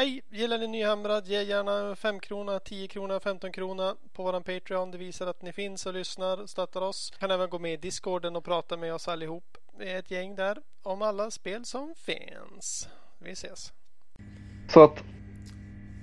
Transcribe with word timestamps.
Hej! 0.00 0.22
Gillar 0.30 0.58
ni 0.58 0.66
Nyhamrad? 0.66 1.26
Ge 1.26 1.42
gärna 1.42 1.96
5 1.96 2.20
krona, 2.20 2.58
10 2.60 2.88
krona, 2.88 3.20
15 3.20 3.52
krona 3.52 3.96
på 4.12 4.22
våran 4.22 4.42
Patreon. 4.42 4.90
Det 4.90 4.98
visar 4.98 5.26
att 5.26 5.42
ni 5.42 5.52
finns 5.52 5.86
och 5.86 5.94
lyssnar 5.94 6.42
och 6.42 6.50
stöttar 6.50 6.80
oss. 6.80 7.12
Kan 7.18 7.30
även 7.30 7.50
gå 7.50 7.58
med 7.58 7.72
i 7.72 7.76
Discorden 7.76 8.36
och 8.36 8.44
prata 8.44 8.76
med 8.76 8.94
oss 8.94 9.08
allihop. 9.08 9.56
Vi 9.78 9.90
är 9.90 9.98
ett 9.98 10.10
gäng 10.10 10.34
där 10.34 10.58
om 10.82 11.02
alla 11.02 11.30
spel 11.30 11.64
som 11.64 11.94
finns. 11.94 12.88
Vi 13.18 13.30
ses! 13.30 13.72
Så 14.68 14.84
att 14.84 15.04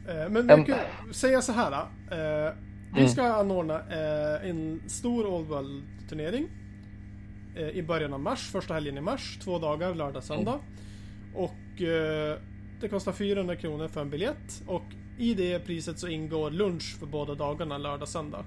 Eh, 0.07 0.29
Men 0.29 0.47
vi 0.47 0.65
kan 0.65 1.13
säga 1.13 1.41
så 1.41 1.51
här. 1.51 1.71
Eh, 2.11 2.53
vi 2.95 3.09
ska 3.09 3.23
anordna 3.23 3.75
eh, 3.75 4.49
en 4.49 4.89
stor 4.89 5.25
Old 5.25 5.47
World-turnering. 5.47 6.49
Eh, 7.55 7.69
I 7.69 7.83
början 7.83 8.13
av 8.13 8.19
mars, 8.19 8.51
första 8.51 8.73
helgen 8.73 8.97
i 8.97 9.01
mars. 9.01 9.39
Två 9.43 9.59
dagar, 9.59 9.95
lördag, 9.95 10.23
söndag. 10.23 10.59
Och 11.35 11.81
eh, 11.81 12.37
det 12.81 12.87
kostar 12.87 13.11
400 13.11 13.55
kronor 13.55 13.87
för 13.87 14.01
en 14.01 14.09
biljett. 14.09 14.63
Och 14.67 14.83
i 15.17 15.33
det 15.33 15.59
priset 15.59 15.99
så 15.99 16.07
ingår 16.07 16.51
lunch 16.51 16.97
för 16.99 17.05
båda 17.05 17.35
dagarna, 17.35 17.77
lördag, 17.77 18.07
söndag. 18.07 18.45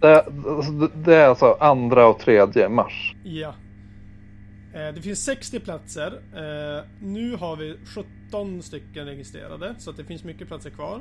det, 0.00 0.24
alltså, 0.46 0.72
det- 0.72 1.14
är 1.16 1.26
alltså 1.28 1.56
andra 1.60 2.06
och 2.06 2.18
tredje 2.18 2.68
mars. 2.68 3.14
Ja. 3.24 3.54
Eh, 4.74 4.94
Det 4.94 5.02
finns 5.02 5.24
60 5.24 5.60
platser. 5.60 6.12
Eh, 6.34 6.84
Nu 7.00 7.36
har 7.36 7.56
vi 7.56 7.76
17 8.30 8.62
stycken 8.62 9.06
registrerade, 9.06 9.74
så 9.78 9.90
att 9.90 9.96
det 9.96 10.04
finns 10.04 10.24
mycket 10.24 10.48
platser 10.48 10.70
kvar. 10.70 11.00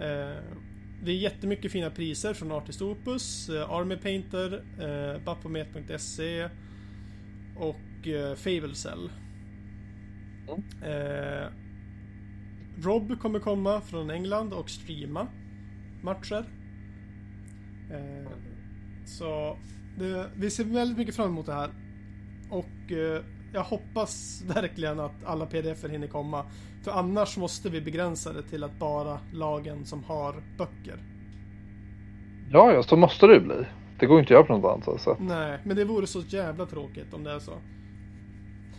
Eh, 0.00 0.36
Det 1.04 1.10
är 1.10 1.16
jättemycket 1.16 1.72
fina 1.72 1.90
priser 1.90 2.34
från 2.34 2.52
Artist 2.52 2.82
Opus, 2.82 3.50
Army 3.50 3.96
Painter, 3.96 4.62
Baphomet.se 5.24 6.48
och 7.56 8.08
Fablecell. 8.36 9.10
Eh, 10.82 11.48
Rob 12.82 13.20
kommer 13.20 13.38
komma 13.38 13.80
från 13.80 14.10
England 14.10 14.52
och 14.52 14.70
streama 14.70 15.26
matcher. 16.02 16.44
Eh, 17.90 18.30
Så 19.04 19.56
det, 19.98 20.30
vi 20.36 20.50
ser 20.50 20.64
väldigt 20.64 20.98
mycket 20.98 21.16
fram 21.16 21.28
emot 21.30 21.46
det 21.46 21.52
här. 21.54 21.70
Och 22.50 22.92
eh, 22.92 23.22
jag 23.52 23.62
hoppas 23.62 24.42
verkligen 24.54 25.00
att 25.00 25.24
alla 25.24 25.46
pdf 25.46 25.84
hinner 25.84 26.06
komma. 26.06 26.44
För 26.84 26.90
annars 26.90 27.36
måste 27.36 27.70
vi 27.70 27.80
begränsa 27.80 28.32
det 28.32 28.42
till 28.42 28.64
att 28.64 28.78
bara 28.78 29.20
lagen 29.32 29.84
som 29.84 30.04
har 30.04 30.34
böcker. 30.58 30.96
Ja, 32.50 32.72
ja, 32.72 32.82
så 32.82 32.96
måste 32.96 33.26
det 33.26 33.34
ju 33.34 33.40
bli. 33.40 33.64
Det 33.98 34.06
går 34.06 34.20
inte 34.20 34.26
att 34.26 34.30
göra 34.30 34.44
på 34.46 34.58
något 34.58 34.86
annat 34.86 35.00
sätt. 35.00 35.16
Nej, 35.20 35.58
men 35.64 35.76
det 35.76 35.84
vore 35.84 36.06
så 36.06 36.20
jävla 36.20 36.66
tråkigt 36.66 37.14
om 37.14 37.24
det 37.24 37.30
är 37.32 37.38
så. 37.38 37.52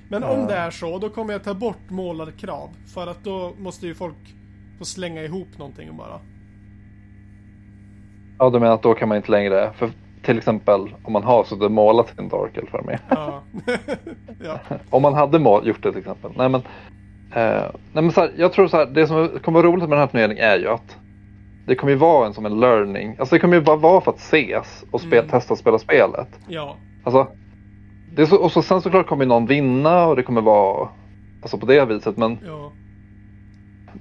Men 0.09 0.23
om 0.23 0.47
det 0.47 0.53
är 0.55 0.71
så, 0.71 0.97
då 0.99 1.09
kommer 1.09 1.33
jag 1.33 1.43
ta 1.43 1.53
bort 1.53 1.89
målarkrav. 1.89 2.69
För 2.93 3.07
att 3.07 3.23
då 3.23 3.51
måste 3.59 3.87
ju 3.87 3.95
folk 3.95 4.15
få 4.79 4.85
slänga 4.85 5.23
ihop 5.23 5.47
någonting 5.57 5.89
och 5.89 5.95
bara. 5.95 6.19
Ja, 8.39 8.49
du 8.49 8.59
menar 8.59 8.73
att 8.73 8.81
då 8.81 8.93
kan 8.93 9.09
man 9.09 9.17
inte 9.17 9.31
längre, 9.31 9.71
för 9.75 9.89
till 10.23 10.37
exempel 10.37 10.95
om 11.03 11.13
man 11.13 11.23
har 11.23 11.43
suttit 11.43 11.63
och 11.63 11.71
målat 11.71 12.15
sin 12.15 12.29
Dark 12.29 12.57
Elf 12.57 12.73
Armé. 12.75 12.97
Ja. 13.09 13.41
ja. 14.43 14.59
Om 14.89 15.01
man 15.01 15.13
hade 15.13 15.39
mål, 15.39 15.67
gjort 15.67 15.83
det 15.83 15.91
till 15.91 15.99
exempel. 15.99 16.31
Nej 16.37 16.49
men, 16.49 16.61
eh, 17.31 17.63
nej, 17.93 18.03
men 18.03 18.11
så 18.11 18.21
här, 18.21 18.31
jag 18.37 18.53
tror 18.53 18.67
så 18.67 18.77
här, 18.77 18.85
det 18.85 19.07
som 19.07 19.29
kommer 19.43 19.59
vara 19.61 19.71
roligt 19.71 19.89
med 19.89 19.97
den 19.97 19.99
här 19.99 20.07
turneringen 20.07 20.43
är 20.43 20.57
ju 20.59 20.67
att 20.67 20.97
det 21.65 21.75
kommer 21.75 21.93
ju 21.93 21.99
vara 21.99 22.27
en 22.27 22.33
som 22.33 22.45
en 22.45 22.59
learning. 22.59 23.15
Alltså 23.19 23.35
det 23.35 23.39
kommer 23.39 23.55
ju 23.55 23.61
bara 23.61 23.75
vara 23.75 24.01
för 24.01 24.11
att 24.11 24.19
ses 24.19 24.83
och 24.91 25.01
spe, 25.01 25.17
Mm. 25.17 25.29
testa 25.29 25.53
att 25.53 25.59
spela 25.59 25.79
spelet. 25.79 26.27
ja. 26.47 26.75
Alltså, 27.03 27.27
det 28.15 28.27
så, 28.27 28.35
och 28.37 28.51
så, 28.51 28.61
sen 28.61 28.81
såklart 28.81 29.07
kommer 29.07 29.25
någon 29.25 29.45
vinna 29.45 30.05
och 30.07 30.15
det 30.15 30.23
kommer 30.23 30.41
vara 30.41 30.89
alltså 31.41 31.57
på 31.57 31.65
det 31.65 31.85
viset. 31.85 32.17
Men 32.17 32.37
Ja. 32.45 32.71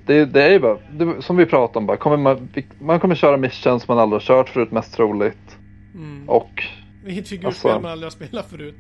det, 0.07 0.25
det 0.25 0.43
är 0.43 0.51
ju 0.51 0.59
bara, 0.61 0.79
det, 0.93 1.23
som 1.23 1.37
vi 1.37 1.47
pratade 1.47 1.79
om, 1.79 1.87
bara, 1.87 1.97
kommer 1.97 2.17
man, 2.17 2.49
man 2.81 3.01
kommer 3.01 3.15
köra 3.15 3.37
missions 3.37 3.89
man 3.89 3.99
aldrig 3.99 4.21
har 4.21 4.27
kört 4.27 4.49
förut 4.49 4.73
mest 4.73 4.95
troligt. 4.95 5.57
Mm. 5.95 6.29
Och 6.29 6.63
Ett 7.07 7.29
figurspel 7.29 7.47
Alltså- 7.47 7.69
man 7.81 7.85
aldrig 7.93 8.07
har 8.07 8.11
spelat 8.11 8.47
förut. 8.51 8.77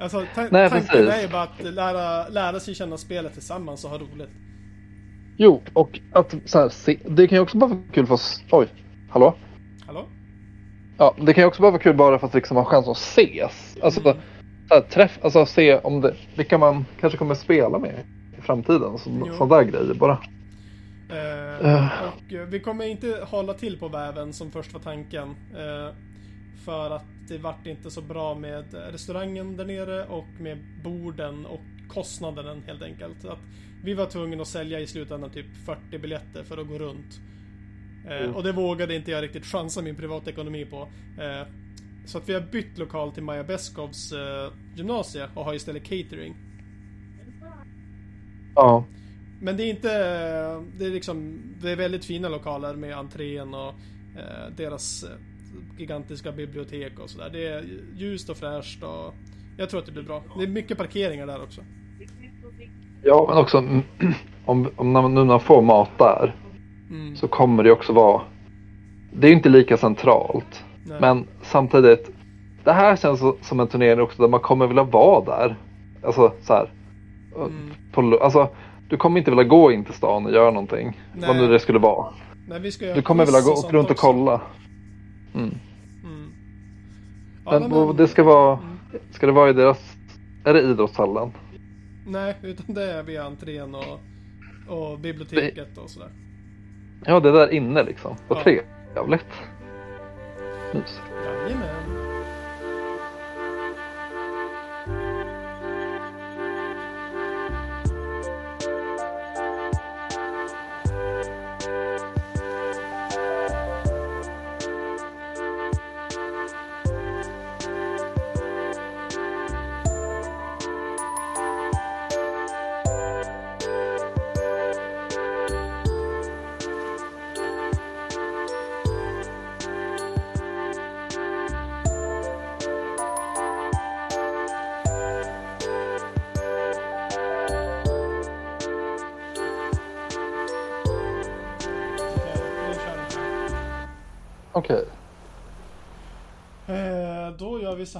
Alltså, 0.00 0.24
ta- 0.34 0.48
Nej, 0.50 0.70
tanken 0.70 0.88
precis. 0.88 1.24
är 1.24 1.28
bara 1.32 1.42
att 1.42 1.62
lära, 1.74 2.28
lära 2.28 2.60
sig 2.60 2.74
känna 2.74 2.96
spelet 2.96 3.32
tillsammans 3.32 3.84
och 3.84 3.90
ha 3.90 3.98
roligt. 3.98 4.30
jo, 5.36 5.62
och 5.72 6.00
att 6.12 6.34
så 6.44 6.58
här, 6.58 6.68
se, 6.68 6.98
det 7.08 7.26
kan 7.28 7.36
ju 7.36 7.42
också 7.42 7.56
bara 7.58 7.66
vara 7.70 7.80
kul 7.92 8.06
för 8.06 8.14
oss. 8.14 8.42
Oj, 8.50 8.66
hallå? 9.10 9.34
Hallå? 9.86 10.04
Ja, 10.98 11.14
det 11.20 11.34
kan 11.34 11.42
ju 11.42 11.48
också 11.48 11.62
bara 11.62 11.70
vara 11.70 11.82
kul 11.82 11.96
bara 11.96 12.18
för 12.18 12.26
att 12.26 12.34
liksom 12.34 12.56
ha 12.56 12.64
chans 12.64 12.88
att 12.88 12.96
ses. 12.96 13.76
Alltså, 13.82 14.00
Mm. 14.00 14.16
Här, 14.74 14.80
träff, 14.80 15.18
alltså 15.22 15.46
se 15.46 15.78
om 15.78 16.00
det, 16.00 16.14
vilka 16.36 16.58
man 16.58 16.84
kanske 17.00 17.18
kommer 17.18 17.34
spela 17.34 17.78
med 17.78 18.04
i 18.38 18.40
framtiden. 18.40 18.98
Så, 19.38 19.46
där 19.46 19.62
grejer 19.62 19.94
bara. 19.94 20.18
Eh. 21.10 21.86
Och 22.08 22.32
eh, 22.32 22.46
vi 22.46 22.60
kommer 22.60 22.86
inte 22.86 23.26
hålla 23.30 23.54
till 23.54 23.78
på 23.78 23.88
väven 23.88 24.32
som 24.32 24.50
först 24.50 24.72
var 24.72 24.80
tanken. 24.80 25.28
Eh, 25.54 25.94
för 26.64 26.90
att 26.90 27.04
det 27.28 27.38
vart 27.38 27.66
inte 27.66 27.90
så 27.90 28.00
bra 28.00 28.34
med 28.34 28.64
restaurangen 28.92 29.56
där 29.56 29.64
nere 29.64 30.04
och 30.04 30.28
med 30.40 30.58
borden 30.84 31.46
och 31.46 31.60
kostnaden 31.88 32.62
helt 32.66 32.82
enkelt. 32.82 33.24
Att 33.24 33.38
vi 33.84 33.94
var 33.94 34.06
tvungna 34.06 34.42
att 34.42 34.48
sälja 34.48 34.80
i 34.80 34.86
slutändan 34.86 35.30
typ 35.30 35.46
40 35.66 35.98
biljetter 35.98 36.42
för 36.44 36.58
att 36.58 36.68
gå 36.68 36.78
runt. 36.78 37.20
Mm. 38.06 38.34
Och 38.34 38.42
det 38.42 38.52
vågade 38.52 38.94
inte 38.94 39.10
jag 39.10 39.22
riktigt 39.22 39.46
chansa 39.46 39.82
min 39.82 39.96
privatekonomi 39.96 40.64
på. 40.64 40.88
Eh, 42.02 42.06
så 42.06 42.18
att 42.18 42.28
vi 42.28 42.34
har 42.34 42.40
bytt 42.40 42.78
lokal 42.78 43.12
till 43.12 43.22
Maja 43.22 43.44
Beskovs 43.44 44.12
eh, 44.12 44.52
gymnasie 44.74 45.28
och 45.34 45.44
har 45.44 45.54
istället 45.54 45.82
catering. 45.82 46.34
Ja. 48.54 48.84
Men 49.40 49.56
det 49.56 49.64
är 49.64 49.70
inte, 49.70 49.88
det 50.78 50.86
är 50.86 50.90
liksom, 50.90 51.42
det 51.62 51.70
är 51.70 51.76
väldigt 51.76 52.04
fina 52.04 52.28
lokaler 52.28 52.74
med 52.76 52.96
entrén 52.98 53.54
och 53.54 53.68
eh, 54.16 54.54
deras 54.56 55.04
eh, 55.04 55.10
gigantiska 55.78 56.32
bibliotek 56.32 56.98
och 56.98 57.10
sådär. 57.10 57.30
Det 57.32 57.46
är 57.46 57.64
ljust 57.96 58.30
och 58.30 58.36
fräscht 58.36 58.82
och 58.82 59.14
jag 59.56 59.70
tror 59.70 59.80
att 59.80 59.86
det 59.86 59.92
blir 59.92 60.02
bra. 60.02 60.22
Det 60.38 60.42
är 60.42 60.48
mycket 60.48 60.78
parkeringar 60.78 61.26
där 61.26 61.42
också. 61.42 61.60
ja, 63.02 63.26
men 63.28 63.38
också 63.38 63.58
om, 64.44 64.70
om 64.76 64.92
när 64.92 65.02
man, 65.02 65.14
nu 65.14 65.20
när 65.20 65.26
man 65.26 65.40
får 65.40 65.62
mat 65.62 65.98
där 65.98 66.34
Mm. 66.92 67.16
så 67.16 67.28
kommer 67.28 67.62
det 67.62 67.72
också 67.72 67.92
vara. 67.92 68.22
Det 69.12 69.28
är 69.28 69.32
inte 69.32 69.48
lika 69.48 69.76
centralt. 69.76 70.64
Nej. 70.84 71.00
Men 71.00 71.26
samtidigt. 71.42 72.10
Det 72.64 72.72
här 72.72 72.96
känns 72.96 73.22
som 73.42 73.60
en 73.60 73.68
turnering 73.68 74.00
också 74.00 74.22
där 74.22 74.28
man 74.28 74.40
kommer 74.40 74.66
vilja 74.66 74.82
vara 74.82 75.24
där. 75.24 75.56
Alltså 76.04 76.32
så 76.42 76.52
här. 76.52 76.70
Mm. 77.36 77.70
På, 77.92 78.18
alltså, 78.22 78.48
du 78.88 78.96
kommer 78.96 79.18
inte 79.18 79.30
vilja 79.30 79.44
gå 79.44 79.72
in 79.72 79.84
till 79.84 79.94
stan 79.94 80.26
och 80.26 80.32
göra 80.32 80.50
någonting. 80.50 81.00
Vad 81.14 81.36
Nej. 81.36 81.46
nu 81.46 81.52
det 81.52 81.58
skulle 81.58 81.78
vara. 81.78 82.12
Nej, 82.48 82.70
Du 82.94 83.02
kommer 83.02 83.24
vilja 83.26 83.40
gå 83.40 83.50
runt 83.70 83.84
och 83.84 83.90
också. 83.90 84.06
kolla. 84.06 84.40
Mm. 85.34 85.54
Mm. 86.04 86.32
Ja, 87.44 87.58
Men, 87.60 87.70
men- 87.70 87.96
det 87.96 88.08
ska 88.08 88.22
vara. 88.22 88.52
Mm. 88.58 88.68
Ska 89.10 89.26
det 89.26 89.32
vara 89.32 89.50
i 89.50 89.52
deras. 89.52 89.96
Är 90.44 90.54
det 90.54 90.60
idrottshallen? 90.62 91.32
Nej, 92.06 92.34
utan 92.42 92.74
det 92.74 92.92
är 92.92 93.02
via 93.02 93.24
entrén 93.24 93.74
och, 93.74 94.00
och 94.68 94.98
biblioteket 94.98 95.78
och 95.78 95.90
sådär. 95.90 96.08
Ja, 97.06 97.20
det 97.20 97.28
är 97.28 97.32
där 97.32 97.52
inne 97.52 97.82
liksom. 97.82 98.16
Vad 98.28 98.38
Ja. 98.38 98.42
trevligt. 98.42 99.26
Mys. 100.74 101.00
Jajamän. 101.24 101.68
Okej, 101.70 101.91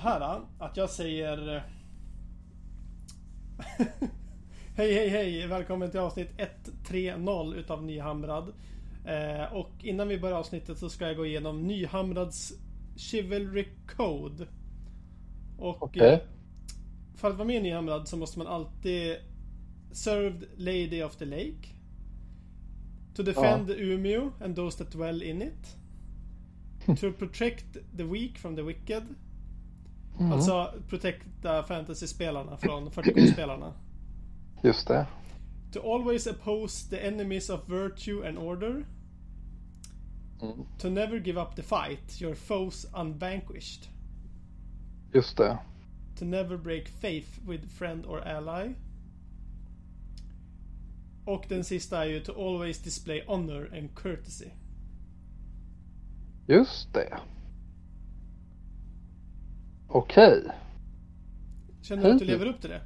här 0.03 0.41
att 0.59 0.77
jag 0.77 0.91
säger... 0.91 1.57
eh, 1.57 1.63
hej 4.77 4.95
hej 4.95 5.09
hej! 5.09 5.47
Välkommen 5.47 5.91
till 5.91 6.01
avsnitt 6.01 6.29
130 6.37 7.55
utav 7.55 7.85
Nyhamrad. 7.85 8.53
Eh, 9.05 9.53
och 9.53 9.71
innan 9.83 10.09
vi 10.09 10.19
börjar 10.19 10.37
avsnittet 10.37 10.79
så 10.79 10.89
ska 10.89 11.07
jag 11.07 11.17
gå 11.17 11.27
igenom 11.27 11.67
Nyhamrads 11.67 12.53
Chivalry 12.97 13.67
Code. 13.97 14.47
Och 15.59 15.83
Okej. 15.83 16.13
eh, 16.13 16.21
för 17.17 17.31
att 17.31 17.37
vara 17.37 17.47
med 17.47 17.57
i 17.57 17.61
Nyhamrad 17.61 18.09
så 18.09 18.17
måste 18.17 18.39
man 18.39 18.47
alltid 18.47 19.17
Served 19.93 20.45
Lady 20.57 21.03
of 21.03 21.17
the 21.17 21.25
Lake. 21.25 21.69
To 23.15 23.23
defend 23.23 23.71
Umeå 23.71 24.33
and 24.41 24.57
those 24.57 24.79
that 24.79 24.93
dwell 24.93 25.23
in 25.23 25.43
it. 25.43 25.77
to 27.01 27.13
protect 27.13 27.77
the 27.97 28.05
weak 28.05 28.39
from 28.39 28.57
the 28.57 28.63
wicked. 28.63 29.03
Alltså 30.33 30.75
protecta 30.89 31.63
fantasy-spelarna 31.63 32.57
från 32.57 32.91
40K-spelarna. 32.91 33.73
Just 34.63 34.89
det. 34.89 35.07
To 35.73 35.81
always 35.95 36.27
oppose 36.27 36.91
the 36.91 37.07
enemies 37.07 37.51
of 37.51 37.69
virtue 37.69 38.29
and 38.29 38.39
order. 38.39 38.87
To 40.79 40.91
never 40.91 41.19
give 41.19 41.41
up 41.41 41.57
the 41.57 41.63
fight, 41.63 42.21
your 42.21 42.35
foes 42.35 42.87
unvanquished. 42.95 43.89
Just 45.15 45.37
det. 45.37 45.59
To 46.19 46.25
never 46.25 46.57
break 46.57 46.89
faith 46.89 47.41
with 47.47 47.67
friend 47.69 48.07
or 48.07 48.21
ally. 48.21 48.75
Och 51.25 51.45
den 51.49 51.65
sista 51.65 52.05
är 52.05 52.09
ju 52.09 52.21
to 52.21 52.33
always 52.33 52.79
display 52.79 53.25
honor 53.27 53.79
and 53.79 53.95
courtesy. 53.95 54.51
Just 56.47 56.93
det. 56.93 57.19
Okej. 59.93 60.43
Känner 61.83 62.03
du 62.05 62.11
att 62.13 62.19
du 62.19 62.25
lever 62.25 62.47
upp 62.47 62.61
till 62.61 62.71
det? 62.71 62.81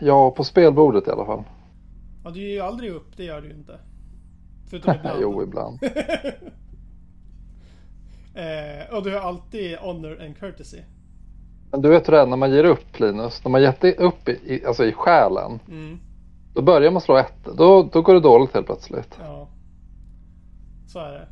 Ja, 0.00 0.30
på 0.30 0.44
spelbordet 0.44 1.08
i 1.08 1.10
alla 1.10 1.26
fall. 1.26 1.42
Ja, 2.24 2.30
du 2.30 2.40
ger 2.40 2.48
ju 2.54 2.60
aldrig 2.60 2.90
upp, 2.90 3.16
det 3.16 3.24
gör 3.24 3.40
du 3.40 3.48
ju 3.48 3.54
inte. 3.54 3.78
Förutom 4.70 4.94
ibland. 4.94 5.18
jo, 5.22 5.42
ibland. 5.42 5.78
eh, 8.34 8.94
och 8.96 9.02
du 9.04 9.12
har 9.14 9.20
alltid 9.20 9.76
honor 9.78 10.22
and 10.24 10.36
courtesy. 10.38 10.78
Men 11.70 11.82
du 11.82 11.88
vet 11.88 12.08
hur 12.08 12.12
det 12.12 12.20
är 12.20 12.26
när 12.26 12.36
man 12.36 12.50
ger 12.50 12.64
upp 12.64 13.00
Linus. 13.00 13.44
När 13.44 13.50
man 13.50 13.62
gett 13.62 13.84
upp 13.84 14.28
i, 14.28 14.32
i, 14.54 14.64
alltså 14.64 14.84
i 14.84 14.92
själen. 14.92 15.60
Mm, 15.68 15.98
Då 16.54 16.62
börjar 16.62 16.90
man 16.90 17.00
slå 17.02 17.16
ett. 17.16 17.44
Då, 17.56 17.82
då 17.92 18.02
går 18.02 18.14
det 18.14 18.20
dåligt 18.20 18.54
helt 18.54 18.66
plötsligt. 18.66 19.18
ja. 19.20 19.48
Så 20.86 20.98
är 20.98 21.12
det. 21.12 21.18
Va- 21.18 21.24
eh, 21.24 21.28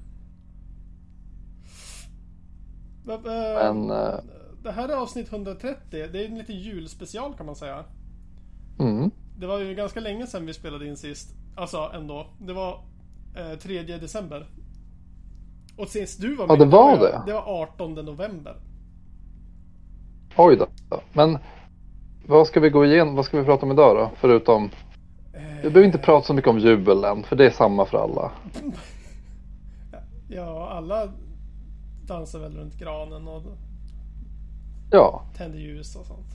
Men, 3.07 3.91
eh, 3.91 4.15
Det 4.63 4.73
här 4.73 4.89
är 4.89 4.95
avsnitt 4.97 5.33
130. 5.33 5.79
Det 5.91 5.99
är 6.25 6.29
en 6.29 6.39
liten 6.39 6.57
julspecial 6.57 7.35
kan 7.35 7.47
man 7.47 7.57
säga. 7.57 7.85
Mm. 8.79 9.11
Det 9.39 9.47
var 9.47 9.59
ju 9.59 9.75
ganska 9.75 10.01
länge 10.01 10.27
sedan 10.27 10.47
vi 10.47 10.55
spelade 10.55 10.87
in 10.87 10.97
sist. 10.97 11.35
Alltså 11.57 11.91
ändå. 11.95 12.27
Det 12.39 12.53
var 12.53 12.81
eh, 13.37 13.59
3 13.59 13.83
december. 13.83 14.47
Och 15.77 15.89
sist 15.89 16.21
du 16.21 16.35
var 16.35 16.45
Ja, 16.45 16.49
med. 16.57 16.59
det 16.59 16.65
var 16.65 16.99
det. 16.99 17.23
Det 17.27 17.33
var 17.33 17.63
18 17.63 17.95
november. 17.95 18.57
Oj 20.37 20.57
då. 20.57 20.67
Men 21.13 21.39
vad 22.27 22.47
ska 22.47 22.61
vi 22.61 22.71
gå 22.71 22.85
igenom? 22.85 23.15
Vad 23.15 23.25
ska 23.25 23.39
vi 23.39 23.45
prata 23.45 23.67
om 23.67 23.73
idag 23.73 23.97
då? 23.97 24.11
Förutom. 24.17 24.71
Vi 25.63 25.71
behöver 25.71 25.85
inte 25.85 25.99
prata 25.99 26.27
så 26.27 26.35
mycket 26.35 26.51
om 26.51 26.59
jubilen. 26.59 27.23
För 27.23 27.37
det 27.37 27.47
är 27.47 27.51
samma 27.51 27.87
för 27.87 27.99
alla. 27.99 28.33
Ja, 30.29 30.69
alla 30.71 31.09
dansar 32.09 32.39
väl 32.39 32.57
runt 32.57 32.75
granen 32.79 33.29
och 33.29 33.43
Ja, 34.91 35.25
tänder 35.37 35.59
ljus 35.59 35.97
och 35.97 36.07
sånt. 36.07 36.27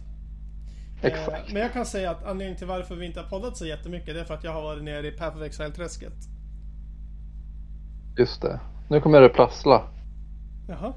exakt. 1.01 1.47
Eh, 1.47 1.53
men 1.53 1.61
jag 1.61 1.73
kan 1.73 1.85
säga 1.85 2.11
att 2.11 2.23
anledningen 2.23 2.57
till 2.57 2.67
varför 2.67 2.95
vi 2.95 3.05
inte 3.05 3.19
har 3.19 3.27
poddat 3.29 3.57
så 3.57 3.65
jättemycket 3.65 4.13
det 4.15 4.19
är 4.19 4.25
för 4.25 4.33
att 4.33 4.43
jag 4.43 4.53
har 4.53 4.61
varit 4.61 4.83
nere 4.83 5.07
i 5.07 5.11
Path 5.11 5.37
of 5.37 5.43
Exile-träsket. 5.43 6.13
Just 8.17 8.41
det. 8.41 8.59
Nu 8.89 9.01
kommer 9.01 9.21
det 9.21 9.29
prassla. 9.29 9.83
Jaha. 10.67 10.93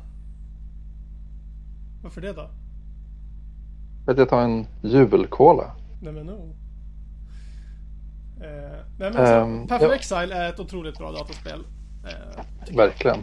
Varför 2.03 2.21
det 2.21 2.33
då? 2.33 2.51
Vet 4.07 4.19
jag 4.19 4.29
ta 4.29 4.41
en 4.41 4.67
jubelkola? 4.83 5.77
Nej 6.03 6.13
men 6.13 6.27
no. 6.27 6.57
Eh, 8.41 8.79
nej 8.99 9.13
men 9.13 9.13
så, 9.13 9.69
Path 9.69 9.85
of 9.85 9.91
ja. 9.91 9.95
Exile 9.95 10.35
är 10.35 10.49
ett 10.49 10.61
otroligt 10.61 10.99
bra 10.99 11.13
dataspel. 11.13 11.65
Eh, 12.05 12.77
Verkligen. 12.77 13.19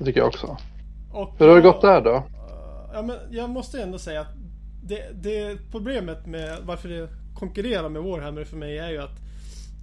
Det 0.00 0.06
tycker 0.06 0.20
jag 0.20 0.28
också. 0.28 0.56
och 1.12 1.34
Hur 1.38 1.48
har 1.48 1.56
det 1.56 1.62
gått 1.62 1.80
där 1.80 2.00
då? 2.00 2.14
Eh, 2.14 2.24
Ja, 2.92 3.02
men 3.02 3.16
jag 3.30 3.50
måste 3.50 3.82
ändå 3.82 3.98
säga 3.98 4.20
att 4.20 4.34
det, 4.82 5.22
det 5.22 5.58
problemet 5.70 6.26
med 6.26 6.58
varför 6.62 6.88
det 6.88 7.08
konkurrerar 7.34 7.88
med 7.88 8.02
Warhammer 8.02 8.44
för 8.44 8.56
mig 8.56 8.78
är 8.78 8.90
ju 8.90 8.98
att 8.98 9.20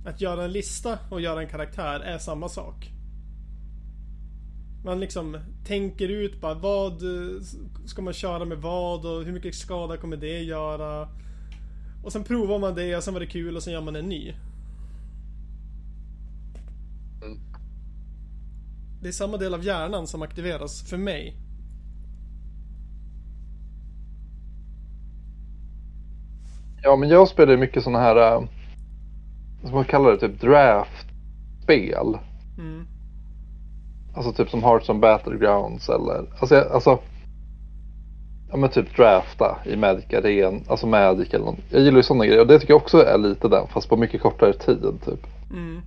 att 0.05 0.21
göra 0.21 0.43
en 0.43 0.51
lista 0.51 0.97
och 1.09 1.21
göra 1.21 1.41
en 1.41 1.47
karaktär 1.47 1.99
är 1.99 2.17
samma 2.17 2.49
sak. 2.49 2.89
Man 4.85 4.99
liksom 4.99 5.37
tänker 5.67 6.09
ut 6.09 6.41
bara 6.41 6.53
vad 6.53 7.03
eh, 7.03 7.41
ska 7.85 8.01
man 8.01 8.13
köra 8.13 8.45
med 8.45 8.57
vad 8.57 9.05
och 9.05 9.23
hur 9.23 9.33
mycket 9.33 9.55
skada 9.55 9.97
kommer 9.97 10.17
det 10.17 10.43
göra. 10.43 11.07
Och 12.03 12.11
sen 12.11 12.23
provar 12.23 12.59
man 12.59 12.75
det 12.75 12.97
och 12.97 13.03
sen 13.03 13.13
var 13.13 13.21
det 13.21 13.27
kul 13.27 13.55
och 13.55 13.63
sen 13.63 13.73
gör 13.73 13.81
man 13.81 13.95
en 13.95 14.09
ny. 14.09 14.33
Det 19.07 19.11
är 19.11 19.13
samma 19.13 19.37
del 19.37 19.53
av 19.53 19.63
hjärnan 19.63 20.07
som 20.07 20.21
aktiveras 20.21 20.81
för 20.89 20.97
mig. 20.97 21.35
Ja, 26.83 26.95
men 26.95 27.09
jag 27.09 27.27
spelar 27.27 27.51
ju 27.51 27.57
mycket 27.59 27.83
sådana 27.83 27.99
här. 27.99 28.15
Vad 28.15 28.47
ska 29.65 29.75
man 29.75 29.85
kalla 29.85 30.09
det? 30.11 30.17
Typ 30.17 30.41
draftspel. 30.41 32.17
Mm. 32.57 32.85
Alltså 34.15 34.33
typ 34.33 34.49
som 34.49 34.63
Hearts 34.63 34.89
on 34.89 34.99
Battlegrounds 34.99 35.89
eller. 35.89 36.25
Alltså, 36.39 36.55
jag- 36.55 36.71
alltså. 36.71 36.99
Ja 38.51 38.57
men 38.57 38.69
typ 38.69 38.95
drafta 38.95 39.57
i 39.65 39.75
Magic 39.75 40.13
Arena. 40.13 40.59
Alltså 40.67 40.87
Magic 40.87 41.33
eller 41.33 41.45
något. 41.45 41.59
Jag 41.69 41.81
gillar 41.81 41.97
ju 41.97 42.03
sådana 42.03 42.25
grejer. 42.25 42.41
Och 42.41 42.47
det 42.47 42.59
tycker 42.59 42.73
jag 42.73 42.81
också 42.81 42.97
är 43.05 43.17
lite 43.17 43.47
den. 43.47 43.67
Fast 43.67 43.89
på 43.89 43.97
mycket 43.97 44.21
kortare 44.21 44.53
tid 44.53 44.81
typ. 45.05 45.27
Mm. 45.51 45.81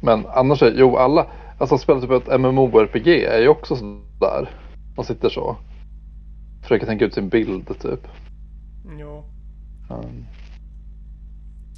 Men 0.00 0.26
annars 0.26 0.62
är 0.62 0.72
jo 0.76 0.96
alla. 0.96 1.26
Alltså 1.58 1.74
att 1.74 1.80
spela 1.80 2.00
typ 2.00 2.10
ett 2.10 2.40
MMORPG 2.40 3.08
är 3.08 3.40
ju 3.40 3.48
också 3.48 3.76
sådär. 3.76 4.50
Man 4.96 5.04
sitter 5.04 5.28
så. 5.28 5.56
Försöker 6.62 6.86
tänka 6.86 7.04
ut 7.04 7.14
sin 7.14 7.28
bild 7.28 7.80
typ. 7.80 8.08
Jo. 8.98 9.24
Um, 9.90 10.26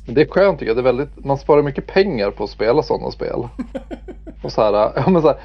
men 0.07 0.15
det 0.15 0.23
är 0.23 0.27
skönt 0.27 0.59
tycker 0.59 0.71
jag. 0.71 0.77
Det 0.77 0.81
är 0.81 0.93
väldigt, 0.93 1.25
man 1.25 1.39
sparar 1.39 1.63
mycket 1.63 1.87
pengar 1.87 2.31
på 2.31 2.45
att 2.45 2.51
spela 2.51 2.83
sådana 2.83 3.11
spel. 3.11 3.49
Och 4.43 4.53
så 4.53 4.63
här, 4.63 4.93
ja 4.97 5.11
men 5.11 5.23
så 5.23 5.29
här, 5.29 5.39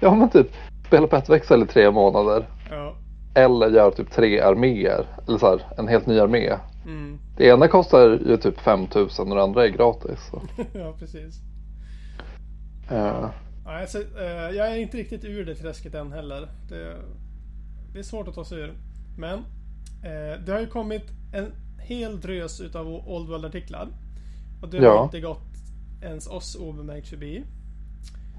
Ja 0.00 0.14
men 0.14 0.30
typ 0.30 0.46
spela 0.86 1.06
på 1.06 1.16
ett 1.16 1.28
växel 1.28 1.62
i 1.62 1.66
tre 1.66 1.90
månader. 1.90 2.48
Ja. 2.70 2.94
Eller 3.34 3.70
gör 3.70 3.90
typ 3.90 4.10
tre 4.10 4.40
arméer. 4.40 5.06
Eller 5.28 5.38
så 5.38 5.46
här, 5.46 5.62
en 5.78 5.88
helt 5.88 6.06
ny 6.06 6.20
armé. 6.20 6.52
Mm. 6.86 7.18
Det 7.36 7.46
ena 7.46 7.68
kostar 7.68 8.00
ju 8.26 8.36
typ 8.36 8.60
5000 8.60 9.28
och 9.28 9.36
det 9.36 9.42
andra 9.42 9.64
är 9.64 9.68
gratis. 9.68 10.30
Så. 10.30 10.42
ja, 10.72 10.94
precis. 10.98 11.53
Eh, 12.90 13.30
Nej, 13.66 13.80
alltså, 13.80 13.98
jag 14.54 14.68
är 14.72 14.76
inte 14.76 14.96
riktigt 14.96 15.24
ur 15.24 15.44
det 15.46 15.54
träsket 15.54 15.94
än 15.94 16.12
heller. 16.12 16.48
Det, 16.68 16.96
det 17.92 17.98
är 17.98 18.02
svårt 18.02 18.28
att 18.28 18.34
ta 18.34 18.44
sig 18.44 18.58
ur. 18.58 18.72
Men 19.18 19.38
eh, 20.02 20.40
det 20.46 20.52
har 20.52 20.60
ju 20.60 20.66
kommit 20.66 21.02
en 21.34 21.52
hel 21.78 22.20
drös 22.20 22.60
utav 22.60 22.86
Old 22.88 23.28
World-artiklar. 23.28 23.88
Och 24.62 24.68
det 24.68 24.78
har 24.78 24.84
Ja. 24.84 25.04
inte 25.04 25.20
gått 25.20 25.40
ens 26.02 26.26
oss 26.26 26.56
obemärkt 26.56 27.08
förbi. 27.08 27.44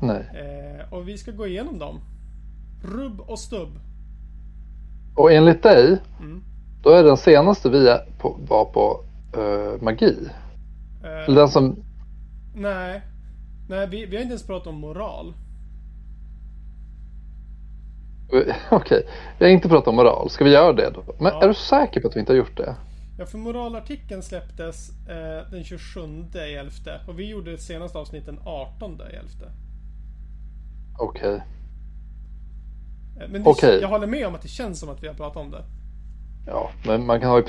nej. 0.02 0.22
Eh, 0.34 0.94
och 0.94 1.08
vi 1.08 1.18
ska 1.18 1.32
gå 1.32 1.48
igenom 1.48 1.80
dem. 1.80 2.00
Rubb 2.84 3.20
och 3.22 3.40
stubb. 3.40 3.80
Och 5.16 5.32
enligt 5.34 5.64
dig. 5.64 5.98
Mm. 6.20 6.44
Då 6.84 6.90
är 6.90 7.04
den 7.04 7.18
senaste 7.18 7.70
vi 7.70 7.98
på, 8.20 8.40
var 8.48 8.66
på 8.66 9.04
eh, 9.38 9.82
magi. 9.84 10.18
Eh, 11.04 11.10
Eller 11.26 11.36
den 11.36 11.50
som. 11.50 11.76
Nej. 12.56 13.02
Nej, 13.70 13.88
vi, 13.88 14.06
vi 14.06 14.16
har 14.16 14.22
inte 14.22 14.32
ens 14.34 14.48
pratat 14.48 14.68
om 14.68 14.76
moral. 14.80 15.34
Okej. 18.72 19.08
Vi 19.40 19.46
har 19.46 19.52
inte 19.52 19.70
pratat 19.70 19.88
om 19.88 19.96
moral. 19.96 20.30
Ska 20.30 20.44
vi 20.44 20.52
göra 20.52 20.74
det 20.74 20.90
då? 20.90 21.04
Men 21.20 21.32
Ja. 21.34 21.44
är 21.44 21.48
du 21.48 21.54
säker 21.54 22.02
på 22.02 22.08
att 22.08 22.16
vi 22.16 22.20
inte 22.20 22.32
har 22.32 22.38
gjort 22.38 22.58
det? 22.58 22.76
Ja, 23.20 23.26
för 23.26 23.38
moralartikeln 23.38 24.24
släpptes 24.24 24.90
eh, 25.10 25.52
den 25.52 25.64
27 25.64 26.02
i 26.36 26.38
11 26.56 26.72
och 27.08 27.20
vi 27.20 27.30
gjorde 27.30 27.52
det 27.52 27.58
senaste 27.58 27.98
avsnittet 27.98 28.26
den 28.26 28.40
18 28.46 28.92
i 29.12 29.16
11. 29.16 29.30
Okej. 31.00 31.36
Eh, 33.22 33.30
Men 33.30 33.44
det, 33.44 33.50
Okej. 33.50 33.80
jag 33.82 33.88
håller 33.88 34.08
med 34.08 34.28
om 34.28 34.36
att 34.36 34.42
det 34.42 34.48
känns 34.48 34.80
som 34.80 34.90
att 34.90 35.04
vi 35.04 35.08
har 35.08 35.16
pratat 35.16 35.38
om 35.38 35.52
det. 35.52 35.64
Ja, 36.48 36.70
men 36.86 37.06
man 37.06 37.20
kan 37.22 37.30
ha 37.30 37.38
ju 37.38 37.44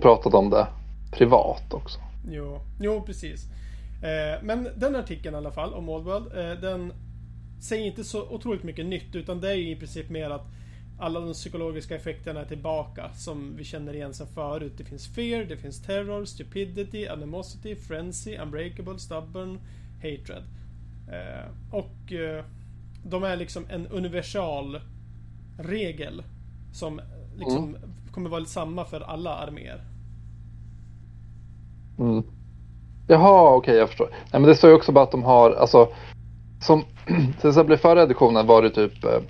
pratat 0.00 0.34
om 0.34 0.50
det 0.50 0.66
privat 1.12 1.74
också. 1.74 1.98
Jo, 2.28 2.60
jo 2.80 3.02
precis. 3.06 3.44
Eh, 4.04 4.42
men 4.42 4.68
den 4.76 4.96
artikeln 4.96 5.34
i 5.34 5.38
alla 5.38 5.52
fall 5.52 5.74
om 5.74 5.88
Oldworld, 5.88 6.26
eh, 6.26 6.60
den 6.60 6.92
säger 7.60 7.86
inte 7.86 8.04
så 8.04 8.28
otroligt 8.28 8.62
mycket 8.62 8.86
nytt 8.86 9.14
utan 9.14 9.40
det 9.40 9.50
är 9.50 9.54
ju 9.54 9.70
i 9.70 9.76
princip 9.76 10.10
mer 10.10 10.30
att 10.30 10.46
alla 10.98 11.20
de 11.20 11.32
psykologiska 11.32 11.96
effekterna 11.96 12.40
är 12.40 12.44
tillbaka 12.44 13.12
som 13.12 13.56
vi 13.56 13.64
känner 13.64 13.94
igen 13.94 14.14
sedan 14.14 14.26
förut. 14.26 14.72
Det 14.76 14.84
finns 14.84 15.06
fear, 15.08 15.44
det 15.44 15.56
finns 15.56 15.82
terror, 15.82 16.24
stupidity, 16.24 17.06
animosity, 17.06 17.76
frenzy, 17.76 18.36
unbreakable, 18.36 18.98
stubborn, 18.98 19.58
hatred. 19.96 20.42
Eh, 21.12 21.50
och 21.70 22.12
de 23.04 23.24
är 23.24 23.36
liksom 23.36 23.66
en 23.68 23.86
universal 23.86 24.80
regel 25.58 26.22
som 26.72 27.00
liksom 27.38 27.76
kommer 28.12 28.30
vara 28.30 28.44
samma 28.44 28.84
för 28.84 29.00
alla 29.00 29.34
arméer. 29.34 29.80
Mm. 31.98 32.24
Jaha, 33.08 33.54
okej 33.56 33.76
jag 33.76 33.88
förstår. 33.88 34.08
Nej 34.10 34.40
men 34.40 34.42
det 34.42 34.54
står 34.54 34.70
ju 34.70 34.76
också 34.76 34.92
bara 34.92 35.04
att 35.04 35.10
de 35.10 35.22
har, 35.22 35.50
alltså 35.50 35.88
som 36.60 36.82
till 37.40 37.48
exempel 37.48 37.74
i 37.74 37.76
förra 37.76 38.02
editionen 38.02 38.46
var 38.46 38.62
det 38.62 38.70
typ 38.70 39.04
eh, 39.04 39.20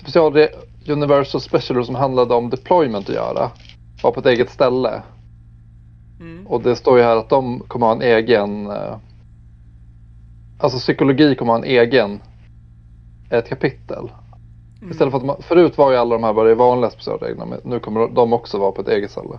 special 0.00 0.48
Universal 0.88 1.40
Special 1.40 1.84
som 1.84 1.94
handlade 1.94 2.34
om 2.34 2.50
deployment 2.50 3.08
att 3.08 3.14
göra. 3.14 3.50
Var 4.02 4.12
på 4.12 4.20
ett 4.20 4.26
eget 4.26 4.50
ställe. 4.50 5.02
Mm. 6.20 6.46
Och 6.46 6.62
det 6.62 6.76
står 6.76 6.98
ju 6.98 7.04
här 7.04 7.16
att 7.16 7.28
de 7.28 7.60
kommer 7.60 7.86
ha 7.86 7.94
en 7.94 8.02
egen 8.02 8.66
eh, 8.66 8.96
Alltså 10.58 10.78
psykologi 10.78 11.34
kommer 11.34 11.52
ha 11.52 11.58
en 11.58 11.64
egen 11.64 12.20
ett 13.30 13.48
kapitel. 13.48 14.10
Mm. 14.78 14.90
Istället 14.90 15.10
för 15.10 15.18
att 15.18 15.24
man, 15.24 15.42
förut 15.42 15.78
var 15.78 15.90
ju 15.90 15.96
alla 15.96 16.14
de 16.14 16.24
här 16.24 16.32
bara 16.32 16.50
i 16.50 16.54
vanliga 16.54 16.90
specialreglerna 16.90 17.46
men 17.46 17.60
nu 17.64 17.80
kommer 17.80 18.08
de 18.08 18.32
också 18.32 18.58
vara 18.58 18.72
på 18.72 18.80
ett 18.80 18.88
eget 18.88 19.10
ställe. 19.10 19.38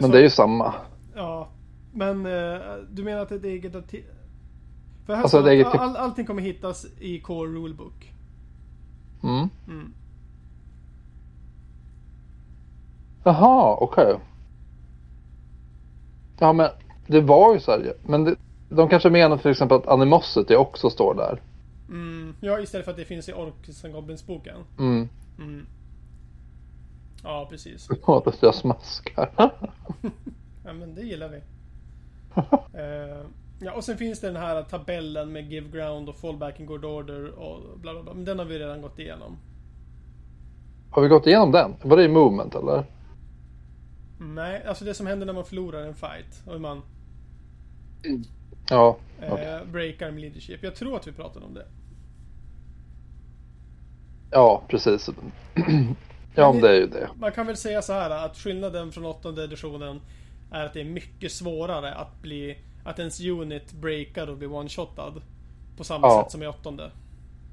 Men 0.00 0.10
det 0.10 0.18
är 0.18 0.22
ju 0.22 0.30
samma. 0.30 0.74
Ja, 1.16 1.48
men 1.92 2.26
eh, 2.26 2.60
du 2.90 3.02
menar 3.04 3.22
att 3.22 3.28
det 3.28 3.34
är 3.34 3.38
ett 3.38 3.44
eget 3.44 3.72
arti- 3.74 4.04
För 5.06 5.14
här 5.14 5.22
Alltså 5.22 5.38
står 5.38 5.50
ett 5.50 5.66
att 5.66 5.72
eget- 5.74 5.80
all, 5.80 5.96
allting 5.96 6.26
kommer 6.26 6.42
hittas 6.42 6.86
i 7.00 7.20
Core 7.20 7.50
Rulebook. 7.50 8.12
Mm. 9.22 9.48
Mm. 9.68 9.92
Jaha, 13.24 13.76
okej. 13.80 14.16
Ja 16.38 16.52
men 16.52 16.68
det 17.06 17.20
var 17.20 17.54
ju 17.54 17.60
så 17.60 17.70
här. 17.70 17.92
Men 18.06 18.24
det, 18.24 18.36
de 18.68 18.88
kanske 18.88 19.10
menar 19.10 19.36
till 19.36 19.50
exempel 19.50 19.78
att 19.78 19.86
Animosity 19.88 20.54
också 20.56 20.90
står 20.90 21.14
där. 21.14 21.40
Mm. 21.88 22.34
Ja, 22.40 22.60
istället 22.60 22.84
för 22.84 22.90
att 22.90 22.98
det 22.98 23.04
finns 23.04 23.28
i 23.28 23.32
Orcs 23.32 23.84
and 23.84 23.94
Goblins-boken. 23.94 24.56
Mm. 24.78 25.08
Mm. 25.38 25.66
Ja, 27.22 27.46
precis. 27.50 27.88
Och 28.02 28.26
att 28.28 28.42
jag 28.42 28.54
smaskar. 28.54 29.30
Ja, 30.66 30.72
men 30.72 30.94
det 30.94 31.02
gillar 31.02 31.28
vi. 31.28 31.40
Eh, 32.78 33.26
ja, 33.60 33.72
och 33.72 33.84
sen 33.84 33.96
finns 33.98 34.20
det 34.20 34.26
den 34.26 34.36
här 34.36 34.62
tabellen 34.62 35.32
med 35.32 35.52
Give 35.52 35.68
Ground 35.68 36.08
och 36.08 36.16
Fallback 36.16 36.60
and 36.60 36.68
Good 36.68 36.84
Order 36.84 37.30
och 37.38 37.78
bla 37.78 37.92
bla 37.92 38.02
bla. 38.02 38.14
Men 38.14 38.24
den 38.24 38.38
har 38.38 38.46
vi 38.46 38.58
redan 38.58 38.82
gått 38.82 38.98
igenom. 38.98 39.36
Har 40.90 41.02
vi 41.02 41.08
gått 41.08 41.26
igenom 41.26 41.52
den? 41.52 41.74
Var 41.82 41.96
det 41.96 42.04
i 42.04 42.08
Movement 42.08 42.54
eller? 42.54 42.84
Nej, 44.20 44.64
alltså 44.66 44.84
det 44.84 44.94
som 44.94 45.06
händer 45.06 45.26
när 45.26 45.32
man 45.32 45.44
förlorar 45.44 45.80
en 45.86 45.94
fight. 45.94 46.42
Och 46.46 46.52
hur 46.52 46.58
man 46.60 46.82
Ja. 48.70 48.96
eh, 49.20 49.32
Okej. 49.32 49.60
breakar 49.72 50.10
med 50.10 50.20
leadership. 50.20 50.62
Jag 50.62 50.74
tror 50.74 50.96
att 50.96 51.06
vi 51.06 51.12
pratade 51.12 51.46
om 51.46 51.54
det. 51.54 51.66
Ja, 54.30 54.62
precis. 54.68 55.10
ja, 56.34 56.52
men 56.52 56.62
det 56.62 56.68
är 56.68 56.74
ju 56.80 56.86
det. 56.86 57.08
Man 57.18 57.32
kan 57.32 57.46
väl 57.46 57.56
säga 57.56 57.82
så 57.82 57.92
här 57.92 58.10
att 58.10 58.36
skillnaden 58.36 58.92
från 58.92 59.04
åttonde 59.04 59.44
editionen 59.44 60.00
är 60.50 60.64
att 60.66 60.72
det 60.74 60.80
är 60.80 60.84
mycket 60.84 61.32
svårare 61.32 61.94
att 61.94 62.22
bli 62.22 62.58
att 62.84 62.98
ens 62.98 63.20
unit 63.20 63.72
breakar 63.72 64.26
och 64.30 64.36
blir 64.36 64.48
one-shotad. 64.48 65.22
På 65.76 65.84
samma 65.84 66.06
Ja. 66.06 66.22
sätt 66.22 66.32
som 66.32 66.42
i 66.42 66.46
åttonde. 66.46 66.90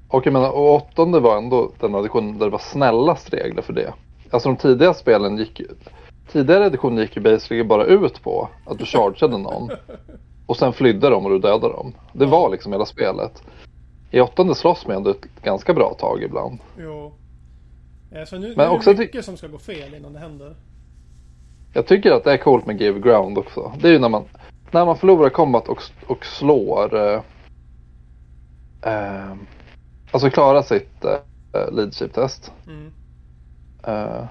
Och 0.08 0.26
jag 0.26 0.32
menar, 0.32 0.50
och 0.50 0.74
åttonde 0.74 1.20
var 1.20 1.36
ändå 1.38 1.72
den 1.80 1.94
editionen 1.94 2.38
där 2.38 2.46
det 2.46 2.50
var 2.52 2.58
snällast 2.58 3.32
regler 3.32 3.62
för 3.62 3.72
det. 3.72 3.94
Alltså 4.30 4.48
de 4.48 4.56
tidiga 4.56 4.94
spelen 4.94 5.38
gick. 5.38 5.60
Tidigare 6.32 6.66
editioner 6.66 7.02
gick 7.02 7.16
ju 7.16 7.22
basically 7.22 7.64
bara 7.64 7.84
ut 7.84 8.22
på 8.22 8.48
att 8.66 8.78
du 8.78 8.84
chargeade 8.86 9.38
någon. 9.38 9.70
Och 10.46 10.56
sen 10.56 10.72
flydde 10.72 11.10
de 11.10 11.24
och 11.24 11.30
du 11.30 11.38
dödade 11.38 11.74
dem. 11.74 11.94
Det 12.12 12.26
var 12.26 12.50
liksom 12.50 12.72
hela 12.72 12.86
spelet. 12.86 13.42
I 14.10 14.20
åttonde 14.20 14.54
slåss 14.54 14.86
man 14.86 14.96
ändå 14.96 15.10
ett 15.10 15.26
ganska 15.42 15.74
bra 15.74 15.94
tag 15.98 16.22
ibland. 16.22 16.58
Jo. 16.78 17.12
Eh, 18.12 18.24
Så 18.24 18.36
nu, 18.38 18.48
nu 18.48 18.54
Men 18.56 18.66
är 18.66 18.70
det 18.70 18.76
också 18.76 18.92
mycket 18.92 19.24
som 19.24 19.36
ska 19.36 19.46
gå 19.46 19.58
fel 19.58 19.94
innan 19.94 20.12
det 20.12 20.18
händer. 20.18 20.56
Jag 21.74 21.86
tycker 21.86 22.12
att 22.12 22.24
det 22.24 22.32
är 22.32 22.36
coolt 22.36 22.66
med 22.66 22.80
Give 22.80 23.00
Ground 23.00 23.38
också. 23.38 23.72
Det 23.80 23.88
är 23.88 23.92
ju 23.92 23.98
när 23.98 24.08
man, 24.08 24.24
när 24.70 24.84
man 24.86 24.96
förlorar 24.96 25.30
combat 25.30 25.68
och, 25.68 25.82
och 26.06 26.26
slår 26.26 26.96
eh, 26.96 27.20
eh, 28.82 29.34
Alltså 30.10 30.30
klarar 30.30 30.62
sitt 30.62 31.04
eh, 31.04 31.72
leadership 31.72 32.12
test. 32.12 32.52
Mm. 32.66 32.90
Eh, 33.86 34.24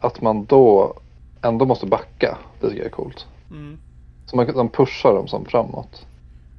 att 0.00 0.20
man 0.20 0.44
då 0.44 0.94
ändå 1.42 1.64
måste 1.66 1.86
backa. 1.86 2.38
Det 2.60 2.66
tycker 2.66 2.78
jag 2.82 2.86
är 2.86 2.90
coolt. 2.90 3.26
Mm. 3.50 3.78
Så 4.26 4.36
man, 4.36 4.46
man 4.54 4.68
pushar 4.68 5.14
dem 5.14 5.28
som 5.28 5.44
framåt. 5.44 6.06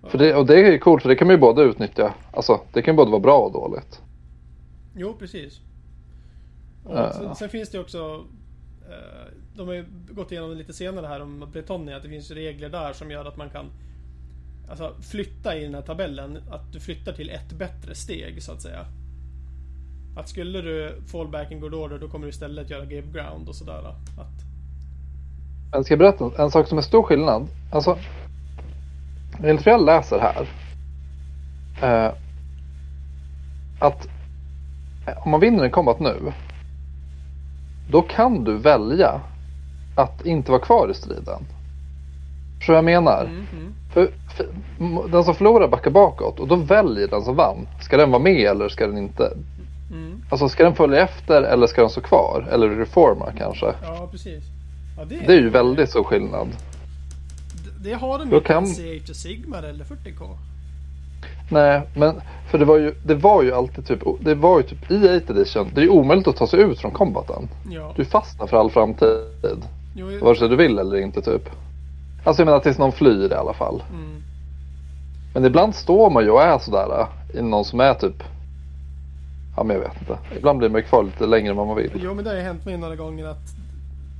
För 0.03 0.17
det, 0.17 0.35
och 0.35 0.45
det 0.45 0.53
är 0.59 0.71
ju 0.71 0.79
coolt 0.79 1.01
för 1.01 1.09
det 1.09 1.15
kan 1.15 1.27
man 1.27 1.35
ju 1.35 1.39
både 1.41 1.61
utnyttja. 1.61 2.13
Alltså 2.31 2.59
det 2.73 2.81
kan 2.81 2.93
ju 2.93 2.97
både 2.97 3.11
vara 3.11 3.21
bra 3.21 3.37
och 3.37 3.51
dåligt. 3.51 4.01
Jo, 4.95 5.13
precis. 5.19 5.59
Och 6.85 6.97
Ja. 6.97 7.11
sen, 7.13 7.35
sen 7.35 7.49
finns 7.49 7.69
det 7.69 7.79
också 7.79 7.97
eh, 7.97 8.19
Eh, 8.89 9.27
de 9.55 9.67
har 9.67 9.73
ju 9.73 9.85
gått 10.09 10.31
igenom 10.31 10.49
det 10.49 10.55
lite 10.55 10.73
senare 10.73 11.07
här 11.07 11.21
om 11.21 11.49
Bretonia. 11.51 11.97
Att 11.97 12.03
det 12.03 12.09
finns 12.09 12.31
regler 12.31 12.69
där 12.69 12.93
som 12.93 13.11
gör 13.11 13.25
att 13.25 13.37
man 13.37 13.49
kan 13.49 13.71
Alltså 14.69 14.93
flytta 15.01 15.55
i 15.55 15.63
den 15.63 15.75
här 15.75 15.81
tabellen. 15.81 16.39
Att 16.49 16.73
du 16.73 16.79
flyttar 16.79 17.13
till 17.13 17.29
ett 17.29 17.51
bättre 17.53 17.95
steg 17.95 18.43
så 18.43 18.51
att 18.51 18.61
säga. 18.61 18.85
Att 20.17 20.29
skulle 20.29 20.61
du 20.61 21.01
fallback 21.11 21.51
in 21.51 21.59
good 21.59 21.73
order 21.73 21.99
då 21.99 22.07
kommer 22.07 22.25
du 22.25 22.29
istället 22.29 22.69
göra 22.69 22.85
give 22.85 23.11
ground 23.11 23.49
och 23.49 23.55
sådär. 23.55 23.83
Att, 24.17 24.29
Jag 25.71 25.85
ska 25.85 25.91
jag 25.91 25.99
berätta 25.99 26.43
en, 26.43 26.51
sak 26.51 26.67
som 26.67 26.77
är 26.77 26.81
stor 26.81 27.03
skillnad? 27.03 27.47
Alltså, 27.71 27.97
enligt 29.43 29.65
vad 29.65 29.73
jag 29.73 29.85
läser 29.85 30.19
här. 30.19 30.47
Eh, 31.81 32.13
att 33.79 34.07
om 35.25 35.31
man 35.31 35.39
vinner 35.39 35.63
en 35.63 35.71
combat 35.71 35.99
nu. 35.99 36.33
Då 37.89 38.01
kan 38.01 38.43
du 38.43 38.57
välja 38.57 39.21
att 39.95 40.25
inte 40.25 40.51
vara 40.51 40.61
kvar 40.61 40.91
i 40.91 40.93
striden. 40.93 41.39
Förstår 42.57 42.73
du 42.73 42.81
vad 42.81 42.91
jag 42.93 43.03
menar? 43.03 43.21
mm, 43.25 43.45
mm. 43.53 43.73
För, 43.93 44.11
för, 44.37 44.47
den 45.11 45.23
som 45.23 45.35
förlorar 45.35 45.67
backar 45.67 45.91
bakåt 45.91 46.39
och 46.39 46.47
då 46.47 46.55
väljer 46.55 47.07
den 47.07 47.21
som 47.21 47.35
vann. 47.35 47.67
Ska 47.81 47.97
den 47.97 48.11
vara 48.11 48.21
med 48.21 48.41
eller 48.41 48.69
ska 48.69 48.87
den 48.87 48.97
inte? 48.97 49.33
Mm. 49.91 50.21
Alltså 50.29 50.49
ska 50.49 50.63
den 50.63 50.75
följa 50.75 51.01
efter 51.01 51.41
eller 51.43 51.67
ska 51.67 51.81
den 51.81 51.89
stå 51.89 52.01
kvar? 52.01 52.47
Eller 52.51 52.69
reforma 52.69 53.31
kanske? 53.37 53.73
Ja, 53.83 54.07
precis. 54.11 54.43
Ja, 54.97 55.05
det, 55.05 55.15
Det 55.27 55.33
är 55.33 55.41
ju 55.41 55.49
väldigt 55.49 55.89
stor 55.89 56.03
skillnad. 56.03 56.47
det, 57.53 57.89
det 57.89 57.95
har 57.95 58.19
de 58.19 58.23
inte 58.33 58.47
kan- 58.47 58.65
i 58.65 58.97
Age 59.01 59.09
of 59.09 59.15
Sigmar 59.15 59.63
eller 59.63 59.83
40K. 59.85 60.37
Nej, 61.49 61.81
men 61.95 62.21
för 62.51 62.57
det 62.57 62.65
var 62.65 62.77
ju, 62.77 62.95
det 63.05 63.15
var 63.15 63.43
ju 63.43 63.53
alltid 63.53 63.87
typ, 63.87 63.99
det 64.19 64.35
var 64.35 64.57
ju 64.57 64.63
typ 64.63 64.91
i 64.91 64.97
8 64.97 65.33
edition, 65.33 65.71
det 65.73 65.81
är 65.81 65.85
ju 65.85 65.89
omöjligt 65.89 66.27
att 66.27 66.35
ta 66.35 66.47
sig 66.47 66.59
ut 66.59 66.79
från 66.79 66.91
combaten. 66.91 67.49
Ja. 67.69 67.93
Du 67.95 68.05
fastnar 68.05 68.47
för 68.47 68.57
all 68.57 68.71
framtid. 68.71 69.67
Jo, 69.95 70.19
Vare 70.21 70.35
sig 70.35 70.49
du 70.49 70.55
vill 70.55 70.79
eller 70.79 70.97
inte 70.97 71.21
typ. 71.21 71.49
Alltså 72.23 72.41
jag 72.41 72.45
menar 72.45 72.59
tills 72.59 72.77
någon 72.77 72.91
flyr 72.91 73.31
i 73.31 73.35
alla 73.35 73.53
fall. 73.53 73.83
mm. 73.93 74.23
Men 75.33 75.45
ibland 75.45 75.75
står 75.75 76.09
man 76.09 76.23
ju 76.23 76.29
och 76.29 76.41
är 76.41 76.59
sådär 76.59 76.99
äh, 76.99 77.39
i 77.39 77.41
någon 77.41 77.65
som 77.65 77.79
är 77.79 77.93
typ 77.93 78.23
Ja 79.57 79.63
men 79.63 79.75
jag 79.75 79.83
vet 79.83 79.99
inte. 79.99 80.17
Ibland 80.37 80.59
blir 80.59 80.69
man 80.69 80.81
ju 80.81 80.87
kvar 80.87 81.03
lite 81.03 81.25
längre 81.25 81.49
än 81.49 81.57
vad 81.57 81.67
man 81.67 81.75
vill. 81.75 81.91
Jo 81.95 82.13
men 82.13 82.23
det 82.23 82.29
har 82.29 82.37
ju 82.37 82.43
hänt 82.43 82.65
mig 82.65 82.77
några 82.77 82.95
gånger 82.95 83.25
att 83.25 83.47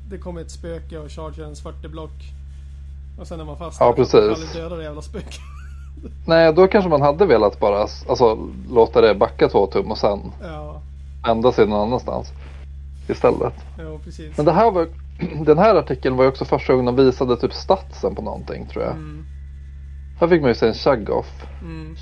det 0.09 0.17
kommer 0.17 0.41
ett 0.41 0.51
spöke 0.51 0.97
och 0.97 1.11
chargear 1.11 1.43
ens 1.43 1.61
40 1.61 1.87
block. 1.87 2.11
Och 3.19 3.27
sen 3.27 3.39
är 3.39 3.45
man 3.45 3.57
fast 3.57 3.79
Ja, 3.79 3.93
precis. 3.93 4.11
Kan 4.11 4.29
aldrig 4.29 4.53
döda 4.53 4.75
det 4.75 4.83
jävla 4.83 5.01
spöket. 5.01 5.39
Nej 6.27 6.53
då 6.53 6.67
kanske 6.67 6.89
man 6.89 7.01
hade 7.01 7.25
velat 7.25 7.59
bara 7.59 7.81
alltså, 7.81 8.37
låta 8.69 9.01
det 9.01 9.15
backa 9.15 9.47
två 9.49 9.67
tum 9.67 9.91
och 9.91 9.97
sen 9.97 10.19
Ja, 10.41 10.81
vända 11.27 11.51
sig 11.51 11.67
någon 11.67 11.87
annanstans. 11.87 12.31
Istället. 13.09 13.53
jo 13.79 13.99
precis. 14.03 14.37
Men 14.37 14.45
det 14.45 14.51
här 14.51 14.71
var, 14.71 14.87
den 15.45 15.57
här 15.57 15.75
artikeln 15.75 16.15
var 16.15 16.23
ju 16.23 16.29
också 16.29 16.45
första 16.45 16.73
gången 16.73 16.95
de 16.95 17.05
visade 17.05 17.37
typ 17.37 17.53
statsen 17.53 18.15
på 18.15 18.21
någonting 18.21 18.67
tror 18.67 18.83
jag. 18.83 18.93
Mm, 18.93 19.25
Här 20.19 20.27
fick 20.27 20.41
man 20.41 20.49
ju 20.49 20.55
se 20.55 20.67
en 20.67 20.73
chug-off. 20.73 21.45
mm. 21.61 21.95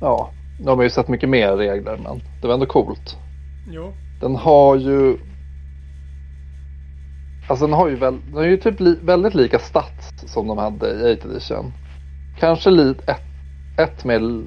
Ja, 0.00 0.30
de 0.58 0.78
har 0.78 0.82
ju 0.82 0.90
sett 0.90 1.08
mycket 1.08 1.28
mer 1.28 1.56
regler 1.56 1.96
men 2.04 2.20
det 2.40 2.46
var 2.46 2.54
ändå 2.54 2.66
coolt. 2.66 3.16
jo. 3.68 3.92
Den 4.20 4.36
har 4.36 4.76
ju 4.76 5.16
Alltså 7.48 7.66
den 7.66 7.74
har 7.74 7.88
ju, 7.88 7.96
väl, 7.96 8.18
den 8.26 8.34
har 8.34 8.44
ju 8.44 8.56
typ 8.56 8.80
li, 8.80 8.98
väldigt 9.02 9.34
lika 9.34 9.58
stats 9.58 10.12
som 10.32 10.46
de 10.46 10.58
hade 10.58 10.90
i 11.10 11.16
8 11.16 11.28
edition. 11.28 11.72
Kanske 12.40 12.70
li, 12.70 12.90
ett, 13.06 13.22
ett 13.78 14.04
mer, 14.04 14.42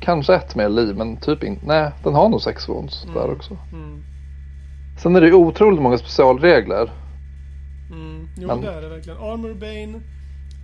kanske 0.00 0.34
ett 0.34 0.54
mer 0.54 0.68
liv 0.68 0.96
men 0.96 1.16
typ 1.16 1.44
inte, 1.44 1.66
nej 1.66 1.90
den 2.04 2.14
har 2.14 2.28
nog 2.28 2.42
sex 2.42 2.68
wounds 2.68 3.02
där 3.14 3.24
Mm. 3.24 3.36
också. 3.36 3.56
Mm, 3.72 4.02
Sen 5.02 5.16
är 5.16 5.20
det 5.20 5.26
ju 5.26 5.34
otroligt 5.34 5.82
många 5.82 5.98
specialregler. 5.98 6.90
mm. 7.90 8.28
Jo 8.36 8.46
Men- 8.46 8.60
det 8.60 8.70
är 8.72 8.82
det 8.82 8.88
verkligen. 8.88 9.18
Armor 9.18 9.54
Bane 9.54 10.00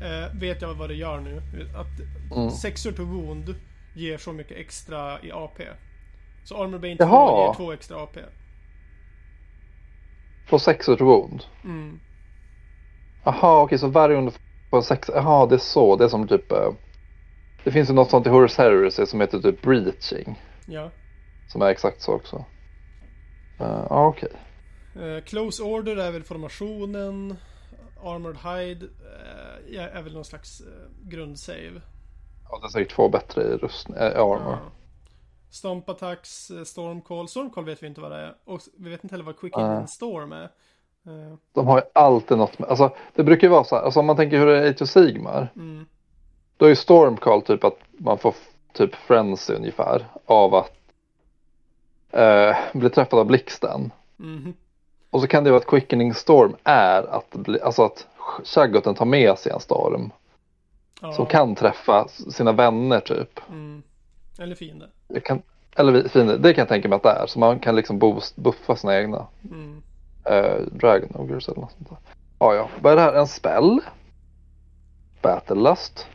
eh, 0.03 0.41
vet 0.41 0.63
jag 0.63 0.75
vad 0.75 0.89
det 0.91 0.95
gör 0.95 1.21
nu. 1.21 1.43
Att 1.77 2.33
Mm. 2.39 2.51
sexor 2.51 2.93
to 2.93 3.03
wound 3.05 3.55
ger 3.95 4.19
så 4.19 4.33
mycket 4.33 4.57
extra 4.57 5.21
i 5.23 5.33
AP. 5.33 5.63
Så 6.45 6.63
Armor 6.63 6.79
Bane 6.79 6.97
2 6.97 7.05
Jaha. 7.05 7.47
ger 7.47 7.55
två 7.55 7.73
extra 7.73 7.97
AP. 8.03 8.21
På 10.49 10.59
sex 10.59 10.89
wound. 10.89 11.45
Mm. 11.65 12.01
Jaha 13.25 13.63
okej 13.63 13.79
så 13.79 13.89
varje 13.89 14.17
under 14.17 14.35
på 14.71 14.77
en 14.77 14.83
sex, 14.83 15.11
jaha 15.15 15.47
det 15.47 15.55
är 15.55 15.59
så, 15.59 15.97
det 15.97 16.05
är 16.05 16.09
som 16.09 16.29
typ 16.29 16.53
eh, 16.53 16.73
Det 17.65 17.71
finns 17.71 17.91
ju 17.91 17.95
något 17.95 18.11
sånt 18.11 18.27
i 18.27 18.31
Horus 18.31 18.57
Heresy 18.59 19.07
som 19.07 19.21
heter 19.21 19.39
typ 19.39 19.63
breaching. 19.63 20.41
Ja. 20.67 20.91
Som 21.49 21.63
är 21.63 21.67
exakt 21.67 22.03
så 22.03 22.13
också. 22.13 22.45
Eh, 23.61 23.87
Ja 23.91 24.07
okej. 24.07 24.29
Eh, 24.97 25.25
close 25.25 25.63
order 25.63 25.97
är 25.97 26.11
väl 26.11 26.23
formationen. 26.23 27.37
Armored 28.03 28.37
Hide 28.37 28.87
eh, 29.77 29.97
är 29.97 30.03
väl 30.03 30.15
någon 30.15 30.25
slags 30.25 30.61
eh, 30.61 31.09
grundsave. 31.09 31.81
Ja, 32.51 32.59
det 32.61 32.67
är 32.67 32.69
säkert 32.69 32.97
två 32.97 33.09
bättre 33.09 33.43
i 33.43 33.57
rustning, 33.57 33.97
äh, 33.97 34.03
armor. 34.03 34.59
Ja. 34.63 34.73
Stomp 35.55 35.89
Attacks, 35.89 36.51
eh, 36.51 36.65
Stormcall. 36.65 37.29
Stormcall 37.29 37.65
vet 37.65 37.83
vi 37.83 37.87
inte 37.87 38.01
vad 38.01 38.11
det 38.11 38.17
är. 38.17 38.35
Och 38.45 38.61
vi 38.77 38.91
vet 38.91 39.05
inte 39.05 39.13
heller 39.15 39.25
vad 39.25 39.39
Quick 39.39 39.57
Nej. 39.57 39.81
in 39.81 39.89
Storm 39.89 40.33
är. 40.33 40.45
Eh, 41.07 41.35
De 41.53 41.67
har 41.67 41.77
ju 41.79 41.83
alltid 41.93 42.39
något 42.39 42.59
med, 42.59 42.69
alltså 42.69 42.97
det 43.15 43.25
brukar 43.25 43.47
ju 43.47 43.51
vara 43.51 43.65
så 43.65 43.77
här, 43.77 43.83
alltså 43.83 44.01
om 44.01 44.07
man 44.07 44.17
tänker 44.17 44.39
hur 44.39 44.47
det 44.47 44.69
är 44.69 44.83
i 44.83 44.87
Sigmar. 44.87 45.49
mm, 45.57 45.87
Då 46.57 46.65
är 46.65 46.69
ju 46.69 46.77
Stormcall 46.77 47.43
typ 47.43 47.65
att 47.65 47.79
man 47.91 48.19
får 48.19 48.35
typ 48.73 48.95
frenzy 48.95 49.55
ungefär 49.55 50.07
av 50.27 50.55
att 50.55 50.73
eh, 52.11 52.57
bli 52.73 52.91
träffad 52.91 53.19
av 53.19 53.27
blixten. 53.27 53.93
mhm, 54.17 54.55
Och 55.11 55.21
så 55.21 55.27
kan 55.27 55.45
det 55.45 55.51
vara 55.51 55.61
att 55.61 55.67
quickening 55.67 56.15
storm 56.15 56.57
är 56.65 57.03
att, 57.03 57.31
bli, 57.31 57.61
alltså 57.61 57.83
att 57.83 58.07
Shaggoten 58.45 58.95
tar 58.95 59.05
med 59.07 59.39
sig 59.39 59.53
en 59.53 59.61
storm 59.61 60.11
ja, 61.01 61.13
som 61.13 61.27
kan 61.27 61.55
träffa 61.55 62.09
sina 62.09 62.53
vänner 62.53 63.01
typ. 63.01 63.41
mm. 63.49 63.83
Eller 64.39 64.55
fiende. 64.55 64.91
Jag 65.09 65.25
kan, 65.25 65.43
eller 65.77 66.09
fiender, 66.09 66.39
det 66.39 66.55
kan 66.55 66.63
jag 66.63 66.69
tänka 66.69 66.89
mig 66.89 66.97
att 66.97 67.03
det 67.03 67.11
är. 67.11 67.27
Så 67.27 67.39
man 67.39 67.59
kan 67.61 67.77
liksom 67.77 67.99
boost, 67.99 68.37
buffa 68.37 68.77
sina 68.77 68.97
egna 68.99 69.27
Mm. 69.51 69.83
eh, 70.25 70.61
Dragon 70.73 71.11
Ogres 71.15 71.49
eller 71.49 71.61
något 71.61 71.73
sånt 71.73 71.89
där. 71.89 71.99
Ja, 72.39 72.55
ja. 72.55 72.69
Vad 72.83 72.93
är 72.93 72.97
det 72.97 73.03
här? 73.03 73.15
En 73.15 73.27
spell? 73.27 73.81
Battle 75.23 75.57
Lust? 75.71 76.07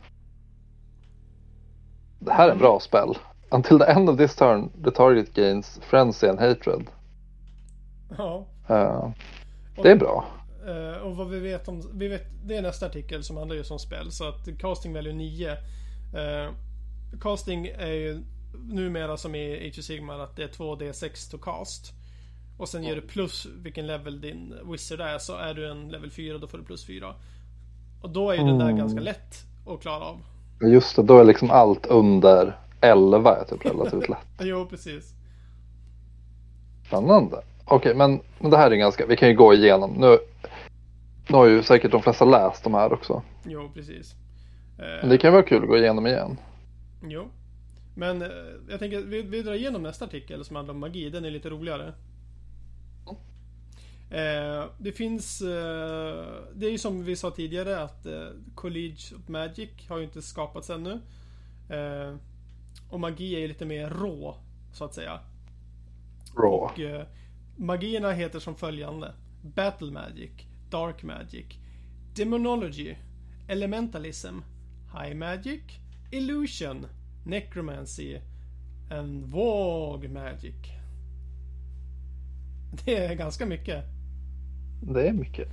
Det 2.18 2.32
här 2.32 2.48
är 2.48 2.52
en 2.52 2.58
bra 2.58 2.80
spell. 2.80 3.18
Until 3.50 3.78
the 3.78 3.84
end 3.84 4.10
of 4.10 4.16
this 4.16 4.36
turn 4.36 4.82
the 4.84 4.90
target 4.90 5.34
gains 5.34 5.80
frenzy 5.82 6.26
and 6.26 6.40
hatred. 6.40 6.86
Ja. 8.18 8.46
Eh, 8.68 9.10
det 9.82 9.90
är 9.90 9.96
bra. 9.96 10.24
Eh, 10.66 11.02
och 11.02 11.16
vad 11.16 11.28
vi 11.30 11.40
vet 11.40 11.68
om, 11.68 11.82
vi 11.94 12.08
vet, 12.08 12.22
det 12.44 12.56
är 12.56 12.62
nästa 12.62 12.86
artikel 12.86 13.24
som 13.24 13.36
handlar 13.36 13.56
just 13.56 13.70
om 13.70 13.78
spel. 13.78 14.12
Så 14.12 14.28
att 14.28 14.58
casting 14.58 14.94
value 14.94 15.12
9. 15.12 15.50
Eh, 15.50 16.50
casting 17.20 17.66
är 17.66 17.92
ju 17.92 18.20
numera 18.68 19.16
som 19.16 19.34
i 19.34 19.68
Age 19.68 19.78
of 19.78 19.84
Sigmar 19.84 20.18
att 20.18 20.36
det 20.36 20.42
är 20.42 20.48
2D6 20.48 21.30
to 21.30 21.38
cast. 21.38 21.92
Och 22.58 22.68
sen 22.68 22.82
ger 22.84 22.94
du 22.94 23.00
plus 23.00 23.46
vilken 23.62 23.86
level 23.86 24.20
din 24.20 24.54
wizard 24.70 25.00
är. 25.00 25.18
Så 25.18 25.36
är 25.36 25.54
du 25.54 25.70
en 25.70 25.88
level 25.88 26.10
4 26.10 26.38
då 26.38 26.46
får 26.46 26.58
du 26.58 26.64
plus 26.64 26.86
4. 26.86 27.14
Och 28.02 28.10
då 28.10 28.30
är 28.30 28.34
ju 28.34 28.44
den 28.44 28.58
där 28.58 28.64
Mm. 28.66 28.76
ganska 28.78 29.00
lätt 29.00 29.44
att 29.66 29.80
klara 29.82 30.04
av. 30.04 30.20
Just 30.72 30.96
det, 30.96 31.02
då 31.02 31.18
är 31.18 31.24
liksom 31.24 31.50
allt 31.50 31.86
under 31.86 32.58
11 32.80 33.36
är 33.36 33.44
typ 33.44 33.66
relativt 33.66 34.08
lätt. 34.08 34.18
Jo, 34.40 34.66
precis. 34.70 35.14
Spännande. 36.86 37.42
Okej, 37.64 37.94
men, 37.94 38.20
men 38.38 38.50
det 38.50 38.56
här 38.56 38.70
är 38.70 38.76
ganska, 38.76 39.06
vi 39.06 39.16
kan 39.16 39.28
ju 39.28 39.34
gå 39.34 39.54
igenom. 39.54 39.90
Nu, 39.90 40.18
nu 41.28 41.36
har 41.36 41.46
ju 41.46 41.62
säkert 41.62 41.92
de 41.92 42.02
flesta 42.02 42.24
läst 42.24 42.64
de 42.64 42.74
här 42.74 42.92
också. 42.92 43.22
Jo, 43.44 43.70
precis. 43.74 44.14
Men 44.76 45.08
det 45.08 45.18
kan 45.18 45.32
vara 45.32 45.42
kul 45.42 45.62
att 45.62 45.68
gå 45.68 45.76
igenom 45.76 46.06
igen. 46.06 46.36
Jo. 47.02 47.30
Men 47.94 48.22
eh, 48.22 48.28
jag 48.68 48.78
tänker 48.78 49.00
vi, 49.00 49.22
vi 49.22 49.42
drar 49.42 49.54
igenom 49.54 49.82
nästa 49.82 50.04
artikel 50.04 50.44
som 50.44 50.56
handlar 50.56 50.74
om 50.74 50.80
magi. 50.80 51.10
Den 51.10 51.24
är 51.24 51.30
lite 51.30 51.50
roligare. 51.50 51.94
Eh, 54.10 54.64
det 54.78 54.92
finns... 54.92 55.40
Eh, 55.42 56.24
det 56.54 56.66
är 56.66 56.70
ju 56.70 56.78
som 56.78 57.04
vi 57.04 57.16
sa 57.16 57.30
tidigare 57.30 57.82
att 57.82 58.06
eh, 58.06 58.28
College 58.54 59.16
of 59.16 59.28
Magic 59.28 59.70
har 59.88 59.98
ju 59.98 60.04
inte 60.04 60.22
skapats 60.22 60.70
ännu. 60.70 61.00
Eh, 61.68 62.14
och 62.88 63.00
magi 63.00 63.34
är 63.34 63.38
ju 63.40 63.48
lite 63.48 63.66
mer 63.66 63.90
rå, 63.90 64.36
så 64.72 64.84
att 64.84 64.94
säga. 64.94 65.20
Raw. 66.36 66.56
Och 66.56 66.80
eh, 66.80 67.06
magierna 67.56 68.12
heter 68.12 68.38
som 68.38 68.54
följande. 68.54 69.14
Battle 69.42 69.90
Magic, 69.90 70.30
Dark 70.70 71.02
Magic, 71.02 71.46
Demonology, 72.16 72.94
Elementalism, 73.48 74.38
High 74.92 75.14
Magic, 75.14 75.62
Illusion, 76.10 76.86
Necromancy 77.24 78.18
and 78.90 79.24
Vogue 79.24 80.08
Magic. 80.08 80.54
Det 82.84 82.96
är 82.96 83.14
ganska 83.14 83.46
mycket. 83.46 83.84
Det 84.82 85.08
är 85.08 85.12
mycket. 85.12 85.48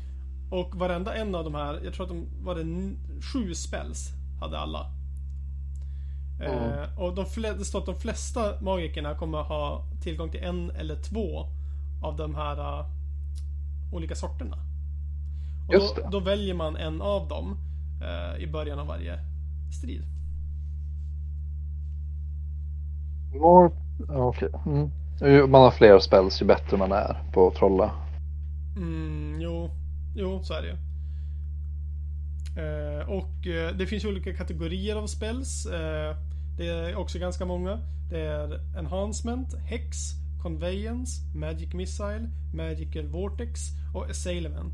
Och 0.51 0.75
varenda 0.75 1.15
en 1.15 1.35
av 1.35 1.43
de 1.43 1.55
här, 1.55 1.81
jag 1.83 1.93
tror 1.93 2.05
att 2.05 2.09
de 2.09 2.27
var 2.43 2.55
det 2.55 2.95
sju 3.21 3.53
spells 3.53 4.09
hade 4.39 4.59
alla. 4.59 4.91
Eh, 6.41 6.99
och 6.99 7.15
de 7.15 7.25
det 7.41 7.65
står 7.65 7.79
att 7.79 7.85
de 7.85 7.95
flesta 7.95 8.61
magikerna 8.61 9.15
kommer 9.15 9.37
ha 9.37 9.83
tillgång 10.03 10.31
till 10.31 10.43
en 10.43 10.71
eller 10.71 10.95
två 10.95 11.45
av 12.03 12.17
de 12.17 12.35
här 12.35 12.57
eh, 12.57 12.85
olika 13.93 14.15
sorterna. 14.15 14.57
Och 15.67 15.73
då, 15.73 16.09
då 16.11 16.19
väljer 16.19 16.53
man 16.53 16.75
en 16.75 17.01
av 17.01 17.27
dem 17.27 17.57
eh, 18.03 18.43
i 18.43 18.47
början 18.47 18.79
av 18.79 18.87
varje 18.87 19.19
strid. 19.79 20.16
More... 23.33 23.71
Okej. 24.09 24.49
Mm. 24.65 24.89
Ju 25.21 25.47
man 25.47 25.61
har 25.61 25.71
fler 25.71 25.99
spells 25.99 26.41
ju 26.41 26.45
bättre 26.45 26.77
man 26.77 26.91
är 26.91 27.23
på 27.33 27.47
att 27.47 27.55
trolla. 27.55 27.91
Mm, 28.77 29.41
jo, 29.41 29.69
jo, 30.15 30.43
så 30.43 30.53
är 30.53 30.61
det 30.61 30.67
ju. 30.67 30.77
Eh, 32.57 33.09
och 33.09 33.47
eh, 33.47 33.75
det 33.77 33.85
finns 33.85 34.03
ju 34.03 34.07
olika 34.07 34.33
kategorier 34.33 34.95
av 34.95 35.07
spells. 35.07 35.65
Eh, 35.65 36.15
det 36.57 36.67
är 36.67 36.95
också 36.95 37.19
ganska 37.19 37.45
många. 37.45 37.79
Det 38.09 38.19
är 38.21 38.77
Enhancement, 38.79 39.53
Hex, 39.57 39.97
Conveyance, 40.43 41.21
Magic 41.35 41.73
Missile, 41.73 42.29
Magical 42.53 43.07
Vortex 43.07 43.59
och 43.93 44.09
Assailement. 44.09 44.73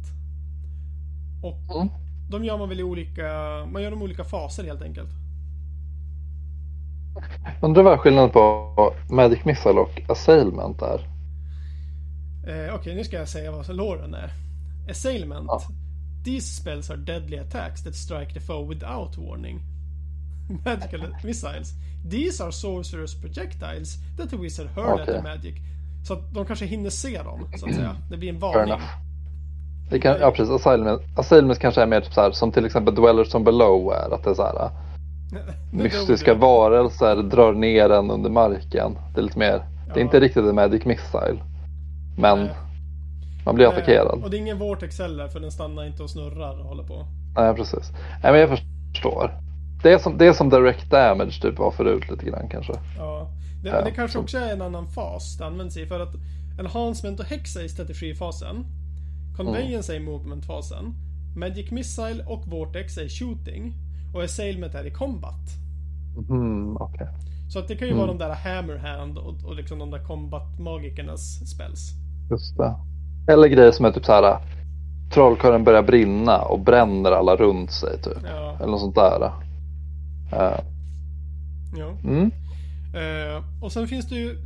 Och 1.43 1.75
Mm. 1.75 1.89
de 2.29 2.43
gör 2.43 2.57
man 2.57 2.69
väl 2.69 2.79
i 2.79 2.83
olika, 2.83 3.23
man 3.71 3.81
gör 3.83 3.91
dem 3.91 4.01
i 4.01 4.03
olika 4.03 4.23
faser 4.23 4.63
helt 4.63 4.81
enkelt. 4.81 5.09
Undrar 7.61 7.83
vad 7.83 7.99
skillnaden 7.99 8.29
på 8.29 8.93
Magic 9.09 9.45
Missile 9.45 9.79
och 9.79 10.01
Assailment 10.07 10.81
är? 10.81 10.99
Eh, 12.47 12.75
Okej, 12.75 12.95
nu 12.95 13.03
ska 13.03 13.17
jag 13.17 13.29
säga 13.29 13.51
vad 13.51 13.75
låren 13.75 14.13
är. 14.13 14.31
Assailement. 14.89 15.45
Ja. 15.47 15.61
These 16.25 16.61
spells 16.61 16.89
are 16.89 16.97
deadly 16.97 17.37
attacks 17.37 17.83
that 17.83 17.95
strike 17.95 18.33
the 18.33 18.39
foe 18.39 18.65
without 18.69 19.17
warning. 19.17 19.61
Magical 20.65 21.15
missiles. 21.23 21.73
These 22.11 22.43
are 22.43 22.51
sorcerer's 22.51 23.21
projectiles 23.21 23.97
that 24.17 24.29
the 24.29 24.37
wizard 24.37 24.67
hurl 24.67 25.01
at 25.01 25.01
Okej. 25.01 25.15
the 25.15 25.21
magic. 25.21 25.55
Så 26.07 26.13
att 26.13 26.33
de 26.33 26.45
kanske 26.45 26.65
hinner 26.65 26.89
se 26.89 27.21
dem, 27.23 27.47
så 27.55 27.65
att 27.65 27.75
säga. 27.75 27.95
Det 28.09 28.17
blir 28.17 28.29
en 28.29 28.39
varning. 28.39 28.79
Det 29.89 29.99
kan, 29.99 30.19
ja 30.19 30.31
precis, 30.31 30.55
Assailment, 30.55 31.01
Assailment 31.15 31.59
kanske 31.59 31.81
är 31.81 31.85
mer 31.85 32.01
typ 32.01 32.13
så 32.13 32.21
här, 32.21 32.31
som 32.31 32.51
till 32.51 32.65
exempel 32.65 32.95
Dwellers 32.95 33.31
from 33.31 33.43
Below 33.43 33.93
är. 33.93 34.13
Att 34.15 34.23
det 34.23 34.29
är 34.29 34.33
så 34.33 34.43
här, 34.43 34.69
mystiska 35.71 36.33
varelser 36.33 37.15
drar 37.15 37.53
ner 37.53 37.89
en 37.89 38.11
under 38.11 38.29
marken. 38.29 38.97
Det 39.13 39.19
är 39.19 39.23
lite 39.23 39.39
mer, 39.39 39.51
det 39.57 39.63
Ja. 39.87 39.95
är 39.95 39.99
inte 40.01 40.19
riktigt 40.19 40.43
en 40.45 40.55
Magic 40.55 40.85
Missile. 40.85 41.37
Men 42.17 42.39
Nej. 42.39 42.49
man 43.45 43.55
blir 43.55 43.65
Eh, 43.65 43.71
attackerad. 43.71 44.23
Och 44.23 44.29
det 44.29 44.37
är 44.37 44.39
ingen 44.39 44.59
vortex 44.59 44.99
heller, 44.99 45.27
för 45.27 45.39
den 45.39 45.51
stannar 45.51 45.85
inte 45.85 46.03
och 46.03 46.09
snurrar 46.09 46.59
och 46.59 46.65
håller 46.65 46.83
på. 46.83 47.05
Nej 47.35 47.53
precis. 47.55 47.91
Nej 48.23 48.31
men 48.31 48.41
jag 48.41 48.49
förstår. 48.49 49.31
Det 49.83 49.91
är 49.93 49.97
som, 49.97 50.17
det 50.17 50.25
är 50.27 50.33
som 50.33 50.49
direct 50.49 50.89
damage 50.91 51.41
typ 51.41 51.59
var 51.59 51.71
förut 51.71 52.09
lite 52.11 52.25
grann 52.25 52.49
kanske. 52.49 52.73
Ja. 52.97 53.27
Det, 53.63 53.69
Ja, 53.69 53.75
men 53.75 53.83
det 53.85 53.91
kanske 53.91 54.13
så- 54.13 54.19
också 54.23 54.37
är 54.37 54.53
en 54.53 54.61
annan 54.61 54.87
fas 54.87 55.37
det 55.37 55.45
används 55.45 55.77
i. 55.77 55.85
För 55.85 55.99
att 55.99 56.13
Enhancement 56.59 57.19
och 57.19 57.25
Hex 57.25 57.55
är 57.55 57.63
i 57.65 57.69
strategifasen. 57.69 58.65
Conveyance 59.37 59.93
är 59.93 59.97
i 59.97 59.99
movement-fasen. 59.99 60.93
Magic 61.37 61.71
Missile 61.71 62.23
och 62.27 62.47
Vortex 62.47 62.97
är 62.97 63.01
i 63.05 63.09
shooting. 63.09 63.73
Och 64.13 64.23
Assailement 64.23 64.75
är 64.75 64.87
i 64.87 64.91
combat. 64.91 65.49
Mm, 66.29 66.77
okej. 66.77 67.07
Så 67.49 67.59
att 67.59 67.67
det 67.67 67.75
kan 67.75 67.87
ju 67.87 67.93
vara 67.93 68.07
de 68.07 68.17
där 68.17 68.35
Hammerhand 68.35 69.17
och, 69.17 69.43
och 69.45 69.55
liksom 69.55 69.79
de 69.79 69.91
där 69.91 70.03
combat-magikernas 70.03 71.47
spells. 71.47 71.91
Just 72.31 72.57
det. 72.57 72.75
Eller 73.27 73.47
grejer 73.47 73.71
som 73.71 73.85
är 73.85 73.91
typ 73.91 74.05
så 74.05 74.11
här. 74.11 74.37
Trollkarlen 75.13 75.63
börjar 75.63 75.83
brinna 75.83 76.41
och 76.41 76.59
bränner 76.59 77.11
alla 77.11 77.35
runt 77.35 77.71
sig 77.71 78.01
typ. 78.01 78.17
Ja, 78.23 78.57
Eller 78.59 78.71
något 78.71 78.79
sånt 78.79 78.95
där. 78.95 79.31
Eh, 80.31 80.59
ja. 81.77 81.89
mm. 82.03 82.31
Eh, 82.95 83.43
och 83.61 83.71
sen 83.71 83.87
finns 83.87 84.09
det 84.09 84.15
ju 84.15 84.37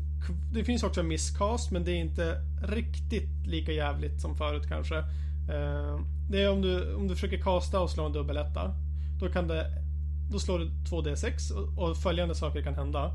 Det 0.54 0.64
finns 0.64 0.84
också 0.84 1.04
miscast 1.04 1.72
men 1.72 1.84
det 1.84 1.92
är 1.92 2.00
inte 2.00 2.36
riktigt 2.68 3.48
lika 3.48 3.72
jävligt 3.72 4.22
som 4.22 4.36
förut 4.36 4.68
kanske. 4.68 4.98
Eh, 4.98 6.00
det 6.30 6.42
är 6.42 6.52
om 6.52 6.62
du, 6.62 6.96
om 6.96 7.08
du 7.08 7.16
försöker 7.16 7.38
kasta 7.38 7.80
och 7.80 7.90
slå 7.90 8.06
en 8.06 8.12
dubbeletta. 8.12 8.74
Då 9.20 9.30
kan 9.30 9.48
det 9.48 9.72
Då 10.32 10.40
slår 10.40 10.60
du 10.60 10.66
2D6 10.66 11.52
och, 11.52 11.90
och 11.90 11.98
följande 11.98 12.36
saker 12.36 12.62
kan 12.62 12.76
hända. 12.76 13.12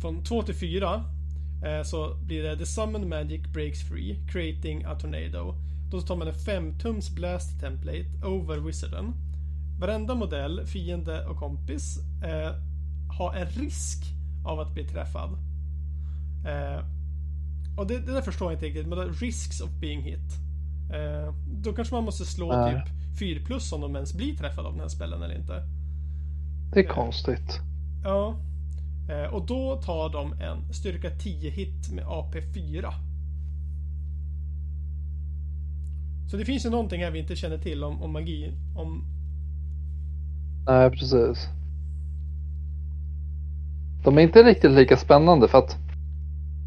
Från 0.00 0.24
2 0.24 0.42
till 0.42 0.54
4 0.54 1.04
eh, 1.64 1.82
så 1.82 2.14
blir 2.14 2.42
det 2.42 2.56
The 2.56 2.66
Summon 2.66 3.08
Magic 3.08 3.42
Breaks 3.52 3.88
Free 3.88 4.26
Creating 4.32 4.84
a 4.84 4.94
Tornado. 5.00 5.54
Då 5.90 6.00
tar 6.00 6.16
man 6.16 6.28
en 6.28 6.34
5 6.34 6.78
tums 6.78 7.10
blast 7.10 7.60
template 7.60 8.26
over 8.26 8.58
wizarden. 8.58 9.14
Varenda 9.80 10.14
modell, 10.14 10.66
fiende 10.66 11.26
och 11.26 11.36
kompis 11.36 11.98
eh, 12.24 12.52
har 13.18 13.34
en 13.34 13.46
risk 13.46 14.04
av 14.44 14.60
att 14.60 14.74
bli 14.74 14.88
träffad. 14.88 15.30
Eh, 16.46 16.84
och 17.76 17.86
det, 17.86 17.98
det 17.98 18.12
där 18.12 18.22
förstår 18.22 18.52
jag 18.52 18.56
inte 18.56 18.66
riktigt, 18.66 18.88
men 18.88 19.12
risks 19.12 19.60
of 19.60 19.70
being 19.70 20.02
hit. 20.02 20.38
Eh, 20.92 21.34
då 21.46 21.72
kanske 21.72 21.94
man 21.94 22.04
måste 22.04 22.24
slå 22.24 22.56
Nej. 22.56 22.74
typ 22.74 23.01
4 23.18 23.40
plus 23.46 23.72
om 23.72 23.80
de 23.80 23.94
ens 23.96 24.14
blir 24.14 24.36
träffade 24.36 24.68
av 24.68 24.74
den 24.74 24.80
här 24.80 24.88
spellen 24.88 25.22
eller 25.22 25.34
inte. 25.34 25.62
Det 26.74 26.80
är 26.80 26.88
konstigt. 26.88 27.60
Ja. 28.04 28.34
Eh, 29.08 29.34
och 29.34 29.46
då 29.46 29.76
tar 29.76 30.08
de 30.12 30.32
en 30.32 30.74
styrka 30.74 31.10
10 31.10 31.50
hit 31.50 31.92
med 31.92 32.04
AP4. 32.04 32.92
Så 36.30 36.36
det 36.36 36.44
finns 36.44 36.66
ju 36.66 36.70
någonting 36.70 37.02
här 37.02 37.10
vi 37.10 37.18
inte 37.18 37.36
känner 37.36 37.58
till 37.58 37.84
om, 37.84 38.02
om 38.02 38.12
magi. 38.12 38.52
Om, 38.76 39.04
Nej, 40.66 40.90
precis. 40.90 41.48
De 44.04 44.18
är 44.18 44.22
inte 44.22 44.42
riktigt 44.42 44.70
lika 44.70 44.96
spännande 44.96 45.48
för 45.48 45.58
att 45.58 45.76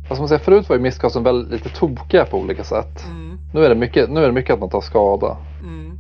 vad 0.09 0.17
ska 0.17 0.21
man 0.21 0.27
säga, 0.29 0.39
förut 0.39 0.69
var 0.69 0.75
ju 0.75 0.81
miscasten 0.81 1.23
väldigt 1.23 1.51
lite 1.51 1.69
tokiga 1.79 2.25
på 2.25 2.37
olika 2.37 2.63
sätt. 2.63 3.05
mm, 3.05 3.37
Nu 3.53 3.65
är 3.65 3.69
det 3.69 3.75
mycket, 3.75 4.09
nu 4.09 4.19
är 4.19 4.27
det 4.27 4.33
mycket 4.33 4.53
att 4.53 4.59
man 4.59 4.69
tar 4.69 4.81
skada. 4.81 5.37
mm. 5.63 5.97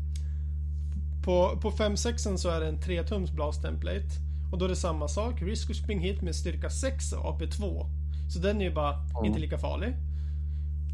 På, 1.25 1.57
på 1.61 1.71
5-6 1.71 2.37
så 2.37 2.49
är 2.49 2.59
det 2.59 2.67
en 2.67 2.79
3 2.81 3.03
tums 3.03 3.31
blast 3.31 3.61
template. 3.61 4.05
Och 4.51 4.57
då 4.57 4.65
är 4.65 4.69
det 4.69 4.75
samma 4.75 5.07
sak. 5.07 5.41
Risk 5.41 5.69
of 5.69 5.75
spring 5.75 5.99
hit 5.99 6.21
med 6.21 6.35
styrka 6.35 6.69
6 6.69 7.11
och 7.13 7.39
AP2. 7.41 7.85
Så 8.29 8.39
den 8.39 8.61
är 8.61 8.65
ju 8.65 8.73
bara 8.73 8.95
inte 9.25 9.39
lika 9.39 9.57
farlig. 9.57 9.89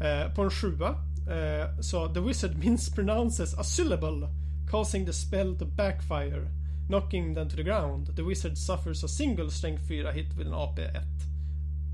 Eh, 0.00 0.34
på 0.34 0.42
en 0.42 0.50
7 0.50 0.68
eh, 0.82 1.80
så 1.80 2.14
the 2.14 2.20
wizard 2.20 2.56
mispronounces 2.64 3.58
a 3.58 3.64
syllable 3.64 4.28
causing 4.70 5.06
the 5.06 5.12
spell 5.12 5.58
to 5.58 5.64
backfire. 5.66 6.48
Knocking 6.88 7.34
them 7.34 7.48
to 7.48 7.56
the 7.56 7.62
ground. 7.62 8.16
The 8.16 8.22
wizard 8.22 8.58
suffers 8.58 9.04
a 9.04 9.08
single 9.08 9.50
strength 9.50 9.88
4 9.88 10.12
hit 10.12 10.32
with 10.34 10.48
an 10.50 10.54
AP1. 10.54 11.02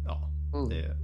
Ja, 0.04 0.30
Mm. 0.54 0.68
det 0.68 0.84
är 0.84 0.96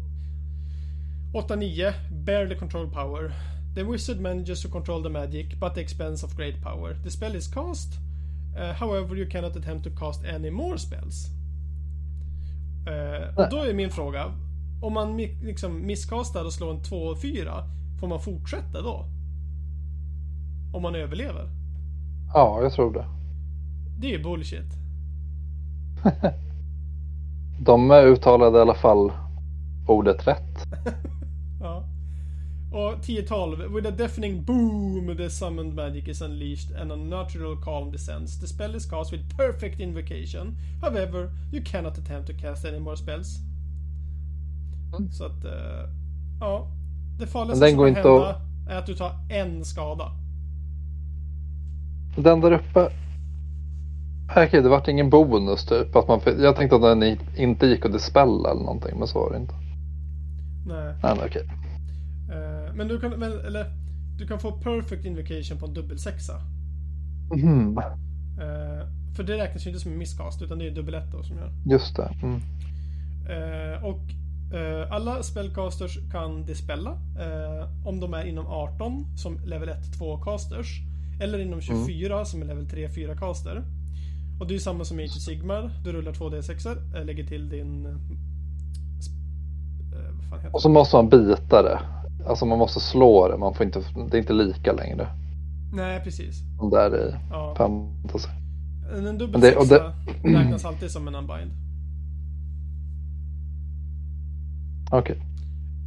8-9, 1.32 1.92
barely 2.24 2.54
control 2.58 2.90
power. 2.90 3.32
The 3.74 3.82
wizard 3.82 4.20
manages 4.20 4.62
to 4.62 4.68
control 4.68 5.02
the 5.02 5.08
magic, 5.08 5.58
but 5.60 5.74
the 5.74 5.80
expense 5.80 6.26
of 6.26 6.36
great 6.36 6.62
power. 6.62 6.94
The 7.04 7.10
spell 7.10 7.36
is 7.36 7.48
cast, 7.48 7.88
uh, 8.56 8.72
however 8.72 9.16
you 9.16 9.26
cannot 9.26 9.56
attempt 9.56 9.84
to 9.84 9.90
cast 9.90 10.24
any 10.24 10.50
more 10.50 10.78
spells. 10.78 11.26
Uh, 12.86 13.38
och 13.38 13.50
då 13.50 13.56
är 13.56 13.74
min 13.74 13.90
fråga, 13.90 14.32
om 14.82 14.92
man 14.92 15.16
liksom 15.16 15.86
misskastar 15.86 16.44
och 16.44 16.52
slår 16.52 16.70
en 16.70 16.82
2 16.82 16.96
och 16.96 17.20
4, 17.20 17.64
får 18.00 18.08
man 18.08 18.20
fortsätta 18.20 18.82
då? 18.82 19.04
Om 20.72 20.82
man 20.82 20.94
överlever? 20.94 21.48
Ja, 22.34 22.62
jag 22.62 22.72
tror 22.72 22.92
det. 22.92 23.06
Det 23.98 24.14
är 24.14 24.22
bullshit. 24.22 24.72
De 27.60 27.90
uttalade 27.90 28.58
i 28.58 28.60
alla 28.60 28.74
fall 28.74 29.12
ordet 29.86 30.26
rätt. 30.26 30.66
Och 32.74 32.94
10-12. 33.02 33.74
With 33.74 33.88
a 33.88 33.90
deafening 33.90 34.44
boom 34.44 35.16
the 35.16 35.30
summoned 35.30 35.74
magic 35.74 36.08
is 36.08 36.22
unleashed 36.22 36.76
and 36.80 36.92
a 36.92 36.96
natural 36.96 37.56
calm 37.64 37.90
descends. 37.92 38.40
The 38.40 38.46
spell 38.46 38.74
is 38.76 38.86
cast 38.86 39.12
with 39.12 39.36
perfect 39.36 39.80
invocation. 39.80 40.56
However, 40.82 41.30
you 41.52 41.62
cannot 41.64 41.98
attempt 41.98 42.26
to 42.26 42.32
cast 42.40 42.64
any 42.64 42.78
more 42.78 42.96
spells. 42.96 43.38
Mm. 44.98 45.10
Så 45.10 45.24
att, 45.24 45.44
eh, 45.44 45.88
ja. 46.40 46.66
Det 47.18 47.26
farligaste 47.26 47.68
som 47.70 47.78
kan 47.78 47.94
hända 47.94 48.40
är 48.68 48.78
att 48.78 48.86
du 48.86 48.94
tar 48.94 49.12
en 49.30 49.64
skada. 49.64 50.10
Den 52.16 52.40
där 52.40 52.52
uppe. 52.52 52.88
Okej, 54.30 54.62
det 54.62 54.68
vart 54.68 54.88
ingen 54.88 55.10
bonus 55.10 55.66
typ. 55.66 55.96
Att 55.96 56.08
man, 56.08 56.20
jag 56.40 56.56
tänkte 56.56 56.76
att 56.76 56.82
den 56.82 57.02
i- 57.02 57.18
inte 57.36 57.66
gick 57.66 57.84
att 57.84 57.92
dispella 57.92 58.50
eller 58.50 58.60
någonting, 58.62 58.98
men 58.98 59.08
så 59.08 59.18
var 59.18 59.30
det 59.30 59.36
inte. 59.36 59.54
Nej. 60.66 60.94
Nej, 61.02 61.12
okej. 61.26 61.42
Men 62.74 62.88
du 62.88 63.00
kan, 63.00 63.10
men, 63.10 63.32
eller, 63.32 63.66
du 64.18 64.26
kan 64.26 64.38
få 64.38 64.52
perfect 64.52 65.04
invocation 65.04 65.58
på 65.58 65.66
en 65.66 65.74
dubbel 65.74 65.98
sexa. 65.98 66.34
Mhm, 67.34 67.78
Eh, 68.38 68.86
för 69.16 69.22
det 69.22 69.38
räknas 69.38 69.66
ju 69.66 69.70
inte 69.70 69.80
som 69.80 69.92
en 69.92 69.98
miscast 69.98 70.42
utan 70.42 70.58
det 70.58 70.66
är 70.66 70.70
dubbel 70.70 70.94
ett 70.94 71.12
då 71.12 71.22
som 71.22 71.36
gör. 71.36 71.52
Just 71.64 71.96
det. 71.96 72.10
Mm. 72.22 72.40
Eh, 73.28 73.84
och 73.84 74.00
eh, 74.56 74.92
alla 74.92 75.22
spellcasters 75.22 75.98
kan 76.12 76.46
dispella 76.46 76.90
eh, 76.90 77.86
om 77.86 78.00
de 78.00 78.14
är 78.14 78.24
inom 78.24 78.46
18 78.46 79.06
som 79.16 79.38
level 79.44 79.68
1-2 79.68 80.24
casters. 80.24 80.80
Eller 81.20 81.38
inom 81.38 81.60
24 81.60 82.24
som 82.24 82.42
är 82.42 82.46
level 82.46 82.66
3-4 82.66 83.18
caster. 83.18 83.64
Och 84.40 84.46
det 84.46 84.52
är 84.52 84.54
ju 84.54 84.60
samma 84.60 84.84
som 84.84 85.00
i 85.00 85.08
Sigmar. 85.08 85.70
Du 85.84 85.92
rullar 85.92 86.12
2D6 86.12 86.96
eh, 86.96 87.04
lägger 87.04 87.24
till 87.24 87.48
din... 87.48 87.86
Heter 90.32 90.54
Och 90.54 90.62
så 90.62 90.68
måste 90.68 90.96
man 90.96 91.08
bita 91.08 91.62
det. 91.62 91.80
Alltså 92.26 92.44
man 92.46 92.58
måste 92.58 92.80
slå 92.80 93.28
det. 93.28 93.36
Man 93.38 93.54
får 93.54 93.66
inte, 93.66 93.82
det 94.10 94.16
är 94.16 94.20
inte 94.20 94.32
lika 94.32 94.72
längre. 94.72 95.08
Nej, 95.72 96.00
precis. 96.04 96.42
Som 96.58 96.70
där 96.70 96.96
i 97.08 97.14
Ja. 97.30 97.54
fantasy. 97.56 98.28
En, 98.96 99.06
en 99.06 99.18
dubbel 99.18 99.40
Men 99.40 99.68
det- 99.68 99.92
räknas 100.38 100.64
alltid 100.64 100.90
som 100.90 101.08
en 101.08 101.14
unbind. 101.14 101.50
Okej. 104.90 105.16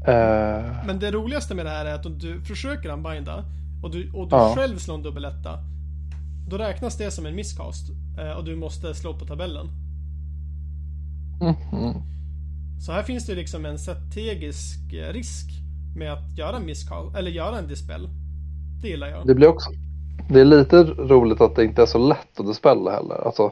Eh, 0.07 0.85
Men 0.85 0.99
det 0.99 1.11
roligaste 1.11 1.55
med 1.55 1.65
det 1.65 1.69
här 1.69 1.85
är 1.85 1.93
att 1.93 2.05
om 2.05 2.19
du 2.19 2.41
försöker 2.41 2.89
unbinda 2.89 3.43
och 3.83 3.91
du, 3.91 4.11
och 4.11 4.29
du 4.29 4.35
Ja. 4.35 4.53
själv 4.55 4.77
slår 4.77 4.95
en 4.95 5.03
dubbeletta. 5.03 5.59
Då 6.49 6.57
räknas 6.57 6.97
det 6.97 7.11
som 7.11 7.25
en 7.25 7.35
miscast. 7.35 7.89
eh, 8.19 8.31
Och 8.37 8.43
du 8.45 8.55
måste 8.55 8.93
slå 8.95 9.13
på 9.13 9.25
tabellen. 9.25 9.67
mhm. 11.41 11.93
Så 12.79 12.91
här 12.91 13.03
finns 13.03 13.25
det 13.25 13.35
liksom 13.35 13.65
en 13.65 13.79
strategisk 13.79 14.93
eh, 14.93 15.13
risk 15.13 15.49
med 15.95 16.13
att 16.13 16.37
göra 16.37 16.55
en 16.55 16.65
miscast, 16.65 17.15
eller 17.15 17.31
göra 17.31 17.57
en 17.57 17.67
dispel. 17.67 18.09
Det 18.81 18.87
gillar 18.87 19.07
jag. 19.07 19.27
Det 19.27 19.35
blir 19.35 19.47
också. 19.47 19.69
Det 20.29 20.41
är 20.41 20.45
lite 20.45 20.83
roligt 20.83 21.41
att 21.41 21.55
det 21.55 21.63
inte 21.63 21.81
är 21.81 21.85
så 21.85 21.97
lätt 21.97 22.39
att 22.39 22.47
dispella 22.47 22.91
heller. 22.91 23.25
Alltså 23.25 23.51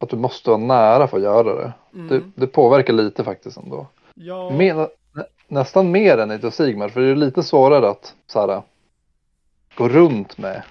att 0.00 0.08
du 0.08 0.16
måste 0.16 0.50
vara 0.50 0.60
nära 0.60 1.08
för 1.08 1.16
att 1.16 1.22
göra 1.22 1.54
det. 1.54 1.72
Mm. 1.94 2.08
Det, 2.08 2.22
det 2.34 2.46
påverkar 2.46 2.92
lite 2.92 3.24
faktiskt 3.24 3.56
ändå. 3.56 3.86
Ja, 4.14 4.50
nä, 4.50 4.88
nästan 5.48 5.90
mer 5.90 6.18
än 6.18 6.30
i 6.30 6.50
Sigmar 6.50 6.88
för 6.88 7.00
det 7.00 7.10
är 7.10 7.16
lite 7.16 7.42
svårare 7.42 7.90
att 7.90 8.14
så 8.26 8.40
här, 8.40 8.62
gå 9.76 9.88
runt 9.88 10.38
med 10.38 10.62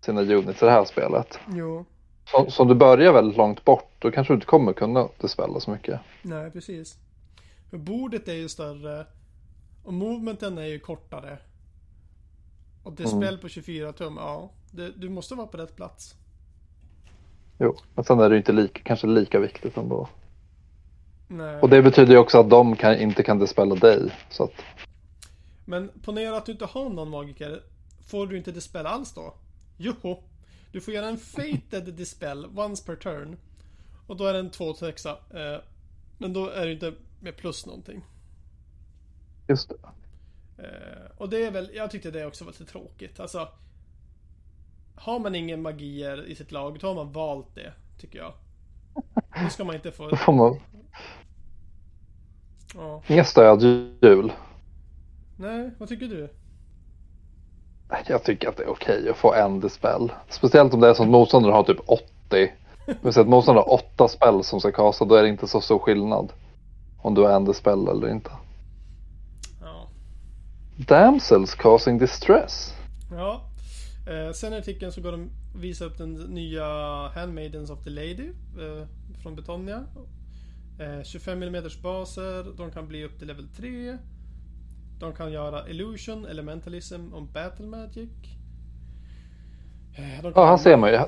sina 0.00 0.20
units 0.20 0.62
i 0.62 0.64
det 0.64 0.70
här 0.70 0.84
spelet. 0.84 1.38
jo. 1.54 1.84
Så, 2.30 2.50
så 2.50 2.62
om 2.62 2.68
du 2.68 2.74
börjar 2.74 3.12
väldigt 3.12 3.36
långt 3.36 3.64
bort 3.64 3.90
då 3.98 4.10
kanske 4.10 4.32
du 4.32 4.34
inte 4.34 4.46
kommer 4.46 4.72
kunna 4.72 5.08
dispella 5.20 5.60
så 5.60 5.70
mycket. 5.70 6.00
Nej, 6.22 6.50
precis. 6.50 6.98
För 7.70 7.78
bordet 7.78 8.28
är 8.28 8.32
ju 8.34 8.48
större. 8.48 9.06
Och 9.88 9.94
movementen 9.94 10.58
är 10.58 10.66
ju 10.66 10.78
kortare. 10.78 11.38
Och 12.82 12.92
dispel 12.92 13.22
Mm. 13.22 13.40
på 13.40 13.48
24 13.48 13.92
tum, 13.92 14.16
ja. 14.16 14.50
Det, 14.70 14.90
du 14.90 15.08
måste 15.08 15.34
vara 15.34 15.46
på 15.46 15.56
rätt 15.56 15.76
plats. 15.76 16.14
Jo, 17.58 17.76
men 17.94 18.04
sen 18.04 18.20
är 18.20 18.28
det 18.28 18.34
ju 18.34 18.38
inte 18.38 18.52
lika, 18.52 18.82
kanske 18.82 19.06
lika 19.06 19.38
viktigt 19.38 19.76
ändå. 19.76 20.08
Nej. 21.28 21.60
Och 21.60 21.68
det 21.68 21.82
betyder 21.82 22.12
ju 22.12 22.18
också 22.18 22.38
att 22.38 22.50
de 22.50 22.76
kan, 22.76 22.98
inte 22.98 23.22
kan 23.22 23.38
dispella 23.38 23.74
dig. 23.74 24.14
Så 24.30 24.44
att, 24.44 24.52
Men 25.64 25.90
ponera 26.04 26.36
att 26.36 26.46
du 26.46 26.52
inte 26.52 26.64
har 26.64 26.88
någon 26.90 27.10
magiker. 27.10 27.62
Får 28.06 28.26
du 28.26 28.36
inte 28.36 28.52
dispel 28.52 28.86
alls 28.86 29.14
då? 29.14 29.34
Joho! 29.76 30.22
Du 30.72 30.80
får 30.80 30.94
göra 30.94 31.08
en 31.08 31.18
fated 31.18 31.94
dispel 31.94 32.46
once 32.56 32.84
per 32.86 32.96
turn. 32.96 33.36
Och 34.06 34.16
då 34.16 34.24
är 34.24 34.32
det 34.32 34.38
en 34.38 34.50
2 34.50 34.74
6 34.74 35.06
eh, 35.06 35.14
Men 36.18 36.32
då 36.32 36.48
är 36.48 36.66
det 36.66 36.72
inte 36.72 36.92
med 37.20 37.36
plus 37.36 37.66
någonting. 37.66 38.02
Just 39.48 39.68
det. 39.68 39.74
Eh, 40.62 41.10
och 41.16 41.28
det 41.28 41.44
är 41.46 41.50
väl, 41.50 41.70
jag 41.74 41.90
tyckte 41.90 42.10
det 42.10 42.26
också 42.26 42.44
var 42.44 42.52
lite 42.52 42.64
tråkigt. 42.64 43.20
Alltså. 43.20 43.48
Har 44.94 45.18
man 45.18 45.34
ingen 45.34 45.62
magier 45.62 46.26
i 46.26 46.34
sitt 46.34 46.52
lag, 46.52 46.78
då 46.80 46.86
har 46.86 46.94
man 46.94 47.12
valt 47.12 47.54
det, 47.54 47.72
tycker 47.98 48.18
jag. 48.18 48.32
Då 49.44 49.48
ska 49.50 49.64
man 49.64 49.74
inte 49.74 49.90
få... 49.92 50.08
Då 50.10 50.16
får 50.16 50.32
man 50.32 50.60
Ja. 52.74 53.02
inga 53.06 53.24
stödhjul. 53.24 54.32
Nej, 55.36 55.70
vad 55.78 55.88
tycker 55.88 56.06
du? 56.06 56.28
Jag 58.06 58.24
tycker 58.24 58.48
att 58.48 58.56
det 58.56 58.62
är 58.62 58.68
okej 58.68 59.08
att 59.10 59.16
få 59.16 59.34
en 59.34 59.60
dispel. 59.60 60.12
Speciellt 60.28 60.74
om 60.74 60.80
det 60.80 60.88
är 60.88 60.94
som 60.94 61.04
att 61.06 61.10
motståndaren 61.10 61.54
har 61.54 61.62
typ 61.62 61.80
80. 61.86 62.04
Det 62.86 62.96
vill 63.02 63.12
säga 63.12 63.22
att 63.22 63.28
motståndaren 63.28 63.68
har 63.68 63.74
8 63.74 64.08
spel 64.08 64.44
som 64.44 64.60
ska 64.60 64.72
kasta. 64.72 65.04
Då 65.04 65.14
är 65.14 65.22
det 65.22 65.28
inte 65.28 65.48
så 65.48 65.60
stor 65.60 65.78
skillnad. 65.78 66.32
Om 67.02 67.14
du 67.14 67.22
har 67.22 67.30
en 67.30 67.44
dispel 67.44 67.88
eller 67.88 68.08
inte. 68.08 68.30
Damsels 70.86 71.54
causing 71.54 71.98
distress. 71.98 72.74
Ja. 73.10 73.44
Eh, 74.06 74.32
sen 74.32 74.52
i 74.52 74.56
artikeln 74.56 74.92
så 74.92 75.00
går 75.00 75.12
de 75.12 75.30
visa 75.54 75.84
upp 75.84 75.98
den 75.98 76.14
nya 76.14 76.64
Handmaidens 77.14 77.70
of 77.70 77.84
the 77.84 77.90
Lady 77.90 78.28
eh, 78.58 78.86
från 79.22 79.36
Betonia. 79.36 79.84
Eh, 80.80 81.02
25 81.04 81.42
mm 81.42 81.62
baser, 81.82 82.56
de 82.56 82.70
kan 82.70 82.88
bli 82.88 83.04
upp 83.04 83.18
till 83.18 83.26
level 83.28 83.48
3. 83.48 83.98
De 85.00 85.12
kan 85.12 85.32
göra 85.32 85.68
Illusion, 85.68 86.26
Elementalism 86.26 87.12
och 87.12 87.22
Battle 87.22 87.66
Magic. 87.66 88.10
Eh, 89.94 90.22
kan 90.22 90.32
Ja, 90.34 90.46
här 90.46 90.56
ser 90.56 90.76
man 90.76 90.90
ju. 90.90 90.98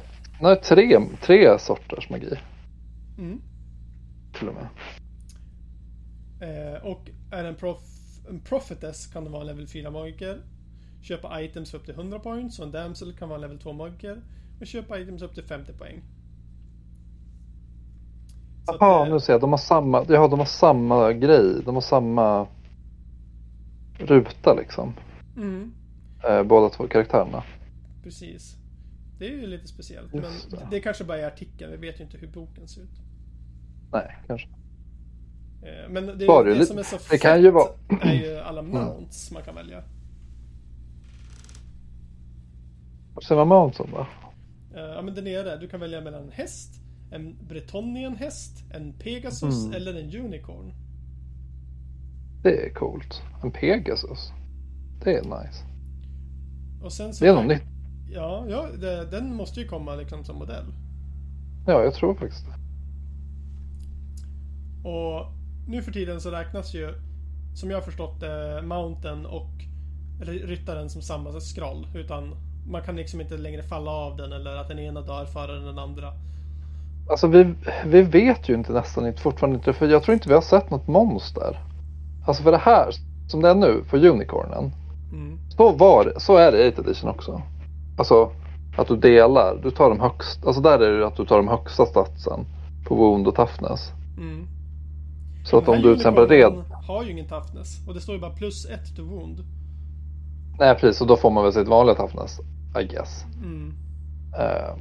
Nej, 0.40 0.60
tre, 0.62 1.00
tre 1.22 1.58
sorters 1.58 2.10
magi 2.10 2.38
Mm. 3.18 3.40
till 4.38 4.48
och 4.48 4.54
med. 4.54 4.66
Eh, 6.40 6.82
och 6.86 7.08
är 7.30 7.44
en 7.44 7.54
prof 7.54 7.78
en 8.30 8.40
Prophetess 8.40 9.06
kan 9.06 9.32
vara 9.32 9.40
en 9.40 9.46
level 9.46 9.66
4 9.68 9.90
magiker. 9.90 10.42
Köpa 11.02 11.42
items 11.42 11.74
upp 11.74 11.84
till 11.84 11.94
100 11.94 12.18
points 12.18 12.58
och 12.58 12.64
en 12.66 12.72
Damsel 12.72 13.12
kan 13.12 13.28
vara 13.28 13.36
en 13.36 13.40
level 13.40 13.58
2 13.58 13.72
magiker. 13.72 14.22
Och 14.60 14.66
köpa 14.66 14.98
items 14.98 15.22
upp 15.22 15.34
till 15.34 15.44
50 15.44 15.72
poäng. 15.72 16.02
Så 18.66 18.76
Jaha, 18.80 19.06
eh, 19.06 19.12
nu 19.12 19.20
ser 19.20 19.32
jag. 19.32 19.40
De 19.40 19.50
har 19.50 19.58
samma, 19.58 20.04
ja, 20.08 20.28
de 20.28 20.38
har 20.38 20.46
samma 20.46 21.12
grej. 21.12 21.62
De 21.64 21.74
har 21.74 21.82
samma 21.82 22.46
ruta 23.98 24.54
liksom. 24.54 24.94
Mm, 25.36 25.72
Eh, 26.28 26.42
båda 26.42 26.68
två 26.68 26.88
karaktärerna. 26.88 27.42
precis. 28.02 28.56
Det 29.18 29.26
är 29.26 29.30
ju 29.32 29.46
lite 29.46 29.66
speciellt. 29.68 30.14
Just 30.14 30.50
men 30.50 30.60
det. 30.60 30.66
det 30.70 30.80
kanske 30.80 31.04
bara 31.04 31.18
är 31.18 31.26
artikeln. 31.26 31.70
Vi 31.70 31.76
vet 31.76 32.00
ju 32.00 32.04
inte 32.04 32.18
hur 32.18 32.28
boken 32.28 32.68
ser 32.68 32.82
ut. 32.82 33.00
Nej, 33.92 34.16
kanske. 34.26 34.48
Eh, 35.62 35.90
Men 35.90 36.06
det, 36.18 36.26
Var 36.26 36.44
det 36.44 36.54
det, 36.58 36.66
som 36.66 36.78
är 36.78 36.82
så 36.82 36.96
det 37.10 37.18
kan 37.18 37.42
ju 37.42 37.50
vara- 37.50 37.72
är 38.02 38.14
ju 38.14 38.36
alla 38.38 38.62
mounts 38.62 39.30
man 39.30 39.42
kan 39.42 39.54
välja. 39.54 39.82
Säger 43.28 43.44
man 43.44 43.48
Mountain 43.48 43.90
då? 43.92 44.06
Eh, 44.78 44.84
Ja 44.84 45.02
men 45.02 45.14
den 45.14 45.26
är 45.26 45.44
det. 45.44 45.58
Du 45.58 45.68
kan 45.68 45.80
välja 45.80 46.00
mellan 46.00 46.22
en 46.22 46.30
häst, 46.32 46.74
en 47.10 47.36
Bretonian 47.48 48.16
häst, 48.16 48.64
en 48.74 48.92
Pegasus 48.92 49.64
Mm. 49.64 49.76
eller 49.76 49.94
en 49.94 50.24
Unicorn. 50.24 50.72
Det 52.42 52.66
är 52.66 52.74
coolt. 52.74 53.22
En 53.42 53.50
Pegasus. 53.52 54.32
Det 55.04 55.14
är 55.16 55.22
nice. 55.22 55.64
Och 56.82 56.92
sen 56.92 57.14
så 57.14 57.24
Det 57.24 57.30
är 57.30 57.34
något 57.34 57.46
nytt. 57.46 57.62
Ja, 58.10 58.46
ja 58.48 58.66
det, 58.80 59.10
den 59.10 59.34
måste 59.34 59.60
ju 59.60 59.68
komma 59.68 59.94
liksom 59.94 60.24
som 60.24 60.36
modell. 60.36 60.64
Ja, 61.66 61.82
jag 61.84 61.94
tror 61.94 62.14
faktiskt 62.14 62.46
det. 62.46 62.52
Och 64.88 65.26
nu 65.66 65.82
för 65.82 65.92
tiden 65.92 66.20
så 66.20 66.30
räknas 66.30 66.74
ju, 66.74 66.94
som 67.54 67.70
jag 67.70 67.76
har 67.76 67.82
förstått 67.82 68.20
det, 68.20 68.62
Mountain 68.62 69.26
och 69.26 69.50
ry- 70.20 70.46
ryttaren 70.46 70.90
som 70.90 71.02
samma 71.02 71.40
scroll. 71.40 71.86
Utan 71.94 72.34
man 72.66 72.82
kan 72.82 72.96
liksom 72.96 73.20
inte 73.20 73.36
längre 73.36 73.62
falla 73.62 73.90
av 73.90 74.16
den 74.16 74.32
eller 74.32 74.56
att 74.56 74.68
den 74.68 74.78
ena 74.78 75.00
dör 75.00 75.24
före 75.24 75.58
den 75.58 75.78
andra. 75.78 76.12
Alltså 77.10 77.26
vi, 77.26 77.54
vi 77.86 78.02
vet 78.02 78.48
ju 78.48 78.54
inte 78.54 78.72
nästan 78.72 79.06
inte 79.06 79.20
fortfarande 79.20 79.56
inte 79.56 79.72
för 79.72 79.88
jag 79.88 80.02
tror 80.02 80.12
inte 80.14 80.28
vi 80.28 80.34
har 80.34 80.40
sett 80.40 80.70
något 80.70 80.88
monster. 80.88 81.58
Alltså 82.26 82.42
för 82.42 82.50
det 82.52 82.58
här 82.58 82.90
som 83.28 83.42
det 83.42 83.48
är 83.48 83.54
nu 83.54 83.84
för 83.86 84.04
Unicornen. 84.06 84.72
Mm. 85.12 85.38
Så, 85.56 85.72
var, 85.72 86.12
så 86.16 86.36
är 86.36 86.52
det 86.52 86.66
i 86.66 86.72
8 86.72 86.82
edition 86.82 87.10
också. 87.10 87.42
Alltså 87.98 88.32
att 88.76 88.88
du 88.88 88.96
delar, 88.96 89.60
du 89.62 89.70
tar 89.70 89.88
de 89.88 90.00
högsta, 90.00 90.46
alltså 90.46 90.62
där 90.62 90.78
är 90.78 90.98
det 90.98 91.06
att 91.06 91.16
du 91.16 91.26
tar 91.26 91.36
de 91.36 91.48
högsta 91.48 91.86
statsen 91.86 92.46
på 92.84 92.94
wound 92.94 93.28
och 93.28 93.34
toughness. 93.34 93.92
Mm. 94.18 94.46
Så 95.44 95.58
att 95.58 95.68
om 95.68 95.76
du 95.76 95.82
till 95.82 95.92
exempel 95.96 96.28
red, 96.28 96.52
har 96.86 97.04
ju 97.04 97.10
ingen 97.10 97.28
toughness. 97.28 97.88
Och 97.88 97.94
det 97.94 98.00
står 98.00 98.14
ju 98.14 98.20
bara 98.20 98.30
plus 98.30 98.66
ett 98.66 98.96
to 98.96 99.02
wound. 99.02 99.44
nej 100.58 100.74
precis, 100.74 101.00
och 101.00 101.06
då 101.06 101.16
får 101.16 101.30
man 101.30 101.44
väl 101.44 101.52
sitt 101.52 101.68
vanliga 101.68 101.94
toughness, 101.96 102.40
I 102.80 102.84
guess. 102.84 103.24
Mm. 103.42 103.74
Eh, 104.38 104.74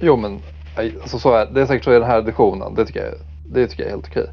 jo 0.00 0.16
men, 0.16 0.38
nej, 0.76 0.94
alltså 1.02 1.18
så 1.18 1.32
är, 1.34 1.46
det 1.46 1.60
är 1.60 1.66
säkert 1.66 1.84
så 1.84 1.90
i 1.90 1.98
den 1.98 2.08
här 2.08 2.18
editionen, 2.18 2.74
det 2.74 2.86
tycker 2.86 3.04
jag, 3.04 3.14
det 3.54 3.66
tycker 3.66 3.82
jag 3.82 3.88
är 3.90 3.94
helt 3.94 4.06
okej. 4.08 4.26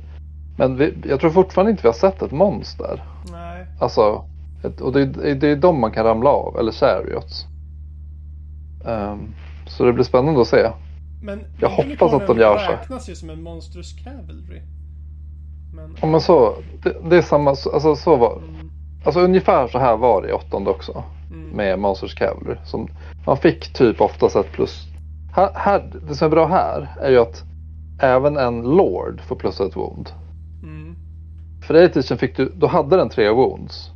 Men 0.57 0.77
vi, 0.77 0.93
jag 1.09 1.19
tror 1.19 1.29
fortfarande 1.29 1.71
inte 1.71 1.83
vi 1.83 1.87
har 1.89 1.93
sett 1.93 2.21
ett 2.21 2.31
monster. 2.31 3.03
Nej. 3.31 3.65
Alltså, 3.79 4.25
ett, 4.63 4.81
och 4.81 4.93
det, 4.93 5.01
är- 5.01 5.35
det 5.35 5.47
är 5.47 5.55
de 5.55 5.81
man 5.81 5.91
kan 5.91 6.05
ramla 6.05 6.29
av, 6.29 6.57
eller 6.59 6.71
chariots. 6.71 7.45
Ehm, 8.85 9.33
så 9.67 9.85
det 9.85 9.93
blir 9.93 10.03
spännande 10.03 10.41
att 10.41 10.47
se. 10.47 10.71
Men 11.23 11.39
Jag 11.59 11.69
hoppas 11.69 12.13
att 12.13 12.27
de 12.27 12.37
gör 12.37 12.57
så. 12.57 12.71
räknas 12.71 13.09
ju 13.09 13.15
som 13.15 13.29
en 13.29 13.43
monstrous 13.43 13.93
cavalry. 14.03 14.61
Men... 15.73 15.95
Ja, 16.01 16.07
men 16.07 16.21
så, 16.21 16.55
det, 16.83 16.95
det 17.09 17.17
är 17.17 17.21
samma, 17.21 17.49
alltså 17.49 17.95
så 17.95 18.15
var, 18.15 18.33
Mm, 18.37 18.69
alltså 19.05 19.19
ungefär 19.19 19.67
så 19.67 19.77
här 19.79 19.97
var 19.97 20.21
det 20.21 20.29
i 20.29 20.31
åttonde 20.33 20.69
också. 20.69 21.03
mm, 21.31 21.49
Med 21.49 21.79
Monsters 21.79 22.15
Cavalry. 22.15 22.55
Som, 22.65 22.87
man 23.25 23.37
fick 23.37 23.73
typ 23.73 24.01
oftast 24.01 24.35
ett 24.35 24.51
plus. 24.51 24.83
Här, 25.35 25.49
här, 25.55 25.91
det 26.07 26.15
som 26.15 26.25
är 26.25 26.29
bra 26.31 26.47
här 26.47 26.87
är 27.01 27.11
ju 27.11 27.17
att 27.17 27.43
även 28.01 28.37
en 28.37 28.61
Lord 28.61 29.21
får 29.21 29.35
plus 29.35 29.59
ett 29.59 29.75
wound. 29.75 30.09
mm, 30.63 30.95
För 31.67 31.75
i 31.77 31.83
edition 31.83 32.17
fick 32.17 32.37
du, 32.37 32.51
då 32.55 32.67
hade 32.67 32.97
den 32.97 33.09
tre 33.09 33.29
wounds. 33.29 33.91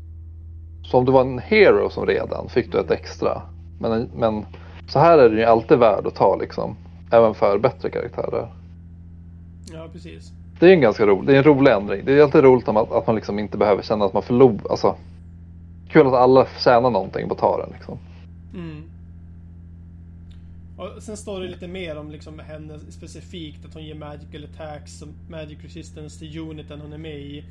Så 0.83 0.97
om 0.97 1.05
du 1.05 1.11
var 1.11 1.21
en 1.21 1.39
hero 1.39 1.89
som 1.89 2.05
redan 2.05 2.49
fick 2.49 2.71
du 2.71 2.79
ett 2.79 2.91
extra. 2.91 3.41
Men, 3.79 4.09
men 4.15 4.45
så 4.87 4.99
här 4.99 5.17
är 5.17 5.29
det 5.29 5.35
ju 5.37 5.43
alltid 5.45 5.77
värd 5.77 6.07
att 6.07 6.15
ta 6.15 6.35
liksom. 6.35 6.75
Även 7.11 7.33
för 7.33 7.57
bättre 7.59 7.89
karaktärer. 7.89 8.47
ja, 9.73 9.87
precis. 9.93 10.31
Det 10.61 10.69
är 10.69 10.73
en 10.73 10.81
ganska 10.81 11.05
rolig, 11.05 11.27
det 11.27 11.33
är 11.33 11.37
en 11.37 11.43
rolig 11.43 11.71
ändring. 11.71 12.05
Det 12.05 12.13
är 12.13 12.23
alltid 12.23 12.43
roligt 12.43 12.67
om 12.67 12.77
att, 12.77 12.91
att 12.91 13.07
man 13.07 13.15
liksom 13.15 13.39
inte 13.39 13.57
behöver 13.57 13.83
känna 13.83 14.05
att 14.05 14.13
man 14.13 14.23
förlorar. 14.23 14.71
Alltså, 14.71 14.95
kul 15.89 16.07
att 16.07 16.13
alla 16.13 16.47
tjänar 16.59 16.89
någonting 16.89 17.27
på 17.27 17.33
att 17.33 17.39
ta 17.39 17.57
den 17.61 17.69
liksom. 17.73 17.97
Mm. 18.53 18.83
Och 20.77 21.03
sen 21.03 21.17
står 21.17 21.41
det 21.41 21.47
lite 21.47 21.67
mer 21.67 21.97
om 21.97 22.11
liksom 22.11 22.39
henne 22.39 22.79
specifikt, 22.79 23.65
att 23.65 23.73
hon 23.73 23.83
ger 23.83 23.95
magical 23.95 24.43
attacks 24.53 25.01
och 25.01 25.07
magic 25.29 25.57
resistance 25.63 26.19
till 26.19 26.39
uniten 26.39 26.81
hon 26.81 26.93
är 26.93 26.97
med 26.97 27.19
i. 27.19 27.43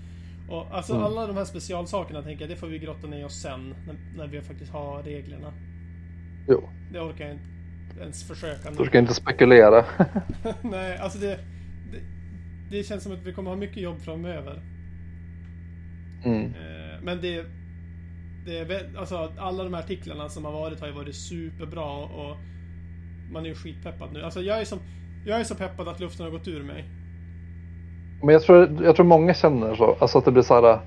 Och 0.51 0.67
alltså 0.71 0.93
Mm. 0.93 1.05
alla 1.05 1.27
de 1.27 1.37
här 1.37 1.45
specialsakerna 1.45 2.23
tänker 2.23 2.43
jag, 2.43 2.51
det 2.51 2.57
får 2.57 2.67
vi 2.67 2.79
grotta 2.79 3.07
ner 3.07 3.25
oss 3.25 3.43
sen, 3.43 3.75
när, 3.87 3.97
när 4.17 4.27
vi 4.27 4.41
faktiskt 4.41 4.73
har 4.73 5.03
reglerna. 5.03 5.53
Jo, 6.49 6.63
Det 6.93 7.01
orkar 7.01 7.25
jag 7.25 7.35
inte 7.35 8.01
ens 8.03 8.29
försöka 8.29 8.71
du 8.71 8.85
ska 8.85 8.99
inte 8.99 9.15
spekulera. 9.15 9.85
Nej, 10.63 10.99
alltså 10.99 11.19
det, 11.19 11.39
det... 12.71 12.85
Känns 12.85 13.03
som 13.03 13.13
att 13.13 13.27
vi 13.27 13.33
kommer 13.33 13.51
ha 13.51 13.57
mycket 13.57 13.83
jobb 13.83 14.01
framöver. 14.01 14.63
Mm. 16.25 16.45
Eh, 16.45 17.03
Men 17.03 17.21
det... 17.21 17.45
Det 18.47 18.59
är 18.59 18.65
väl, 18.65 18.97
alltså 18.97 19.33
alla 19.39 19.65
de 19.65 19.75
här 19.75 19.81
artiklarna 19.81 20.29
som 20.29 20.45
har 20.45 20.53
varit 20.53 20.81
har 20.81 20.87
ju 20.87 20.93
varit 20.93 21.15
superbra 21.15 21.91
och 22.05 22.37
man 23.33 23.45
är 23.45 23.49
ju 23.49 23.55
skitpeppad 23.55 24.13
nu. 24.13 24.23
Alltså 24.23 24.43
jag 24.43 24.61
är 24.61 24.65
som... 24.65 24.79
Jag 25.27 25.41
är 25.41 25.45
så 25.45 25.55
peppad 25.55 25.89
att 25.89 26.01
luften 26.01 26.25
har 26.25 26.33
gått 26.33 26.49
ur 26.49 26.63
mig. 26.63 26.85
Men 28.23 28.33
jag 28.33 28.43
tror, 28.43 28.85
jag 28.85 28.97
tror 28.97 29.07
många 29.07 29.35
känner 29.35 29.75
så. 29.75 29.97
Alltså 30.01 30.19
att 30.19 30.25
det 30.25 30.33
blir 30.33 30.43
så 30.43 30.55
här. 30.55 30.81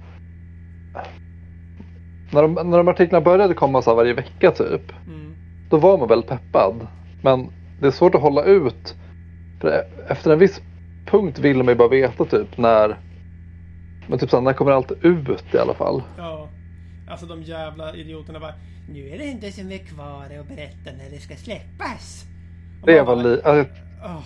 När 2.31 2.41
de, 2.41 2.53
när 2.53 2.77
de 2.77 2.87
artiklarna 2.87 3.25
började 3.25 3.53
komma 3.53 3.81
så 3.81 3.95
varje 3.95 4.13
vecka 4.13 4.51
typ. 4.51 4.93
Mm. 5.07 5.35
Då 5.69 5.77
var 5.77 5.97
man 5.97 6.07
väldigt 6.07 6.29
peppad. 6.29 6.87
Men 7.21 7.49
det 7.79 7.87
är 7.87 7.91
svårt 7.91 8.15
att 8.15 8.21
hålla 8.21 8.43
ut. 8.43 8.95
För 9.61 9.83
efter 10.09 10.31
en 10.31 10.39
viss 10.39 10.61
punkt 11.13 11.39
vill 11.39 11.57
man 11.57 11.67
ju 11.67 11.75
bara 11.75 11.87
veta 11.87 12.25
typ 12.25 12.57
när. 12.57 12.97
Men 14.07 14.19
typ 14.19 14.29
så 14.29 14.35
här, 14.37 14.41
när 14.41 14.53
kommer 14.53 14.71
allt 14.71 14.91
ut 15.01 15.53
i 15.53 15.57
alla 15.57 15.73
fall? 15.73 16.03
Ja. 16.17 16.49
Alltså 17.09 17.25
de 17.25 17.43
jävla 17.43 17.95
idioterna 17.95 18.39
bara... 18.39 18.53
Nu 18.89 19.09
är 19.09 19.17
det 19.17 19.25
inte 19.25 19.51
som 19.51 19.71
är 19.71 19.77
kvar 19.77 20.23
att 20.39 20.47
berätta 20.47 20.91
när 20.97 21.09
det 21.09 21.19
ska 21.19 21.35
släppas. 21.35 22.25
Och 22.81 22.87
Det 22.87 23.01
var 23.01 23.15
li- 23.15 23.41
alltså, 23.43 23.73
"Åh." 24.03 24.19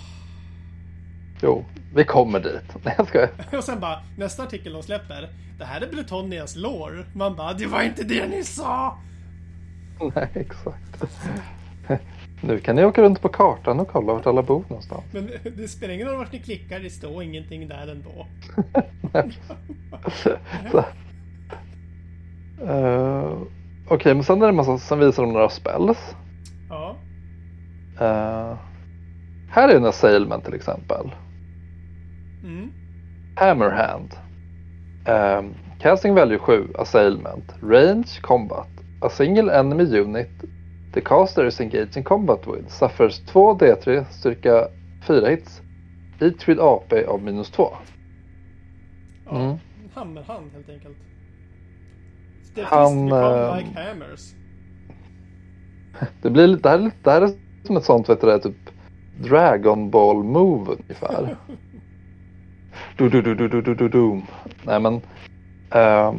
Jo, 1.41 1.65
vi 1.95 2.03
kommer 2.03 2.39
dit. 2.39 2.63
Nej 2.83 2.93
jag 2.97 3.07
skojar. 3.07 3.29
Och 3.57 3.63
sen 3.63 3.79
bara, 3.79 3.99
nästa 4.17 4.43
artikel 4.43 4.73
de 4.73 4.83
släpper. 4.83 5.29
Det 5.59 5.65
här 5.65 5.81
är 5.81 5.87
Bretonias 5.91 6.55
lore. 6.55 7.05
Man 7.15 7.35
bara, 7.35 7.53
det 7.53 7.65
var 7.65 7.81
inte 7.81 8.03
det 8.03 8.27
ni 8.27 8.43
sa! 8.43 8.97
Nej 10.15 10.29
exakt. 10.33 11.03
Nu 12.41 12.59
kan 12.59 12.75
ni 12.75 12.85
åka 12.85 13.01
runt 13.01 13.21
på 13.21 13.29
kartan 13.29 13.79
och 13.79 13.87
kolla 13.87 14.13
vart 14.13 14.25
alla 14.27 14.43
bor 14.43 14.63
någonstans. 14.67 15.03
Men 15.11 15.29
det 15.57 15.67
spelar 15.67 15.93
ingen 15.93 16.07
roll 16.07 16.17
vart 16.17 16.31
ni 16.31 16.39
klickar, 16.39 16.79
det 16.79 16.89
står 16.89 17.23
ingenting 17.23 17.67
där 17.67 17.87
ändå. 17.91 18.27
Så. 20.71 20.83
Eh, 22.65 23.37
Okej, 23.89 24.13
men 24.13 24.23
sen 24.23 24.41
är 24.41 24.47
det 24.47 24.53
massa, 24.53 24.77
sen 24.77 24.99
visar 24.99 25.23
de 25.23 25.33
några 25.33 25.49
spells. 25.49 26.15
Ja. 26.69 26.95
Eh, 27.99 28.57
här 29.49 29.69
är 29.69 29.75
en 29.75 29.85
assailment 29.85 30.45
till 30.45 30.53
exempel. 30.53 31.11
Mm. 32.43 32.71
Hammerhand. 33.35 34.15
Um, 35.07 35.53
casting 35.79 36.15
value 36.15 36.39
7, 36.39 36.67
assailment. 36.77 37.53
Range, 37.61 38.21
combat. 38.21 38.67
A 39.01 39.09
single 39.09 39.59
enemy 39.59 39.99
unit 39.99 40.43
the 40.97 41.01
caster 41.01 41.45
is 41.45 41.59
engaged 41.59 41.97
in 41.97 42.03
combat 42.03 42.47
with 42.47 42.69
suffers 42.69 43.19
2 43.25 43.39
D3 43.59 44.05
styrka 44.09 44.67
4 45.01 45.29
hits. 45.29 45.61
Each 46.21 46.47
with 46.47 46.59
AP 46.59 46.93
av 47.07 47.21
minus 47.23 47.51
2. 47.51 47.69
ja. 49.25 49.31
Mm. 49.31 49.49
En 49.49 49.59
hammerhand 49.93 50.51
helt 50.53 50.69
enkelt. 50.69 50.97
Det 52.55 52.63
Han, 52.63 53.11
ehm, 53.11 53.57
like 53.57 53.79
hammers. 53.79 54.33
Det, 56.21 56.29
blir, 56.29 56.47
lite- 56.47 56.61
det, 56.63 56.69
här, 56.69 56.77
är 56.79 56.83
lite- 56.83 56.97
det 57.03 57.11
här 57.11 57.21
är 57.21 57.31
som 57.63 57.77
ett 57.77 57.83
sånt, 57.83 58.09
vet 58.09 58.21
du 58.21 58.27
det, 58.27 58.39
typ 58.39 58.69
Dragon 59.21 59.89
Ball 59.89 60.23
move 60.23 60.71
ungefär. 60.71 61.35
du, 62.97 63.09
du, 63.09 63.21
du, 63.21 63.35
du, 63.35 63.47
du, 63.47 63.61
du, 63.61 63.75
du, 63.75 63.89
du. 63.89 64.21
Nej 64.63 64.79
men. 64.81 65.01
ehm, 65.71 66.15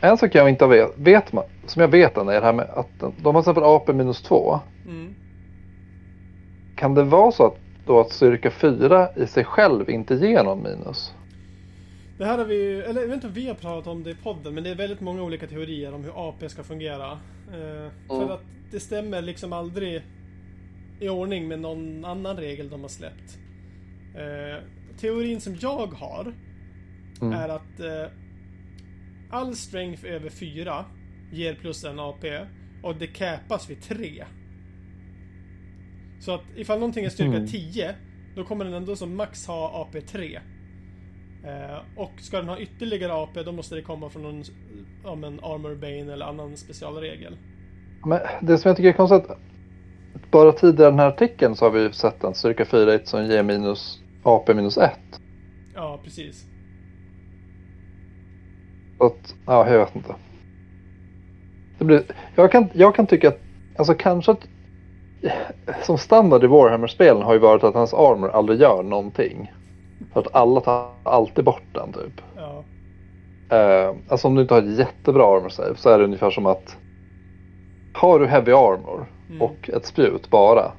en 0.00 0.18
sak 0.18 0.34
jag 0.34 0.48
inte 0.48 0.66
vet, 0.66 0.98
vet 0.98 1.32
man, 1.32 1.44
som 1.70 1.80
jag 1.80 1.88
vet 1.88 2.16
är 2.16 2.24
det 2.24 2.40
här 2.40 2.52
med 2.52 2.70
att 2.70 2.98
de 3.00 3.12
har 3.24 3.32
till 3.32 3.38
exempel 3.38 3.64
AP 3.64 3.92
minus 3.92 4.22
2. 4.22 4.60
Mm. 4.86 5.14
Kan 6.76 6.94
det 6.94 7.02
vara 7.02 7.32
så 7.32 7.46
att, 7.46 7.56
då 7.86 8.00
att 8.00 8.10
styrka 8.12 8.50
4 8.50 9.08
i 9.16 9.26
sig 9.26 9.44
själv 9.44 9.90
inte 9.90 10.14
ger 10.14 10.44
någon 10.44 10.62
minus? 10.62 11.14
Det 12.18 12.24
här 12.24 12.38
har 12.38 12.44
vi 12.44 12.80
eller 12.80 13.00
jag 13.00 13.08
vet 13.08 13.14
inte 13.14 13.26
om 13.26 13.32
vi 13.32 13.48
har 13.48 13.54
pratat 13.54 13.86
om 13.86 14.02
det 14.02 14.10
i 14.10 14.14
podden, 14.14 14.54
men 14.54 14.64
det 14.64 14.70
är 14.70 14.74
väldigt 14.74 15.00
många 15.00 15.22
olika 15.22 15.46
teorier 15.46 15.94
om 15.94 16.04
hur 16.04 16.28
AP 16.28 16.48
ska 16.48 16.62
fungera. 16.62 17.12
Eh, 17.12 17.90
För 18.08 18.16
Mm. 18.22 18.30
att 18.30 18.42
det 18.70 18.80
stämmer 18.80 19.22
liksom 19.22 19.52
aldrig 19.52 20.02
i 21.00 21.08
ordning 21.08 21.48
med 21.48 21.60
någon 21.60 22.04
annan 22.04 22.36
regel 22.36 22.68
de 22.70 22.80
har 22.80 22.88
släppt. 22.88 23.38
Eh, 24.14 24.64
teorin 25.00 25.40
som 25.40 25.56
jag 25.60 25.86
har 25.86 26.32
Mm. 27.22 27.32
är 27.38 27.48
att 27.48 27.80
eh, 27.80 28.12
all 29.30 29.54
strength 29.56 30.04
över 30.06 30.30
4 30.30 30.84
ger 31.32 31.54
plus 31.54 31.84
en 31.84 31.98
AP 31.98 32.38
och 32.82 32.96
det 32.96 33.06
capas 33.06 33.70
vid 33.70 33.82
3. 33.82 34.24
Så 36.20 36.34
att 36.34 36.42
ifall 36.56 36.78
någonting 36.78 37.04
är 37.04 37.10
styrka 37.10 37.36
Mm. 37.36 37.46
10 37.46 37.94
då 38.34 38.44
kommer 38.44 38.64
den 38.64 38.74
ändå 38.74 38.96
som 38.96 39.16
max 39.16 39.46
ha 39.46 39.82
AP 39.82 40.00
3. 40.00 40.40
Eh, 41.44 41.78
och 41.96 42.12
ska 42.20 42.36
den 42.36 42.48
ha 42.48 42.58
ytterligare 42.58 43.12
AP 43.12 43.42
då 43.42 43.52
måste 43.52 43.74
det 43.74 43.82
komma 43.82 44.10
från 44.10 44.22
någon 44.22 44.42
om 45.04 45.24
en 45.24 45.40
Armor 45.42 45.74
Bane 45.74 46.12
eller 46.12 46.26
annan 46.26 46.56
specialregel. 46.56 47.36
Men 48.04 48.20
det 48.42 48.58
som 48.58 48.68
jag 48.68 48.76
tycker 48.76 48.88
är 48.88 48.92
konstigt. 48.92 49.30
att 49.30 50.30
Bara 50.30 50.52
tidigare 50.52 50.88
i 50.88 50.90
den 50.90 50.98
här 50.98 51.08
artikeln 51.08 51.56
så 51.56 51.64
har 51.64 51.70
vi 51.70 51.92
sett 51.92 52.24
en 52.24 52.34
styrka 52.34 52.64
4 52.64 52.98
som 53.04 53.26
ger 53.26 53.42
minus 53.42 54.00
AP 54.22 54.54
minus 54.54 54.78
1. 54.78 54.92
Ja, 55.74 56.00
precis. 56.04 56.46
Så 58.98 59.06
att, 59.06 59.34
ja, 59.46 59.70
jag 59.70 59.78
vet 59.78 59.96
inte. 59.96 60.14
Blir, 61.84 62.02
jag, 62.34 62.52
kan, 62.52 62.68
jag 62.72 62.94
kan 62.94 63.06
tycka 63.06 63.28
att, 63.28 63.38
alltså 63.76 63.94
kanske 63.94 64.32
att 64.32 64.48
som 65.82 65.98
standard 65.98 66.44
i 66.44 66.46
Warhammer-spelen 66.46 67.22
har 67.22 67.32
ju 67.32 67.38
varit 67.38 67.64
att 67.64 67.74
hans 67.74 67.94
armor 67.94 68.30
aldrig 68.30 68.60
gör 68.60 68.82
någonting. 68.82 69.52
För 70.12 70.20
att 70.20 70.34
alla 70.34 70.60
tar 70.60 70.88
alltid 71.02 71.44
bort 71.44 71.62
den 71.72 71.92
typ. 71.92 72.20
Ja. 72.36 72.64
Eh, 73.56 73.94
alltså 74.08 74.28
om 74.28 74.34
du 74.34 74.42
inte 74.42 74.54
har 74.54 74.62
jättebra 74.62 75.36
armor 75.36 75.48
save 75.48 75.74
så 75.76 75.90
är 75.90 75.98
det 75.98 76.04
ungefär 76.04 76.30
som 76.30 76.46
att 76.46 76.76
har 77.94 78.18
du 78.18 78.26
heavy 78.26 78.52
armor 78.52 79.06
Mm. 79.30 79.42
och 79.42 79.70
ett 79.70 79.86
spjut 79.86 80.30
bara. 80.30 80.72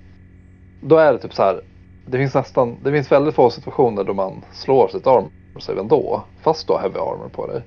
Då 0.81 0.97
är 0.97 1.13
det 1.13 1.19
typ 1.19 1.33
så 1.33 1.43
här. 1.43 1.61
Det 2.05 2.17
finns 2.17 2.33
nästan, 2.33 2.77
det 2.83 2.91
finns 2.91 3.11
väldigt 3.11 3.35
få 3.35 3.49
situationer 3.49 4.03
då 4.03 4.13
man 4.13 4.41
slår 4.51 4.87
sitt 4.87 5.07
armor 5.07 5.29
save 5.59 5.79
ändå. 5.79 6.23
Fast 6.41 6.67
du 6.67 6.73
har 6.73 6.79
heavy 6.79 6.99
armor 6.99 7.29
på 7.31 7.47
dig. 7.47 7.61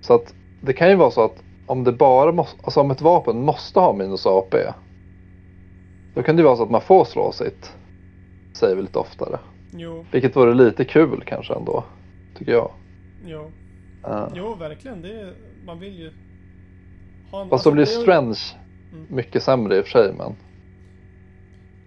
Så 0.00 0.14
att 0.14 0.34
det 0.60 0.72
kan 0.72 0.88
ju 0.90 0.94
vara 0.96 1.10
så 1.10 1.24
att 1.24 1.42
om 1.68 1.84
det 1.84 1.92
bara 1.92 2.32
måste, 2.32 2.58
alltså 2.64 2.80
om 2.80 2.90
ett 2.90 3.00
vapen 3.00 3.44
måste 3.44 3.80
ha 3.80 3.92
minus 3.92 4.26
AP. 4.26 4.56
Då 6.14 6.22
kan 6.22 6.36
det 6.36 6.42
vara 6.42 6.56
så 6.56 6.62
att 6.62 6.70
man 6.70 6.80
får 6.80 7.04
slå 7.04 7.32
sitt 7.32 7.72
save 8.52 8.82
lite 8.82 8.98
oftare. 8.98 9.38
Jo, 9.76 10.06
Vilket 10.12 10.36
vore 10.36 10.54
lite 10.54 10.84
kul 10.84 11.22
kanske 11.26 11.54
ändå. 11.54 11.84
Tycker 12.38 12.52
jag. 12.52 12.70
jo. 13.26 13.50
Eh, 14.06 14.28
Jo, 14.34 14.54
verkligen. 14.54 15.02
Det 15.02 15.20
är, 15.20 15.34
man 15.66 15.78
vill 15.78 15.98
ju 15.98 16.12
ha 17.30 17.42
en... 17.42 17.48
Fast 17.48 17.64
då 17.64 17.70
blir 17.70 17.86
ju- 17.86 18.02
Strange 18.02 18.38
Mm. 18.92 19.06
mycket 19.10 19.42
sämre 19.42 19.76
i 19.76 19.80
och 19.80 19.84
för 19.86 19.90
sig 19.90 20.12
men. 20.18 20.32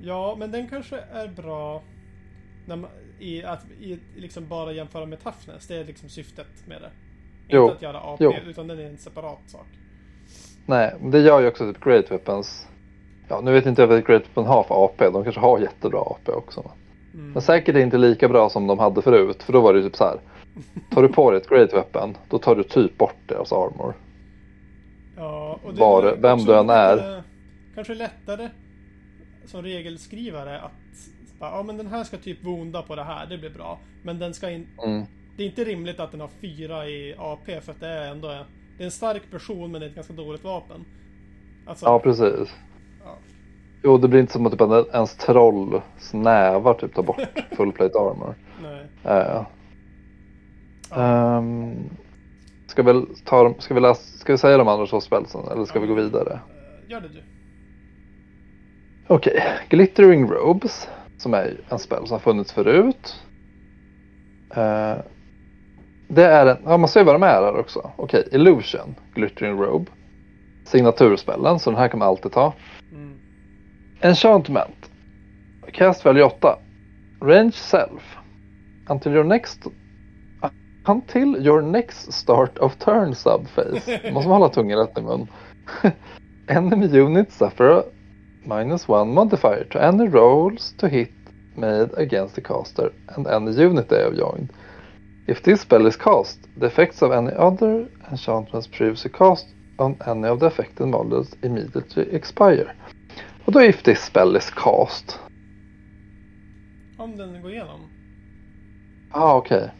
Ja, 0.04 0.36
men 0.40 0.52
den 0.52 0.68
kanske 0.70 0.98
är 1.14 1.28
bra 1.28 1.82
när 2.66 2.76
man, 2.76 2.90
i 3.20 3.44
att 3.44 3.66
i, 3.80 4.00
liksom 4.16 4.48
bara 4.48 4.72
jämföra 4.72 5.06
med 5.06 5.24
toughness. 5.24 5.68
Det 5.68 5.76
är 5.76 5.86
liksom 5.86 6.10
syftet 6.10 6.48
med 6.68 6.82
det. 6.82 6.90
Jo, 7.52 7.64
Inte 7.64 7.76
att 7.76 7.82
göra 7.82 7.98
AP, 8.00 8.24
jo. 8.24 8.34
utan 8.48 8.68
den 8.68 8.80
är 8.80 8.84
en 8.86 8.98
separat 8.98 9.40
sak. 9.48 9.66
Nej, 10.66 10.96
men 11.02 11.12
det 11.12 11.20
gör 11.20 11.40
ju 11.42 11.48
också 11.48 11.74
typ 11.74 11.84
Great 11.84 12.12
Weapons. 12.12 12.68
Ja, 13.28 13.42
nu 13.42 13.52
vet 13.52 13.66
inte 13.66 13.82
jag 13.82 13.88
vad 13.88 14.06
Great 14.06 14.22
Weapon 14.24 14.46
har 14.46 14.64
för 14.64 14.86
AP. 14.86 15.10
De 15.10 15.24
kanske 15.24 15.42
har 15.42 15.60
jättebra 15.60 16.00
AP 16.02 16.32
också. 16.32 16.72
Mm. 17.14 17.32
Men 17.32 17.42
säkert 17.42 17.76
inte 17.76 17.98
lika 17.98 18.30
bra 18.30 18.50
som 18.50 18.68
de 18.68 18.80
hade 18.80 19.02
förut. 19.02 19.44
För 19.44 19.54
då 19.54 19.62
var 19.62 19.74
det 19.74 19.80
ju 19.80 19.86
typ 19.86 19.96
så 19.96 20.04
här. 20.04 20.20
Tar 20.92 21.02
du 21.02 21.08
på 21.08 21.32
dig 21.32 21.42
ett 21.42 21.50
Great 21.50 21.74
Weapon, 21.74 22.18
då 22.30 22.38
tar 22.38 22.56
du 22.56 22.64
typ 22.64 22.98
bort 22.98 23.16
deras 23.28 23.52
armor. 23.52 23.94
Ja, 25.18 25.60
och 25.64 25.74
det 25.74 25.80
Var- 25.80 26.16
vem 26.22 26.38
du 26.40 26.56
än 26.58 26.70
är. 26.70 26.96
lite- 26.96 27.24
Kanske 27.76 27.94
lättare 27.96 28.50
som 29.46 29.62
regelskrivare 29.62 30.60
att 30.62 30.72
ja 31.40 31.64
men 31.64 31.78
den 31.78 31.88
här 31.88 32.04
ska 32.04 32.18
typ 32.18 32.44
vonda 32.44 32.82
på 32.82 32.96
det 32.96 33.04
här, 33.04 33.26
det 33.26 33.38
blir 33.38 33.50
bra. 33.50 33.80
Men 34.04 34.20
den 34.20 34.34
ska 34.34 34.50
in, 34.50 34.68
Mm. 34.86 35.04
Det 35.38 35.44
är 35.44 35.48
inte 35.48 35.64
rimligt 35.64 36.00
att 36.00 36.12
den 36.12 36.22
har 36.22 36.30
fyra 36.42 36.88
i 36.88 37.16
AP 37.18 37.62
för 37.62 37.72
att 37.72 37.80
det 37.80 37.88
är 37.88 38.12
ändå 38.12 38.28
det 38.78 38.84
är 38.84 38.86
en 38.86 38.92
stark 38.92 39.32
person 39.32 39.72
men 39.72 39.82
det 39.82 39.88
är 39.88 39.90
ett 39.90 39.96
ganska 39.96 40.14
dåligt 40.14 40.44
vapen. 40.44 40.86
Alltså, 41.66 41.86
Ja, 41.86 42.00
precis. 42.00 42.56
ja. 43.04 43.16
Jo, 43.84 43.98
det 43.98 44.08
blir 44.08 44.20
inte 44.20 44.34
som 44.34 44.46
att 44.46 44.52
typ 44.52 44.62
en- 44.62 44.86
ens 44.94 45.16
trolls 45.16 46.14
nävar 46.14 46.74
typ 46.74 46.94
tar 46.94 47.04
bort 47.04 47.20
full 47.52 47.72
plate 47.72 47.98
armor. 48.00 48.36
nej. 48.64 48.86
Ja. 49.04 49.46
um, 51.38 51.76
ska, 52.68 52.84
vi 52.84 53.06
ta, 53.26 53.44
dem- 53.44 53.56
ska, 53.60 53.74
vi 53.74 53.80
läsa, 53.80 54.18
ska 54.20 54.34
vi 54.34 54.38
säga 54.38 54.58
de 54.58 54.68
andra 54.68 54.86
två 54.88 55.02
spelsen 55.02 55.42
eller 55.52 55.66
ska 55.66 55.80
vi 55.80 55.88
gå 55.88 55.94
vidare? 55.94 56.34
Eh, 56.34 56.92
Gör 56.92 57.02
det 57.02 57.08
du. 57.08 57.22
Okej, 59.08 59.44
Glittering 59.70 60.28
Robes 60.30 60.88
som 61.18 61.34
är 61.34 61.58
en 61.70 61.80
spel 61.80 62.08
som 62.08 62.12
har 62.14 62.20
funnits 62.20 62.52
förut. 62.54 63.20
Eh, 64.56 64.96
det 66.16 66.26
är 66.26 66.46
en, 66.46 66.58
ja 66.66 66.78
man 66.78 66.90
ser 66.90 67.04
vad 67.04 67.16
de 67.16 67.24
är 67.24 67.28
här 67.28 67.60
också. 67.60 67.92
Okej, 67.96 68.28
Illusion, 68.32 68.96
Glittering 69.14 69.58
Robe. 69.58 69.92
Signaturspellen, 70.66 71.60
så 71.60 71.70
den 71.70 71.80
här 71.80 71.88
kan 71.88 72.00
man 72.00 72.08
alltid 72.08 72.32
ta. 72.32 72.54
Mm. 72.92 73.14
Enchantment. 74.02 74.90
Cast 75.74 76.06
value 76.06 76.24
8. 76.24 76.58
Range 77.22 77.52
self. 77.52 78.18
Until 78.90 79.14
your 79.14 79.24
next 79.24 79.60
Until 80.88 81.48
your 81.48 81.62
next 81.62 82.14
start 82.14 82.58
of 82.58 82.76
turn 82.76 83.16
subphase. 83.16 84.00
Måste 84.12 84.30
man 84.30 84.42
hålla 84.42 84.50
tungan 84.50 84.80
rätt 84.80 84.98
i 84.98 85.02
mun. 85.02 85.28
Enemy 86.48 87.00
units 87.00 87.38
suffer 87.38 87.84
minus 88.44 88.90
one 88.90 89.14
modifier 89.14 89.64
to 89.64 89.80
any 89.80 90.08
rolls 90.08 90.74
to 90.78 90.88
hit 90.88 91.12
made 91.56 91.90
against 91.98 92.36
the 92.36 92.42
caster 92.42 92.92
and 93.16 93.28
any 93.28 93.52
unit 93.52 93.90
they 93.90 94.04
have 94.04 94.18
joined. 94.18 94.50
If 95.28 95.42
this 95.44 95.62
spell 95.62 95.88
is 95.88 95.96
cast, 95.96 96.40
the 96.60 96.66
effects 96.66 97.02
of 97.02 97.12
any 97.12 97.32
other 97.32 97.88
enchantments 98.12 98.68
previously 98.68 99.12
cast 99.12 99.48
on 99.78 99.96
any 100.08 100.28
of 100.28 100.40
the 100.40 100.46
affected 100.46 100.88
models 100.88 101.36
immediately 101.42 102.16
expire. 102.16 102.72
Och 103.46 103.52
då 103.52 103.62
if 103.62 103.84
this 103.84 104.06
spell 104.06 104.36
is 104.36 104.50
cast. 104.50 105.20
Om 106.98 107.18
den 107.18 107.42
går 107.42 107.52
igenom. 107.52 107.80
Ja 109.14 109.20
ah, 109.20 109.38
okej. 109.38 109.72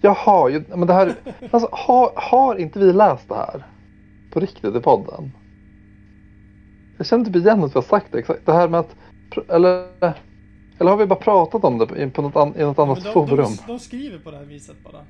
Jaha, 0.00 0.48
ju, 0.48 0.64
men 0.68 0.86
det 0.86 0.92
här. 0.92 1.14
Alltså, 1.50 1.68
har, 1.72 2.12
har 2.16 2.56
inte 2.56 2.78
vi 2.78 2.92
läst 2.92 3.28
det 3.28 3.34
här? 3.34 3.66
På 4.30 4.40
riktigt 4.40 4.76
i 4.76 4.80
podden? 4.80 5.32
Jag 6.96 7.06
känner 7.06 7.24
typ 7.24 7.36
igen 7.36 7.64
att 7.64 7.70
vi 7.70 7.74
har 7.74 7.82
sagt 7.82 8.12
det 8.12 8.18
exakt. 8.18 8.46
Det 8.46 8.52
här 8.52 8.68
med 8.68 8.80
att. 8.80 8.96
Eller, 9.48 9.88
eller 10.78 10.90
har 10.90 10.98
vi 10.98 11.06
bara 11.06 11.18
pratat 11.18 11.64
om 11.64 11.78
det 11.78 12.10
på 12.10 12.22
något, 12.22 12.36
an, 12.36 12.54
i 12.56 12.62
något 12.62 12.78
annat 12.78 13.04
de, 13.04 13.12
forum? 13.12 13.36
de, 13.36 13.58
de 13.66 13.78
skriver 13.78 14.18
på 14.18 14.30
det 14.30 14.36
här 14.36 14.44
viset 14.44 14.76
bara. 14.84 15.04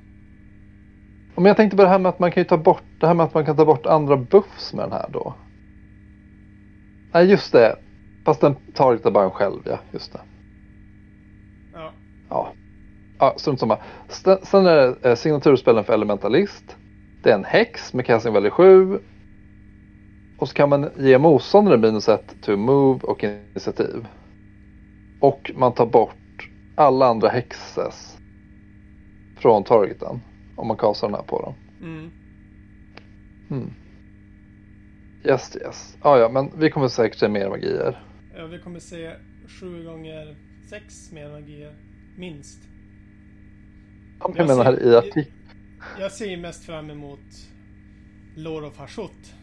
Men 1.34 1.44
jag 1.44 1.56
tänkte 1.56 1.76
på 1.76 1.82
det 1.82 1.88
här 1.88 1.98
med 1.98 2.10
att 2.10 2.18
man 2.18 2.32
kan 2.32 2.40
ju 2.40 2.44
ta 2.44 2.56
bort 2.56 2.82
det 3.00 3.06
här 3.06 3.14
med 3.14 3.26
att 3.26 3.34
man 3.34 3.44
kan 3.44 3.56
ta 3.56 3.64
bort 3.64 3.86
andra 3.86 4.16
buffs 4.16 4.74
med 4.74 4.84
den 4.84 4.92
här 4.92 5.08
då. 5.12 5.34
Nej 7.12 7.26
just 7.26 7.52
det. 7.52 7.76
Fast 8.24 8.40
den 8.40 8.56
targetar 8.74 9.10
bara 9.10 9.24
en 9.24 9.30
själv 9.30 9.60
ja, 9.64 9.78
just 9.92 10.12
det. 10.12 10.20
Ja. 11.74 11.90
Ja. 12.28 12.52
Ja, 13.18 13.34
strunt 13.36 13.60
samma. 13.60 13.78
Sen 14.42 14.66
är 14.66 14.76
det 14.76 15.10
eh, 15.10 15.16
signaturspelen 15.16 15.84
för 15.84 15.92
elementalist. 15.92 16.76
Det 17.22 17.30
är 17.30 17.34
en 17.34 17.44
häx 17.44 17.92
med 17.92 18.06
casting 18.06 18.32
value 18.32 18.50
7. 18.50 18.98
Och 20.38 20.48
så 20.48 20.54
kan 20.54 20.68
man 20.68 20.90
ge 20.96 21.18
motståndaren 21.18 21.80
minus 21.80 22.08
1 22.08 22.34
to 22.42 22.56
move 22.56 23.00
och 23.02 23.24
initiativ. 23.24 24.06
Och 25.20 25.50
man 25.54 25.74
tar 25.74 25.86
bort 25.86 26.48
alla 26.74 27.06
andra 27.06 27.28
häxes 27.28 28.18
från 29.36 29.64
targeten. 29.64 30.20
Om 30.56 30.68
man 30.68 30.76
kastar 30.76 31.08
den 31.08 31.14
här 31.14 31.22
på 31.22 31.42
dem. 31.42 31.54
Mm. 31.80 32.10
Mm. 33.50 33.70
Yes, 35.24 35.56
yes. 35.56 35.96
Ah, 36.02 36.18
ja, 36.18 36.28
men 36.28 36.50
vi 36.58 36.70
kommer 36.70 36.88
säkert 36.88 37.18
se 37.18 37.28
mer 37.28 37.48
magier. 37.48 38.02
Ja, 38.36 38.46
vi 38.46 38.58
kommer 38.58 38.80
se 38.80 39.12
sju 39.60 39.84
gånger 39.84 40.36
sex 40.70 41.12
mer 41.12 41.30
magier. 41.30 41.72
Minst. 42.16 42.62
Jag 44.20 44.34
Jag 44.38 44.46
menar 44.48 44.64
ser- 44.64 44.82
i 44.92 44.96
artikeln. 44.96 45.26
Jag 46.00 46.12
ser 46.12 46.36
mest 46.36 46.64
fram 46.64 46.90
emot 46.90 47.20
Lord 48.36 48.64
of 48.64 48.78
Hashut. 48.78 49.34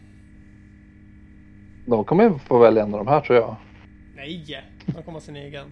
De 1.87 2.03
kommer 2.03 2.37
få 2.37 2.59
välja 2.59 2.83
en 2.83 2.93
av 2.93 3.05
de 3.05 3.11
här 3.11 3.21
tror 3.21 3.37
jag. 3.39 3.55
Nej! 4.15 4.63
De 4.85 5.03
kommer 5.03 5.11
ha 5.11 5.21
sin 5.21 5.35
egen. 5.35 5.67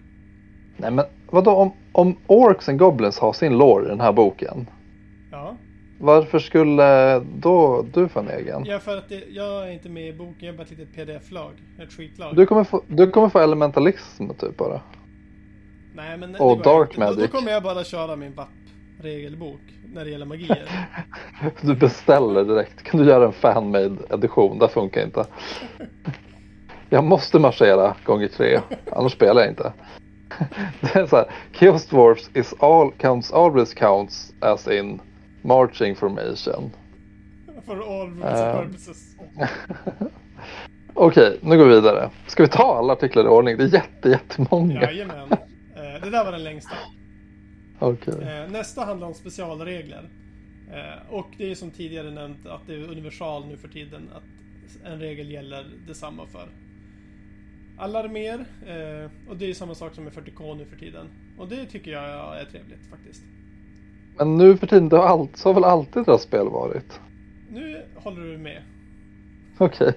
Nej 0.76 0.90
men 0.90 1.04
vadå 1.30 1.50
om, 1.50 1.72
om 1.92 2.16
Orcs 2.26 2.68
and 2.68 2.78
Goblins 2.78 3.18
har 3.18 3.32
sin 3.32 3.58
lore 3.58 3.86
i 3.86 3.88
den 3.88 4.00
här 4.00 4.12
boken. 4.12 4.66
Ja. 5.30 5.56
Varför 5.98 6.38
skulle 6.38 7.18
då 7.20 7.86
du 7.94 8.08
få 8.08 8.20
en 8.20 8.30
egen? 8.30 8.64
Ja, 8.64 8.78
för 8.78 8.96
att 8.96 9.08
det, 9.08 9.24
jag 9.28 9.68
är 9.68 9.72
inte 9.72 9.88
med 9.88 10.08
i 10.08 10.12
boken. 10.12 10.34
Jag 10.38 10.48
är 10.48 10.56
bara 10.56 10.62
ett 10.62 10.70
litet 10.70 10.94
pdf-lag. 10.94 11.52
Ett 11.82 11.92
skitlag. 11.92 12.36
Du, 12.36 12.46
kommer 12.46 12.64
få, 12.64 12.82
du 12.88 13.10
kommer 13.10 13.28
få 13.28 13.38
elementalism 13.38 14.28
typ 14.28 14.56
bara. 14.56 14.80
Nej, 15.94 16.18
men 16.18 16.36
Och 16.36 16.62
Dark 16.62 16.88
inte. 16.90 17.00
Då, 17.00 17.10
då 17.10 17.16
Magic. 17.16 17.30
kommer 17.30 17.52
jag 17.52 17.62
bara 17.62 17.84
köra 17.84 18.16
min 18.16 18.34
vapp 18.34 18.48
regelbok 19.02 19.60
när 19.94 20.04
det 20.04 20.10
gäller 20.10 20.26
magier. 20.26 20.68
Du 21.60 21.74
beställer 21.74 22.44
direkt. 22.44 22.82
Kan 22.82 23.00
du 23.00 23.06
göra 23.06 23.26
en 23.26 23.32
fanmade 23.32 23.96
edition? 24.10 24.58
Det 24.58 24.68
funkar 24.68 25.04
inte. 25.04 25.26
Jag 26.90 27.04
måste 27.04 27.38
marschera 27.38 27.94
gånger 28.04 28.28
tre. 28.28 28.60
Annars 28.92 29.12
spelar 29.12 29.40
jag 29.40 29.50
inte. 29.50 29.72
Det 30.80 30.94
är 30.96 31.06
så 31.06 31.16
här. 31.16 31.26
Chaos 31.52 31.86
Dwarfs 31.86 32.30
is 32.34 32.54
all, 32.58 32.92
counts, 32.92 33.32
always 33.32 33.74
counts 33.74 34.32
as 34.40 34.68
in 34.68 35.00
marching 35.42 35.96
formation. 35.96 36.70
For 37.66 38.00
all 38.00 38.08
Eh. 38.22 38.60
purposes. 38.62 39.16
Okej, 40.94 41.38
nu 41.42 41.56
går 41.58 41.64
vi 41.64 41.74
vidare. 41.74 42.10
Ska 42.26 42.42
vi 42.42 42.48
ta 42.48 42.76
alla 42.78 42.92
artiklar 42.92 43.24
i 43.24 43.28
ordning? 43.28 43.56
Det 43.56 43.64
är 43.64 43.68
jätte, 43.74 44.08
jättemånga. 44.08 44.82
Jajamän. 44.82 45.32
Eh, 45.32 46.02
det 46.02 46.10
där 46.10 46.24
var 46.24 46.32
den 46.32 46.44
längsta. 46.44 46.74
Okej. 47.78 48.14
Eh, 48.22 48.50
nästa 48.50 48.84
handlar 48.84 49.06
om 49.06 49.14
specialregler. 49.14 50.08
Och 51.10 51.26
det 51.38 51.50
är 51.50 51.54
som 51.54 51.70
tidigare 51.70 52.10
nämnt 52.10 52.46
att 52.46 52.60
det 52.66 52.74
är 52.74 52.78
universal 52.90 53.46
nu 53.46 53.56
för 53.56 53.68
tiden 53.68 54.10
att 54.14 54.22
en 54.92 54.98
regel 55.00 55.30
gäller 55.30 55.64
detsamma 55.86 56.26
för 56.26 56.48
alla 57.78 57.98
arméer. 57.98 58.44
Eh, 58.66 59.10
och 59.30 59.36
det 59.36 59.50
är 59.50 59.54
samma 59.54 59.74
sak 59.74 59.94
som 59.94 60.04
med 60.04 60.12
40K 60.12 60.54
nu 60.56 60.64
för 60.64 60.76
tiden. 60.76 61.06
Och 61.38 61.48
det 61.48 61.66
tycker 61.66 61.90
jag 61.90 62.40
är 62.40 62.44
trevligt 62.44 62.90
faktiskt. 62.90 63.22
Men 64.18 64.36
nu 64.36 64.56
för 64.56 64.66
tiden, 64.66 64.88
det 64.88 64.96
har 64.96 65.04
allt, 65.04 65.36
så 65.36 65.48
har 65.48 65.54
väl 65.54 65.64
alltid 65.64 66.04
deras 66.04 66.22
spel 66.22 66.48
varit? 66.48 67.00
Nu 67.50 67.82
håller 67.94 68.22
du 68.22 68.38
med. 68.38 68.62
Okej, 69.58 69.92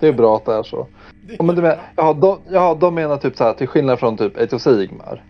det 0.00 0.08
är 0.08 0.12
bra 0.12 0.36
att 0.36 0.44
det 0.44 0.52
är 0.52 0.62
så. 0.62 0.88
Det 1.26 1.36
Ja, 1.38 1.44
men 1.44 1.56
du 1.56 1.62
är 1.66 1.76
men, 1.76 1.76
bra. 1.76 1.84
ja, 1.96 2.12
de, 2.12 2.54
ja, 2.54 2.74
de 2.80 2.94
menar 2.94 3.16
typ 3.16 3.36
så 3.36 3.44
här, 3.44 3.52
till 3.54 3.66
skillnad 3.66 3.98
från 3.98 4.16
typ 4.16 4.36
Age 4.36 4.52
of 4.54 4.62
Sigmar. 4.62 5.24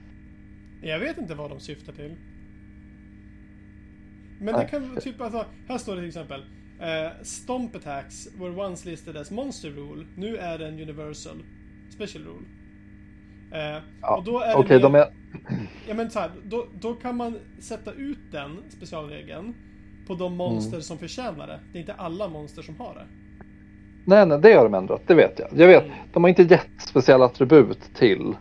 Jag 0.82 0.98
vet 0.98 1.18
inte 1.18 1.34
vad 1.34 1.50
de 1.50 1.60
syftar 1.60 1.92
till. 1.92 2.16
Men 4.38 4.46
det 4.54 4.60
Nej. 4.60 4.68
kan 4.70 4.96
typ 5.00 5.20
alltså, 5.20 5.44
här 5.68 5.78
står 5.78 5.94
det 5.94 6.00
till 6.00 6.08
exempel. 6.08 6.40
Eh, 6.80 7.22
Stomp 7.22 7.76
attacks 7.76 8.28
were 8.40 8.66
once 8.66 8.88
listed 8.90 9.16
as 9.16 9.30
monster 9.30 9.70
rule. 9.70 10.06
Nu 10.16 10.36
är 10.36 10.58
det 10.58 10.68
en 10.68 10.80
universal 10.80 11.42
special 11.96 12.24
rule. 12.24 12.44
Eh, 13.52 13.82
Ja, 14.02 14.16
och 14.16 14.24
då 14.24 14.40
är 14.40 14.48
det 14.48 14.54
Okej, 14.54 14.76
mer- 14.76 14.82
de 14.82 14.94
är... 14.94 15.06
Ja 15.88 15.94
men 15.94 16.10
så 16.10 16.18
här, 16.18 16.30
då, 16.44 16.66
då 16.80 16.94
kan 16.94 17.16
man 17.16 17.38
sätta 17.60 17.92
ut 17.92 18.18
den 18.32 18.56
specialregeln 18.68 19.54
på 20.06 20.14
de 20.14 20.26
Mm. 20.26 20.36
monster 20.36 20.80
som 20.80 20.98
förtjänar 20.98 21.46
det. 21.46 21.60
Det 21.72 21.78
är 21.78 21.80
inte 21.80 21.94
alla 21.94 22.28
monster 22.28 22.62
som 22.62 22.76
har 22.76 22.94
det. 22.94 23.06
Nej, 24.04 24.26
nej, 24.26 24.38
det 24.40 24.52
har 24.52 24.64
de 24.64 24.74
ändrat. 24.74 25.02
Det 25.06 25.14
vet 25.14 25.38
jag. 25.38 25.48
Jag 25.60 25.66
vet, 25.66 25.84
Mm. 25.84 25.96
de 26.12 26.24
har 26.24 26.28
inte 26.28 26.42
gett 26.42 26.66
speciella 26.78 27.24
attribut 27.24 27.80
till 27.94 28.34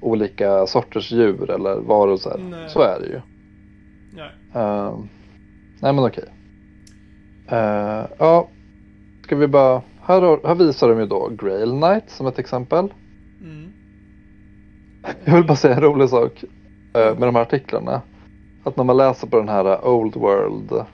olika 0.00 0.66
sorters 0.66 1.12
djur 1.12 1.50
eller 1.50 1.74
varelser. 1.80 2.40
Nej. 2.50 2.68
Så 2.68 2.80
är 2.80 3.00
det 3.00 3.06
ju. 3.06 3.20
Nej. 4.12 4.30
Ehm, 4.54 5.08
nej, 5.80 5.92
men 5.92 5.98
okej. 6.04 6.24
Uh, 7.52 8.06
ja, 8.18 8.48
ska 9.24 9.36
vi 9.36 9.46
bara... 9.46 9.82
Här, 10.02 10.22
har, 10.22 10.40
här 10.44 10.54
visar 10.54 10.88
de 10.88 11.00
ju 11.00 11.06
då 11.06 11.28
Grail 11.28 11.70
Knight 11.70 12.10
som 12.10 12.26
ett 12.26 12.38
exempel. 12.38 12.92
Mm. 13.40 13.72
Jag 15.24 15.34
vill 15.34 15.44
bara 15.44 15.56
säga 15.56 15.74
en 15.74 15.82
rolig 15.82 16.08
sak 16.08 16.44
eh, 16.94 17.18
med 17.18 17.28
de 17.28 17.34
här 17.34 17.42
artiklarna. 17.42 18.02
Att 18.64 18.76
när 18.76 18.84
man 18.84 18.96
läser 18.96 19.26
på 19.26 19.36
den 19.36 19.48
här 19.48 19.64
eh, 19.64 19.86
Old 19.86 20.16
World 20.16 20.84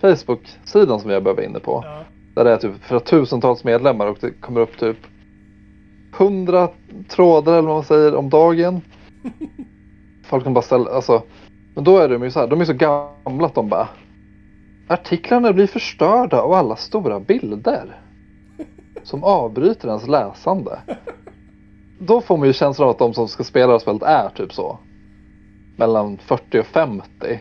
Facebook-sidan 0.00 1.00
som 1.00 1.10
har 1.10 1.20
varit 1.20 1.48
inne 1.48 1.60
på. 1.60 1.82
Ja. 1.84 2.04
Där 2.34 2.44
det 2.44 2.50
är 2.50 2.56
typ 2.56 2.84
för 2.84 2.98
tusentals 2.98 3.64
medlemmar 3.64 4.06
och 4.06 4.18
det 4.20 4.30
kommer 4.30 4.60
upp 4.60 4.78
typ 4.78 4.96
hundra 6.12 6.68
trådar 7.08 7.52
eller 7.52 7.68
vad 7.68 7.76
man 7.76 7.84
säger 7.84 8.14
om 8.14 8.30
dagen. 8.30 8.80
Folk 10.24 10.44
kan 10.44 10.54
bara 10.54 10.62
ställa, 10.62 10.90
alltså. 10.90 11.22
Men 11.74 11.84
då 11.84 11.98
är 11.98 12.08
de 12.08 12.22
ju 12.22 12.30
så 12.30 12.40
här, 12.40 12.46
de 12.46 12.60
är 12.60 12.64
så 12.64 12.72
gamla 12.72 13.46
att 13.46 13.54
de 13.54 13.68
bara 13.68 13.88
Artiklarna 14.88 15.52
blir 15.52 15.66
förstörda 15.66 16.40
av 16.40 16.52
alla 16.52 16.76
stora 16.76 17.20
bilder. 17.20 18.00
Som 19.02 19.24
avbryter 19.24 19.88
ens 19.88 20.08
läsande. 20.08 20.78
Då 21.98 22.20
får 22.20 22.36
man 22.36 22.46
ju 22.46 22.52
känslan 22.52 22.88
av 22.88 22.90
att 22.90 22.98
de 22.98 23.14
som 23.14 23.28
ska 23.28 23.44
spela 23.44 23.66
det 23.66 23.72
här 23.72 23.78
spelet 23.78 24.02
är 24.02 24.28
typ 24.28 24.52
så. 24.52 24.78
Mellan 25.76 26.18
40 26.18 26.60
och 26.60 26.66
50. 26.66 27.40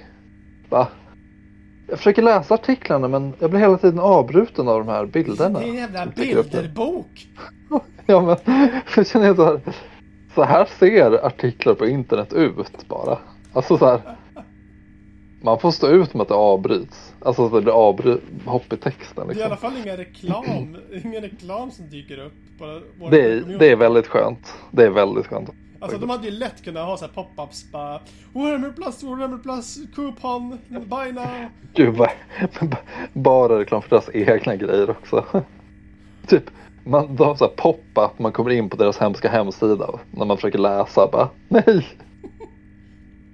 Va? 0.69 0.87
Jag 1.87 1.97
försöker 1.97 2.21
läsa 2.21 2.53
artiklarna 2.53 3.07
men 3.07 3.33
jag 3.39 3.49
blir 3.49 3.59
hela 3.59 3.77
tiden 3.77 3.99
avbruten 3.99 4.67
av 4.67 4.79
de 4.85 4.91
här 4.91 5.05
bilderna. 5.05 5.59
Det 5.59 5.65
är 5.65 5.69
en 5.69 5.75
jävla 5.75 6.05
bilderbok! 6.05 7.27
Ja 8.05 8.21
men 8.21 8.37
jag 8.95 9.07
känner 9.07 9.35
så 9.35 9.45
här. 9.45 9.61
Så 10.35 10.43
här 10.43 10.65
ser 10.65 11.25
artiklar 11.25 11.73
på 11.73 11.87
internet 11.87 12.33
ut 12.33 12.87
bara. 12.87 13.17
Alltså 13.53 13.77
så 13.77 13.85
här. 13.85 14.01
Man 15.43 15.59
får 15.59 15.71
stå 15.71 15.87
ut 15.87 16.13
med 16.13 16.21
att 16.21 16.27
det 16.27 16.33
avbryts. 16.33 17.13
Alltså 17.21 17.45
att 17.45 17.51
det 17.53 17.61
blir 17.61 17.73
avhopp 17.73 18.73
i 18.73 18.77
texten. 18.77 19.27
Det 19.27 19.33
är 19.33 19.37
i 19.37 19.43
alla 19.43 19.53
Liksom. 19.53 19.71
fall 19.71 19.79
ingen 19.83 19.97
reklam, 19.97 20.77
ingen 21.05 21.21
reklam 21.21 21.71
som 21.71 21.89
dyker 21.89 22.17
upp 22.25 22.33
på 22.99 23.09
Det, 23.09 23.21
är, 23.21 23.57
det 23.59 23.71
är 23.71 23.75
väldigt 23.75 24.07
skönt. 24.07 24.53
Det 24.71 24.83
är 24.83 24.89
väldigt 24.89 25.27
skönt. 25.27 25.49
Alltså 25.79 25.97
de 25.97 26.09
hade 26.09 26.25
ju 26.27 26.31
lätt 26.31 26.63
kunnat 26.63 26.85
ha 26.85 26.97
så 26.97 27.05
här 27.05 27.11
pop-ups 27.13 27.71
bara 27.71 27.99
Warhammer 28.33 28.71
plus, 28.71 29.03
Warhammer 29.03 29.37
plus, 29.37 29.77
coupon, 29.95 30.57
buy 30.69 31.11
now. 31.11 31.27
Gud 31.73 31.95
vad, 31.95 32.09
bara 33.13 33.59
reklam 33.59 33.81
för 33.81 33.89
deras 33.89 34.09
egna 34.13 34.55
grejer 34.55 34.89
också. 34.89 35.25
Typ, 36.27 36.43
man, 36.83 37.15
de 37.15 37.27
har 37.27 37.35
så 37.35 37.45
här 37.45 37.51
pop-up, 37.55 38.19
man 38.19 38.31
kommer 38.31 38.49
in 38.51 38.69
på 38.69 38.77
deras 38.77 38.97
hemska 38.97 39.29
hemsida 39.29 39.89
när 40.11 40.25
man 40.25 40.37
försöker 40.37 40.59
läsa 40.59 41.09
bara 41.11 41.29
nej. 41.47 41.87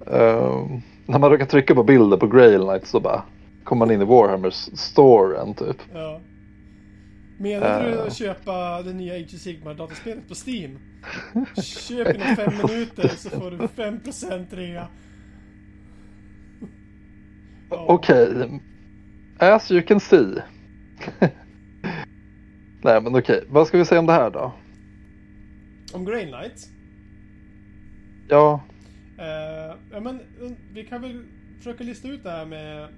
Ehm, 0.06 0.82
när 1.10 1.18
man 1.18 1.30
råkar 1.30 1.46
trycka 1.46 1.74
på 1.74 1.82
bilder 1.84 2.16
på 2.16 2.26
Grail 2.26 2.60
Knight 2.60 2.86
så 2.86 3.00
bara 3.00 3.22
kommer 3.64 3.86
man 3.86 3.94
in 3.94 4.02
i 4.02 4.04
Warhammers 4.04 4.68
storen 4.74 5.54
typ. 5.54 5.76
Ja. 5.94 6.20
Menar 7.38 7.82
du 7.84 7.90
Eh. 7.94 8.02
att 8.06 8.16
köpa 8.16 8.82
det 8.82 8.92
nya 8.92 9.14
Age 9.14 9.34
of 9.34 9.40
Sigmar 9.40 9.74
dataspelet 9.74 10.28
på 10.28 10.34
Steam? 10.46 10.78
Köp 11.62 12.14
inom 12.14 12.36
fem 12.36 12.52
minuter 12.66 13.08
så 13.08 13.30
får 13.30 13.50
du 13.50 13.56
5% 13.56 14.46
rea. 14.56 14.86
Ja. 17.70 17.84
Okej. 17.88 18.60
As 19.38 19.70
you 19.70 19.82
can 19.82 20.00
see. 20.00 20.42
Nej 22.82 23.00
men 23.02 23.16
okej, 23.16 23.44
vad 23.48 23.66
ska 23.66 23.78
vi 23.78 23.84
säga 23.84 23.98
om 24.00 24.06
det 24.06 24.12
här 24.12 24.30
då? 24.30 24.52
Om 25.92 26.04
Grey 26.04 26.26
Knights. 26.26 26.68
Ja, 28.28 28.60
Eh, 29.20 29.76
ja 29.92 30.00
men 30.00 30.20
vi 30.72 30.84
kan 30.84 31.02
väl 31.02 31.24
försöka 31.58 31.84
lista 31.84 32.08
ut 32.08 32.22
det 32.22 32.30
här 32.30 32.46
med 32.46 32.88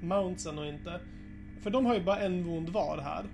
mountsen 0.00 0.58
och 0.58 0.66
inte. 0.66 1.00
För 1.60 1.70
de 1.70 1.86
har 1.86 1.94
ju 1.94 2.00
bara 2.00 2.18
en 2.18 2.44
wound 2.44 2.68
var 2.68 2.98
här. 2.98 3.24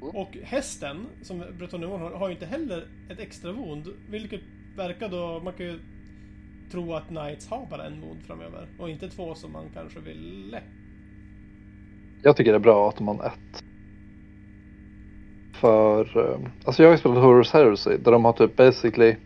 Och 0.00 0.36
hästen, 0.42 1.06
som 1.22 1.44
Bretonnion 1.58 2.00
har, 2.00 2.10
har 2.10 2.28
ju 2.28 2.34
inte 2.34 2.46
heller 2.46 2.86
ett 3.10 3.20
extra 3.20 3.52
wound. 3.52 3.88
Vilket 4.10 4.40
verkar 4.76 5.08
då, 5.08 5.40
man 5.44 5.52
kan 5.52 5.66
ju 5.66 5.78
tro 6.70 6.94
att 6.94 7.08
Knights 7.08 7.48
har 7.48 7.66
bara 7.70 7.86
en 7.86 8.00
wound 8.00 8.22
framöver. 8.26 8.68
Och 8.78 8.90
inte 8.90 9.08
två 9.08 9.34
som 9.34 9.52
man 9.52 9.64
kanske 9.74 10.00
ville. 10.00 10.62
jag 12.22 12.36
tycker 12.36 12.52
det 12.52 12.58
är 12.58 12.60
bra 12.60 12.88
att 12.88 13.00
har 13.00 13.20
ett. 13.20 13.64
För, 15.52 16.18
eh, 16.18 16.38
alltså 16.64 16.82
jag 16.82 16.88
har 16.90 16.94
ju 16.94 16.98
spelat 16.98 17.18
Horus 17.18 17.50
Heresy 17.50 17.96
där 17.96 18.12
de 18.12 18.24
har 18.24 18.32
typ 18.32 18.56
basically 18.56 19.16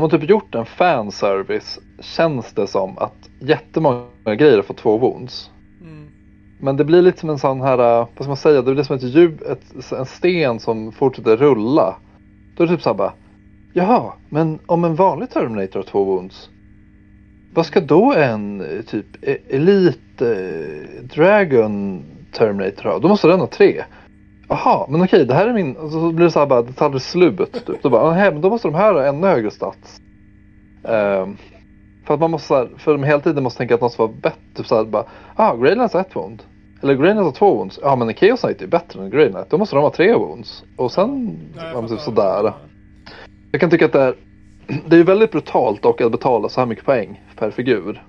de 0.00 0.02
har 0.02 0.18
typ 0.18 0.30
gjort 0.30 0.54
en 0.54 0.66
fanservice 0.66 1.78
känns 2.00 2.52
det 2.52 2.66
som 2.66 2.98
att 2.98 3.28
jättemånga 3.40 4.34
grejer 4.38 4.62
får 4.62 4.74
två 4.74 4.98
wounds. 4.98 5.50
Mm. 5.80 6.06
Men 6.60 6.76
det 6.76 6.84
blir 6.84 7.02
lite 7.02 7.20
som 7.20 7.30
en 7.30 7.38
sån 7.38 7.60
här, 7.60 7.78
eh, 7.78 8.08
vad 8.16 8.16
ska 8.16 8.26
man 8.26 8.36
säga, 8.36 8.62
det 8.62 8.74
blir 8.74 8.84
som 8.84 8.96
ett 8.96 9.02
ljud, 9.02 9.42
ett, 9.42 9.92
en 9.92 10.06
sten 10.06 10.60
som 10.60 10.92
fortsätter 10.92 11.36
rulla. 11.36 11.96
Då 12.56 12.62
är 12.62 12.66
det 12.66 12.74
typ 12.74 12.82
såhär 12.82 12.96
bara, 12.96 13.12
jaha, 13.72 14.12
men 14.28 14.58
om 14.66 14.84
en 14.84 14.94
vanlig 14.94 15.30
Terminator 15.30 15.78
har 15.78 15.84
två 15.84 16.04
wounds, 16.04 16.50
vad 17.54 17.66
ska 17.66 17.80
då 17.80 18.14
en 18.14 18.60
eh, 18.60 18.82
typ 18.82 19.06
e- 19.22 19.38
Elite 19.48 20.36
eh, 20.36 21.04
Dragon 21.04 22.02
Terminator 22.32 22.84
ha? 22.84 22.98
Då 22.98 23.08
måste 23.08 23.28
den 23.28 23.40
ha 23.40 23.46
tre. 23.46 23.84
Jaha, 24.48 24.86
men 24.88 25.02
okej, 25.02 25.24
det 25.26 25.34
här 25.34 25.46
är 25.46 25.52
min, 25.52 25.76
och 25.76 25.90
så 25.90 26.12
blir 26.12 26.24
det 26.24 26.30
såhär 26.30 26.46
bara, 26.46 26.62
det 26.62 26.72
tar 26.72 26.84
aldrig 26.84 27.02
slut. 27.02 27.52
Typ. 27.66 27.82
Då 27.82 27.90
bara, 27.90 28.14
"Nähä, 28.14 28.30
men 28.30 28.40
då 28.40 28.50
måste 28.50 28.68
de 28.68 28.74
här 28.74 28.92
ha 28.92 29.04
ännu 29.04 29.26
högre 29.26 29.50
stats. 29.50 30.00
Ehm, 30.84 31.36
för 32.04 32.14
att 32.14 32.20
man 32.20 32.30
måste 32.30 32.48
så 32.48 32.54
här, 32.54 32.68
för 32.78 32.92
de 32.92 33.04
hela 33.04 33.20
tiden 33.20 33.42
måste 33.42 33.58
tänka 33.58 33.74
att 33.74 33.80
något 33.80 33.92
ska 33.92 34.02
vara 34.06 34.16
bättre. 34.22 34.38
Typ 34.54 34.66
såhär 34.66 34.84
bara, 34.84 35.04
ah, 35.36 35.56
Grey 35.56 35.74
Knight 35.74 35.92
har 35.92 36.00
ett 36.00 36.16
wound. 36.16 36.42
Eller 36.82 36.94
Grey 36.94 37.12
Knight 37.12 37.24
har 37.24 37.32
två 37.32 37.54
wounds. 37.54 37.78
Ja 37.82 37.96
men 37.96 38.14
Chaos 38.14 38.40
Knight 38.40 38.62
är 38.62 38.66
bättre 38.66 39.02
än 39.02 39.10
Grey 39.10 39.30
Knight. 39.30 39.50
Då 39.50 39.58
måste 39.58 39.76
de 39.76 39.82
ha 39.82 39.90
tre 39.90 40.14
wounds. 40.14 40.64
Och 40.76 40.92
sen, 40.92 41.38
jag 41.56 41.64
ja, 41.74 41.80
men 41.80 41.90
typ 41.90 42.00
sådär. 42.00 42.52
Jag 43.52 43.60
kan 43.60 43.70
tycka 43.70 43.84
att 43.86 43.92
det 43.92 44.02
är, 44.02 44.14
det 44.86 44.96
är 44.96 45.04
väldigt 45.04 45.30
brutalt 45.30 45.82
dock 45.82 46.00
att 46.00 46.12
betala 46.12 46.48
så 46.48 46.60
här 46.60 46.66
mycket 46.66 46.84
poäng 46.84 47.22
per 47.36 47.50
figur. 47.50 48.02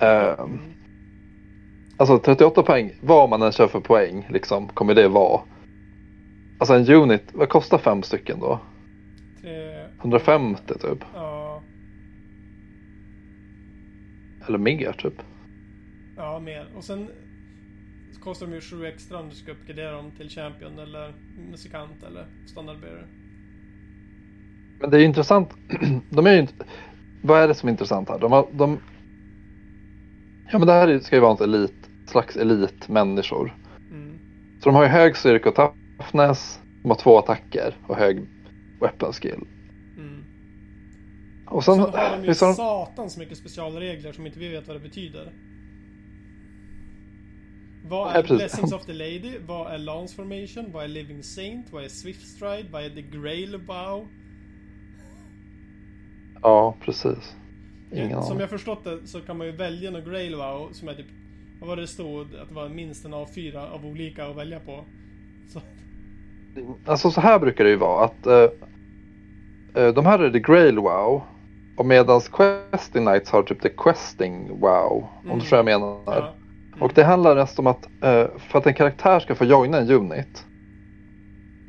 Ehm, 0.00 0.58
alltså 1.96 2.18
38 2.18 2.62
poäng, 2.62 2.90
vad 3.00 3.30
man 3.30 3.42
än 3.42 3.52
kör 3.52 3.66
för 3.68 3.80
poäng 3.80 4.26
liksom, 4.30 4.68
kommer 4.68 4.94
det 4.94 5.08
vara. 5.08 5.40
Alltså 6.58 6.74
en 6.74 6.90
unit, 6.90 7.22
vad 7.32 7.48
kostar 7.48 7.78
fem 7.78 8.02
stycken 8.02 8.40
då? 8.40 8.60
Tre- 9.40 9.86
150 10.00 10.74
typ. 10.74 10.98
Ja. 11.14 11.62
Eller 14.48 14.58
mer 14.58 14.92
typ. 14.92 15.22
Ja, 16.16 16.38
mer. 16.38 16.66
Och 16.76 16.84
sen 16.84 17.08
kostar 18.20 18.46
de 18.46 18.54
ju 18.54 18.60
7 18.60 18.86
extra 18.86 19.18
om 19.18 19.28
du 19.28 19.34
ska 19.34 19.52
uppgradera 19.52 19.92
dem 19.92 20.10
till 20.10 20.28
Champion 20.28 20.78
eller 20.78 21.14
Musikant 21.50 22.02
eller 22.02 22.26
Standardbearer. 22.46 23.06
Men 24.80 24.90
det 24.90 24.96
är 24.96 24.98
ju 24.98 25.06
intressant. 25.06 25.50
De 26.10 26.26
är 26.26 26.32
ju 26.32 26.40
inte... 26.40 26.64
Vad 27.22 27.42
är 27.42 27.48
det 27.48 27.54
som 27.54 27.68
är 27.68 27.70
intressant 27.70 28.08
här? 28.08 28.18
De, 28.18 28.32
har, 28.32 28.46
de... 28.52 28.78
Ja 30.52 30.58
men 30.58 30.66
det 30.66 30.72
här 30.72 30.98
ska 30.98 31.16
ju 31.16 31.22
vara 31.22 31.36
en 31.36 31.54
elit, 31.54 31.90
slags 32.06 32.36
elitmänniskor. 32.36 33.54
Mm. 33.90 34.18
Så 34.60 34.68
de 34.68 34.74
har 34.74 34.82
ju 34.82 34.88
hög 34.88 35.16
styrka 35.16 35.48
och 35.48 35.54
toughness. 36.06 36.60
De 36.82 36.90
har 36.90 36.96
två 36.96 37.18
attacker 37.18 37.74
och 37.86 37.96
hög 37.96 38.26
weapon 38.80 39.12
skill. 39.12 39.40
Mm. 39.96 40.24
Och 41.46 41.64
sen, 41.64 41.74
Sen 41.74 41.92
har 41.92 42.16
de 42.16 42.24
ju 42.24 42.34
satans 42.34 43.16
mycket 43.16 43.38
specialregler 43.38 44.12
som 44.12 44.26
inte 44.26 44.38
vi 44.38 44.48
vet 44.48 44.66
vad 44.66 44.76
det 44.76 44.80
betyder. 44.80 45.32
Vad 47.88 48.16
är 48.16 48.22
precis. 48.22 48.36
Blessings 48.36 48.72
of 48.72 48.86
the 48.86 48.92
Lady? 48.92 49.38
Vad 49.46 49.74
är 49.74 49.78
Lance 49.78 50.14
Formation? 50.14 50.72
Vad 50.72 50.84
är 50.84 50.88
Living 50.88 51.22
Saint? 51.22 51.72
Vad 51.72 51.84
är 51.84 51.88
Swift 51.88 52.28
Stride? 52.28 52.68
Vad 52.70 52.84
är 52.84 52.90
The 52.90 53.02
Grail 53.02 53.58
Bow? 53.66 54.08
Ja 56.42 56.76
precis. 56.80 57.36
Ingen 57.92 58.22
Som 58.22 58.40
jag 58.40 58.50
förstått 58.50 58.84
det 58.84 59.06
så 59.06 59.20
kan 59.20 59.38
man 59.38 59.46
ju 59.46 59.52
välja 59.52 59.90
någon 59.90 60.04
Grail 60.04 60.36
Bow 60.36 60.72
som 60.72 60.88
är 60.88 60.94
typ 60.94 61.06
Vad 61.60 61.68
var 61.68 61.76
det 61.76 61.86
stod? 61.86 62.34
Att 62.34 62.48
det 62.48 62.54
var 62.54 62.68
minst 62.68 63.04
en 63.04 63.14
av 63.14 63.26
fyra 63.26 63.70
av 63.70 63.86
olika 63.86 64.26
att 64.26 64.36
välja 64.36 64.60
på. 64.60 64.84
Så, 65.52 65.60
Alltså 66.86 67.10
så 67.10 67.20
här 67.20 67.38
brukar 67.38 67.64
det 67.64 67.70
ju 67.70 67.76
vara 67.76 68.04
att 68.04 68.26
eh, 68.26 68.48
eh, 69.74 69.94
de 69.94 70.06
här 70.06 70.18
är 70.18 70.30
the 70.30 70.38
Grail 70.38 70.78
Wow. 70.78 71.22
Och 71.76 71.86
medans 71.86 72.28
Questing 72.28 73.04
Knights 73.06 73.30
har 73.30 73.42
typ 73.42 73.62
the 73.62 73.68
Questing 73.68 74.60
Wow. 74.60 74.92
Om 74.92 75.24
Mm. 75.24 75.34
du 75.34 75.40
förstår 75.40 75.56
vad 75.62 75.72
jag 75.72 75.80
menar. 75.80 76.00
ja. 76.06 76.32
Och 76.80 76.92
det 76.94 77.04
handlar 77.04 77.34
mest 77.36 77.58
om 77.58 77.66
att 77.66 77.84
eh, 78.02 78.26
för 78.38 78.58
att 78.58 78.66
en 78.66 78.74
karaktär 78.74 79.20
ska 79.20 79.34
få 79.34 79.44
joina 79.44 79.78
en 79.78 79.90
unit. 79.90 80.44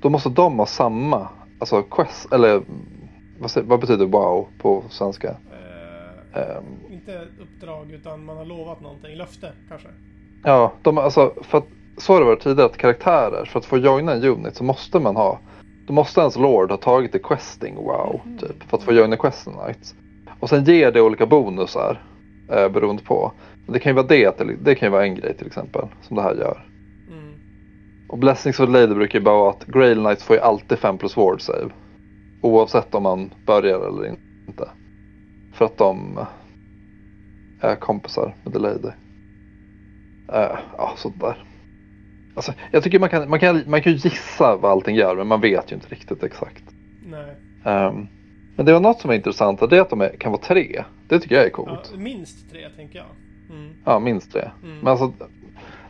Då 0.02 0.10
måste 0.10 0.30
de 0.30 0.60
ha 0.60 0.66
samma, 0.66 1.28
alltså 1.60 1.82
quest, 1.82 2.34
eller 2.34 2.62
vad, 3.40 3.52
säger, 3.52 3.68
vad 3.68 3.80
betyder 3.80 4.06
wow 4.06 4.48
på 4.58 4.84
svenska? 4.90 5.30
Eh, 5.30 6.42
Ehm, 6.42 6.64
inte 6.94 7.22
uppdrag 7.42 7.92
utan 7.92 8.26
man 8.26 8.38
har 8.38 8.46
lovat 8.46 8.82
någonting. 8.82 9.16
Löfte 9.16 9.52
kanske. 9.70 9.88
ja, 10.44 10.74
de, 10.82 10.98
alltså 10.98 11.34
för 11.42 11.58
att 11.58 11.68
så 11.98 12.14
har 12.14 12.20
det 12.20 12.26
varit 12.26 12.44
tidigare 12.44 12.66
att 12.66 12.78
karaktärer, 12.78 13.46
för 13.46 13.60
att 13.60 13.66
få 13.66 13.78
joina 13.78 14.14
en 14.14 14.24
unit 14.24 14.56
så 14.56 14.64
måste 14.64 15.00
man 15.00 15.16
ha, 15.16 15.40
då 15.88 15.94
måste 15.94 16.20
ens 16.20 16.36
Lord 16.36 16.72
ha 16.72 16.78
tagit 16.78 17.12
det 17.12 17.20
questing 17.20 17.76
wow, 17.76 18.22
typ, 18.40 18.64
för 18.70 18.78
att 18.78 18.84
få 18.84 18.94
joina 18.94 19.18
questing 19.18 19.54
knights. 19.54 19.96
Och 20.40 20.50
sen 20.50 20.64
ger 20.64 20.92
det 20.92 21.02
olika 21.02 21.26
bonusar 21.26 22.02
eh, 22.52 22.70
beroende 22.70 23.04
på. 23.04 23.32
Det 23.68 23.80
kan 23.80 23.90
ju 23.90 23.96
vara 23.96 24.08
det, 24.08 24.64
det 24.64 24.76
kan 24.76 24.88
ju 24.88 24.92
vara 24.92 25.04
en 25.04 25.16
grej 25.16 25.38
till 25.38 25.48
exempel, 25.48 25.88
som 26.02 26.16
det 26.16 26.22
här 26.22 26.36
gör. 26.36 26.66
Mm. 27.08 27.34
Och 28.10 28.18
Blessings 28.18 28.60
of 28.60 28.70
Lady 28.70 28.96
brukar 28.96 29.20
ju 29.20 29.26
bara 29.26 29.38
vara 29.38 29.50
att 29.50 29.66
Grail 29.66 29.98
Knights 29.98 30.24
får 30.24 30.36
ju 30.36 30.42
alltid 30.42 30.80
5 30.80 30.98
plus 30.98 31.18
ward 31.18 31.42
save. 31.42 31.70
Oavsett 32.42 32.96
om 32.96 33.04
man 33.04 33.34
börjar 33.46 33.80
eller 33.88 34.16
inte. 34.48 34.70
För 35.54 35.66
att 35.66 35.78
de 35.78 36.20
är 37.62 37.76
kompisar 37.76 38.36
med 38.44 38.54
the 38.54 38.60
Lady. 38.60 38.92
Uh, 40.34 40.60
ja, 40.78 40.94
sådär. 40.96 41.44
Alltså, 42.38 42.54
jag 42.72 42.84
tycker 42.84 43.00
man 43.00 43.10
kan, 43.10 43.30
man, 43.30 43.40
kan, 43.40 43.64
man 43.68 43.82
kan 43.82 43.94
gissa 43.94 44.56
vad 44.58 44.72
allting 44.72 44.96
gör 44.96 45.16
men 45.16 45.28
man 45.28 45.42
vet 45.42 45.72
ju 45.72 45.76
inte 45.76 45.88
riktigt 45.90 46.24
exakt. 46.24 46.64
Nej. 47.06 47.36
Ehm, 47.66 48.08
men 48.56 48.66
det 48.66 48.74
var 48.74 48.80
något 48.80 49.02
som 49.02 49.08
var 49.08 49.16
intressant 49.16 49.62
och 49.62 49.70
det 49.70 49.78
är 49.78 49.82
att 49.82 49.90
de 49.90 50.02
är, 50.02 50.10
kan 50.20 50.32
vara 50.32 50.42
tre. 50.42 50.84
Det 51.08 51.20
tycker 51.20 51.36
jag 51.36 51.44
är 51.46 51.50
Ja, 51.50 51.56
coolt. 51.56 51.94
minst 51.98 52.50
tre 52.52 52.70
tänker 52.70 53.00
jag. 53.00 53.08
Mm. 53.58 53.74
Ja, 53.86 54.00
minst 54.00 54.32
tre. 54.32 54.50
Mm. 54.64 54.78
Men 54.80 54.88
alltså, 54.88 55.14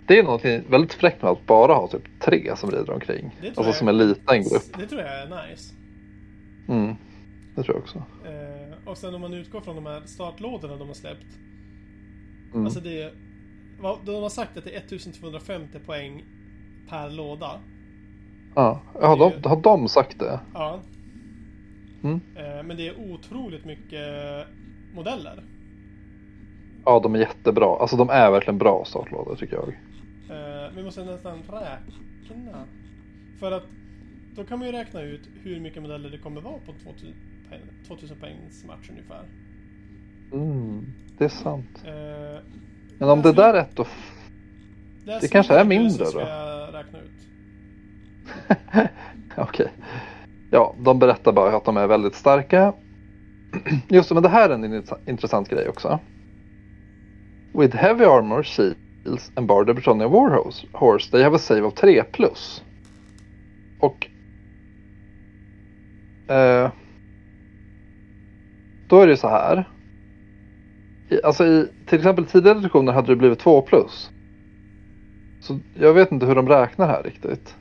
det 0.08 0.20
är 0.20 0.24
någonting 0.24 0.62
väldigt 0.70 0.94
fräckt 0.94 1.22
med 1.22 1.32
att 1.32 1.46
bara 1.46 1.74
ha 1.74 1.88
typ 1.88 2.02
tre 2.20 2.52
som 2.56 2.72
rider 2.72 2.94
omkring. 2.94 3.36
Alltså 3.46 3.64
jag- 3.64 3.76
som 3.76 3.88
en 3.88 3.98
liten 3.98 4.44
grupp. 4.44 4.78
Det 4.78 4.88
tror 4.88 5.02
jag 5.02 5.22
är 5.22 5.50
nice. 5.50 5.74
Mm, 6.68 6.96
det 7.56 7.64
tror 7.64 7.76
jag 7.76 7.84
också. 7.84 7.98
Eh, 7.98 8.90
och 8.90 8.98
sen 8.98 9.16
om 9.16 9.22
man 9.22 9.34
utgår 9.34 9.62
från 9.62 9.76
de 9.76 9.86
här 9.86 10.02
startlådorna 10.06 10.76
de 10.76 10.88
har 10.88 10.96
släppt. 10.96 11.26
Mm. 12.54 12.66
Alltså 12.66 12.80
det 12.80 13.02
är, 13.02 13.12
De 14.06 14.22
har 14.24 14.30
sagt 14.30 14.58
att 14.58 14.64
det 14.64 14.76
är 14.76 14.78
1250 14.80 15.80
poäng 15.86 16.24
per 16.90 17.10
låda. 17.10 17.60
ja, 18.56 18.82
det- 18.94 19.40
de, 19.42 19.50
har 19.50 19.62
de 19.62 19.90
sagt 19.90 20.20
det? 20.20 20.40
Ja. 20.54 20.80
Mm. 22.04 22.20
Eh, 22.36 22.64
men 22.64 22.78
det 22.78 22.88
är 22.88 23.12
otroligt 23.14 23.66
mycket 23.66 24.48
modeller. 24.96 25.44
Ja, 26.86 27.00
de 27.00 27.16
är 27.16 27.20
jättebra. 27.20 27.78
Alltså 27.80 27.98
de 27.98 28.10
är 28.10 28.32
verkligen 28.32 28.58
bra 28.58 28.86
startlådor 28.86 29.36
tycker 29.36 29.56
jag. 29.56 29.68
Eh, 30.30 30.72
vi 30.76 30.84
måste 30.84 31.04
nästan 31.06 31.38
räkna. 31.38 32.66
För 33.40 33.52
att 33.52 33.64
då 34.36 34.44
kan 34.44 34.60
man 34.60 34.68
ju 34.68 34.72
räkna 34.72 35.02
ut 35.02 35.22
hur 35.44 35.60
mycket 35.60 35.82
modeller 35.82 36.10
det 36.10 36.18
kommer 36.18 36.42
vara 36.42 36.60
på 36.60 36.74
2000, 36.74 37.14
poäng, 37.50 37.62
2000 37.88 38.18
poängs 38.18 38.66
match 38.66 38.90
ungefär. 38.90 39.24
Mm, 40.32 40.86
det 41.18 41.26
är 41.26 41.30
sant. 41.30 41.84
Eh, 41.86 42.42
Men 42.98 43.10
om 43.10 43.22
det 43.22 43.34
där 43.34 43.50
är 43.50 43.54
rätt 43.54 43.76
då... 43.76 43.86
där 45.08 45.22
Det 45.22 45.28
kanske 45.28 45.54
är 45.54 45.66
mindre 45.66 46.06
då? 46.14 46.20
räkna 46.74 47.00
ut. 47.00 47.12
Okej. 49.38 49.68
Ja, 50.52 50.76
de 50.80 51.00
berättar 51.00 51.32
bara 51.32 51.58
att 51.58 51.66
de 51.66 51.78
är 51.78 51.88
väldigt 51.88 52.16
starka. 52.16 52.74
Just 53.88 54.10
det, 54.10 54.16
men 54.16 54.24
det 54.24 54.30
här 54.30 54.50
är 54.50 54.54
en 54.54 54.66
int- 54.66 55.10
intressant 55.10 55.50
grej 55.50 55.70
också. 55.70 56.00
With 57.54 57.76
heavy 57.78 58.06
armor, 58.06 58.44
shields 58.44 59.32
and 59.36 59.48
bar 59.48 59.66
the 59.66 59.74
Britannia 59.74 60.08
Warhorse, 60.08 60.68
horse, 60.74 61.12
they 61.12 61.24
have 61.24 61.36
a 61.36 61.40
save 61.40 61.62
of 61.62 61.74
3 61.74 62.04
plus. 62.04 62.64
Och... 63.80 64.08
Eh, 66.34 66.72
då 68.88 69.02
är 69.02 69.06
det 69.08 69.12
ju 69.12 69.18
så 69.18 69.28
här. 69.30 69.70
I, 71.10 71.24
alltså 71.24 71.46
i 71.46 71.68
till 71.86 71.98
exempel 71.98 72.26
tidigare 72.26 72.58
editioner 72.60 72.94
hade 72.94 73.08
det 73.08 73.16
blivit 73.16 73.40
2 73.40 73.62
plus. 73.62 74.10
Så 75.48 75.60
jag 75.74 75.94
vet 75.94 76.12
inte 76.12 76.26
hur 76.26 76.36
de 76.36 76.50
räknar 76.50 76.88
här 76.88 77.04
riktigt. 77.04 77.56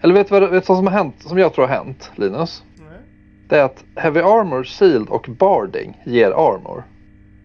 Eller 0.00 0.14
vet 0.14 0.28
du 0.28 0.40
vad, 0.40 0.50
vet 0.50 0.68
vad 0.68 0.78
som 0.78 0.86
har 0.86 0.94
hänt, 0.94 1.14
som 1.18 1.38
jag 1.38 1.54
tror 1.54 1.66
har 1.66 1.74
hänt, 1.74 2.10
Linus? 2.16 2.62
Nej. 2.76 2.98
Det 3.48 3.58
är 3.58 3.64
att 3.64 3.84
Heavy 3.96 4.20
Armor, 4.20 4.64
Shield 4.64 5.08
och 5.08 5.26
Barding 5.38 6.02
ger 6.04 6.30
Armor. 6.30 6.84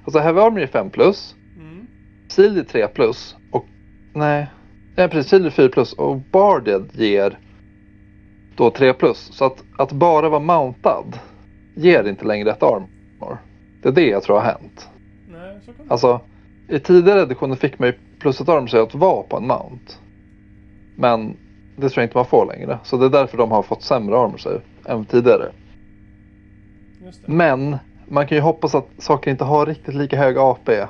Alltså 0.03 0.19
Heavy 0.19 0.39
Armor 0.39 0.59
är 0.59 0.67
5 0.67 0.89
plus, 0.89 1.35
Mm. 1.59 1.87
Shield 2.29 2.57
är 2.57 2.63
3 2.63 2.87
plus 2.87 3.35
och... 3.51 3.65
Nej. 4.13 4.47
Nej 4.95 5.09
precis, 5.09 5.29
Shield 5.31 5.45
är 5.45 5.49
4 5.49 5.69
plus 5.69 5.93
och 5.93 6.17
Barded 6.31 6.89
ger 6.91 7.39
då 8.55 8.69
3 8.69 8.93
plus. 8.93 9.17
Så 9.17 9.45
att, 9.45 9.63
att 9.77 9.91
bara 9.91 10.29
vara 10.29 10.39
mountad 10.39 11.19
ger 11.75 12.07
inte 12.07 12.25
längre 12.25 12.51
ett 12.51 12.63
Armor. 12.63 13.37
Det 13.81 13.89
är 13.89 13.93
det 13.93 14.07
jag 14.07 14.23
tror 14.23 14.35
har 14.35 14.45
hänt. 14.45 14.89
Nej, 15.31 15.59
så 15.65 15.73
kan 15.73 15.85
det 15.87 15.91
Alltså, 15.91 16.21
i 16.67 16.79
tidigare 16.79 17.21
editioner 17.21 17.55
fick 17.55 17.79
man 17.79 17.87
ju 17.87 17.93
plus 18.19 18.41
ett 18.41 18.49
arm 18.49 18.83
att 18.83 18.95
vara 18.95 19.23
på 19.23 19.37
en 19.37 19.47
mount. 19.47 19.93
Men 20.95 21.37
det 21.75 21.89
tror 21.89 22.01
jag 22.01 22.05
inte 22.05 22.17
man 22.17 22.25
får 22.25 22.45
längre. 22.45 22.79
Så 22.83 22.97
det 22.97 23.05
är 23.05 23.09
därför 23.09 23.37
de 23.37 23.51
har 23.51 23.63
fått 23.63 23.83
sämre 23.83 24.17
armor 24.17 24.61
än 24.85 25.05
tidigare. 25.05 25.51
Men 27.25 27.77
man 28.07 28.27
kan 28.27 28.37
ju 28.37 28.41
hoppas 28.41 28.75
att 28.75 28.87
saker 28.97 29.31
inte 29.31 29.43
har 29.43 29.65
riktigt 29.65 29.95
lika 29.95 30.17
hög 30.17 30.37
AP. 30.37 30.85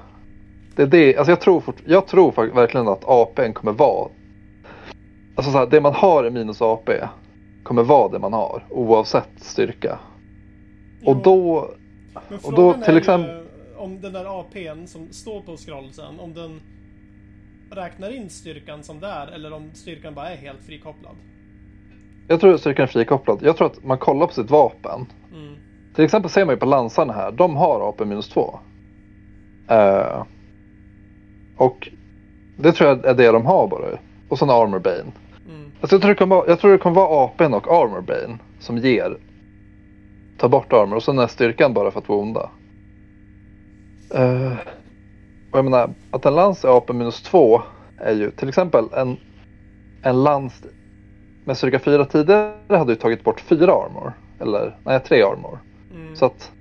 Det 0.75 0.81
är 0.81 0.87
det, 0.87 1.17
alltså 1.17 1.31
jag 1.31 1.41
tror, 1.41 1.61
fort, 1.61 1.81
jag 1.85 2.07
tror 2.07 2.53
verkligen 2.53 2.87
att 2.87 3.03
APn 3.07 3.53
kommer 3.53 3.71
vara 3.71 4.09
Alltså 5.35 5.51
så 5.51 5.57
här, 5.57 5.65
det 5.65 5.81
man 5.81 5.93
har 5.93 6.27
i 6.27 6.29
minus 6.29 6.61
AP 6.61 6.91
kommer 7.63 7.83
vara 7.83 8.11
det 8.11 8.19
man 8.19 8.33
har 8.33 8.63
oavsett 8.69 9.29
styrka. 9.37 9.99
Och 11.05 11.15
Jo, 11.15 11.21
då, 11.23 11.69
men 12.29 12.39
och 12.43 12.53
då 12.53 12.73
till 12.73 12.97
exempel- 12.97 13.42
om 13.77 14.01
den 14.01 14.13
där 14.13 14.39
APn 14.39 14.87
som 14.87 15.07
står 15.11 15.41
på 15.41 15.57
scrollsen, 15.57 16.19
om 16.19 16.33
den 16.33 16.61
räknar 17.71 18.15
in 18.15 18.29
styrkan 18.29 18.83
som 18.83 18.99
det 18.99 19.07
är 19.07 19.27
eller 19.27 19.53
om 19.53 19.71
styrkan 19.73 20.13
bara 20.13 20.29
är 20.29 20.37
helt 20.37 20.63
frikopplad. 20.63 21.15
jag 22.27 22.39
tror 22.39 22.53
att 22.53 22.59
styrkan 22.59 22.83
är 22.83 22.87
frikopplad. 22.87 23.39
Jag 23.41 23.57
tror 23.57 23.67
att 23.67 23.83
man 23.83 23.97
kollar 23.97 24.27
på 24.27 24.33
sitt 24.33 24.49
vapen. 24.49 25.05
Mm. 25.33 25.55
Till 25.95 26.03
exempel 26.03 26.31
ser 26.31 26.45
man 26.45 26.55
ju 26.55 26.59
på 26.59 26.65
lansarna 26.65 27.13
här, 27.13 27.31
de 27.31 27.55
har 27.55 27.89
AP 27.89 28.05
minus 28.05 28.29
2. 28.29 28.59
Eh, 29.67 30.23
och 31.57 31.89
det 32.57 32.71
tror 32.71 32.89
jag 32.89 33.05
är 33.05 33.13
det 33.13 33.31
de 33.31 33.45
har 33.45 33.67
bara. 33.67 33.85
Och 34.29 34.39
sen 34.39 34.49
Armor 34.49 34.79
Bane. 34.79 35.11
Mm. 35.49 35.71
Alltså 35.81 35.95
jag, 35.95 36.01
tror 36.01 36.09
det 36.09 36.15
kommer 36.15 36.35
vara, 36.35 36.47
jag 36.47 36.59
tror 36.59 36.71
det 36.71 36.77
kommer 36.77 36.95
vara 36.95 37.25
APn 37.25 37.53
och 37.53 37.67
Armor 37.67 38.01
Bane 38.01 38.37
som 38.59 38.77
ger 38.77 39.17
Ta 40.37 40.49
bort 40.49 40.73
armor 40.73 40.95
och 40.95 41.03
sen 41.03 41.19
är 41.19 41.27
styrkan 41.27 41.73
bara 41.73 41.91
för 41.91 41.99
att 41.99 42.09
vara 42.09 42.19
onda. 42.19 42.49
Eh, 44.11 44.51
och 45.51 45.57
jag 45.59 45.65
menar 45.65 45.89
att 46.11 46.25
en 46.25 46.35
lans 46.35 46.63
är 46.65 46.77
AP 46.77 46.93
minus 46.93 47.21
2 47.21 47.61
är 47.97 48.13
ju 48.13 48.31
till 48.31 48.49
exempel 48.49 48.85
en, 48.93 49.17
en 50.03 50.23
lans 50.23 50.63
med 51.45 51.57
styrka 51.57 51.79
4 51.79 52.05
tidigare 52.05 52.53
hade 52.77 52.91
ju 52.91 52.95
tagit 52.99 53.23
bort 53.23 53.39
4 53.41 53.71
armor. 53.73 54.13
Eller 54.39 54.77
nej 54.85 54.99
3 54.99 55.21
armor. 55.23 55.59
Mm. 55.95 56.15
Så 56.15 56.25
att 56.25 56.51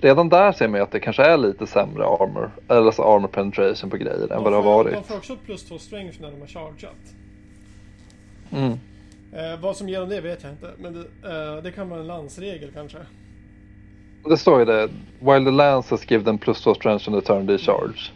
redan 0.00 0.28
där 0.28 0.52
ser 0.52 0.68
man 0.68 0.78
ju 0.80 0.82
att 0.84 0.90
det 0.92 1.00
kanske 1.00 1.22
är 1.22 1.36
lite 1.36 1.66
sämre 1.66 2.04
armor, 2.06 2.50
eller 2.68 2.86
alltså 2.86 3.02
armor 3.02 3.28
penetration 3.28 3.90
på 3.90 3.96
grejer 3.96 4.32
än 4.32 4.42
vad 4.42 4.52
det 4.52 4.56
har 4.56 4.62
får- 4.62 4.84
De 4.84 4.90
varit. 4.94 5.06
får 5.06 5.16
också 5.16 5.36
plus 5.36 5.64
två 5.68 5.78
strength 5.78 6.20
när 6.20 6.30
de 6.30 6.40
har 6.40 6.46
chargeat. 6.46 7.14
Mm. 8.50 8.72
Eh, 9.32 9.60
vad 9.60 9.76
som 9.76 9.88
ger 9.88 10.00
dem 10.00 10.08
det 10.08 10.20
vet 10.20 10.42
jag 10.42 10.52
inte. 10.52 10.70
Men 10.78 10.92
det, 10.92 11.00
eh, 11.56 11.62
det 11.62 11.72
kan 11.72 11.88
vara 11.88 12.00
en 12.00 12.06
landsregel 12.06 12.70
kanske. 12.74 12.98
Det 14.24 14.36
står 14.36 14.58
ju 14.58 14.64
det, 14.64 14.88
while 15.20 15.44
the 15.44 15.50
lances 15.50 16.10
give 16.10 16.24
them 16.24 16.38
plus 16.38 16.62
2 16.62 16.74
strength 16.74 17.08
on 17.08 17.20
the 17.20 17.26
turn 17.26 17.46
they 17.46 17.58
charge. 17.58 18.12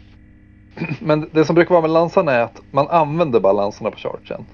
Men 1.01 1.29
det 1.31 1.45
som 1.45 1.55
brukar 1.55 1.69
vara 1.69 1.81
med 1.81 1.91
lansarna 1.91 2.31
är 2.31 2.41
att 2.41 2.61
man 2.71 2.87
använder 2.87 3.39
bara 3.39 3.53
lansarna 3.53 3.91
på 3.91 3.97
chargen. 3.97 4.45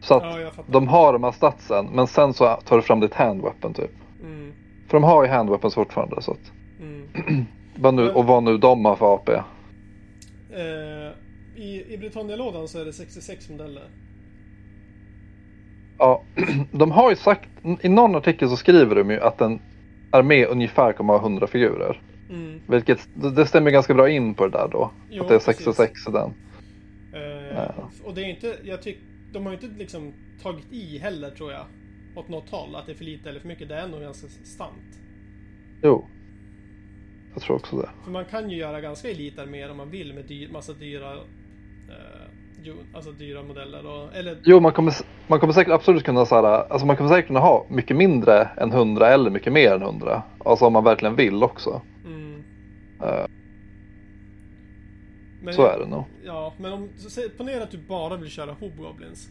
Så 0.00 0.14
att 0.14 0.22
Ja, 0.22 0.50
de 0.66 0.88
har 0.88 1.12
de 1.12 1.24
här 1.24 1.32
statsen 1.32 1.86
men 1.92 2.06
sen 2.06 2.34
så 2.34 2.56
tar 2.64 2.76
du 2.76 2.82
fram 2.82 3.00
ditt 3.00 3.14
handweapon 3.14 3.74
typ. 3.74 3.90
Mm, 4.22 4.52
För 4.88 4.96
de 4.96 5.04
har 5.04 5.24
ju 5.24 5.30
handweapons 5.30 5.74
fortfarande 5.74 6.22
så 6.22 6.30
att, 6.30 6.52
mm. 6.80 7.44
vad 7.76 7.94
nu, 7.94 8.10
och 8.10 8.24
vad 8.24 8.42
nu 8.42 8.58
de 8.58 8.84
har 8.84 8.96
för 8.96 9.14
AP. 9.14 9.32
Eh, 9.32 9.42
I 11.56 11.84
i 11.94 11.98
Britannia-lådan 11.98 12.68
så 12.68 12.80
är 12.80 12.84
det 12.84 12.92
66 12.92 13.48
modeller. 13.50 13.82
Ja, 15.98 16.22
de 16.72 16.90
har 16.90 17.10
ju 17.10 17.16
sagt, 17.16 17.48
i 17.80 17.88
någon 17.88 18.14
artikel 18.16 18.48
så 18.48 18.56
skriver 18.56 18.94
de 18.96 19.10
ju 19.10 19.20
att 19.20 19.40
en 19.40 19.60
armé 20.14 20.44
ungefär 20.44 20.92
kommer 20.92 21.12
ha 21.12 21.20
100 21.20 21.46
figurer. 21.46 22.00
Mm. 22.30 22.60
Vilket, 22.66 23.08
det 23.14 23.46
stämmer 23.46 23.70
ganska 23.70 23.94
bra 23.94 24.10
in 24.10 24.34
på 24.34 24.46
det 24.46 24.58
där 24.58 24.68
då. 24.72 24.90
Jo, 25.10 25.22
att 25.22 25.28
det 25.28 25.34
är 25.34 25.38
precis. 25.38 25.56
66 25.76 26.08
i 26.08 26.10
den. 26.10 26.30
Eh, 27.14 27.44
Ja. 27.56 27.90
Och 28.04 28.14
det 28.14 28.20
är 28.20 28.28
inte, 28.28 28.56
jag 28.64 28.82
tycker, 28.82 29.02
de 29.32 29.46
har 29.46 29.52
ju 29.52 29.58
inte 29.60 29.78
liksom 29.78 30.12
tagit 30.42 30.72
i 30.72 30.98
heller 30.98 31.30
tror 31.30 31.52
jag. 31.52 31.64
Åt 32.16 32.28
något 32.28 32.50
håll, 32.50 32.76
att 32.76 32.86
det 32.86 32.92
är 32.92 32.96
för 32.96 33.04
lite 33.04 33.28
eller 33.28 33.40
för 33.40 33.48
mycket. 33.48 33.68
Det 33.68 33.74
är 33.74 33.88
nog 33.88 34.00
ganska 34.00 34.26
stant. 34.44 35.00
Jo. 35.82 36.04
Jag 37.34 37.42
tror 37.42 37.56
också 37.56 37.76
det. 37.76 37.90
För 38.04 38.10
man 38.10 38.24
kan 38.24 38.50
ju 38.50 38.56
göra 38.56 38.80
ganska 38.80 39.10
elitarméer 39.10 39.70
om 39.70 39.76
man 39.76 39.90
vill 39.90 40.14
med 40.14 40.24
dyr, 40.24 40.48
massa 40.48 40.72
dyra 40.72 41.12
eh, 41.14 42.13
alltså 42.94 43.12
dyra 43.12 43.42
modeller 43.42 43.86
och, 43.86 44.14
eller 44.14 44.36
Jo, 44.44 44.60
man 44.60 44.72
kommer, 44.72 44.94
man 45.26 45.40
kommer 45.40 45.52
säkert 45.52 45.72
absolut 45.72 46.04
kunna 46.04 46.26
så 46.26 46.34
här, 46.34 46.44
alltså 46.44 46.86
man 46.86 46.96
kommer 46.96 47.10
säkert 47.10 47.26
kunna 47.26 47.40
ha 47.40 47.66
mycket 47.70 47.96
mindre 47.96 48.48
än 48.56 48.72
100 48.72 49.08
eller 49.08 49.30
mycket 49.30 49.52
mer 49.52 49.72
än 49.72 49.82
100. 49.82 50.22
Alltså 50.44 50.64
om 50.64 50.72
man 50.72 50.84
verkligen 50.84 51.16
vill 51.16 51.42
också. 51.42 51.82
mm. 52.04 52.44
Eh, 53.02 53.26
men, 55.42 55.54
så 55.54 55.66
är 55.66 55.78
det 55.78 55.86
nog. 55.86 56.04
Ja, 56.24 56.54
men 56.58 56.72
om, 56.72 56.88
så, 56.96 57.20
ponera 57.36 57.62
att 57.62 57.70
du 57.70 57.78
bara 57.78 58.16
vill 58.16 58.30
köra 58.30 58.52
Hobgoblins. 58.52 59.28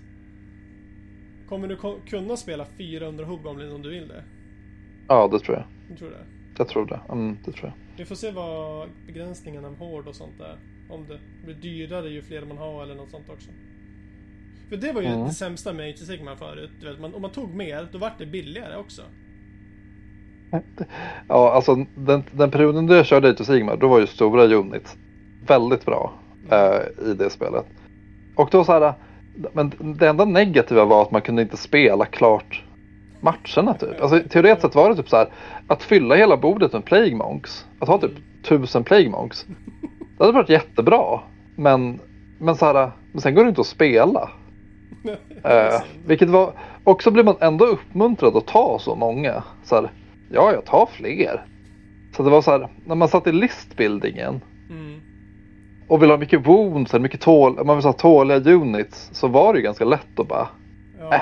Kommer 1.50 1.68
du 1.68 1.78
kunna 2.10 2.38
spela 2.38 2.66
400 2.66 3.26
Hobgoblins 3.26 3.74
om 3.74 3.82
du 3.82 3.90
vill 3.90 4.08
det? 4.08 4.24
Ja, 5.08 5.28
det 5.28 5.40
tror 5.40 5.58
jag. 5.58 5.66
Jag 5.90 5.98
tror 5.98 6.10
det. 6.10 6.26
Jag 6.58 6.68
tror 6.68 6.86
det. 6.86 7.02
Mm, 7.10 7.38
det 7.46 7.52
tror 7.52 7.66
jag. 7.66 7.98
Vi 7.98 8.06
får 8.06 8.16
se 8.16 8.32
vad 8.32 8.90
begränsningen 9.06 9.66
av 9.66 9.78
hård 9.78 10.08
och 10.08 10.16
sånt 10.16 10.40
är. 10.40 10.58
Om 10.94 11.06
det 11.08 11.20
blir 11.46 11.56
dyrare 11.56 12.10
ju 12.10 12.22
fler 12.22 12.46
man 12.46 12.58
har 12.58 12.84
eller 12.84 12.96
något 12.96 13.10
sånt 13.10 13.30
också. 13.30 13.50
För 14.70 14.78
det 14.78 14.92
var 14.92 15.02
ju 15.02 15.08
Mm. 15.08 15.28
det 15.28 15.34
sämsta 15.34 15.74
med 15.74 15.90
of 16.02 16.08
Sigmar 16.08 16.36
förut. 16.36 16.72
Du 16.82 16.88
vet, 16.90 17.00
man, 17.00 17.14
om 17.14 17.22
man 17.22 17.32
tog 17.32 17.56
mer, 17.56 17.88
då 17.92 17.98
vart 17.98 18.20
det 18.20 18.26
billigare 18.26 18.78
också. 18.78 19.02
Ja, 21.28 21.52
alltså 21.54 21.86
den, 21.96 22.24
den 22.32 22.52
perioden 22.52 22.88
jag 22.88 23.06
körde 23.06 23.30
Age 23.30 23.42
of 23.42 23.48
Sigmar, 23.48 23.78
då 23.78 23.88
var 23.88 24.00
ju 24.00 24.08
stora 24.08 24.44
units 24.46 24.98
väldigt 25.48 25.86
bra 25.86 26.14
eh, 26.52 27.06
i 27.12 27.14
det 27.14 27.30
spelet. 27.30 27.66
Och 28.36 28.50
då 28.52 28.64
så 28.64 28.72
här, 28.72 28.94
men 29.54 29.96
det 30.00 30.08
enda 30.08 30.26
negativa 30.26 30.86
var 30.86 31.02
att 31.02 31.12
man 31.12 31.22
kunde 31.22 31.42
inte 31.42 31.58
spela 31.58 32.06
klart 32.06 32.64
matcherna 33.22 33.74
typ. 33.74 34.02
Alltså 34.02 34.20
teoretiskt 34.30 34.62
sett 34.62 34.76
var 34.76 34.90
det 34.90 34.96
typ 34.96 35.10
så 35.10 35.18
här, 35.18 35.28
att 35.68 35.84
fylla 35.84 36.16
hela 36.16 36.38
bordet 36.38 36.74
med 36.74 36.86
Plague 36.86 37.16
Monks, 37.16 37.66
att 37.80 37.88
ha 37.88 37.98
typ 37.98 38.12
tusen 38.44 38.84
Plague 38.84 39.10
Monks. 39.10 39.46
Det 40.18 40.24
hade 40.24 40.34
varit 40.38 40.50
jättebra, 40.50 41.20
men, 41.56 42.00
men 42.40 42.56
så 42.56 42.66
här, 42.66 42.92
men 43.12 43.22
sen 43.22 43.36
går 43.36 43.44
det 43.44 43.50
inte 43.50 43.62
att 43.62 43.68
spela. 43.68 44.30
Eh, 45.46 45.82
vilket 46.06 46.30
var, 46.30 46.54
också 46.84 47.12
blir 47.12 47.24
man 47.24 47.36
ändå 47.40 47.66
uppmuntrad 47.66 48.38
att 48.38 48.48
ta 48.48 48.80
så 48.80 48.96
många. 48.96 49.44
Så 49.64 49.76
här, 49.76 49.92
ja, 50.32 50.52
jag 50.54 50.66
tar 50.66 50.86
fler. 50.86 51.46
Så 52.16 52.24
det 52.24 52.30
var 52.30 52.42
så 52.42 52.52
här, 52.52 52.68
när 52.86 52.96
man 52.96 53.08
satt 53.08 53.28
i 53.28 53.32
listbildningen 53.32 54.42
Mm. 54.70 55.00
och 55.88 56.02
vill 56.04 56.10
ha 56.10 56.18
mycket 56.18 56.48
wounds, 56.48 56.94
mycket 56.94 57.22
tål, 57.22 57.66
man 57.66 57.78
vill 57.78 57.86
ha 57.86 57.94
tåliga 57.94 58.38
units, 58.54 59.10
så 59.14 59.28
var 59.28 59.54
det 59.54 59.60
ju 59.60 59.64
ganska 59.64 59.86
lätt 59.86 60.20
att 60.20 60.28
bara, 60.28 60.48
Ja. 61.00 61.14
Äh. 61.16 61.22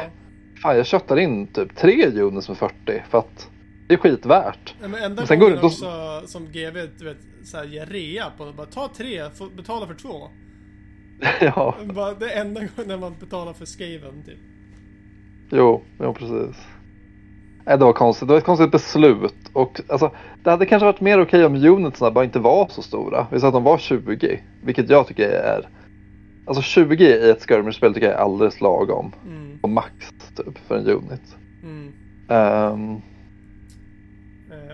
fan 0.63 0.77
jag 0.77 0.85
köttar 0.85 1.19
in 1.19 1.47
typ 1.47 1.75
tre 1.75 2.05
units 2.07 2.47
med 2.49 2.57
40 2.57 3.03
för 3.09 3.17
att 3.17 3.49
är 3.93 3.97
skitvärt. 3.97 4.75
Men 4.81 4.95
enda 4.95 5.25
sen 5.25 5.39
går 5.39 5.49
det- 5.51 5.61
också 5.61 5.85
som 6.25 6.45
GV 6.45 6.87
du 6.99 7.05
vet, 7.05 7.17
så 7.43 7.57
här, 7.57 7.65
ger 7.65 7.85
rea 7.85 8.25
på 8.37 8.51
bara 8.57 8.67
ta 8.67 8.89
tre, 8.97 9.21
betala 9.57 9.87
för 9.87 9.93
två. 9.93 10.27
ja, 11.41 11.75
Bara, 11.93 12.13
det 12.13 12.31
är 12.31 12.41
enda 12.41 12.59
gången 12.59 12.87
när 12.87 12.97
man 12.97 13.15
betalar 13.19 13.53
för 13.53 13.65
Skaven 13.65 14.23
typ. 14.25 14.39
jo, 15.51 15.81
jo 15.99 16.13
precis. 16.13 16.55
Nej, 17.65 17.77
det 17.77 17.85
var 17.85 17.93
konstigt. 17.93 18.27
Det 18.27 18.33
var 18.33 18.37
ett 18.39 18.45
konstigt 18.45 18.71
beslut. 18.71 19.33
Och 19.53 19.81
alltså, 19.87 20.11
det 20.43 20.49
hade 20.49 20.65
kanske 20.65 20.85
varit 20.85 21.01
mer 21.01 21.21
okej 21.21 21.45
om 21.45 21.55
unitsarna 21.55 22.11
bara 22.11 22.23
inte 22.25 22.39
var 22.39 22.67
så 22.67 22.81
stora. 22.81 23.27
Vi 23.31 23.39
sa 23.39 23.47
att 23.47 23.53
de 23.53 23.63
var 23.63 23.77
20, 23.77 24.39
vilket 24.63 24.89
jag 24.89 25.07
tycker 25.07 25.29
är... 25.29 25.69
Alltså 26.45 26.61
20 26.63 27.03
i 27.05 27.29
ett 27.29 27.41
skirmish-spel 27.47 27.93
tycker 27.93 28.07
jag 28.07 28.15
är 28.15 28.23
alldeles 28.23 28.61
lagom. 28.61 29.11
Mm. 29.27 29.59
På 29.59 29.67
max 29.67 29.91
typ 30.35 30.57
för 30.67 30.77
en 30.77 30.87
unit. 30.87 31.35
Mm. 31.63 31.93
Eh, 32.29 32.99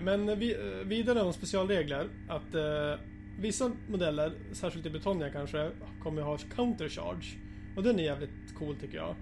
men 0.02 0.40
vi, 0.40 0.54
eh, 0.54 0.88
vidare 0.88 1.22
om 1.22 1.34
specialregler. 1.34 2.08
Att 2.28 2.56
eh, 2.56 3.00
vissa 3.40 3.72
modeller, 3.90 4.34
särskilt 4.52 4.86
i 4.86 4.90
Britannia 4.90 5.30
kanske, 5.30 5.72
kommer 6.04 6.22
ha 6.22 6.38
counter 6.38 6.90
charge. 6.90 7.38
Och 7.76 7.84
den 7.84 8.00
är 8.00 8.04
jävligt 8.04 8.56
cool 8.58 8.76
tycker 8.76 8.98
jag. 8.98 9.16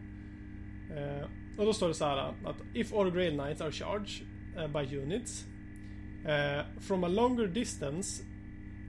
Eh, 0.98 1.26
och 1.58 1.66
då 1.66 1.74
står 1.74 1.88
det 1.88 1.94
så 1.94 2.06
här 2.06 2.18
att 2.18 2.56
if 2.74 2.94
all 2.94 3.12
Grail 3.12 3.34
Knights 3.34 3.62
are 3.62 3.72
charged 3.72 4.28
eh, 4.58 4.68
by 4.68 4.98
units 4.98 5.46
eh, 6.26 6.66
from 6.80 7.04
a 7.04 7.08
longer 7.08 7.48
distance 7.48 8.24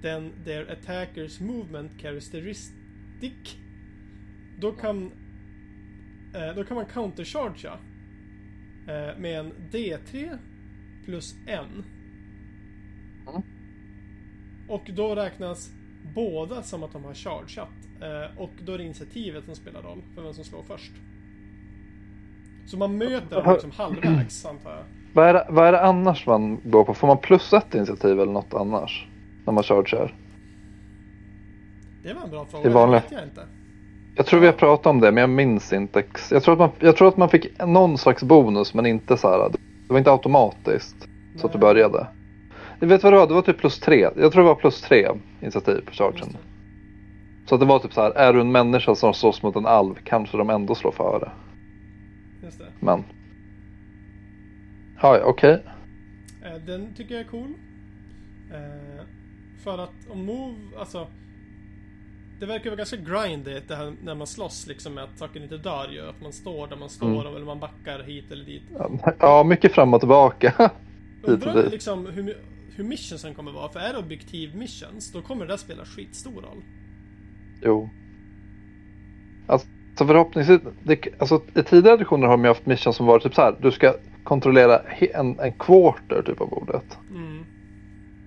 than 0.03 0.33
their 0.45 0.73
attackers 0.73 1.41
movement 1.41 1.93
characteristic 2.01 3.57
då 4.59 4.73
kan 4.73 5.13
eh, 6.35 6.55
då 6.57 6.65
kan 6.65 6.75
man 6.75 6.87
counterchargea 6.87 7.79
eh, 8.89 9.19
med 9.19 9.41
en 9.41 9.53
D3 9.71 10.39
plus 11.07 11.35
en. 11.47 11.85
Mm. 13.29 13.43
Och 14.69 14.91
då 14.95 15.15
räknas 15.15 15.71
båda 16.15 16.63
som 16.63 16.83
att 16.83 16.93
de 16.93 17.05
har 17.05 17.15
chargeat. 17.15 17.69
Eh, 18.01 18.41
och 18.43 18.51
då 18.65 18.73
är 18.73 18.79
det 18.79 18.85
initiativet 18.85 19.45
som 19.45 19.55
spelar 19.55 19.83
roll 19.83 20.03
för 20.15 20.23
vem 20.23 20.35
som 20.35 20.45
slår 20.45 20.63
först. 20.63 20.93
Så 22.67 22.77
man 22.77 22.99
möter 22.99 23.43
dem 23.43 23.53
liksom 23.53 23.71
halvvägs 23.71 24.47
antar 24.47 24.71
jag. 24.71 24.83
vad, 25.13 25.29
är 25.29 25.35
det, 25.35 25.47
vad 25.49 25.67
är 25.69 25.73
det 25.73 25.83
annars 25.83 26.27
man 26.27 26.61
går 26.65 26.85
på? 26.85 26.95
Får 26.95 27.07
man 27.07 27.19
plus 27.19 27.53
ett 27.53 27.75
initiativ 27.75 28.21
eller 28.21 28.33
något 28.33 28.55
annars? 28.55 29.07
När 29.47 29.53
man 29.53 29.63
chargear? 29.65 30.15
Det 32.03 32.13
var 32.15 32.23
en 32.23 32.31
bra 32.31 32.45
fråga. 32.45 32.63
Det. 32.69 32.87
Det 32.87 32.93
vet 32.93 33.13
jag 33.13 33.23
inte. 33.23 33.47
Jag 34.17 34.27
tror 34.27 34.41
vi 34.41 34.47
har 34.47 34.53
pratat 34.53 34.87
om 34.87 35.01
det 35.01 35.13
men 35.13 35.21
jag 35.21 35.31
minns 35.31 35.73
inte. 35.73 35.99
ex- 36.01 36.33
Jag 36.33 36.43
tror 36.43 36.53
att 36.53 36.59
man, 36.59 36.71
jag 36.89 36.97
tror 36.97 37.09
att 37.09 37.17
man 37.17 37.29
fick 37.29 37.67
någon 37.67 37.99
slags 37.99 38.23
bonus 38.23 38.75
men 38.75 38.87
inte 38.87 39.17
så 39.17 39.29
här. 39.29 39.51
Det 39.87 39.93
var 39.93 39.99
inte 39.99 40.11
automatiskt 40.11 41.09
så 41.37 41.47
att 41.47 41.53
du 41.53 41.59
började. 41.59 42.07
Du 42.81 42.87
vet 42.87 43.03
vad 43.03 43.13
det 43.13 43.17
var? 43.17 43.27
Det 43.27 43.35
var 43.35 43.43
typ 43.43 43.59
plus 43.59 43.81
tre. 43.81 44.01
Jag 44.01 44.33
tror 44.33 44.43
det 44.43 44.49
var 44.49 44.55
plus 44.55 44.81
tre 44.81 45.09
initiativ 45.41 45.81
på 45.87 45.93
chargen. 45.93 46.37
Så 47.47 47.55
att 47.55 47.61
det 47.61 47.67
var 47.67 47.79
typ 47.79 47.93
så 47.93 48.01
här. 48.01 48.11
Är 48.11 48.33
du 48.33 48.41
en 48.41 48.53
människa 48.53 48.95
som 48.95 49.15
slåss 49.15 49.43
mot 49.43 49.57
en 49.57 49.67
alv 49.67 49.95
kanske 50.05 50.37
de 50.37 50.51
ändå 50.51 50.75
slår 50.75 50.93
före. 50.93 51.31
Just 52.43 52.59
det. 52.59 52.65
Men. 52.81 53.05
Ja, 55.03 55.21
okej. 55.25 55.63
Eh, 56.45 56.63
den 56.67 56.95
tycker 56.95 57.15
jag 57.15 57.25
är 57.25 57.29
cool. 57.29 57.53
Eh, 58.53 59.05
för 59.65 59.79
att 59.79 60.09
om 60.09 60.27
move, 60.27 60.57
alltså. 60.79 61.07
Det 62.41 62.47
verkar 62.47 62.71
vara 62.71 62.77
ganska 62.77 62.97
grindigt 62.97 63.69
det 63.69 63.77
här 63.77 63.93
när 64.05 64.15
man 64.15 64.27
slåss 64.27 64.67
liksom 64.67 64.95
med 64.95 65.05
att 65.05 65.19
saker 65.19 65.43
inte 65.43 65.57
dör 65.57 65.89
ju. 65.93 66.09
Att 66.09 66.23
man 66.23 66.33
står 66.33 66.67
där 66.67 66.77
man 66.77 66.89
står 66.89 67.07
Mm. 67.21 67.37
eller 67.37 67.47
man 67.47 67.61
backar 67.61 68.03
hit 68.03 68.31
eller 68.31 68.45
dit. 68.45 68.63
Ja, 69.19 69.45
mycket 69.45 69.73
fram 69.73 69.95
och 69.95 70.01
tillbaka. 70.01 70.71
Undrar 71.23 71.71
liksom 71.71 72.07
hur, 72.07 72.37
hur 72.77 72.85
missionsen 72.85 73.35
kommer 73.35 73.53
vara. 73.53 73.69
För 73.69 73.81
är 73.81 73.93
det 73.93 73.99
objektiv 73.99 74.57
missions, 74.57 75.13
då 75.13 75.23
kommer 75.23 75.47
det 75.47 75.53
där 75.53 75.57
spela 75.57 75.85
skitstor 75.85 76.33
roll. 76.33 76.63
Jo. 77.63 77.91
Alltså 79.47 79.69
förhoppningsvis, 79.97 80.61
det, 80.83 81.07
alltså, 81.19 81.43
i 81.55 81.63
tidigare 81.63 81.95
editioner 81.97 82.27
har 82.27 82.37
de 82.37 82.45
ju 82.45 82.49
haft 82.49 82.67
mission 82.67 82.95
som 82.95 83.07
varit 83.07 83.23
typ 83.23 83.35
så 83.35 83.41
här. 83.43 83.57
Du 83.63 83.71
ska 83.71 83.95
kontrollera 84.25 84.79
en, 85.15 85.39
en 85.41 85.53
quarter 85.53 86.23
typ 86.27 86.41
av 86.41 86.49
bordet. 86.49 86.99
Mm. 87.11 87.45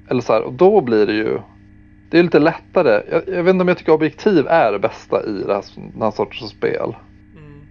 Eller 0.10 0.22
så 0.22 0.34
här, 0.34 0.42
och 0.42 0.54
då 0.54 0.82
blir 0.82 1.06
det 1.06 1.14
ju 1.14 1.40
Det 2.10 2.20
är 2.20 2.24
lite 2.24 2.40
lättare. 2.40 3.02
Jag, 3.12 3.24
jag 3.38 3.44
vet 3.44 3.54
inte 3.54 3.62
om 3.62 3.68
jag 3.68 3.78
tycker 3.78 3.92
objektiv 3.92 4.48
är 4.48 4.72
det 4.72 4.80
bästa 4.80 5.26
i 5.26 5.44
det 5.48 5.54
här, 5.54 5.64
den 5.76 6.02
här 6.02 6.12
sortens 6.12 6.52
spel. 6.52 6.96
Mm. 7.38 7.62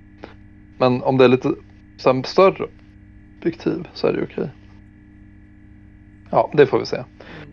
Men 0.79 1.03
om 1.03 1.19
det 1.19 1.25
är 1.25 1.29
lite 1.29 1.49
här, 2.05 2.23
större 2.23 2.67
objektiv 3.41 3.89
så 3.95 4.07
är 4.07 4.13
det 4.13 4.23
okej. 4.23 4.49
Ja, 6.31 6.51
det 6.55 6.67
får 6.67 6.79
vi 6.79 6.87
se. 6.87 7.05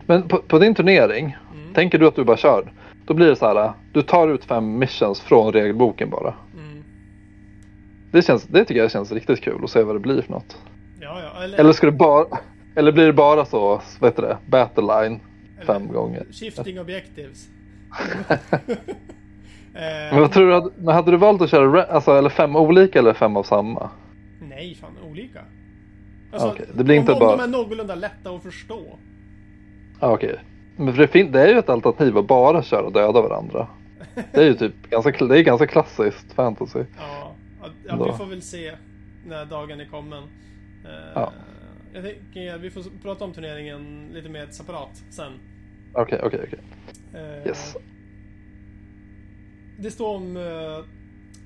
Men 0.06 0.22
på, 0.28 0.36
på 0.38 0.58
din 0.58 0.74
turnering, 0.74 1.36
Mm. 1.54 1.74
tänker 1.74 1.98
du 1.98 2.06
att 2.06 2.16
du 2.16 2.24
bara 2.24 2.36
kör? 2.36 2.72
Då 3.06 3.14
blir 3.14 3.26
det 3.26 3.36
så 3.36 3.46
här, 3.46 3.72
du 3.92 4.02
tar 4.02 4.28
ut 4.28 4.44
fem 4.44 4.78
missions 4.78 5.20
från 5.20 5.52
regelboken 5.52 6.10
bara. 6.10 6.34
Mm. 6.54 6.84
Det, 8.10 8.22
känns, 8.22 8.44
det 8.44 8.64
tycker 8.64 8.80
jag 8.80 8.90
känns 8.90 9.12
riktigt 9.12 9.40
kul 9.40 9.64
att 9.64 9.70
se 9.70 9.82
vad 9.82 9.94
det 9.94 10.00
blir 10.00 10.22
för 10.22 10.32
något. 10.32 10.58
Ja, 11.00 11.20
ja. 11.22 11.42
Eller, 11.44 11.58
Eller 11.58 11.72
ska 11.72 11.86
det 11.86 11.92
bara, 11.92 12.26
eller 12.74 12.92
blir 12.92 13.06
det 13.06 13.12
bara 13.12 13.44
så, 13.44 13.80
vad 14.00 14.10
heter 14.10 14.22
det, 14.22 14.36
battle 14.46 14.82
line 15.02 15.20
fem 15.66 15.88
gånger? 15.88 16.26
Shifting 16.32 16.80
objectives. 16.80 17.48
Men 19.72 20.20
vad 20.20 20.32
tror 20.32 20.46
du, 20.48 20.54
hade- 20.54 20.70
men 20.76 20.94
hade 20.94 21.10
du 21.10 21.16
valt 21.16 21.42
att 21.42 21.50
köra 21.50 21.82
alltså, 21.84 22.18
eller 22.18 22.28
fem 22.28 22.56
olika 22.56 22.98
eller 22.98 23.12
fem 23.14 23.36
av 23.36 23.42
samma? 23.42 23.90
nej, 24.40 24.74
fan 24.74 24.90
olika. 25.10 25.40
Okej, 26.32 26.66
det 26.74 26.84
blir 26.84 26.94
om, 26.96 27.00
inte 27.00 27.12
om 27.12 27.18
bara- 27.18 27.36
de 27.36 27.42
är 27.42 27.48
någorlunda 27.48 27.94
lätta 27.94 28.30
att 28.30 28.42
förstå. 28.42 28.98
Okej. 30.00 30.38
Men 30.76 30.94
för 30.94 31.02
det, 31.02 31.08
fin- 31.08 31.32
det 31.32 31.40
är 31.40 31.48
ju 31.48 31.58
ett 31.58 31.68
alternativ 31.68 32.18
att 32.18 32.26
bara 32.26 32.62
köra 32.62 32.82
och 32.86 32.92
döda 32.92 33.20
varandra. 33.22 33.68
Det 34.32 34.40
är 34.40 34.44
ju 34.44 34.54
typ 34.54 34.74
ganska, 34.90 35.24
det 35.26 35.38
är 35.38 35.42
ganska 35.42 35.66
klassiskt 35.66 36.32
fantasy. 36.32 36.78
Ja, 36.98 37.34
ja, 37.88 38.04
vi 38.04 38.12
får 38.18 38.26
väl 38.26 38.42
se 38.42 38.72
när 39.26 39.44
dagen 39.44 39.80
är 39.80 39.84
kommen. 39.84 40.22
Eh, 40.84 40.90
Ja. 41.14 41.32
Jag 41.96 42.04
tänker 42.04 42.54
att 42.54 42.60
vi 42.60 42.70
får 42.70 42.82
prata 43.02 43.24
om 43.24 43.32
turneringen 43.32 44.10
lite 44.12 44.28
mer 44.28 44.46
separat 44.46 45.02
sen. 45.10 45.32
Okej, 45.92 46.20
okej, 46.22 46.40
okej. 46.46 46.58
Eh, 47.14 47.46
Yes. 47.46 47.76
Det 49.78 49.90
står 49.90 50.16
om 50.16 50.36
uh, 50.36 50.84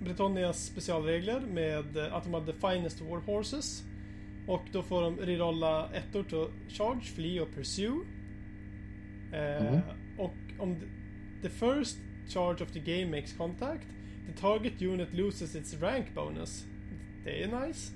Britannias 0.02 0.64
specialregler 0.66 1.40
med 1.40 1.96
uh, 1.96 2.14
att 2.14 2.24
de 2.24 2.34
har 2.34 2.40
the 2.40 2.52
finest 2.52 3.00
war 3.00 3.20
horses. 3.20 3.82
Och 4.46 4.62
då 4.72 4.82
får 4.82 5.02
de 5.02 5.16
rerolla 5.16 5.88
ettor 5.94 6.22
till 6.22 6.46
charge, 6.68 7.00
flee 7.14 7.40
och 7.40 7.54
pursue. 7.54 8.00
Eh, 9.32 9.66
Mm. 9.66 9.80
Och 10.18 10.34
om 10.58 10.76
the 11.42 11.48
first 11.48 11.98
charge 12.28 12.62
of 12.64 12.72
the 12.72 12.80
game 12.80 13.16
makes 13.16 13.32
contact, 13.32 13.86
the 14.26 14.40
target 14.40 14.82
unit 14.82 15.14
loses 15.14 15.56
its 15.56 15.80
rank 15.80 16.14
bonus. 16.14 16.64
Det 17.24 17.42
är 17.42 17.66
nice. 17.66 17.92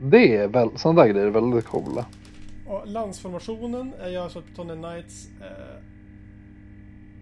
Det 0.00 0.36
är 0.36 0.48
väl, 0.48 0.78
sådana 0.78 1.02
där 1.02 1.12
grejer 1.12 1.26
är 1.26 1.30
väldigt 1.30 1.64
coola. 1.64 2.06
Och 2.66 2.86
landsformationen 2.86 3.94
är 4.00 4.08
gör 4.08 4.28
så 4.28 4.38
att 4.38 4.44
Britannia 4.44 4.76
Knights 4.76 5.28
eh, 5.40 5.82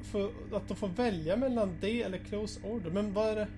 för 0.02 0.30
att 0.56 0.68
de 0.68 0.74
får 0.74 0.88
välja 0.88 1.36
mellan 1.36 1.76
det 1.80 2.02
eller 2.02 2.18
close 2.18 2.60
order. 2.66 2.90
Men 2.90 3.12
vad 3.12 3.28
är 3.28 3.36
det? 3.36 3.48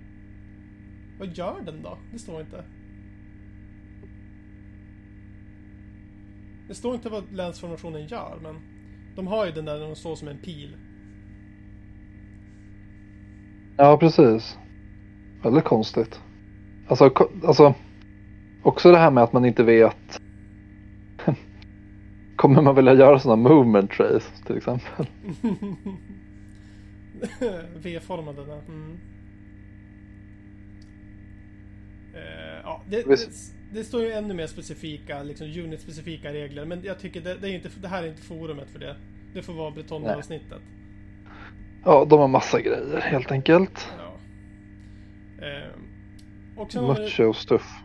Vad 1.18 1.28
gör 1.28 1.60
den 1.64 1.82
då? 1.82 1.98
Det 2.12 2.18
står 2.18 2.40
inte. 2.40 2.64
Det 6.68 6.74
står 6.74 6.94
inte 6.94 7.08
vad 7.08 7.32
länsformationen 7.32 8.06
gör, 8.06 8.38
men 8.42 8.56
de 9.16 9.26
har 9.26 9.46
ju 9.46 9.52
den 9.52 9.64
där 9.64 9.78
när 9.78 9.86
de 9.86 9.96
står 9.96 10.16
som 10.16 10.28
en 10.28 10.38
pil. 10.38 10.76
Ja, 13.76 13.98
precis. 13.98 14.58
Väldigt 15.42 15.64
konstigt. 15.64 16.20
Alltså, 16.88 17.28
alltså 17.44 17.74
också 18.68 18.92
det 18.92 18.98
här 18.98 19.10
med 19.10 19.24
att 19.24 19.32
man 19.32 19.44
inte 19.44 19.62
vet. 19.62 20.20
Kommer 22.36 22.62
man 22.62 22.74
vilja 22.74 22.94
göra 22.94 23.18
sådana 23.18 23.48
movement 23.48 23.90
trace 23.90 24.44
till 24.46 24.56
exempel? 24.56 25.06
V-formade 27.82 28.44
där. 28.44 28.60
Mm. 28.68 28.98
Eh, 32.14 32.60
ja, 32.62 32.82
det, 32.88 33.02
det, 33.02 33.18
det 33.72 33.84
står 33.84 34.02
ju 34.02 34.12
ännu 34.12 34.34
mer 34.34 34.46
specifika, 34.46 35.22
liksom 35.22 35.46
unit-specifika 35.46 36.32
regler. 36.32 36.64
Men 36.64 36.82
jag 36.84 36.98
tycker 36.98 37.20
det, 37.20 37.34
det, 37.34 37.48
är 37.48 37.54
inte, 37.54 37.68
det 37.82 37.88
här 37.88 38.02
är 38.02 38.08
inte 38.08 38.22
forumet 38.22 38.70
för 38.70 38.78
det. 38.78 38.96
Det 39.34 39.42
får 39.42 39.52
vara 39.52 39.70
Bretonnia-avsnittet. 39.70 40.62
Ja, 41.84 42.04
de 42.04 42.20
har 42.20 42.28
massa 42.28 42.60
grejer 42.60 43.00
helt 43.00 43.32
enkelt. 43.32 43.88
Ja. 43.98 44.14
Eh, 45.46 45.70
och 46.56 46.72
sen 46.72 46.84
har 46.84 47.26
vi 47.26 47.34
stuff. 47.34 47.82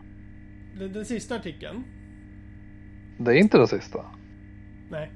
Den, 0.79 0.93
den 0.93 1.05
sista 1.05 1.35
artikeln. 1.35 1.83
Det 3.17 3.31
är 3.31 3.35
inte 3.35 3.57
den 3.57 3.67
sista. 3.67 4.05
Nej. 4.89 5.11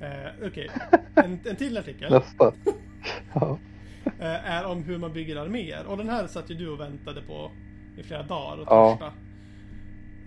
Eh, 0.00 0.46
Okej. 0.46 0.70
En, 1.14 1.38
en 1.44 1.56
till 1.56 1.78
artikel. 1.78 2.10
Nästa. 2.12 2.52
Ja. 3.34 3.58
eh, 4.20 4.50
är 4.50 4.66
om 4.66 4.82
hur 4.82 4.98
man 4.98 5.12
bygger 5.12 5.36
arméer. 5.36 5.86
Och 5.86 5.96
den 5.96 6.08
här 6.08 6.26
satt 6.26 6.50
ju 6.50 6.54
du 6.54 6.68
och 6.68 6.80
väntade 6.80 7.22
på 7.22 7.50
i 7.98 8.02
flera 8.02 8.22
dagar 8.22 8.56
och 8.62 8.66
Ja. 8.66 8.90
torsdag. 8.90 9.12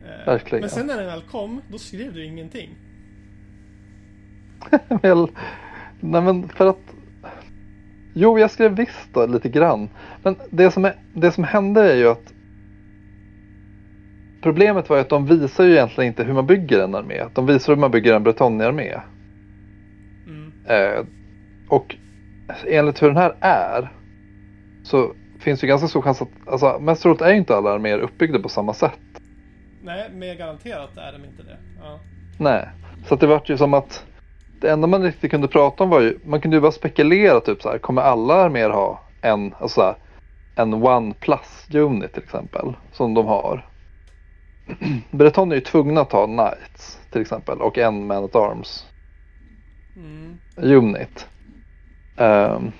Eh, 0.05 0.25
Verkligen. 0.25 0.61
Men 0.61 0.69
sen 0.69 0.88
när 0.88 0.97
den 0.97 1.05
väl 1.05 1.21
kom, 1.21 1.61
då 1.71 1.77
skrev 1.77 2.13
du 2.13 2.25
ingenting. 2.25 2.69
Väl, 5.01 5.27
nej 5.99 6.21
men 6.21 6.49
för 6.49 6.67
att 6.67 6.95
Jo, 8.13 8.39
jag 8.39 8.51
skrev 8.51 8.75
visst 8.75 9.13
då, 9.13 9.25
lite 9.25 9.49
grann. 9.49 9.89
Men 10.23 10.36
det 10.49 10.71
som, 10.71 10.86
är, 10.86 10.95
det 11.13 11.32
som 11.32 11.43
hände 11.43 11.91
är 11.93 11.95
ju 11.97 12.07
att 12.07 12.34
Problemet 14.42 14.90
var 14.90 14.98
ju 14.98 15.02
att 15.02 15.10
de 15.10 15.26
visar 15.26 15.64
ju 15.64 15.72
egentligen 15.72 16.08
inte 16.08 16.24
hur 16.24 16.34
man 16.34 16.48
bygger 16.48 16.84
en 16.84 16.96
armé. 16.96 17.24
De 17.34 17.46
visar 17.46 17.74
hur 17.74 17.80
man 17.80 17.92
bygger 17.92 18.14
en 18.14 18.24
Bretonnia-armé. 18.24 19.00
Mm. 20.28 20.52
Eh, 20.66 21.06
och 21.70 21.96
enligt 22.68 23.02
hur 23.02 23.08
den 23.08 23.18
här 23.18 23.36
är 23.40 23.90
så 24.84 25.14
finns 25.40 25.60
det 25.60 25.66
ju 25.66 25.70
ganska 25.70 25.88
stor 25.88 26.02
chans 26.02 26.22
att, 26.22 26.30
alltså 26.48 26.80
mest 26.80 27.02
troligt 27.02 27.22
är 27.22 27.30
ju 27.32 27.38
inte 27.38 27.56
alla 27.56 27.72
arméer 27.72 28.00
uppbyggda 28.00 28.40
på 28.40 28.50
samma 28.50 28.74
sätt. 28.74 29.00
Nej, 29.84 30.10
men 30.14 30.38
garanterat 30.38 30.98
är 30.98 31.12
de 31.12 31.26
inte 31.26 31.44
det. 31.44 31.58
Ja. 31.82 32.00
Nej, 32.38 32.70
så 33.06 33.16
det 33.16 33.28
vart 33.28 33.50
ju 33.50 33.58
som 33.58 33.74
att 33.74 34.06
det 34.62 34.72
enda 34.72 34.88
man 34.88 35.04
riktigt 35.04 35.32
kunde 35.32 35.48
prata 35.48 35.84
om 35.84 35.90
var 35.90 36.02
ju, 36.02 36.20
man 36.24 36.42
kunde 36.42 36.58
ju 36.58 36.62
bara 36.62 36.72
spekulera 36.72 37.40
typ 37.40 37.62
så 37.62 37.70
här, 37.70 37.78
kommer 37.78 38.02
alla 38.02 38.34
arméer 38.34 38.70
ha 38.70 39.04
en, 39.22 39.54
alltså 39.60 39.82
så 39.82 39.82
här, 39.82 39.96
en 40.56 40.74
one 40.74 41.14
plus 41.20 41.68
unit 41.74 42.14
till 42.14 42.24
exempel, 42.24 42.74
som 42.92 43.14
de 43.14 43.26
har. 43.26 43.68
Breton 45.11 45.51
är 45.51 45.55
ju 45.55 45.61
tvungna 45.61 46.01
att 46.01 46.11
ha 46.11 46.26
knights 46.26 46.99
till 47.11 47.22
exempel 47.22 47.61
och 47.61 47.78
en 47.78 48.07
man 48.07 48.24
at 48.24 48.36
arms 48.36 48.86
Mm. 49.95 50.38
unit. 50.57 51.28
Ehm, 52.17 52.72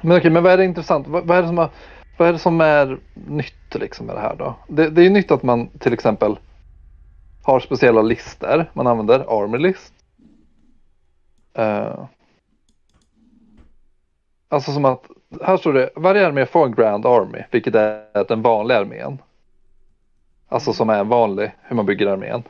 men 0.00 0.16
okej, 0.18 0.30
men 0.30 0.42
vad 0.42 0.52
är 0.52 0.56
det 0.56 0.64
intressant? 0.64 1.08
Vad, 1.08 1.26
vad, 1.26 1.38
är 1.38 1.42
det 1.42 1.48
som 1.48 1.58
har, 1.58 1.70
vad 2.16 2.28
är 2.28 2.32
det 2.32 2.38
som 2.38 2.60
är 2.60 2.98
nytt 3.14 3.74
liksom 3.74 4.06
med 4.06 4.16
det 4.16 4.20
här 4.20 4.36
då? 4.36 4.56
Det, 4.68 4.90
det 4.90 5.00
är 5.00 5.04
ju 5.04 5.10
nytt 5.10 5.30
att 5.30 5.42
man 5.42 5.68
till 5.68 5.92
exempel 5.92 6.38
har 7.42 7.60
speciella 7.60 8.02
listor. 8.02 8.70
Man 8.72 8.86
använder 8.86 9.42
army 9.42 9.58
list. 9.58 9.94
Eh, 11.54 12.04
alltså 14.48 14.72
som 14.72 14.84
att, 14.84 15.06
här 15.42 15.56
står 15.56 15.72
det, 15.72 15.90
varje 15.96 16.26
armé 16.26 16.46
får 16.46 16.66
en 16.66 16.74
grand 16.74 17.06
army, 17.06 17.42
vilket 17.50 17.74
är 17.74 18.24
den 18.28 18.42
vanliga 18.42 18.78
armén. 18.78 19.18
Alltså 20.48 20.72
som 20.72 20.90
är 20.90 20.98
en 20.98 21.08
vanlig, 21.08 21.50
hur 21.62 21.76
man 21.76 21.86
bygger 21.86 22.06
armén. 22.06 22.42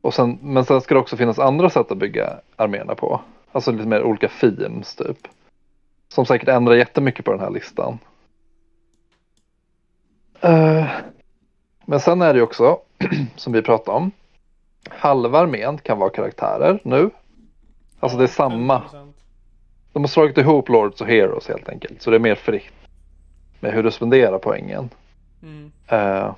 Och 0.00 0.14
sen, 0.14 0.38
men 0.42 0.64
sen 0.64 0.80
ska 0.80 0.94
det 0.94 1.00
också 1.00 1.16
finnas 1.16 1.38
andra 1.38 1.70
sätt 1.70 1.90
att 1.90 1.98
bygga 1.98 2.40
arméerna 2.56 2.94
på. 2.94 3.20
Alltså 3.52 3.72
lite 3.72 3.88
mer 3.88 4.02
olika 4.02 4.28
themes 4.28 4.96
typ. 4.96 5.18
Som 6.08 6.26
säkert 6.26 6.48
ändrar 6.48 6.74
jättemycket 6.74 7.24
på 7.24 7.30
den 7.30 7.40
här 7.40 7.50
listan. 7.50 7.98
Eh, 10.40 10.86
men 11.84 12.00
sen 12.00 12.22
är 12.22 12.32
det 12.32 12.38
ju 12.38 12.42
också, 12.42 12.78
som 13.36 13.52
vi 13.52 13.62
pratade 13.62 13.96
om. 13.96 14.10
Halva 14.88 15.38
armén 15.38 15.78
kan 15.78 15.98
vara 15.98 16.10
karaktärer 16.10 16.80
nu. 16.84 17.10
Alltså 18.00 18.18
det 18.18 18.24
är 18.24 18.28
samma. 18.28 18.82
50%. 18.92 19.12
De 19.92 20.02
har 20.02 20.08
slagit 20.08 20.38
ihop 20.38 20.68
Lords 20.68 21.00
och 21.00 21.06
Heroes 21.06 21.48
helt 21.48 21.68
enkelt. 21.68 22.02
Så 22.02 22.10
det 22.10 22.16
är 22.16 22.20
mer 22.20 22.34
fritt. 22.34 22.72
Med 23.60 23.72
hur 23.72 23.82
du 23.82 23.90
spenderar 23.90 24.38
poängen. 24.38 24.90
Mm. 25.42 25.72
Eh, 25.88 26.34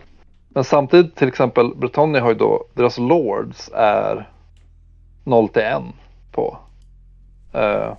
men 0.54 0.64
samtidigt 0.64 1.16
till 1.16 1.28
exempel 1.28 1.74
Britannia 1.76 2.22
har 2.22 2.28
ju 2.28 2.34
då, 2.34 2.64
deras 2.74 2.98
Lords 2.98 3.70
är 3.74 4.28
0 5.24 5.48
till 5.48 5.62
1 5.62 5.82
på 6.32 6.58
eh, 7.52 7.92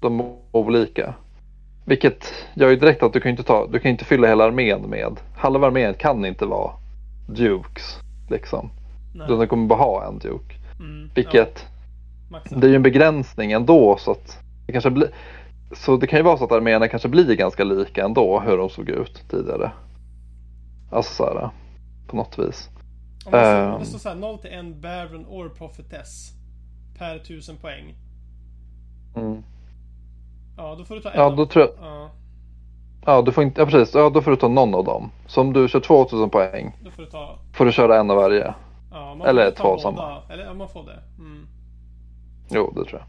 de 0.00 0.36
olika. 0.52 1.14
Vilket 1.84 2.32
gör 2.54 2.68
ju 2.68 2.76
direkt 2.76 3.02
att 3.02 3.12
du 3.12 3.20
kan 3.20 3.30
inte 3.30 3.42
ta, 3.42 3.66
du 3.66 3.78
kan 3.78 3.90
inte 3.90 4.04
fylla 4.04 4.28
hela 4.28 4.44
armén 4.44 4.82
med, 4.82 5.20
halva 5.36 5.66
armén 5.66 5.94
kan 5.94 6.24
inte 6.24 6.46
vara 6.46 6.70
Dukes 7.28 7.98
liksom. 8.30 8.70
Nej. 9.14 9.26
Utan 9.26 9.38
den 9.38 9.48
kommer 9.48 9.66
bara 9.66 9.78
ha 9.78 10.08
en 10.08 10.18
Duke. 10.18 10.54
Mm. 10.80 11.10
Vilket, 11.14 11.66
Ja, 12.30 12.40
det 12.48 12.66
är 12.66 12.70
ju 12.70 12.76
en 12.76 12.82
begränsning 12.82 13.52
ändå 13.52 13.96
så 13.98 14.10
att 14.10 14.38
det 14.66 14.72
kanske 14.72 14.90
blir, 14.90 15.08
så 15.72 15.96
det 15.96 16.06
kan 16.06 16.18
ju 16.18 16.22
vara 16.22 16.36
så 16.36 16.44
att 16.44 16.52
arméerna 16.52 16.88
kanske 16.88 17.08
blir 17.08 17.34
ganska 17.36 17.64
lika 17.64 18.04
ändå 18.04 18.40
hur 18.40 18.56
de 18.56 18.70
såg 18.70 18.88
ut 18.88 19.22
tidigare. 19.30 19.70
Alltså 20.90 21.14
så 21.14 21.24
här, 21.24 21.50
på 22.06 22.16
något 22.16 22.38
vis. 22.38 22.68
Om 23.26 23.32
det, 23.32 23.38
står, 23.38 23.38
Ehm. 23.38 23.80
det 23.80 23.86
står 23.86 23.98
såhär 23.98 24.16
0 24.16 24.38
till 24.38 24.50
1 24.52 24.76
Baron 24.76 25.26
or 25.26 25.48
Prophetess. 25.48 26.30
Per 26.98 27.16
1000 27.16 27.56
poäng. 27.56 27.94
Mm. 29.16 29.42
Ja, 30.56 30.74
då 30.78 30.84
får 30.84 30.94
du 30.94 31.00
ta 31.00 31.10
en 31.10 31.20
Ja, 31.20 31.30
då 31.30 31.46
tror 31.46 31.64
jag, 31.64 31.74
Ja, 31.88 32.10
ja 33.06 33.22
du 33.22 33.32
får 33.32 33.44
inte, 33.44 33.60
ja 33.60 33.66
precis, 33.66 33.94
ja 33.94 34.10
då 34.10 34.22
får 34.22 34.30
du 34.30 34.36
ta 34.36 34.48
någon 34.48 34.74
av 34.74 34.84
dem. 34.84 35.10
Så 35.26 35.40
om 35.40 35.52
du 35.52 35.68
kör 35.68 35.80
2000 35.80 36.30
poäng 36.30 36.76
då 36.84 36.90
får 36.90 37.02
du 37.02 37.10
ta... 37.10 37.38
får 37.52 37.64
du 37.64 37.72
köra 37.72 38.00
en 38.00 38.10
av 38.10 38.16
varje. 38.16 38.54
Ja, 38.90 39.14
man 39.14 39.26
Eller 39.28 39.50
två 39.50 39.78
samma. 39.78 40.22
Eller 40.30 40.44
ja, 40.44 40.54
man 40.54 40.68
får 40.68 40.82
det. 40.84 41.02
Mm. 41.18 41.46
Jo, 42.50 42.72
det 42.76 42.84
tror 42.84 43.00
jag. 43.00 43.06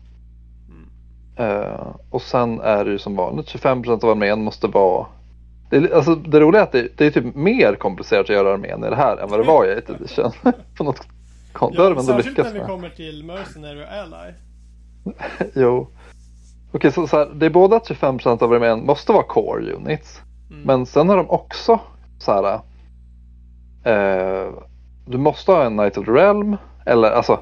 Mm. 0.76 1.62
Eh, 1.62 1.88
och 2.10 2.22
sen 2.22 2.60
är 2.62 2.86
det 2.86 2.92
ju 2.92 3.00
som 3.00 3.16
vanligt 3.16 3.48
25% 3.48 4.04
av 4.04 4.10
armén 4.10 4.44
måste 4.44 4.68
vara 4.68 5.06
det, 5.80 5.92
är, 5.92 5.96
alltså, 5.96 6.16
det 6.16 6.40
roliga 6.40 6.62
är 6.62 6.64
att 6.64 6.72
det, 6.72 6.98
det 6.98 7.06
är 7.06 7.12
typ 7.12 7.36
mer 7.36 7.76
komplicerat 7.76 8.24
att 8.24 8.30
göra 8.30 8.54
armén 8.54 8.84
i 8.84 8.90
det 8.90 8.96
här 8.96 9.18
än 9.18 9.30
vad 9.30 9.40
det 9.40 9.44
var 9.44 9.66
i 9.66 9.78
8 9.78 9.94
edition. 9.94 10.32
På 10.78 10.84
något 10.84 11.08
konstigt. 11.54 11.80
ändå 11.80 12.04
särskilt 12.04 12.38
när 12.38 12.54
vi 12.54 12.60
med. 12.60 12.68
kommer 12.68 12.90
till 12.90 13.24
Mercenary 13.24 13.84
och 13.84 13.92
Ally. 13.92 14.34
Jo. 15.56 15.88
Okej, 16.72 16.92
så, 16.92 17.08
så 17.08 17.18
här, 17.18 17.26
det 17.26 17.46
är 17.46 17.50
både 17.50 17.76
att 17.76 17.90
25% 17.90 18.44
av 18.44 18.54
armén 18.54 18.86
måste 18.86 19.12
vara 19.12 19.24
core 19.24 19.74
units. 19.74 20.22
Mm. 20.50 20.62
Men 20.62 20.86
sen 20.86 21.10
har 21.10 21.18
de 21.18 21.30
också 21.30 21.80
så 22.20 22.32
här. 22.32 22.54
Eh, 23.84 24.54
du 25.06 25.18
måste 25.18 25.52
ha 25.52 25.64
en 25.64 25.78
Knight 25.78 25.98
of 25.98 26.06
the 26.06 26.12
Realm. 26.12 26.58
Eller 26.86 27.12
alltså. 27.12 27.40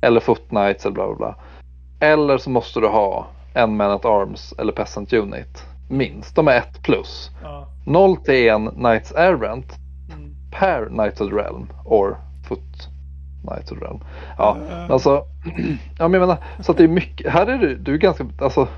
Eller 0.00 0.20
Foot 0.20 0.48
Knights 0.48 0.86
eller 0.86 0.94
bla 0.94 1.06
bla 1.06 1.16
bla. 1.16 1.36
Eller 2.00 2.38
så 2.38 2.50
måste 2.50 2.80
du 2.80 2.86
ha 2.86 3.26
en 3.54 3.76
Man 3.76 3.90
at 3.90 4.04
Arms 4.04 4.54
eller 4.58 4.72
Peasant 4.72 5.12
Unit. 5.12 5.75
Minst. 5.88 6.36
De 6.36 6.48
är 6.48 6.56
ett 6.56 6.82
plus. 6.82 7.30
Ja. 7.42 7.68
0 7.86 8.16
till 8.16 8.48
1 8.48 8.74
Knights 8.74 9.12
Errant 9.12 9.72
Mm. 10.12 10.34
per 10.50 10.86
Knight 10.86 11.20
of 11.20 11.30
the 11.30 11.36
Realm. 11.36 11.66
Or 11.84 12.16
Foot 12.48 12.88
Knight 13.42 13.72
of 13.72 13.78
the 13.78 13.84
Realm. 13.84 14.00
Ja, 14.38 14.56
men 14.68 14.90
alltså. 14.90 15.10
ja, 15.98 16.08
men 16.08 16.20
jag 16.20 16.28
menar. 16.28 16.36
Så 16.60 16.72
att 16.72 16.78
det 16.78 16.84
är 16.84 16.88
mycket. 16.88 17.32
Här 17.32 17.46
är 17.46 17.58
du, 17.58 17.76
du 17.78 17.94
är 17.94 17.98
ganska. 17.98 18.26
Alltså. 18.40 18.68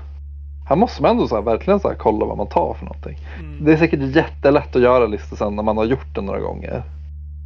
Här 0.69 0.75
måste 0.75 1.01
man 1.01 1.11
ändå 1.11 1.27
så 1.27 1.35
här, 1.35 1.41
verkligen 1.41 1.79
så 1.79 1.89
här, 1.89 1.95
kolla 1.95 2.25
vad 2.25 2.37
man 2.37 2.47
tar 2.49 2.73
för 2.73 2.85
någonting. 2.85 3.17
Mm. 3.39 3.65
Det 3.65 3.73
är 3.73 3.77
säkert 3.77 4.15
jättelätt 4.15 4.75
att 4.75 4.81
göra 4.81 5.05
listor 5.05 5.37
sen 5.37 5.55
när 5.55 5.63
man 5.63 5.77
har 5.77 5.85
gjort 5.85 6.15
det 6.15 6.21
några 6.21 6.39
gånger. 6.39 6.83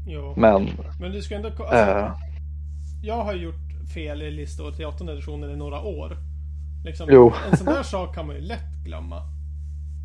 Jo. 0.08 0.34
Men 0.38 0.70
Men 1.00 1.12
du 1.12 1.22
ska 1.22 1.36
ändå... 1.36 1.48
Alltså, 1.48 1.76
eh, 1.76 2.12
Jag 3.04 3.24
har 3.24 3.34
gjort 3.34 3.56
fel 3.94 4.22
i 4.22 4.32
listor 4.32 4.72
till 4.72 4.86
8 4.86 5.04
editionen 5.12 5.50
i 5.52 5.56
några 5.56 5.82
år. 5.82 6.18
Liksom. 6.86 7.10
En 7.52 7.58
sån 7.58 7.66
där 7.66 7.84
sak 7.84 8.16
kan 8.16 8.28
man 8.28 8.36
ju 8.36 8.42
lätt 8.42 8.74
glömma. 8.86 9.22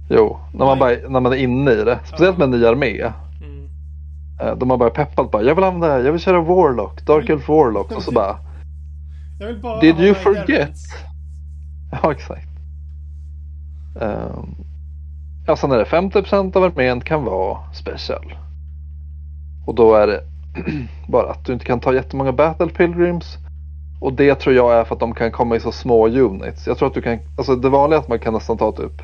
Jo, 0.08 0.38
när 0.52 0.64
man, 0.64 0.78
bara, 0.78 1.08
när 1.08 1.20
man 1.20 1.32
är 1.32 1.36
inne 1.36 1.70
i 1.70 1.84
det. 1.84 1.98
Speciellt 2.04 2.38
med 2.38 2.44
en 2.44 2.50
ny 2.50 2.66
armé. 2.66 3.12
Mm. 3.40 3.68
Eh, 4.40 4.56
då 4.56 4.66
man 4.66 4.78
bara 4.78 4.90
peppat 4.90 5.30
bara, 5.30 5.42
jag 5.42 5.54
vill 5.54 5.64
använda 5.64 6.00
jag 6.00 6.12
vill 6.12 6.20
köra 6.20 6.40
Warlock, 6.40 7.06
Dark 7.06 7.28
Elf 7.28 7.48
Warlock. 7.48 7.92
Och 7.92 8.02
så 8.02 8.12
bara, 8.12 8.36
bara 9.62 9.80
Did 9.80 10.00
you 10.00 10.14
forget? 10.14 10.74
Ja 12.02 12.12
exakt. 12.12 12.48
Um, 13.94 14.54
ja, 15.46 15.56
sen 15.56 15.72
är 15.72 15.78
det 15.78 15.84
50% 15.84 16.56
av 16.56 16.62
armén 16.62 17.00
kan 17.00 17.24
vara 17.24 17.58
special. 17.72 18.34
Och 19.66 19.74
då 19.74 19.94
är 19.94 20.06
det 20.06 20.20
bara 21.08 21.30
att 21.30 21.44
du 21.44 21.52
inte 21.52 21.64
kan 21.64 21.80
ta 21.80 21.94
jättemånga 21.94 22.32
battle 22.32 22.68
pilgrims. 22.68 23.38
Och 24.00 24.12
det 24.12 24.34
tror 24.34 24.54
jag 24.56 24.74
är 24.74 24.84
för 24.84 24.94
att 24.94 25.00
de 25.00 25.14
kan 25.14 25.32
komma 25.32 25.56
i 25.56 25.60
så 25.60 25.72
små 25.72 26.08
units. 26.08 26.66
Jag 26.66 26.78
tror 26.78 26.88
att 26.88 26.94
du 26.94 27.02
kan, 27.02 27.18
alltså 27.38 27.56
det 27.56 27.68
vanliga 27.68 27.98
är 27.98 28.02
att 28.02 28.08
man 28.08 28.18
kan 28.18 28.34
nästan 28.34 28.58
ta 28.58 28.72
typ 28.72 29.02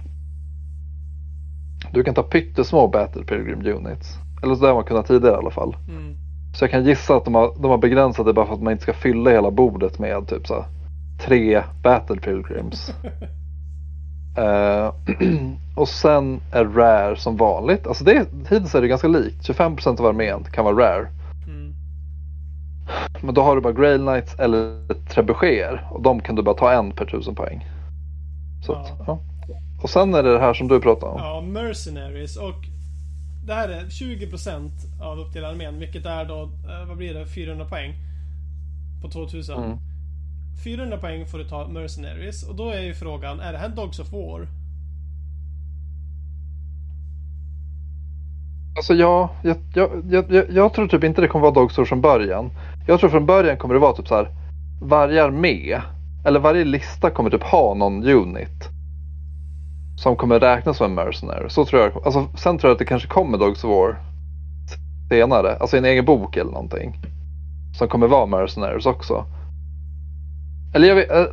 Du 1.94 2.04
kan 2.04 2.14
ta 2.14 2.22
pyttesmå 2.22 2.88
battle 2.88 3.24
pilgrim 3.24 3.66
units. 3.66 4.18
Eller 4.42 4.54
så 4.54 4.60
där 4.60 4.68
har 4.68 4.74
man 4.74 4.84
kunnat 4.84 5.06
tidigare 5.06 5.34
i 5.34 5.38
alla 5.38 5.50
fall. 5.50 5.76
Mm. 5.88 6.16
Så 6.54 6.64
jag 6.64 6.70
kan 6.70 6.84
gissa 6.84 7.16
att 7.16 7.24
de 7.24 7.34
har, 7.34 7.54
de 7.58 7.70
har 7.70 7.78
begränsat 7.78 8.26
det 8.26 8.32
bara 8.32 8.46
för 8.46 8.54
att 8.54 8.62
man 8.62 8.72
inte 8.72 8.82
ska 8.82 8.92
fylla 8.92 9.30
hela 9.30 9.50
bordet 9.50 9.98
med 9.98 10.28
typ 10.28 10.46
så 10.46 10.54
här, 10.54 10.64
tre 11.26 11.62
battle 11.82 12.20
pilgrims. 12.20 12.94
Eh, 14.36 14.94
och 15.76 15.88
sen 15.88 16.40
är 16.52 16.64
rare 16.64 17.16
som 17.16 17.36
vanligt. 17.36 17.86
Alltså 17.86 18.04
det, 18.04 18.28
hittills 18.50 18.74
är 18.74 18.80
det 18.80 18.88
ganska 18.88 19.08
likt. 19.08 19.48
25% 19.48 20.00
av 20.00 20.06
armén 20.06 20.44
kan 20.44 20.64
vara 20.64 20.76
rare. 20.76 21.08
Mm. 21.46 21.74
Men 23.22 23.34
då 23.34 23.42
har 23.42 23.56
du 23.56 23.62
bara 23.62 23.72
Grail 23.72 24.00
Knights 24.00 24.34
eller 24.38 24.88
trebucheter. 25.08 25.88
Och 25.90 26.02
de 26.02 26.20
kan 26.20 26.34
du 26.34 26.42
bara 26.42 26.54
ta 26.54 26.72
en 26.72 26.92
per 26.92 27.06
tusen 27.06 27.34
poäng. 27.34 27.66
Så 28.66 28.72
Ja. 28.72 28.80
Att, 28.80 28.92
ja. 29.06 29.18
Och 29.84 29.90
sen 29.90 30.14
är 30.14 30.22
det 30.22 30.32
det 30.32 30.38
här 30.38 30.54
som 30.54 30.68
du 30.68 30.80
pratade 30.80 31.12
om. 31.12 31.18
Ja, 31.18 31.40
Mercenaries 31.40 32.36
och 32.36 32.64
det 33.46 33.54
här 33.54 33.68
är 33.68 33.84
20% 33.84 34.70
av 35.02 35.18
upp 35.18 35.32
till 35.32 35.44
armén, 35.44 35.78
vilket 35.78 36.06
är 36.06 36.24
då, 36.24 36.42
eh, 36.42 36.88
vad 36.88 36.96
blir 36.96 37.14
det, 37.14 37.26
400 37.26 37.64
poäng 37.64 37.94
på 39.02 39.10
2000. 39.10 39.64
Mm. 39.64 39.78
400 40.64 40.98
poäng 40.98 41.26
får 41.26 41.38
du 41.38 41.44
ta 41.44 41.68
Mercenaries 41.68 42.48
och 42.48 42.54
då 42.54 42.70
är 42.70 42.80
ju 42.80 42.94
frågan, 42.94 43.40
är 43.40 43.52
det 43.52 43.58
här 43.58 43.68
Dogs 43.68 43.98
of 43.98 44.12
War? 44.12 44.48
Alltså 48.76 48.94
ja, 48.94 49.30
jag, 49.42 49.56
jag, 49.74 50.24
jag, 50.30 50.50
jag, 50.50 50.74
tror 50.74 50.88
typ 50.88 51.04
inte 51.04 51.20
det 51.20 51.28
kommer 51.28 51.42
vara 51.42 51.54
Dogstore 51.54 51.86
från 51.86 52.00
början. 52.00 52.50
Jag 52.86 53.00
tror 53.00 53.10
från 53.10 53.26
början 53.26 53.56
kommer 53.56 53.74
det 53.74 53.80
vara 53.80 53.92
typ 53.92 54.08
så 54.08 54.14
här. 54.14 54.28
Varje 54.82 55.24
armé, 55.24 55.80
eller 56.26 56.40
varje 56.40 56.64
lista 56.64 57.10
kommer 57.10 57.30
typ 57.30 57.42
ha 57.42 57.74
någon 57.74 58.04
unit. 58.04 58.73
Som 59.96 60.16
kommer 60.16 60.40
räknas 60.40 60.76
som 60.76 60.86
en 60.86 60.94
mercenary. 60.94 61.48
Så 61.50 61.64
tror 61.64 61.82
jag. 61.82 61.92
Alltså, 62.04 62.28
sen 62.36 62.58
tror 62.58 62.68
jag 62.68 62.72
att 62.74 62.78
det 62.78 62.84
kanske 62.84 63.08
kommer 63.08 63.38
Dogs 63.38 63.64
of 63.64 63.70
War 63.70 63.96
senare. 65.08 65.56
Alltså 65.56 65.76
en 65.76 65.84
egen 65.84 66.04
bok 66.04 66.36
eller 66.36 66.50
någonting. 66.52 66.96
Som 67.78 67.88
kommer 67.88 68.06
vara 68.06 68.26
mercenaries 68.26 68.86
också. 68.86 69.24
Eller 70.74 70.88
jag 70.88 70.94
vet, 70.94 71.10
eh, 71.10 71.24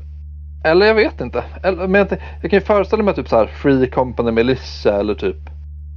eller 0.63 0.85
jag 0.85 0.95
vet 0.95 1.21
inte. 1.21 1.43
Eller, 1.63 1.87
men 1.87 1.99
jag, 1.99 2.19
jag 2.41 2.51
kan 2.51 2.59
ju 2.59 2.65
föreställa 2.65 3.03
mig 3.03 3.13
typ 3.15 3.29
så 3.29 3.35
här 3.35 3.47
Free 3.47 3.87
Company 3.89 4.31
Militia 4.31 4.99
eller 4.99 5.15
typ 5.15 5.37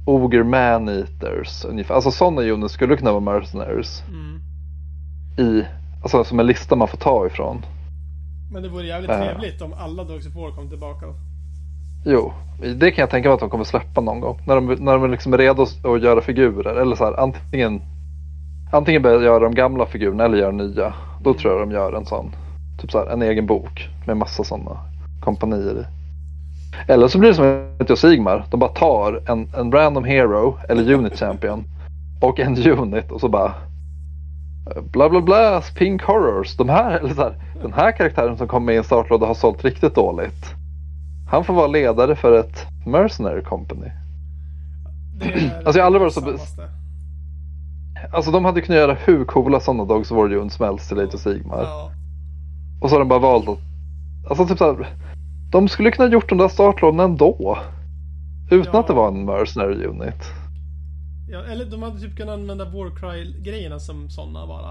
Ogre 0.07 0.43
Man-Eaters 0.43 1.65
ungefär. 1.65 1.95
Alltså 1.95 2.11
sådana 2.11 2.41
units 2.41 2.73
skulle 2.73 2.97
kunna 2.97 3.11
vara 3.11 3.21
mercenaries. 3.39 4.03
Mm. 4.07 4.39
I, 5.37 5.65
alltså 6.03 6.23
som 6.23 6.39
en 6.39 6.47
lista 6.47 6.75
man 6.75 6.87
får 6.87 6.97
ta 6.97 7.27
ifrån. 7.27 7.65
Men 8.51 8.63
det 8.63 8.69
vore 8.69 8.85
jävligt 8.85 9.11
Ja. 9.11 9.17
trevligt 9.17 9.61
om 9.61 9.73
alla 9.73 10.03
Dogs 10.03 10.27
of 10.27 10.35
War 10.35 10.51
kom 10.51 10.69
tillbaka. 10.69 11.05
Jo, 12.05 12.33
det 12.75 12.91
kan 12.91 13.01
jag 13.01 13.09
tänka 13.09 13.29
mig 13.29 13.33
att 13.33 13.39
de 13.39 13.49
kommer 13.49 13.63
släppa 13.63 14.01
någon 14.01 14.19
gång. 14.19 14.39
När 14.47 14.55
de, 14.55 14.65
när 14.65 14.97
de 14.97 15.11
liksom 15.11 15.33
är 15.33 15.37
redo 15.37 15.63
att 15.63 16.01
göra 16.01 16.21
figurer. 16.21 16.75
Eller 16.75 16.95
så 16.95 17.05
här, 17.05 17.19
antingen 17.19 17.81
Antingen 18.71 19.01
börja 19.01 19.21
göra 19.21 19.39
de 19.39 19.55
gamla 19.55 19.85
figurerna 19.85 20.25
eller 20.25 20.37
göra 20.37 20.51
nya. 20.51 20.93
Då 21.21 21.33
tror 21.33 21.53
jag 21.53 21.61
de 21.61 21.71
gör 21.71 21.93
en 21.93 22.05
sån. 22.05 22.35
Typ 22.81 22.91
så 22.91 22.97
här, 22.99 23.05
en 23.05 23.21
egen 23.21 23.45
bok 23.45 23.89
med 24.07 24.17
massa 24.17 24.43
sådana 24.43 24.77
kompanier 25.21 25.79
i. 25.79 25.85
Eller 26.91 27.07
så 27.07 27.19
blir 27.19 27.29
det 27.29 27.35
som 27.35 27.67
ett 27.79 27.99
Sigmar. 27.99 28.45
De 28.51 28.59
bara 28.59 28.69
tar 28.69 29.21
en, 29.27 29.49
en 29.57 29.71
random 29.71 30.03
hero 30.03 30.57
eller 30.69 30.93
unit 30.93 31.19
champion 31.19 31.63
och 32.21 32.39
en 32.39 32.67
unit 32.67 33.11
och 33.11 33.21
så 33.21 33.29
bara 33.29 33.53
eh, 34.75 34.81
bla 34.81 35.09
bla 35.09 35.21
bla, 35.21 35.61
pink 35.77 36.03
horrors. 36.03 36.57
De 36.57 36.69
här, 36.69 36.99
eller 36.99 37.13
så 37.13 37.21
här, 37.21 37.35
den 37.61 37.73
här 37.73 37.91
karaktären 37.91 38.37
som 38.37 38.47
kommer 38.47 38.65
med 38.65 38.75
i 38.75 38.77
en 38.77 38.83
startlåda 38.83 39.25
har 39.25 39.33
sålt 39.33 39.65
riktigt 39.65 39.95
dåligt. 39.95 40.55
Han 41.27 41.43
får 41.43 41.53
vara 41.53 41.67
ledare 41.67 42.15
för 42.15 42.39
ett 42.39 42.65
mercenary 42.85 43.41
company. 43.41 43.91
Det 45.19 45.25
är 45.25 45.61
Alltså, 45.65 45.79
jag 45.79 45.83
har 45.83 45.85
aldrig 45.85 46.01
varit 46.01 46.13
så-. 46.13 46.61
Alltså 48.13 48.31
de 48.31 48.45
hade 48.45 48.61
kunnat 48.61 48.79
göra 48.79 48.93
hur 48.93 49.25
coola 49.25 49.59
sådana 49.59 49.85
Dogs 49.85 50.11
of 50.11 50.17
War 50.17 50.49
som 50.49 50.65
helst 50.65 50.89
till 50.89 50.99
of 50.99 51.19
Sigmar. 51.19 51.63
Ja. 51.63 51.91
Och 52.81 52.89
så 52.89 52.95
har 52.95 52.99
de 52.99 53.09
bara 53.09 53.19
valt 53.19 53.49
att... 53.49 53.59
Alltså 54.29 54.47
typ 54.47 54.57
såhär... 54.57 54.87
De 55.51 55.67
skulle 55.67 55.91
kunna 55.91 56.09
gjort 56.09 56.29
de 56.29 56.37
där 56.37 56.47
startlådorna 56.47 57.03
ändå. 57.03 57.57
Utan 58.51 58.69
Ja. 58.73 58.79
att 58.79 58.87
det 58.87 58.93
var 58.93 59.07
en 59.07 59.25
mercenary 59.25 59.85
unit. 59.85 60.23
ja. 61.29 61.43
Eller 61.43 61.65
de 61.65 61.83
hade 61.83 61.99
typ 61.99 62.17
kunnat 62.17 62.33
använda 62.33 62.65
Warcry-grejerna 62.65 63.79
som 63.79 64.09
sådana 64.09 64.47
bara. 64.47 64.69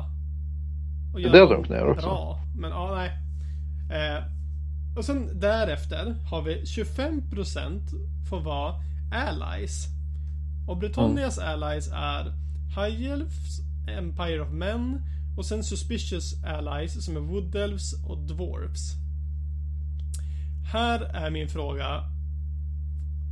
Och 1.14 1.20
Det 1.20 1.28
hade 1.40 1.55
de 1.55 1.64
kunnat 1.64 1.80
göra 1.80 1.90
också. 1.90 2.07
Bra. 2.07 2.38
Men 2.57 2.70
ja, 2.70 2.90
nej. 2.94 3.09
Eh, 3.90 4.22
och 4.97 5.05
sen 5.05 5.40
därefter 5.40 6.14
har 6.30 6.42
vi 6.42 6.62
25% 6.62 7.80
får 8.30 8.40
vara 8.40 8.74
allies. 9.12 9.86
Och 10.68 10.76
Britannias 10.78 11.38
Mm. 11.38 11.51
allies 11.62 11.88
är 11.92 12.24
High 12.76 13.11
Elves, 13.12 13.61
Empire 13.88 14.40
of 14.40 14.51
Men 14.51 15.03
och 15.36 15.47
sen 15.47 15.64
Suspicious 15.64 16.45
allies 16.45 17.05
som 17.05 17.16
är 17.16 17.20
Wood 17.20 17.55
Elves 17.55 17.92
och 18.05 18.18
Dwarfs. 18.18 18.95
Här 20.72 21.01
är 21.01 21.30
min 21.30 21.49
fråga. 21.49 22.05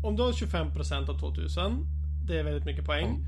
Om 0.02 0.16
du 0.16 0.22
har 0.22 0.32
25% 0.32 1.08
av 1.08 1.18
2000, 1.18 1.86
det 2.26 2.38
är 2.38 2.44
väldigt 2.44 2.64
mycket 2.64 2.84
poäng. 2.84 3.26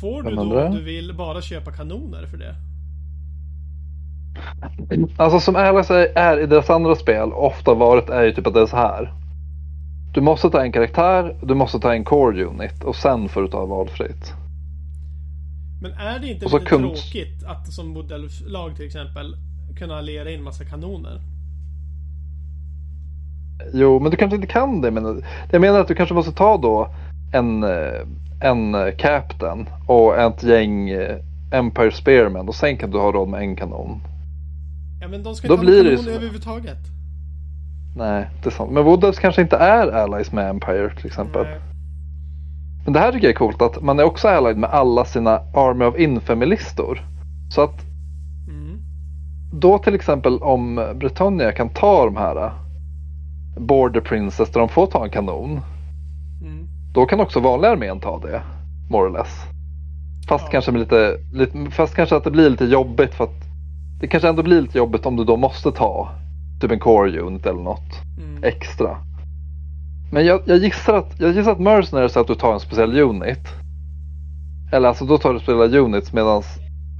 Får 0.00 0.22
du 0.22 0.34
då 0.36 0.42
om 0.42 0.74
du 0.74 0.82
vill 0.82 1.14
bara 1.14 1.42
köpa 1.42 1.72
kanoner 1.72 2.26
för 2.26 2.36
det? 2.36 2.54
Alltså 5.16 5.40
som 5.40 5.56
Alice 5.56 5.94
är, 5.94 6.18
är 6.18 6.40
i 6.40 6.46
deras 6.46 6.70
andra 6.70 6.94
spel 6.94 7.32
ofta 7.32 7.74
varit 7.74 8.08
är 8.08 8.22
ju 8.22 8.32
typ 8.32 8.46
att 8.46 8.54
det 8.54 8.60
är 8.60 8.66
så 8.66 8.76
här. 8.76 9.12
Du 10.14 10.20
måste 10.20 10.50
ta 10.50 10.62
en 10.62 10.72
karaktär, 10.72 11.36
du 11.42 11.54
måste 11.54 11.80
ta 11.80 11.94
en 11.94 12.04
core 12.04 12.44
unit 12.44 12.84
och 12.84 12.96
sen 12.96 13.28
får 13.28 13.42
du 13.42 13.48
ta 13.48 13.66
valfritt. 13.66 14.34
Men 15.82 15.92
är 15.92 16.18
det 16.18 16.26
inte 16.26 16.44
lite 16.44 16.58
kund- 16.58 16.94
tråkigt 16.94 17.44
att 17.46 17.72
som 17.72 17.88
modelllag 17.88 18.76
till 18.76 18.86
exempel 18.86 19.36
kunna 19.78 20.00
lera 20.00 20.30
in 20.30 20.42
massa 20.42 20.64
kanoner? 20.64 21.20
Jo, 23.72 24.00
men 24.00 24.10
du 24.10 24.16
kanske 24.16 24.36
inte 24.36 24.48
kan 24.48 24.80
det. 24.80 24.90
Men 24.90 25.22
jag 25.52 25.60
menar 25.60 25.80
att 25.80 25.88
du 25.88 25.94
kanske 25.94 26.14
måste 26.14 26.32
ta 26.32 26.56
då 26.56 26.88
en, 27.32 27.62
eh, 27.62 28.00
en 28.40 28.74
eh, 28.74 28.94
captain 28.98 29.68
och 29.86 30.18
ett 30.18 30.42
gäng 30.42 30.90
eh, 30.90 31.16
Empire 31.52 31.92
Spearmen 31.92 32.48
och 32.48 32.54
sen 32.54 32.76
kan 32.76 32.90
du 32.90 32.98
ha 32.98 33.12
råd 33.12 33.28
med 33.28 33.40
en 33.40 33.56
kanon. 33.56 34.00
Ja 35.00 35.08
men 35.08 35.22
de 35.22 35.34
ska 35.34 35.48
Då 35.48 35.54
inte 35.54 35.66
blir 35.66 35.84
ha 35.84 35.90
ju 35.90 35.96
kanon 35.96 36.12
överhuvudtaget. 36.14 36.78
Nej, 37.96 38.30
det 38.42 38.48
är 38.48 38.50
sant. 38.50 38.72
Men 38.72 38.84
Woodels 38.84 39.18
kanske 39.18 39.42
inte 39.42 39.56
är 39.56 39.88
allies 39.88 40.32
med 40.32 40.50
Empire 40.50 40.94
till 40.96 41.06
exempel. 41.06 41.42
Nej. 41.44 41.60
Men 42.84 42.92
det 42.92 42.98
här 43.00 43.12
tycker 43.12 43.26
jag 43.26 43.34
är 43.34 43.38
coolt 43.38 43.62
att 43.62 43.82
man 43.82 43.98
är 43.98 44.04
också 44.04 44.28
allied 44.28 44.56
med 44.56 44.70
alla 44.70 45.04
sina 45.04 45.30
Army 45.54 45.84
of 45.84 45.98
Infamy-listor. 45.98 47.00
Så 47.50 47.62
att 47.62 47.82
Mm. 48.48 48.78
då 49.52 49.78
till 49.78 49.94
exempel 49.94 50.38
om 50.38 50.92
Britannia 50.94 51.52
kan 51.52 51.68
ta 51.68 52.04
de 52.04 52.16
här 52.16 52.36
äh, 52.46 52.52
Border 53.58 54.00
Princess 54.00 54.50
där 54.50 54.60
de 54.60 54.68
får 54.68 54.86
ta 54.86 55.04
en 55.04 55.10
kanon. 55.10 55.60
Mm. 56.42 56.68
Då 56.94 57.06
kan 57.06 57.20
också 57.20 57.40
vanliga 57.40 57.70
armén 57.72 58.00
ta 58.00 58.18
det. 58.18 58.42
More 58.90 59.08
or 59.08 59.12
less. 59.18 59.42
Fast 60.28 60.44
Ja. 60.44 60.50
kanske 60.50 60.72
lite, 60.72 61.16
lite, 61.32 61.70
fast 61.70 61.94
kanske 61.94 62.16
att 62.16 62.24
det 62.24 62.30
blir 62.30 62.50
lite 62.50 62.64
jobbigt 62.64 63.14
för 63.14 63.24
att 63.24 63.45
det 64.00 64.06
kanske 64.06 64.28
ändå 64.28 64.42
blir 64.42 64.60
lite 64.62 64.78
jobbigt 64.78 65.06
om 65.06 65.16
du 65.16 65.24
då 65.24 65.36
måste 65.36 65.72
ta 65.72 66.08
typ 66.60 66.70
en 66.70 66.78
core 66.78 67.20
unit 67.20 67.46
eller 67.46 67.60
något 67.62 68.02
Mm. 68.18 68.44
extra. 68.44 68.96
Men 70.12 70.26
jag, 70.26 70.40
jag 70.44 70.58
gissar 70.58 70.94
att, 70.94 71.20
jag 71.20 71.32
gissar 71.32 71.52
att 71.52 71.60
Mercenaries 71.60 72.16
är 72.16 72.20
att 72.20 72.26
du 72.26 72.34
tar 72.34 72.52
en 72.54 72.60
speciell 72.60 72.98
unit. 73.00 73.48
Eller 74.72 74.88
alltså 74.88 75.04
då 75.04 75.18
tar 75.18 75.32
du 75.32 75.38
speciella 75.40 75.78
units 75.78 76.12
medan 76.12 76.42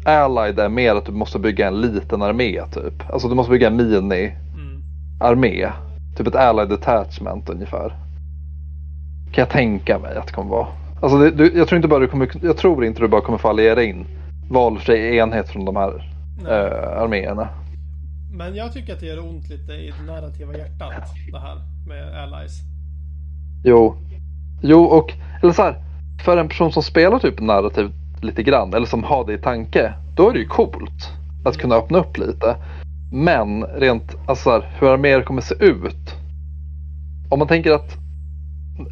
Allied 0.05 0.59
är 0.59 0.69
mer 0.69 0.95
att 0.95 1.07
du 1.07 1.13
måste 1.13 1.39
bygga 1.39 1.69
en 1.69 1.81
liten 1.81 2.23
armé 2.23 2.63
typ. 2.73 3.11
Alltså 3.13 3.29
du 3.29 3.35
måste 3.35 3.51
bygga 3.51 3.67
en 3.67 3.77
mini-armé. 3.77 5.63
Mm. 5.65 5.73
Typ 6.17 6.27
ett 6.27 6.35
Allied 6.35 6.69
detachment 6.69 7.49
ungefär. 7.49 7.89
Kan 9.33 9.43
jag 9.43 9.49
tänka 9.51 9.99
mig 9.99 10.17
att 10.17 10.27
det 10.27 10.33
kommer 10.33 10.51
vara. 10.51 10.67
Alltså 11.03 11.19
det, 11.19 11.31
du, 11.31 11.53
jag 11.59 11.69
tror 11.69 11.77
inte 11.77 11.89
bara 11.89 12.01
du 12.01 12.07
kommer, 12.09 12.31
jag 12.43 12.57
tror 12.57 12.85
inte 12.85 13.01
du 13.01 13.09
bara 13.09 13.21
kommer 13.21 13.39
få 13.39 13.49
alliera 13.49 13.83
in 13.83 14.07
valfri 14.51 15.19
enhet 15.19 15.49
från 15.49 15.65
de 15.65 15.77
här. 15.77 16.13
Eh, 16.41 17.03
arméerna. 17.03 17.49
Men 18.33 18.55
jag 18.55 18.73
tycker 18.73 18.93
att 18.95 19.01
det 19.01 19.07
gör 19.07 19.19
ont 19.29 19.49
lite 19.49 19.73
i 19.73 19.93
det 19.99 20.13
narrativa 20.13 20.57
hjärtat. 20.57 20.93
Det 21.33 21.39
här 21.39 21.57
med 21.89 22.23
allies. 22.23 22.61
Jo. 23.65 23.97
Jo 24.63 24.85
och, 24.85 25.13
eller 25.43 25.53
så 25.53 25.63
här, 25.63 25.75
för 26.25 26.37
en 26.37 26.49
person 26.49 26.73
som 26.73 26.83
spelar 26.83 27.19
typ 27.19 27.41
narrativ 27.41 27.93
lite 28.21 28.43
grann, 28.43 28.75
eller 28.75 28.87
som 28.87 29.05
har 29.05 29.27
det 29.27 29.33
i 29.33 29.39
tanke, 29.39 29.93
då 30.17 30.29
är 30.29 30.33
det 30.33 30.39
ju 30.39 30.47
coolt 30.47 31.13
att 31.45 31.57
kunna 31.57 31.75
öppna 31.75 31.99
upp 31.99 32.19
lite. 32.19 32.57
Men 33.13 33.65
rent, 33.65 34.17
alltså 34.27 34.43
så 34.45 34.51
här, 34.51 34.71
hur 34.81 34.93
arméer 34.93 35.23
kommer 35.23 35.41
se 35.41 35.55
ut. 35.55 36.15
Om 37.31 37.39
man 37.39 37.49
tänker 37.49 37.73
att 37.73 37.97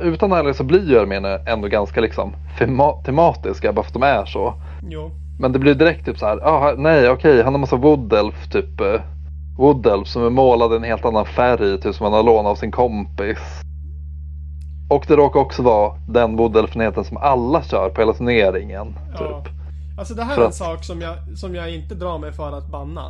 utan 0.01 0.32
allies 0.32 0.57
så 0.57 0.64
blir 0.64 0.88
ju 0.90 0.99
arméerna 0.99 1.38
ändå 1.47 1.68
ganska 1.68 2.01
liksom 2.01 2.32
tema- 2.59 3.03
tematiska 3.05 3.72
bara 3.72 3.82
för 3.82 3.88
att 3.90 3.95
de 3.95 4.03
är 4.03 4.24
så. 4.24 4.55
Jo. 4.82 5.11
Men 5.39 5.53
det 5.53 5.59
blir 5.59 5.74
direkt 5.74 6.05
typ 6.07 6.18
så 6.18 6.26
här, 6.26 6.39
ah, 6.49 6.74
nej 6.78 7.11
okej 7.11 7.43
han 7.43 7.55
har 7.55 7.59
massa 7.61 7.76
woodelf 7.76 8.49
typ 8.51 8.80
eh, 8.80 9.01
Woodelf 9.59 10.09
som 10.09 10.24
är 10.26 10.30
målad 10.30 10.72
i 10.72 10.76
en 10.76 10.82
helt 10.85 11.05
annan 11.05 11.26
färg 11.26 11.80
typ 11.80 11.95
som 11.95 12.05
han 12.05 12.12
har 12.12 12.22
lånat 12.22 12.51
av 12.51 12.55
sin 12.55 12.70
kompis. 12.72 13.39
Och 14.91 15.05
det 15.09 15.16
råkar 15.16 15.41
också 15.41 15.62
vara 15.62 15.95
den 16.09 16.37
woodelfenheten 16.37 17.05
som 17.05 17.16
alla 17.16 17.62
kör 17.62 17.91
på 17.91 18.01
hela 18.01 18.12
turneringen. 18.12 18.95
Ja. 19.12 19.18
Typ. 19.18 19.53
Alltså 19.99 20.14
det 20.14 20.24
här 20.24 20.35
För 20.35 20.41
är 20.41 20.45
en 20.45 20.49
att- 20.49 20.55
sak 20.55 20.85
som 20.85 21.01
jag, 21.01 21.14
som 21.39 21.55
jag 21.55 21.74
inte 21.74 21.95
drar 21.95 22.18
mig 22.18 22.32
för 22.32 22.59
att 22.59 22.68
banna. 22.70 23.03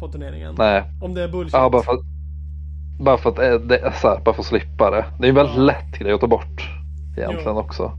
På 0.00 0.08
turneringen. 0.08 0.54
Nej, 0.58 0.82
Om 1.02 1.14
det 1.14 1.22
är 1.22 1.28
bullshit. 1.28 1.52
ja, 1.54 1.70
bara 1.70 1.82
för 1.82 1.92
att, 1.92 2.00
bara 3.00 3.16
för 3.18 3.30
att 3.30 3.38
eh, 3.38 3.54
det 3.54 3.78
är 3.78 3.90
så 3.90 4.08
här, 4.08 4.20
bara 4.24 4.34
för 4.34 4.42
att 4.42 4.46
slippa 4.46 4.90
det. 4.90 5.04
Det 5.20 5.26
är 5.26 5.28
en 5.28 5.34
väldigt 5.34 5.56
Ja. 5.56 5.62
lätt 5.62 5.98
grej 5.98 6.12
att 6.12 6.20
ta 6.20 6.26
bort. 6.26 6.70
Egentligen 7.16 7.54
Jo. 7.56 7.60
också. 7.60 7.92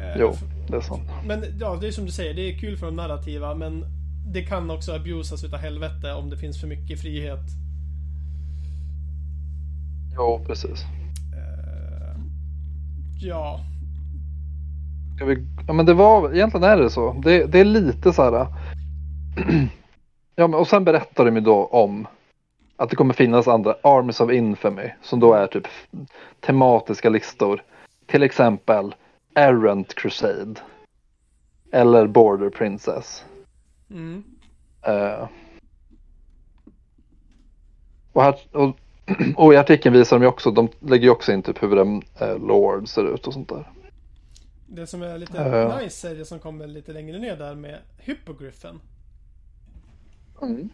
Eh, 0.00 0.20
Jo, 0.20 0.32
det. 0.68 0.82
Men 1.26 1.44
ja, 1.60 1.78
det 1.80 1.86
är 1.86 1.92
som 1.92 2.04
du 2.04 2.12
säger, 2.12 2.34
det 2.34 2.42
är 2.42 2.58
kul 2.58 2.76
för 2.76 2.86
de 2.86 2.96
narrativa 2.96 3.54
men 3.54 3.84
det 4.32 4.42
kan 4.42 4.70
också 4.70 4.92
abusas 4.92 5.44
utav 5.44 5.58
helvete 5.58 6.12
om 6.12 6.30
det 6.30 6.36
finns 6.36 6.60
för 6.60 6.66
mycket 6.66 7.00
frihet. 7.00 7.44
Jo, 10.16 10.44
precis. 10.46 10.82
Eh, 11.34 12.20
ja, 13.20 13.60
Ska 15.18 15.24
vi, 15.24 15.46
ja 15.66 15.72
men 15.72 15.86
det 15.86 15.94
var, 15.94 16.34
egentligen 16.34 16.64
är 16.64 16.76
det 16.76 16.90
så. 16.90 17.12
Det, 17.24 17.46
det 17.46 17.60
är 17.60 17.64
lite 17.64 18.12
så 18.12 18.22
här. 18.22 18.32
ja 20.36 20.46
men 20.46 20.54
och 20.54 20.68
sen 20.68 20.84
berättar 20.84 21.24
de 21.24 21.34
ju 21.34 21.40
då 21.40 21.66
om 21.66 22.06
att 22.76 22.90
det 22.90 22.96
kommer 22.96 23.14
finnas 23.14 23.48
andra 23.48 23.74
Armies 23.82 24.20
of 24.20 24.32
Infamy 24.32 24.90
som 25.02 25.20
då 25.20 25.34
är 25.34 25.46
typ 25.46 25.66
tematiska 26.46 27.08
listor. 27.08 27.62
Till 28.06 28.22
exempel 28.22 28.94
Errant 29.38 29.94
Crusade. 29.94 30.54
Eller 31.72 32.06
Border 32.06 32.50
Princess. 32.50 33.24
mm, 33.90 34.24
Eh, 34.82 35.28
och, 38.12 38.22
här, 38.22 38.34
och, 38.52 38.76
och 39.36 39.54
i 39.54 39.56
artikeln 39.56 39.94
visar 39.94 40.16
de 40.18 40.22
ju 40.22 40.28
också, 40.28 40.50
de 40.50 40.68
lägger 40.80 41.04
ju 41.04 41.10
också 41.10 41.32
in 41.32 41.42
typ 41.42 41.62
hur 41.62 41.78
en 41.78 42.02
eh, 42.20 42.38
Lord 42.38 42.88
ser 42.88 43.14
ut 43.14 43.26
och 43.26 43.32
sånt 43.32 43.48
där. 43.48 43.70
det 44.66 44.86
som 44.86 45.02
är 45.02 45.18
lite 45.18 45.36
Ja. 45.38 45.78
nice 45.78 46.10
är 46.10 46.14
det 46.14 46.24
som 46.24 46.38
kommer 46.38 46.66
lite 46.66 46.92
längre 46.92 47.18
ner 47.18 47.36
där 47.36 47.54
med 47.54 47.78
Hippogriffen. 47.98 48.80
Mm. 50.42 50.68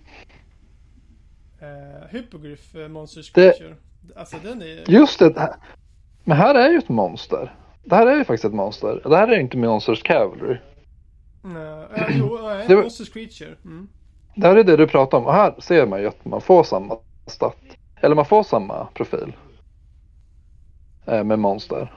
Uh, 1.63 2.07
Hippogriff 2.11 2.75
uh, 2.77 2.89
Monsters 2.89 3.33
Det- 3.33 3.59
Creature. 3.59 3.77
Alltså 4.17 4.37
den 4.43 4.63
är... 4.63 4.91
Just 4.91 5.19
det. 5.19 5.57
Men 6.25 6.37
här 6.37 6.55
är 6.55 6.71
ju 6.71 6.79
ett 6.79 6.89
monster. 6.89 7.55
Det 7.85 7.97
här 7.97 8.07
är 8.07 8.17
ju 8.17 8.25
faktiskt 8.25 8.45
ett 8.45 8.55
monster. 8.55 9.01
Det 9.05 9.17
här 9.17 9.29
är 9.29 9.39
inte 9.41 9.57
Monsters 9.57 10.03
Cavalry. 10.03 10.57
Nej, 11.43 11.87
ja, 11.97 12.07
jo, 12.11 12.39
nej, 12.43 12.65
Det 12.69 12.75
var- 12.75 12.83
Monsters 12.83 13.13
Creature. 13.13 13.55
Mm. 13.65 13.89
Det 14.37 14.47
här 14.47 14.57
är 14.57 14.65
det 14.65 14.77
du 14.77 14.87
pratar 14.87 15.19
om. 15.19 15.27
Och 15.27 15.33
här 15.35 15.55
ser 15.59 15.87
man 15.87 16.01
ju 16.01 16.07
att 16.09 16.25
man 16.25 16.41
får 16.41 16.65
samma 16.65 16.97
stat. 17.27 17.57
Eller 18.01 18.15
man 18.17 18.25
får 18.27 18.43
samma 18.43 18.87
profil. 18.95 19.33
Eh, 21.07 21.25
med 21.25 21.39
monster. 21.39 21.93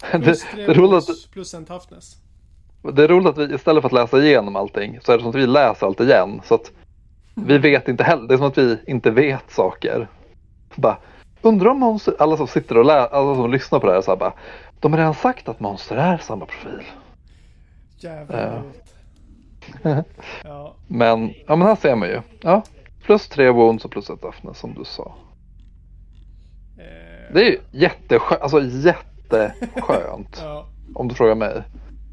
Det, 0.12 0.18
Plus 0.20 0.46
det, 0.56 0.62
är 0.62 0.74
roligt 0.74 0.90
bonus 1.06 1.26
plus 1.26 1.54
en 1.54 1.64
toughness. 1.64 2.16
att, 2.82 2.96
det 2.96 3.04
är 3.04 3.08
roligt 3.08 3.26
att 3.28 3.38
vi 3.38 3.54
istället 3.54 3.82
för 3.82 3.88
att 3.88 3.92
läsa 3.92 4.18
igenom 4.24 4.56
allting 4.56 4.98
så 5.02 5.12
är 5.12 5.16
det 5.16 5.22
som 5.22 5.30
att 5.30 5.36
vi 5.36 5.46
läser 5.46 5.86
allt 5.86 6.00
igen. 6.00 6.40
Så 6.44 6.54
att 6.54 6.72
vi 7.34 7.58
vet 7.58 7.88
inte 7.88 8.04
heller. 8.04 8.28
Det 8.28 8.34
är 8.34 8.38
som 8.38 8.46
att 8.46 8.58
vi 8.58 8.78
inte 8.86 9.10
vet 9.10 9.50
saker. 9.50 10.08
Bara, 10.74 10.98
undrar 11.42 11.70
om 11.70 11.78
monster, 11.78 12.14
alla 12.18 12.36
som 12.36 12.46
sitter 12.46 12.78
och 12.78 12.84
lä- 12.84 13.06
alla 13.06 13.34
som 13.34 13.50
lyssnar 13.50 13.80
på 13.80 13.86
det 13.86 13.92
här 13.92 14.00
så 14.00 14.10
här 14.10 14.16
bara. 14.18 14.32
De 14.80 14.92
har 14.92 14.98
redan 14.98 15.14
sagt 15.14 15.48
att 15.48 15.60
monster 15.60 15.96
är 15.96 16.18
samma 16.18 16.46
profil. 16.46 16.82
Jävlar 17.98 18.52
Ja. 18.52 18.62
roligt. 18.62 20.22
Ja. 20.44 20.74
Men, 20.88 21.32
ja 21.46 21.56
men 21.56 21.68
här 21.68 21.76
ser 21.76 21.96
man 21.96 22.08
ju. 22.08 22.20
Ja, 22.42 22.62
plus 23.02 23.28
tre 23.28 23.50
wounds 23.50 23.84
och 23.84 23.90
plus 23.90 24.10
ett 24.10 24.20
toughness 24.20 24.58
som 24.58 24.74
du 24.74 24.84
sa. 24.84 25.14
Eh, 26.78 27.34
Det 27.34 27.40
är 27.40 27.50
ju 27.50 27.58
jätteskönt, 27.70 28.40
alltså 28.42 28.60
jätteskönt 28.62 30.40
Ja. 30.44 30.66
om 30.94 31.08
du 31.08 31.14
frågar 31.14 31.34
mig. 31.34 31.62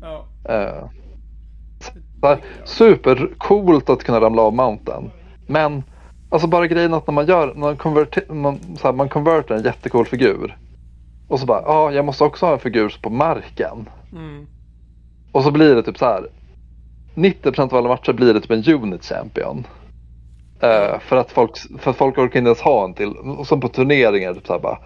Ja. 0.01 0.25
Uh, 0.49 2.37
supercoolt 2.65 3.89
att 3.89 4.03
kunna 4.03 4.21
ramla 4.21 4.41
av 4.41 4.53
mountain. 4.53 5.11
Men 5.47 5.83
alltså 6.29 6.47
bara 6.47 6.67
grejen 6.67 6.93
att 6.93 7.07
när 7.07 7.13
man 7.13 7.25
gör, 7.25 7.47
när 7.47 7.61
man, 7.61 7.77
konverter, 7.77 8.33
man, 8.33 8.59
så 8.77 8.87
här, 8.87 8.93
man 8.93 9.09
konverter 9.09 9.55
en 9.55 9.63
jättecool 9.63 10.05
figur. 10.05 10.57
Och 11.27 11.39
så 11.39 11.45
bara, 11.45 11.61
ja 11.61 11.73
ah, 11.73 11.91
jag 11.91 12.05
måste 12.05 12.23
också 12.23 12.45
ha 12.45 12.53
en 12.53 12.59
figur 12.59 12.97
på 13.01 13.09
marken. 13.09 13.89
Mm. 14.11 14.47
Och 15.31 15.43
så 15.43 15.51
blir 15.51 15.75
det 15.75 15.83
typ 15.83 15.97
så 15.97 16.05
här. 16.05 16.27
90% 17.15 17.61
av 17.61 17.75
alla 17.75 17.89
matcher 17.89 18.13
blir 18.13 18.33
det 18.33 18.41
typ 18.41 18.51
en 18.51 18.73
unit 18.73 19.05
champion. 19.05 19.67
Eh, 20.59 20.99
för, 20.99 21.15
att 21.15 21.31
folk, 21.31 21.57
för 21.79 21.91
att 21.91 21.97
folk 21.97 22.17
orkar 22.17 22.39
inte 22.39 22.47
ens 22.47 22.61
ha 22.61 22.85
en 22.85 22.93
till. 22.93 23.09
Och 23.09 23.47
som 23.47 23.59
på 23.61 23.67
turneringar 23.67 24.33
typ 24.33 24.47
så 24.47 24.53
här 24.53 24.59
bara. 24.59 24.77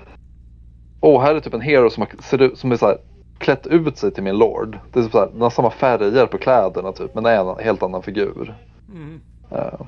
Åh, 1.01 1.21
här 1.21 1.35
är 1.35 1.39
typ 1.39 1.53
en 1.53 1.61
hero 1.61 1.89
som, 1.89 2.05
ser 2.19 2.55
som 2.55 2.71
är 2.71 2.75
så 2.75 2.85
här, 2.85 2.97
klätt 3.37 3.67
ut 3.67 3.97
sig 3.97 4.11
till 4.11 4.23
min 4.23 4.37
lord. 4.37 4.79
Det 4.93 4.99
är 4.99 5.03
typ 5.03 5.11
så 5.11 5.19
här, 5.19 5.29
den 5.33 5.41
har 5.41 5.49
samma 5.49 5.71
färger 5.71 6.25
på 6.25 6.37
kläderna 6.37 6.91
typ. 6.91 7.15
Men 7.15 7.25
är 7.25 7.51
en 7.51 7.65
helt 7.65 7.83
annan 7.83 8.03
figur. 8.03 8.55
Mm. 8.93 9.21
Eh, 9.51 9.81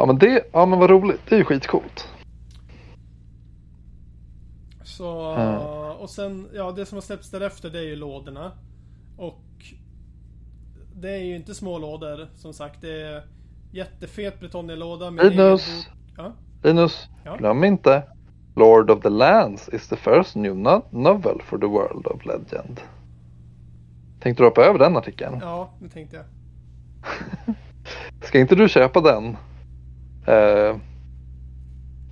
ja 0.00 0.06
men 0.06 0.18
det, 0.18 0.44
ja 0.52 0.66
men 0.66 0.78
vad 0.78 0.90
roligt. 0.90 1.20
Det 1.28 1.34
är 1.34 1.38
ju 1.38 1.44
skitcoolt. 1.44 2.08
Så, 4.84 5.32
Mm. 5.34 5.56
och 6.00 6.10
sen, 6.10 6.48
ja 6.54 6.72
det 6.72 6.86
som 6.86 6.96
har 6.96 7.02
släppts 7.02 7.30
därefter 7.30 7.70
det 7.70 7.78
är 7.78 7.82
ju 7.82 7.96
lådorna. 7.96 8.52
Och 9.16 9.40
det 10.94 11.10
är 11.10 11.22
ju 11.24 11.36
inte 11.36 11.54
små 11.54 11.78
lådor 11.78 12.28
som 12.34 12.52
sagt. 12.52 12.80
Det 12.80 13.02
är 13.02 13.22
jättefet 13.72 14.40
Bretonnia-låda 14.40 15.10
med 15.10 15.26
Linus. 15.26 15.88
Ja, 16.16 16.32
Linus, 16.62 17.08
Ja. 17.24 17.36
glöm 17.36 17.64
inte. 17.64 18.02
Lord 18.56 18.90
of 18.90 19.02
the 19.02 19.08
Lands 19.08 19.68
is 19.68 19.88
the 19.88 19.96
first 19.96 20.36
new 20.36 20.54
no- 20.54 20.82
novel 20.90 21.40
for 21.44 21.58
the 21.58 21.66
world 21.66 22.06
of 22.06 22.26
legend. 22.26 22.80
Tänkte 24.20 24.42
du 24.42 24.46
hoppa 24.46 24.62
över 24.64 24.78
den 24.78 24.96
artikeln? 24.96 25.38
ja, 25.42 25.70
det 25.80 25.88
tänkte 25.88 26.16
jag. 26.16 26.24
Ska 28.26 28.38
inte 28.38 28.54
du 28.54 28.68
köpa 28.68 29.00
den? 29.00 29.36
Eh, 30.30 30.76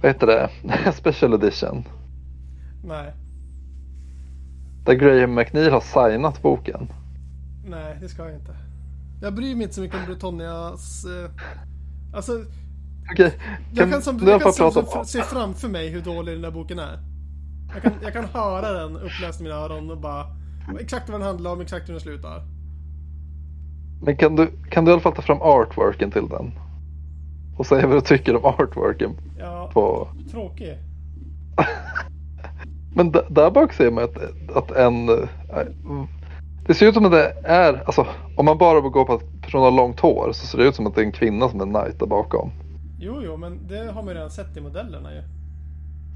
vad 0.02 0.12
heter 0.12 0.26
det? 0.26 0.50
Special 0.92 1.34
edition. 1.34 1.84
Nej. 2.84 3.12
Där 4.84 4.94
Graham 4.94 5.34
McNeil 5.34 5.72
har 5.72 5.80
signat 5.80 6.42
boken. 6.42 6.92
Nej, 7.64 7.96
det 8.00 8.08
ska 8.08 8.24
jag 8.24 8.34
inte. 8.34 8.56
Jag 9.22 9.34
bryr 9.34 9.54
mig 9.54 9.62
inte 9.62 9.74
så 9.74 9.80
mycket 9.80 9.98
om 9.98 10.06
Britannias... 10.06 11.04
Eh, 11.04 11.30
alltså, 12.14 12.32
Okej, 13.12 13.32
jag 13.74 13.90
kan, 13.90 14.02
som, 14.02 14.18
jag 14.26 14.42
kan 14.42 14.52
som, 14.52 14.72
som, 14.72 14.84
om... 14.88 15.04
se 15.04 15.22
framför 15.22 15.68
mig 15.68 15.88
hur 15.88 16.00
dålig 16.00 16.34
den 16.34 16.42
där 16.42 16.50
boken 16.50 16.78
är. 16.78 16.98
Jag 17.74 17.82
kan, 17.82 17.92
jag 18.02 18.12
kan 18.12 18.24
höra 18.24 18.72
den 18.72 18.96
uppläst 18.96 19.40
i 19.40 19.42
mina 19.42 19.54
öron 19.54 19.90
och 19.90 19.98
bara... 19.98 20.26
Exakt 20.80 21.08
vad 21.08 21.20
den 21.20 21.26
handlar 21.26 21.52
om, 21.52 21.60
exakt 21.60 21.88
hur 21.88 21.92
den 21.92 22.00
slutar. 22.00 22.42
Men 24.02 24.16
kan 24.16 24.36
du, 24.36 24.50
kan 24.70 24.84
du 24.84 24.90
i 24.90 24.92
alla 24.92 25.02
fall 25.02 25.14
ta 25.14 25.22
fram 25.22 25.42
artworken 25.42 26.10
till 26.10 26.28
den? 26.28 26.52
Och 27.58 27.66
säga 27.66 27.86
vad 27.86 27.96
du 27.96 28.00
tycker 28.00 28.36
om 28.36 28.44
artworken 28.44 29.16
Ja, 29.38 29.70
på... 29.72 30.08
tråkig. 30.30 30.78
Men 32.94 33.12
där 33.12 33.50
bak 33.50 33.72
ser 33.72 33.90
man 33.90 34.04
att, 34.04 34.16
att 34.56 34.70
en... 34.70 35.08
eh, 35.08 35.28
Det 36.66 36.74
ser 36.74 36.86
ut 36.88 36.94
som 36.94 37.04
att 37.04 37.12
det 37.12 37.32
är, 37.44 37.82
alltså 37.86 38.06
om 38.36 38.44
man 38.44 38.58
bara 38.58 38.80
går 38.80 39.04
på 39.04 39.12
att 39.14 39.42
personen 39.42 39.64
har 39.64 39.70
långt 39.70 40.00
hår 40.00 40.32
så 40.32 40.46
ser 40.46 40.58
det 40.58 40.64
ut 40.64 40.74
som 40.74 40.86
att 40.86 40.94
det 40.94 41.00
är 41.00 41.04
en 41.04 41.12
kvinna 41.12 41.48
som 41.48 41.60
är 41.60 41.64
knight 41.64 41.98
där 41.98 42.06
bakom. 42.06 42.50
Jo, 42.98 43.20
jo, 43.24 43.36
men 43.36 43.66
det 43.68 43.78
har 43.92 44.02
man 44.02 44.08
ju 44.08 44.14
redan 44.14 44.30
sett 44.30 44.56
i 44.56 44.60
modellerna 44.60 45.14
ju. 45.14 45.22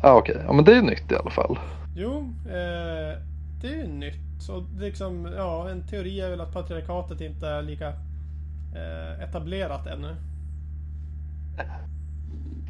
Ja 0.02 0.14
okej, 0.14 0.36
ja 0.46 0.52
men 0.52 0.64
det 0.64 0.72
är 0.72 0.76
ju 0.76 0.82
nytt 0.82 1.12
i 1.12 1.16
alla 1.16 1.30
fall. 1.30 1.58
Jo, 1.96 2.18
eh, 2.46 3.18
det 3.60 3.68
är 3.68 3.76
ju 3.76 3.86
nytt. 3.88 4.18
Så 4.40 4.60
det 4.60 4.84
är 4.84 4.88
liksom, 4.88 5.28
ja, 5.36 5.68
en 5.70 5.86
teori 5.86 6.20
är 6.20 6.30
väl 6.30 6.40
att 6.40 6.52
patriarkatet 6.52 7.20
inte 7.20 7.48
är 7.48 7.62
lika 7.62 7.88
eh, 7.88 9.22
etablerat 9.28 9.86
ännu. 9.86 10.16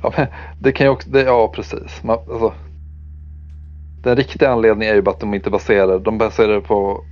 Ja, 0.03 0.12
men 0.16 0.26
det 0.59 0.72
kan 0.72 0.87
ju 0.87 0.91
också, 0.91 1.11
det, 1.11 1.22
ja 1.22 1.53
precis. 1.55 2.03
Man, 2.03 2.18
alltså, 2.18 2.55
den 4.03 4.16
riktiga 4.16 4.51
anledningen 4.51 4.93
är 4.93 4.97
ju 4.97 5.03
bara 5.03 5.11
att 5.11 5.20
de 5.20 5.35
inte 5.35 5.51
baserar, 5.51 5.99
de 5.99 6.18
baserar 6.18 6.55
det 6.55 6.61
på, 6.61 7.05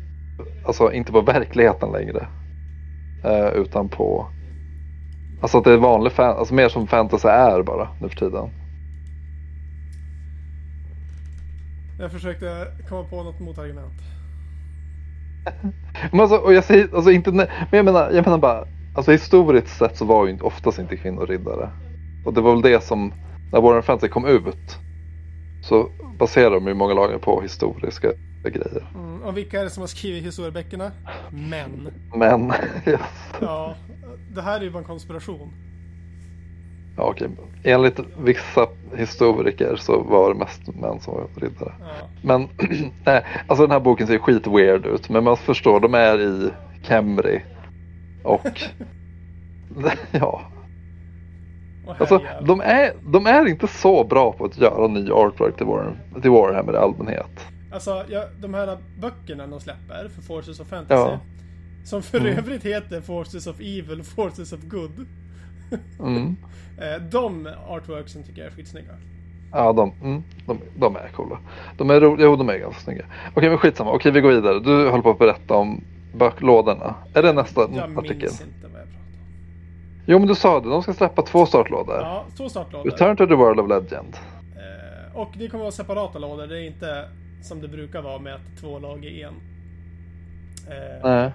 alltså 0.66 0.92
inte 0.92 1.12
på 1.12 1.20
verkligheten 1.20 1.92
längre. 1.92 2.26
Eh, 3.24 3.48
utan 3.48 3.88
på, 3.88 4.26
alltså 5.42 5.58
att 5.58 5.64
det 5.64 5.72
är 5.72 5.76
vanlig 5.76 6.12
fan, 6.12 6.36
alltså 6.36 6.54
mer 6.54 6.68
som 6.68 6.86
fantasy 6.86 7.28
är 7.28 7.62
bara 7.62 7.88
nu 8.00 8.08
för 8.08 8.16
tiden. 8.16 8.50
Jag 11.98 12.12
försökte 12.12 12.66
komma 12.88 13.04
på 13.04 13.22
något 13.22 13.40
motargument. 13.40 14.00
Men 16.10 16.20
alltså, 16.20 16.36
och 16.36 16.54
jag 16.54 16.64
säger, 16.64 16.88
alltså 16.94 17.10
inte, 17.10 17.32
men 17.32 17.46
jag 17.70 17.84
menar, 17.84 18.10
jag 18.10 18.24
menar 18.24 18.38
bara, 18.38 18.66
alltså 18.94 19.12
historiskt 19.12 19.78
sett 19.78 19.96
så 19.96 20.04
var 20.04 20.26
ju 20.26 20.40
oftast 20.40 20.78
inte 20.78 20.96
kvinnor 20.96 21.26
riddare. 21.26 21.70
Och 22.24 22.34
det 22.34 22.40
var 22.40 22.52
väl 22.52 22.62
det 22.62 22.84
som, 22.84 23.12
när 23.52 23.60
Warren 23.60 23.82
Fantasy 23.82 24.08
kom 24.08 24.26
ut, 24.26 24.76
så 25.62 25.88
baserar 26.18 26.50
de 26.50 26.66
ju 26.66 26.74
många 26.74 26.94
lager 26.94 27.18
på 27.18 27.40
historiska 27.40 28.12
grejer. 28.42 28.86
Mm, 28.94 29.22
och 29.22 29.36
vilka 29.36 29.60
är 29.60 29.64
det 29.64 29.70
som 29.70 29.80
har 29.80 29.88
skrivit 29.88 30.24
historieböckerna? 30.24 30.92
Män. 31.30 31.88
Men, 32.14 32.52
yes. 32.86 33.00
Ja, 33.40 33.74
det 34.34 34.42
här 34.42 34.60
är 34.60 34.64
ju 34.64 34.70
bara 34.70 34.78
en 34.78 34.84
konspiration. 34.84 35.52
ja, 36.96 37.02
okej. 37.02 37.28
enligt 37.64 38.00
vissa 38.18 38.66
historiker 38.96 39.76
så 39.76 40.02
var 40.02 40.32
det 40.32 40.38
mest 40.38 40.66
män 40.66 41.00
som 41.00 41.14
var 41.14 41.28
riddare. 41.36 41.72
Ja. 41.80 42.08
Men, 42.22 42.48
nej, 43.04 43.24
alltså 43.46 43.62
den 43.66 43.70
här 43.70 43.80
boken 43.80 44.06
ser 44.06 44.18
skit 44.18 44.46
weird 44.46 44.86
ut, 44.86 45.08
men 45.08 45.24
man 45.24 45.36
förstår, 45.36 45.80
de 45.80 45.94
är 45.94 46.20
i 46.20 46.50
Kemri. 46.82 47.42
Och, 48.22 48.62
ja, 50.12 50.42
Och 51.86 52.00
Alltså, 52.00 52.20
de, 52.42 52.60
är, 52.60 52.92
de 53.12 53.26
är 53.26 53.46
inte 53.48 53.66
så 53.68 54.04
bra 54.04 54.32
på 54.32 54.44
att 54.44 54.58
göra 54.58 54.86
ny 54.88 55.10
artwork 55.10 55.56
till, 55.56 55.66
War, 55.66 55.96
till 56.22 56.30
Warhammer 56.30 56.72
i 56.72 56.76
allmänhet. 56.76 57.46
Alltså, 57.72 58.04
ja, 58.08 58.24
de 58.40 58.54
här 58.54 58.78
böckerna 59.00 59.46
de 59.46 59.60
släpper 59.60 60.08
för 60.08 60.22
Forces 60.22 60.60
of 60.60 60.68
Fantasy. 60.68 61.10
Ja. 61.10 61.20
Som 61.84 62.02
för 62.02 62.20
Mm. 62.20 62.38
övrigt 62.38 62.64
heter 62.64 63.00
Forces 63.00 63.46
of 63.46 63.60
Evil 63.60 64.00
och 64.00 64.06
Forces 64.06 64.52
of 64.52 64.60
Good. 64.60 65.06
Mm. 66.00 66.36
Eh, 66.78 67.02
de 67.10 67.48
artworksen 67.68 68.22
tycker 68.22 68.42
jag 68.42 68.50
är 68.50 68.56
skitsnygga. 68.56 68.92
Ja, 69.52 69.72
de, 69.72 69.92
mm, 70.02 70.22
de, 70.46 70.58
de 70.78 70.96
är 70.96 71.08
coola. 71.08 71.38
De 71.76 71.90
är 71.90 72.00
roliga, 72.00 72.26
jo 72.26 72.36
de 72.36 72.48
är 72.48 72.58
ganska 72.58 72.80
snygga. 72.80 73.04
Okej, 73.34 73.48
men 73.48 73.58
skitsamma. 73.58 73.92
Okej, 73.92 74.12
vi 74.12 74.20
går 74.20 74.30
vidare. 74.30 74.60
Du 74.60 74.88
håller 74.90 75.02
på 75.02 75.10
att 75.10 75.18
berätta 75.18 75.54
om 75.54 75.84
bök- 76.12 76.40
lådorna. 76.42 76.94
Är 77.14 77.22
det 77.22 77.32
nästa 77.32 77.60
Jag 77.60 77.98
artikel? 77.98 78.18
minns 78.18 78.40
inte 78.40 78.66
vad 78.72 78.80
jag 78.80 78.86
pratade 78.88 78.96
om. 78.96 80.04
Jo, 80.06 80.18
men 80.18 80.28
du 80.28 80.34
sa 80.34 80.60
det. 80.60 80.68
De 80.68 80.82
ska 80.82 80.94
släppa 80.94 81.22
två 81.22 81.46
startlådor. 81.46 81.96
Ja, 82.00 82.24
två 82.36 82.48
startlådor. 82.48 82.90
Return 82.90 83.16
to 83.16 83.26
the 83.26 83.34
World 83.34 83.60
of 83.60 83.68
Legend. 83.68 84.16
Eh, 84.56 85.16
och 85.16 85.32
det 85.38 85.48
kommer 85.48 85.64
vara 85.64 85.72
separata 85.72 86.18
lådor. 86.18 86.46
Det 86.46 86.60
är 86.62 86.66
inte 86.66 87.08
som 87.42 87.60
det 87.60 87.68
brukar 87.68 88.02
vara 88.02 88.18
med 88.18 88.34
att 88.34 88.60
två 88.60 88.78
lag 88.78 89.04
är 89.04 89.26
en. 89.26 89.34
Eh, 90.70 91.02
Nej. 91.10 91.30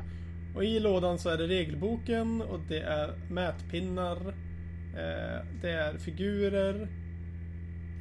och 0.56 0.64
i 0.64 0.80
lådan 0.80 1.18
så 1.18 1.30
är 1.30 1.38
det 1.38 1.48
regelboken 1.48 2.42
och 2.42 2.60
det 2.70 2.80
är 2.80 3.10
mätpinnar. 3.32 4.18
Eh, 4.98 5.42
det 5.62 5.70
är 5.72 5.98
figurer. 5.98 6.88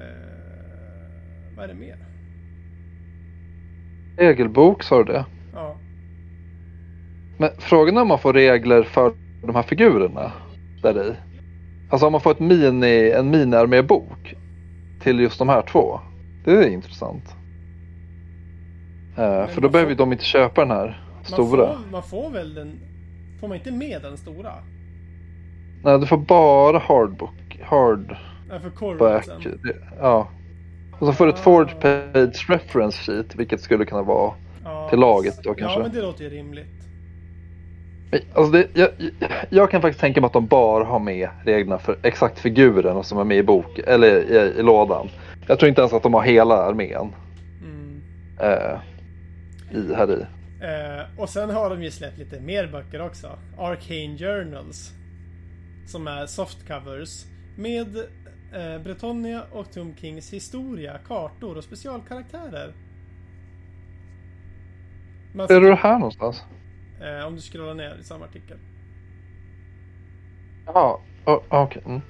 Eh, 0.00 1.56
vad 1.56 1.64
är 1.64 1.68
det 1.68 1.74
mer? 1.74 1.96
Regelbok 4.16 4.82
sa 4.82 4.98
du 5.04 5.12
det. 5.12 5.24
Ja. 5.54 5.76
Men 7.38 7.50
frågan 7.58 7.96
är 7.96 8.02
om 8.02 8.08
man 8.08 8.18
får 8.18 8.32
regler 8.32 8.82
för 8.82 9.12
de 9.42 9.54
här 9.54 9.62
figurerna 9.62 10.32
där 10.82 11.02
i. 11.10 11.14
Alltså 11.90 12.06
om 12.06 12.12
man 12.12 12.20
får 12.20 12.30
ett 12.30 12.40
mini, 12.40 13.10
en 13.10 13.30
mini-armébok 13.30 14.34
till 15.02 15.20
just 15.20 15.38
de 15.38 15.48
här 15.48 15.62
två. 15.62 16.00
Det 16.44 16.50
är 16.52 16.68
intressant. 16.68 17.24
Eh, 19.16 19.46
för 19.46 19.54
då 19.60 19.60
man 19.62 19.72
behöver 19.72 19.92
får- 19.94 19.98
de 19.98 20.12
inte 20.12 20.24
köpa 20.24 20.60
den 20.60 20.70
här 20.70 21.02
Man 21.16 21.24
stora. 21.24 21.66
får, 21.66 21.90
man 21.92 22.02
får 22.02 22.30
väl 22.30 22.54
den... 22.54 22.80
Får 23.40 23.48
man 23.48 23.56
inte 23.56 23.70
med 23.72 24.02
den 24.02 24.16
stora? 24.16 24.52
Nej, 25.84 25.98
du 26.00 26.06
får 26.06 26.16
bara 26.16 26.78
hardbook. 26.78 27.60
Hard 27.62 28.16
Nej, 28.50 28.60
för. 28.60 29.56
Det- 29.62 29.76
Ja. 30.00 30.28
Och 31.00 31.06
så 31.06 31.12
får 31.12 31.24
du 31.26 31.32
ett 31.32 31.38
Ah. 31.38 31.42
forward 31.42 31.80
page 31.80 32.46
reference 32.50 32.98
sheet, 33.12 33.34
vilket 33.36 33.60
skulle 33.60 33.84
kunna 33.84 34.02
vara 34.02 34.32
Ja, 34.64 34.88
till 34.90 34.98
laget 34.98 35.42
då 35.42 35.54
kanske. 35.54 35.78
Ja, 35.78 35.82
men 35.82 35.94
det 35.96 36.02
låter 36.02 36.24
ju 36.24 36.30
rimligt. 36.30 36.66
Alltså 38.34 38.52
det, 38.52 38.66
jag, 38.74 38.88
jag 39.50 39.70
kan 39.70 39.82
faktiskt 39.82 40.00
tänka 40.00 40.20
mig 40.20 40.26
att 40.26 40.32
de 40.32 40.46
bara 40.46 40.84
har 40.84 40.98
med 40.98 41.28
reglerna 41.44 41.78
för 41.78 41.96
exakt 42.02 42.38
figuren 42.38 43.04
som 43.04 43.18
är 43.18 43.24
med 43.24 43.36
i 43.36 43.42
bok 43.42 43.78
eller 43.78 44.08
i, 44.08 44.58
i 44.58 44.62
lådan. 44.62 45.08
Jag 45.46 45.58
tror 45.58 45.68
inte 45.68 45.80
ens 45.80 45.92
att 45.92 46.02
de 46.02 46.14
har 46.14 46.22
hela 46.22 46.54
armén 46.54 47.12
Mm. 47.62 48.02
eh, 48.40 48.80
i, 49.78 49.94
här 49.94 50.10
i. 50.10 50.26
Eh, 50.64 51.20
och 51.20 51.28
sen 51.28 51.50
har 51.50 51.70
de 51.70 51.82
ju 51.82 51.90
släppt 51.90 52.18
lite 52.18 52.40
mer 52.40 52.66
böcker 52.66 53.02
också. 53.02 53.38
Arcane 53.58 54.18
Journals. 54.18 54.92
Som 55.86 56.06
är 56.06 56.26
softcovers. 56.26 57.24
Med 57.56 57.96
eh, 58.52 58.82
Bretonia 58.84 59.42
och 59.52 59.72
Tom 59.72 59.94
Kings 59.96 60.32
historia, 60.32 60.98
kartor 61.08 61.56
och 61.56 61.64
specialkaraktärer. 61.64 62.72
Man 65.34 65.48
Ser 65.48 65.60
du 65.60 65.74
här 65.74 65.98
någonstans? 65.98 66.42
Eh, 67.04 67.26
om 67.26 67.34
du 67.34 67.40
scrollar 67.40 67.74
ner 67.74 67.96
i 68.00 68.04
samma 68.04 68.24
artikel. 68.24 68.58
Ja, 70.66 71.00
oh, 71.24 71.42
okej. 71.48 71.82
Mm. 71.86 72.00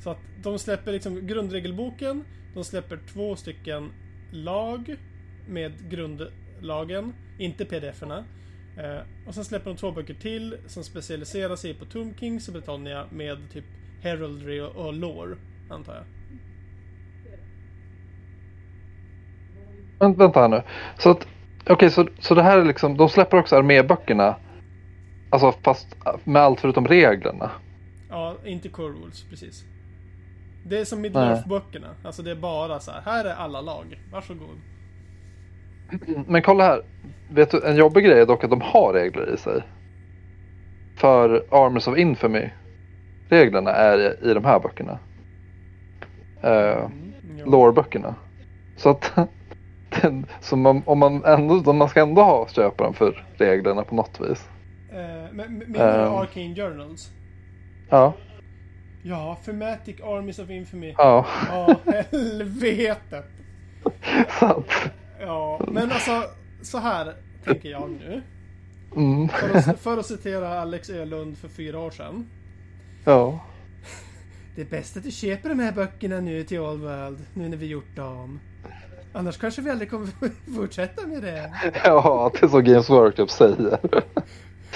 Så 0.00 0.10
att 0.10 0.18
de 0.42 0.58
släpper 0.58 0.92
liksom 0.92 1.26
grundregelboken. 1.26 2.24
De 2.54 2.64
släpper 2.64 2.98
två 3.12 3.36
stycken 3.36 3.92
lag 4.32 4.96
med 5.48 5.90
grundlagen, 5.90 7.14
inte 7.38 7.64
pdf-erna. 7.64 8.24
Eh, 8.78 9.00
och 9.26 9.34
sen 9.34 9.44
släpper 9.44 9.70
de 9.70 9.76
två 9.76 9.92
böcker 9.92 10.14
till 10.14 10.56
som 10.66 10.84
specialiserar 10.84 11.56
sig 11.56 11.74
på 11.74 11.84
Tomb 11.84 12.14
Kings 12.20 12.48
och 12.48 12.54
Britannia 12.54 13.06
med 13.10 13.38
typ 13.52 13.64
heraldry 14.02 14.60
och, 14.60 14.76
och 14.76 14.94
lore, 14.94 15.36
antar 15.70 15.94
jag. 15.94 16.04
Vänta 20.14 20.40
här 20.40 20.48
nu. 20.48 20.62
Så 20.98 21.10
att, 21.10 21.28
okej, 21.68 21.90
så, 21.90 22.08
så 22.18 22.34
det 22.34 22.42
här 22.42 22.58
är 22.58 22.64
liksom, 22.64 22.96
de 22.96 23.08
släpper 23.08 23.38
också 23.38 23.56
arméböckerna. 23.56 24.36
Alltså 25.30 25.52
fast 25.62 25.96
med 26.24 26.42
allt 26.42 26.60
förutom 26.60 26.86
reglerna. 26.86 27.50
Ja, 28.10 28.34
inte 28.44 28.68
core 28.68 28.92
rules, 28.92 29.24
precis. 29.30 29.64
Det 30.66 30.78
är 30.78 30.84
som 30.84 31.04
Middle-earth-böckerna. 31.04 31.88
Alltså 32.04 32.22
det 32.22 32.30
är 32.30 32.36
bara 32.36 32.80
så 32.80 32.90
här. 32.90 33.00
Här 33.00 33.24
är 33.24 33.34
alla 33.34 33.60
lag. 33.60 34.00
Varsågod. 34.12 34.58
Men 36.26 36.42
kolla 36.42 36.64
här. 36.64 36.82
Vet 37.30 37.50
du, 37.50 37.66
en 37.66 37.76
jobbig 37.76 38.04
grej 38.04 38.20
är 38.20 38.26
dock 38.26 38.44
att 38.44 38.50
de 38.50 38.60
har 38.60 38.92
regler 38.92 39.34
i 39.34 39.36
sig. 39.36 39.62
För 40.96 41.44
Armors 41.50 41.88
of 41.88 41.98
Infamy. 41.98 42.50
Reglerna 43.28 43.70
är 43.70 43.98
i, 43.98 44.30
i 44.30 44.34
de 44.34 44.44
här 44.44 44.60
böckerna. 44.60 44.98
Uh, 46.44 46.88
Ja. 47.38 47.44
Lore-böckerna. 47.44 48.14
Så 48.76 48.88
att 48.90 49.12
den, 50.02 50.26
så 50.40 50.56
man, 50.56 50.82
om 50.86 50.98
man 50.98 51.24
ändå, 51.24 51.72
man 51.72 51.88
ska 51.88 52.00
ändå 52.02 52.22
ha 52.22 52.48
köpa 52.48 52.84
dem 52.84 52.94
för 52.94 53.24
reglerna 53.36 53.84
på 53.84 53.94
något 53.94 54.20
vis. 54.20 54.48
Eh, 54.92 55.32
men 55.32 55.58
men- 55.58 55.76
Ehm. 55.80 56.12
Arcane 56.14 56.54
Journals? 56.54 57.10
Ja, 57.88 58.12
Ja, 59.02 59.38
Thematic 59.44 60.00
Armies 60.00 60.38
of 60.38 60.50
Infamy. 60.50 60.94
ja. 60.98 61.26
Ja, 61.50 61.74
helvetet. 62.12 63.26
Så 64.38 64.46
att, 64.46 64.64
Ja, 65.20 65.60
men 65.68 65.92
alltså 65.92 66.22
så 66.62 66.78
här 66.78 67.14
tänker 67.44 67.68
jag 67.68 67.90
nu. 67.90 68.22
Mm. 68.96 69.28
För 69.28 69.54
att, 69.70 69.80
för 69.80 69.98
att 69.98 70.06
citera 70.06 70.60
Alex 70.60 70.90
Ölund 70.90 71.38
för 71.38 71.48
fyra 71.48 71.78
år 71.78 71.90
sedan. 71.90 72.26
Ja. 73.04 73.40
Det 74.54 74.60
är 74.62 74.66
bäst 74.66 74.96
att 74.96 75.02
du 75.02 75.10
köper 75.10 75.48
de 75.48 75.58
här 75.58 75.72
böckerna 75.72 76.20
nu 76.20 76.44
till 76.44 76.58
Old 76.60 76.80
World, 76.80 77.18
nu 77.34 77.48
när 77.48 77.56
vi 77.56 77.66
gjort 77.66 77.96
dem. 77.96 78.40
Annars 79.18 79.36
kanske 79.38 79.62
vi 79.62 79.70
aldrig 79.70 79.90
kommer 79.90 80.08
fortsätta 80.56 81.06
med 81.06 81.22
det. 81.22 81.52
Ja, 81.84 82.30
det 82.34 82.42
är 82.46 82.48
så 82.48 82.60
Games 82.60 82.90
Workshop 82.90 83.26
säger. 83.26 83.78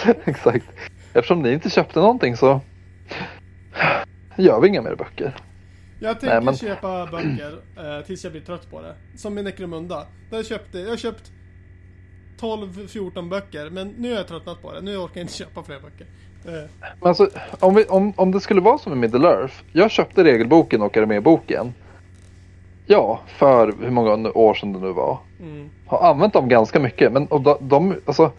Exakt. 0.25 0.65
Eftersom 1.13 1.43
ni 1.43 1.53
inte 1.53 1.71
köpte 1.71 1.99
någonting 2.01 2.37
så 2.37 2.61
gör 4.37 4.61
vi 4.61 4.69
inga 4.69 4.83
mer 4.83 4.95
böcker. 4.95 5.37
Jag 6.01 6.21
tänker 6.21 6.35
Nej, 6.37 6.45
men- 6.45 6.57
köpa 6.57 7.07
böcker 7.07 7.59
eh, 7.77 8.07
tills 8.07 8.25
jag 8.25 8.33
blir 8.33 8.43
trött 8.43 8.71
på 8.71 8.81
det. 8.83 8.95
Som 9.17 9.35
med 9.35 9.45
Necromunda. 9.45 10.07
Där 10.31 10.43
köpte, 10.43 10.79
jag 10.79 10.91
har 10.91 10.97
köpt 10.97 11.31
12-14 12.41 13.29
böcker, 13.29 13.71
men 13.71 13.89
nu 13.89 14.11
har 14.11 14.17
jag 14.17 14.29
tröttnat 14.29 14.63
på 14.63 14.73
det. 14.73 14.81
Nu 14.81 14.97
orkar 14.97 15.17
jag 15.21 15.25
inte 15.25 15.33
köpa 15.35 15.63
fler 15.63 15.81
böcker. 15.81 16.07
Eh, 16.47 16.71
Men 17.01 17.09
alltså, 17.09 17.29
om, 17.61 17.75
vi, 17.75 17.85
om, 17.85 18.13
om 18.17 18.33
det 18.33 18.41
skulle 18.41 18.61
vara 18.61 18.79
som 18.79 18.93
i 18.93 18.97
Middle 18.97 19.29
Earth. 19.29 19.55
Jag 19.73 19.91
köpte 19.91 20.25
regelboken 20.25 20.83
och 20.83 20.97
arméboken. 20.97 21.75
Ja, 22.87 23.21
för 23.27 23.73
hur 23.81 23.91
många 23.91 24.31
år 24.35 24.55
sedan 24.55 24.73
det 24.73 24.79
nu 24.79 24.93
var. 24.93 25.19
mm, 25.41 25.71
Har 25.87 26.11
använt 26.11 26.33
dem 26.33 26.49
ganska 26.49 26.81
mycket. 26.81 27.13
Men 27.13 27.27
och 27.27 27.41
de, 27.41 27.57
de, 27.61 27.95
alltså, 28.07 28.31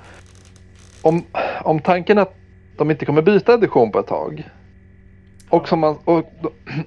om, 1.01 1.23
om 1.63 1.79
tanken 1.79 2.17
att 2.17 2.35
de 2.77 2.91
inte 2.91 3.05
kommer 3.05 3.21
byta 3.21 3.53
edition 3.53 3.91
på 3.91 3.99
ett 3.99 4.07
tag. 4.07 4.49
Och, 5.49 5.67
som 5.67 5.79
man, 5.79 5.97
och, 6.05 6.23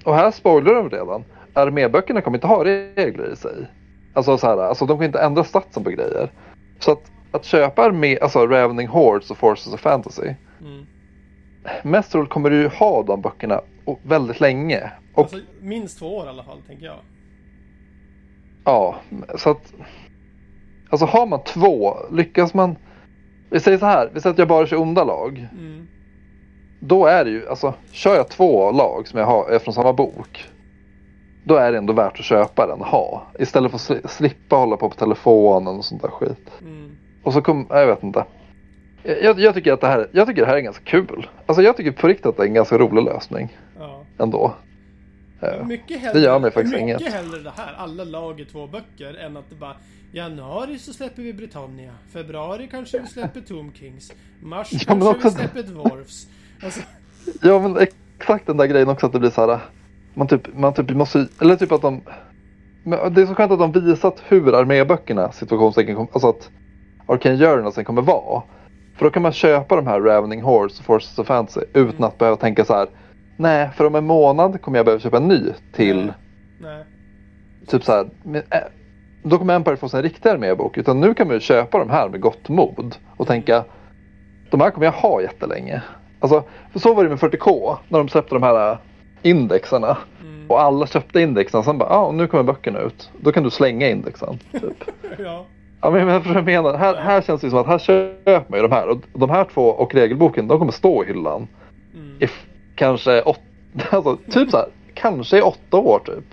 och 0.05 0.15
här 0.15 0.31
spoilar 0.31 0.75
de 0.75 0.91
redan. 0.91 1.25
Arméböckerna 1.55 2.21
kommer 2.21 2.37
inte 2.37 2.47
ha 2.47 2.65
regler 2.65 3.33
i 3.33 3.37
sig. 3.37 3.67
Alltså, 4.15 4.39
så 4.39 4.47
här, 4.47 4.59
alltså 4.59 4.87
de 4.87 4.99
kan 4.99 5.05
inte 5.07 5.21
ändra 5.21 5.45
statsen 5.45 5.85
på 5.85 5.91
grejer. 5.91 6.31
Så 6.79 6.93
att, 6.93 7.11
att 7.33 7.45
köpa 7.45 7.83
armé, 7.85 8.19
alltså 8.19 8.47
Ravening 8.47 8.89
Hordes 8.89 9.31
och 9.31 9.37
Forces 9.39 9.75
of 9.75 9.81
Fantasy. 9.81 10.35
mm. 10.61 10.87
Mest 11.83 12.13
troligt 12.13 12.31
kommer 12.31 12.51
du 12.51 12.57
ju 12.57 12.69
ha 12.69 13.03
de 13.03 13.21
böckerna 13.21 13.61
väldigt 14.03 14.41
länge. 14.41 14.91
Och 15.15 15.23
Alltså, 15.23 15.39
minst 15.61 15.99
två 15.99 16.17
år 16.17 16.27
i 16.27 16.29
alla 16.29 16.43
fall, 16.43 16.59
tänker 16.67 16.87
jag. 16.87 16.97
Ja, 18.67 18.97
så 19.37 19.51
att. 19.51 19.73
Alltså 20.91 21.07
har 21.07 21.27
man 21.27 21.43
två, 21.45 21.97
lyckas 22.13 22.55
man. 22.55 22.77
Vi 23.51 23.61
säger 23.61 23.79
så 23.79 23.87
här, 23.87 24.11
vi 24.15 24.21
säger 24.21 24.33
att 24.35 24.39
jag 24.39 24.49
bara 24.49 24.67
kör 24.67 24.81
onda 24.81 25.05
lag. 25.05 25.49
Mm, 25.53 25.87
Då 26.81 27.07
är 27.07 27.25
det 27.25 27.31
ju, 27.31 27.49
alltså 27.49 27.75
kör 27.93 28.15
jag 28.17 28.29
två 28.29 28.71
lag 28.73 29.09
som 29.09 29.19
jag 29.19 29.27
har 29.27 29.49
är 29.51 29.59
från 29.59 29.75
samma 29.75 29.93
bok. 29.93 30.45
Då 31.45 31.57
är 31.57 31.73
det 31.73 31.79
ändå 31.79 31.93
värt 31.93 32.19
att 32.19 32.25
köpa 32.25 32.67
den 32.67 32.81
ha. 32.81 33.23
Istället 33.39 33.71
för 33.71 33.77
att 33.77 33.83
sli- 34.05 34.07
slippa 34.09 34.57
hålla 34.57 34.77
på 34.77 34.89
på 34.91 34.97
telefonen 34.97 35.77
och 35.77 35.85
sånt 35.85 36.03
där 36.03 36.09
skit. 36.09 36.51
mm. 36.61 36.91
Och 37.23 37.33
så 37.33 37.43
kom, 37.43 37.67
jag 37.71 37.87
vet 37.87 38.03
inte. 38.03 38.25
Jag, 39.23 39.41
jag, 39.41 39.55
tycker 39.55 39.73
att 39.73 39.81
det 39.81 39.87
här, 39.87 40.09
jag 40.13 40.27
tycker 40.27 40.41
det 40.43 40.49
här 40.49 40.57
är 40.57 40.61
ganska 40.61 40.85
kul. 40.85 41.29
Alltså 41.47 41.63
jag 41.63 41.77
tycker 41.77 41.91
på 41.93 42.09
riktigt 42.09 42.27
att 42.27 42.37
det 42.37 42.43
är 42.43 42.47
en 42.47 42.55
ganska 42.55 42.79
rolig 42.79 43.05
lösning 43.05 43.57
Ja. 43.79 44.01
ändå. 44.19 44.55
Mycket 45.67 46.01
hellre, 46.01 46.19
det 46.21 46.25
gör 46.25 46.39
mig 46.39 46.51
faktiskt 46.51 46.75
mycket 46.75 47.01
inget. 47.01 47.13
hellre 47.13 47.39
det 47.39 47.53
här, 47.57 47.75
alla 47.77 48.05
lag 48.05 48.41
i 48.41 48.45
två 48.45 48.67
böcker, 48.67 49.15
än 49.15 49.37
att 49.37 49.51
det 49.51 49.57
bara 49.57 49.77
Januari 50.13 50.79
så 50.79 50.93
släpper 50.93 51.23
vi 51.23 51.33
Britannia. 51.33 51.93
Februari 52.13 52.69
kanske 52.71 52.99
vi 52.99 53.07
släpper 53.07 53.41
Tomb 53.41 53.75
Kings. 53.77 54.13
Mars 54.43 54.69
Ja, 54.73 54.79
kanske 54.87 55.09
också- 55.09 55.29
vi 55.29 55.35
släpper 55.35 55.63
Dwarfs. 55.63 56.27
Alltså, 56.65 56.81
Ja 57.43 57.59
men 57.59 57.77
exakt 57.79 58.47
den 58.47 58.57
där 58.57 58.67
grejen 58.67 58.89
också 58.89 59.07
att 59.07 59.13
det 59.13 59.19
blir 59.19 59.31
så 59.31 59.47
här. 59.51 59.61
Man 60.15 60.29
typ, 60.29 60.57
man 60.57 60.75
typ 60.75 60.91
måste, 60.91 61.27
eller 61.41 61.57
typ 61.57 61.73
att 61.73 61.83
de. 61.83 62.03
Men 62.83 63.15
det 63.15 63.23
är 63.23 63.27
så 63.27 63.35
skönt 63.35 63.53
att 63.53 63.59
de 63.59 63.73
visat 63.73 64.23
hur 64.29 64.55
arméböckerna 64.55 65.33
situationstecken 65.33 65.97
alltså 65.99 66.29
att 66.29 66.51
Arcane 67.07 67.39
Journalsen 67.39 67.85
kommer 67.85 68.03
vara. 68.03 68.43
För 68.97 69.05
då 69.05 69.11
kan 69.11 69.23
man 69.23 69.33
köpa 69.33 69.77
de 69.77 69.87
här 69.87 70.01
Ravening 70.01 70.43
Horse 70.43 70.77
och 70.79 70.85
Forces 70.85 71.19
of 71.19 71.27
Fantasy 71.27 71.61
utan 71.73 72.05
att 72.05 72.19
behöva 72.19 72.37
tänka 72.37 72.65
så 72.65 72.75
här. 72.75 72.89
Nej, 73.37 73.71
för 73.77 73.87
om 73.87 73.95
en 73.95 74.07
månad 74.07 74.61
kommer 74.63 74.79
jag 74.79 74.87
behöva 74.87 75.01
köpa 75.01 75.17
en 75.17 75.29
ny 75.29 75.43
till 75.73 76.13
nej. 76.61 76.85
typ 77.67 77.85
så 77.85 77.93
här. 77.93 78.07
Men, 78.23 78.43
äh, 78.51 78.59
då 79.23 79.39
kommer 79.39 79.55
Empire 79.55 79.77
få 79.77 79.89
sin 79.89 80.03
riktiga 80.03 80.33
armébok. 80.33 80.79
Utan 80.79 81.01
nu 81.01 81.15
kan 81.15 81.27
man 81.27 81.37
ju 81.37 81.41
köpa 81.41 81.79
de 81.79 81.91
här 81.91 82.09
med 82.09 82.21
gott 82.21 82.49
mod 82.49 82.97
och 83.17 83.27
tänka. 83.27 83.65
De 84.51 84.61
här 84.61 84.71
kommer 84.71 84.87
jag 84.87 84.93
ha 84.93 85.23
jättelänge. 85.23 85.83
Alltså, 86.21 86.45
för 86.73 86.79
så 86.79 86.95
var 86.95 87.03
det 87.03 87.09
med 87.09 87.19
40K 87.19 87.77
när 87.89 87.99
de 87.99 88.09
släppte 88.09 88.35
de 88.35 88.43
här 88.43 88.73
äh, 88.73 88.79
indexerna. 89.23 89.97
Mm. 90.23 90.51
Och 90.51 90.61
alla 90.61 90.87
köpte 90.87 91.21
indexen. 91.21 91.65
Sen 91.65 91.79
bara, 91.79 91.89
ja 91.89 91.97
ah, 91.97 92.13
nu 92.13 92.27
kommer 92.27 92.45
böckerna 92.45 92.81
ut. 92.81 93.11
Då 93.21 93.33
kan 93.33 93.43
du 93.43 93.51
slänga 93.51 93.89
indexen. 93.89 94.39
Typ. 94.53 94.85
Ja. 95.19 95.45
ja 95.81 95.91
men 95.91 96.09
jag 96.09 96.27
jag 96.27 96.45
menar. 96.45 96.75
Här, 96.75 96.95
här 96.95 97.23
känns 97.23 97.41
det 97.41 97.51
som 97.51 97.59
att 97.59 97.67
här 97.67 97.79
köper 97.79 98.45
man 98.49 98.59
ju 98.59 98.69
de 98.69 98.75
här. 98.75 98.89
Och 98.89 98.99
de 99.13 99.31
här 99.31 99.45
två 99.45 99.63
och 99.63 99.95
regelboken 99.95 100.49
de 100.49 100.59
kommer 100.59 100.73
stå 100.73 101.05
i 101.05 101.07
hyllan. 101.07 101.49
Mm. 101.95 102.29
Kanske 102.77 103.23
åtta, 103.23 103.41
alltså 103.91 104.17
typ 104.17 104.51
så 104.51 104.57
här, 104.57 104.69
kanske 104.95 105.39
i 105.39 105.43
åtta 105.43 105.77
år 105.77 105.99
typ. 106.07 106.25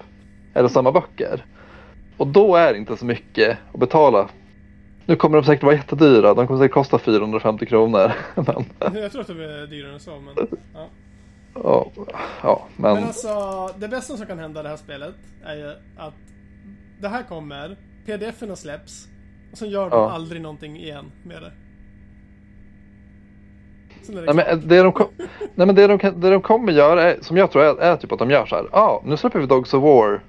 Eller 0.54 0.70
samma 0.70 0.92
böcker. 0.92 1.46
Och 2.18 2.28
då 2.28 2.56
är 2.56 2.74
det 2.74 2.80
inte 2.80 2.98
så 2.98 3.06
mycket 3.06 3.58
att 3.74 3.80
betala. 3.80 4.30
Nu 5.06 5.16
kommer 5.16 5.38
de 5.38 5.46
säkert 5.46 5.64
vara 5.64 5.76
jättedyra. 5.76 6.34
De 6.34 6.48
kommer 6.48 6.60
säkert 6.60 6.74
kosta 6.74 7.00
450 7.00 7.66
kronor. 7.66 8.12
Men, 8.36 8.66
Jag 9.02 9.12
tror 9.12 9.22
att 9.22 9.28
de 9.28 9.40
är 9.42 9.68
dyrare 9.68 9.94
än 9.94 10.00
så, 10.00 10.20
men... 10.20 10.48
Ja. 10.74 10.88
ja, 11.64 11.92
ja, 12.44 12.68
men, 12.78 12.94
Men 12.94 13.04
alltså, 13.04 13.70
det 13.78 13.88
bästa 13.88 14.18
som 14.18 14.26
kan 14.28 14.40
hända 14.40 14.60
i 14.60 14.64
det 14.64 14.70
här 14.70 14.78
spelet 14.78 15.16
är 15.46 15.56
ju 15.56 15.72
att 15.98 16.14
det 17.02 17.08
här 17.08 17.24
kommer, 17.24 17.78
pdf-erna 18.06 18.56
släpps 18.56 19.08
och 19.52 19.58
sen 19.58 19.70
gör 19.70 19.90
de 19.90 20.00
Ja. 20.00 20.12
aldrig 20.12 20.42
någonting 20.42 20.78
igen 20.78 21.12
med 21.24 21.42
det. 21.42 21.52
Nej, 24.10 24.36
men 24.36 24.68
det 24.68 24.84
de, 24.84 24.92
kom, 24.92 25.08
nej, 25.56 25.68
men 25.68 25.76
det 25.76 25.88
de, 25.88 25.98
kan- 26.00 26.20
det 26.20 26.30
de 26.30 26.42
kommer 26.42 26.72
göra 26.72 27.04
är, 27.04 27.18
som 27.22 27.38
jag 27.38 27.52
tror 27.52 27.64
är, 27.64 27.82
är 27.82 27.96
typ 27.96 28.12
att 28.12 28.20
de 28.20 28.30
gör 28.30 28.46
så 28.46 28.56
här. 28.56 28.66
Ja, 28.72 28.80
ah, 28.80 29.02
nu 29.06 29.18
släpper 29.18 29.40
vi 29.40 29.46
Dogs 29.46 29.74
of 29.74 29.84
War. 29.84 30.24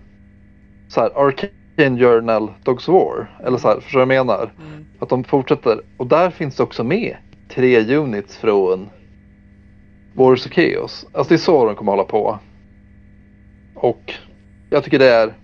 Så 0.89 1.01
här, 1.01 1.27
Arcane 1.27 1.99
Journal 2.01 2.51
Dogs 2.63 2.89
of 2.89 2.93
War. 2.95 3.39
Eller 3.47 3.59
så 3.59 3.69
här, 3.69 3.81
förstår 3.81 4.01
du 4.01 4.07
vad 4.07 4.17
jag 4.17 4.27
menar? 4.27 4.53
Mm. 4.67 4.85
Att 4.99 5.09
de 5.09 5.25
fortsätter. 5.25 5.81
Och 5.97 6.07
där 6.07 6.31
finns 6.31 6.57
det 6.57 6.63
också 6.63 6.85
med 6.85 7.17
tre 7.49 7.97
units 7.97 8.37
från 8.37 8.89
Wars 10.15 10.47
of 10.47 10.53
Chaos. 10.53 11.07
Alltså 11.13 11.29
det 11.29 11.37
är 11.37 11.39
så 11.39 11.65
de 11.65 11.75
kommer 11.75 11.93
hålla 11.93 12.05
på. 12.05 12.39
Och 13.75 14.15
jag 14.71 14.85
tycker 14.85 14.99
det 14.99 15.11
är 15.11 15.35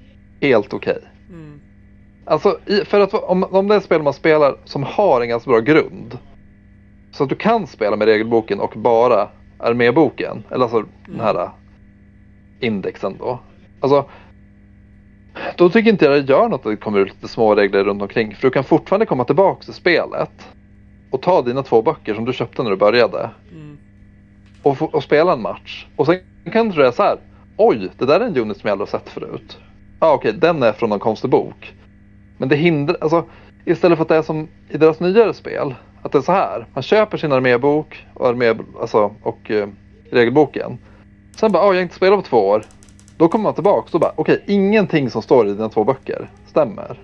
helt 0.41 0.75
okej. 0.75 0.99
Mm. 1.29 1.61
Alltså 2.25 2.59
för 2.85 3.01
att 3.01 3.15
om, 3.15 3.45
om 3.45 3.69
det 3.69 3.75
är 3.75 3.79
ett 3.79 3.85
spel 3.85 4.03
man 4.03 4.13
spelar 4.13 4.57
som 4.65 4.83
har 4.83 5.21
en 5.21 5.29
ganska 5.29 5.51
bra 5.51 5.61
grund. 5.61 6.19
Så 7.13 7.23
att 7.23 7.29
du 7.29 7.37
kan 7.37 7.67
spela 7.67 7.97
med 7.97 8.09
regelboken 8.09 8.61
och 8.61 8.73
bara 8.77 9.29
arméboken. 9.59 10.45
Eller 10.51 10.63
alltså 10.63 10.85
den 11.07 11.21
här 11.21 11.43
äh, 11.43 11.51
indexen 12.61 13.17
då. 13.19 13.39
Alltså 13.81 14.05
då 15.57 15.71
tycker 15.71 15.91
inte 15.91 16.05
jag 16.05 16.15
det 16.15 16.33
gör 16.33 16.49
något 16.49 16.67
att 16.67 16.73
det 16.73 16.77
kommer 16.77 16.99
ut 16.99 17.09
lite 17.09 17.29
små 17.29 17.55
regler 17.55 17.85
runt 17.85 18.03
omkring. 18.03 18.35
För 18.35 18.43
du 18.43 18.51
kan 18.51 18.65
fortfarande 18.65 19.07
komma 19.07 19.25
tillbaka 19.25 19.65
till 19.65 19.75
spelet. 19.75 20.49
Och 21.11 21.23
ta 21.23 21.43
dina 21.43 21.63
två 21.63 21.83
böcker 21.83 22.15
som 22.15 22.25
du 22.25 22.33
köpte 22.33 22.63
när 22.63 22.71
du 22.71 22.77
började. 22.77 23.31
Mm. 23.53 23.79
Och, 24.63 24.95
och 24.95 25.03
spela 25.03 25.33
en 25.33 25.43
match. 25.43 25.87
Och 25.97 26.07
sen 26.07 26.21
kan 26.53 26.69
du 26.69 26.75
säga 26.75 26.93
så 26.93 27.03
här. 27.03 27.17
Oj, 27.57 27.89
det 27.99 28.07
där 28.07 28.21
är 28.21 28.25
en 28.25 28.37
unit 28.37 28.57
som 28.57 28.69
jag 28.69 28.73
aldrig 28.73 28.89
har 28.89 28.99
sett 28.99 29.09
förut. 29.09 29.59
Ja 30.01 30.07
ah, 30.07 30.15
okej, 30.15 30.33
den 30.33 30.63
är 30.63 30.73
från 30.73 30.91
någon 30.91 30.99
konstig 30.99 31.31
bok. 31.31 31.75
Men 32.39 32.49
det 32.49 32.57
hindrar, 32.57 32.97
alltså 33.01 33.25
istället 33.65 33.99
för 33.99 34.03
att 34.03 34.09
det 34.09 34.17
är 34.17 34.23
som 34.23 34.49
i 34.69 34.77
deras 34.77 35.01
nyare 35.01 35.35
spel. 35.35 35.75
Att 36.03 36.13
det 36.13 36.19
är 36.19 36.23
så 36.23 36.33
här. 36.33 36.67
Man 36.75 36.83
köper 36.83 37.19
sin 37.19 37.33
armébok 37.33 38.07
och, 38.15 38.29
armé, 38.29 38.55
alltså, 38.81 39.15
och 39.23 39.51
eh, 39.51 39.69
regelboken. 40.11 40.79
Sen 41.37 41.53
bara, 41.53 41.63
ah, 41.63 41.67
jag 41.67 41.75
har 41.75 41.83
inte 41.83 41.95
spelat 41.95 42.23
på 42.23 42.29
två 42.29 42.49
år. 42.49 42.65
Då 43.17 43.29
kommer 43.29 43.43
man 43.43 43.55
tillbaka 43.55 43.89
och 43.93 44.01
bara, 44.01 44.13
okej, 44.17 44.45
ingenting 44.47 45.11
som 45.11 45.23
står 45.23 45.49
i 45.49 45.53
dina 45.53 45.69
två 45.69 45.85
böcker 45.85 46.31
stämmer. 46.47 46.99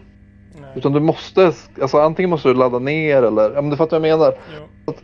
Nej. 0.61 0.71
Utan 0.75 0.93
du 0.93 1.01
måste, 1.01 1.53
alltså 1.81 1.99
antingen 1.99 2.31
måste 2.31 2.49
du 2.49 2.55
ladda 2.55 2.79
ner 2.79 3.23
eller, 3.23 3.51
ja 3.51 3.61
men 3.61 3.71
du 3.71 3.77
fattar 3.77 4.01
vad 4.01 4.09
jag 4.09 4.19
menar. 4.19 4.35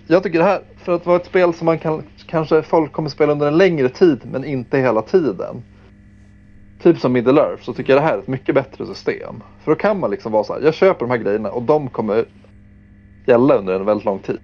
Jag 0.07 0.23
tycker 0.23 0.39
det 0.39 0.45
här, 0.45 0.61
för 0.77 0.93
att 0.93 1.07
vara 1.07 1.17
ett 1.17 1.27
spel 1.27 1.55
som 1.55 1.65
man 1.65 1.79
kan, 1.79 2.03
kanske 2.27 2.63
folk 2.63 2.93
kommer 2.93 3.09
spela 3.09 3.33
under 3.33 3.47
en 3.47 3.59
längre 3.59 3.89
tid 3.89 4.21
men 4.25 4.45
inte 4.45 4.79
hela 4.79 5.03
tiden. 5.03 5.63
Typ 6.83 6.99
som 6.99 7.13
Middle 7.13 7.41
Earth 7.41 7.63
så 7.63 7.73
tycker 7.73 7.93
jag 7.93 8.03
det 8.03 8.07
här 8.07 8.15
är 8.15 8.19
ett 8.19 8.29
mycket 8.29 8.55
bättre 8.55 8.87
system. 8.87 9.43
För 9.65 9.73
då 9.73 9.77
kan 9.77 10.01
man 10.01 10.11
liksom 10.11 10.33
vara 10.33 10.45
så 10.45 10.53
här, 10.53 10.61
jag 10.61 10.75
köper 10.75 11.01
de 11.01 11.11
här 11.11 11.19
grejerna 11.19 11.51
och 11.51 11.63
de 11.63 11.89
kommer 11.89 12.25
gälla 13.27 13.55
under 13.55 13.81
en 13.81 13.87
väldigt 13.87 14.05
lång 14.05 14.19
tid. 14.19 14.39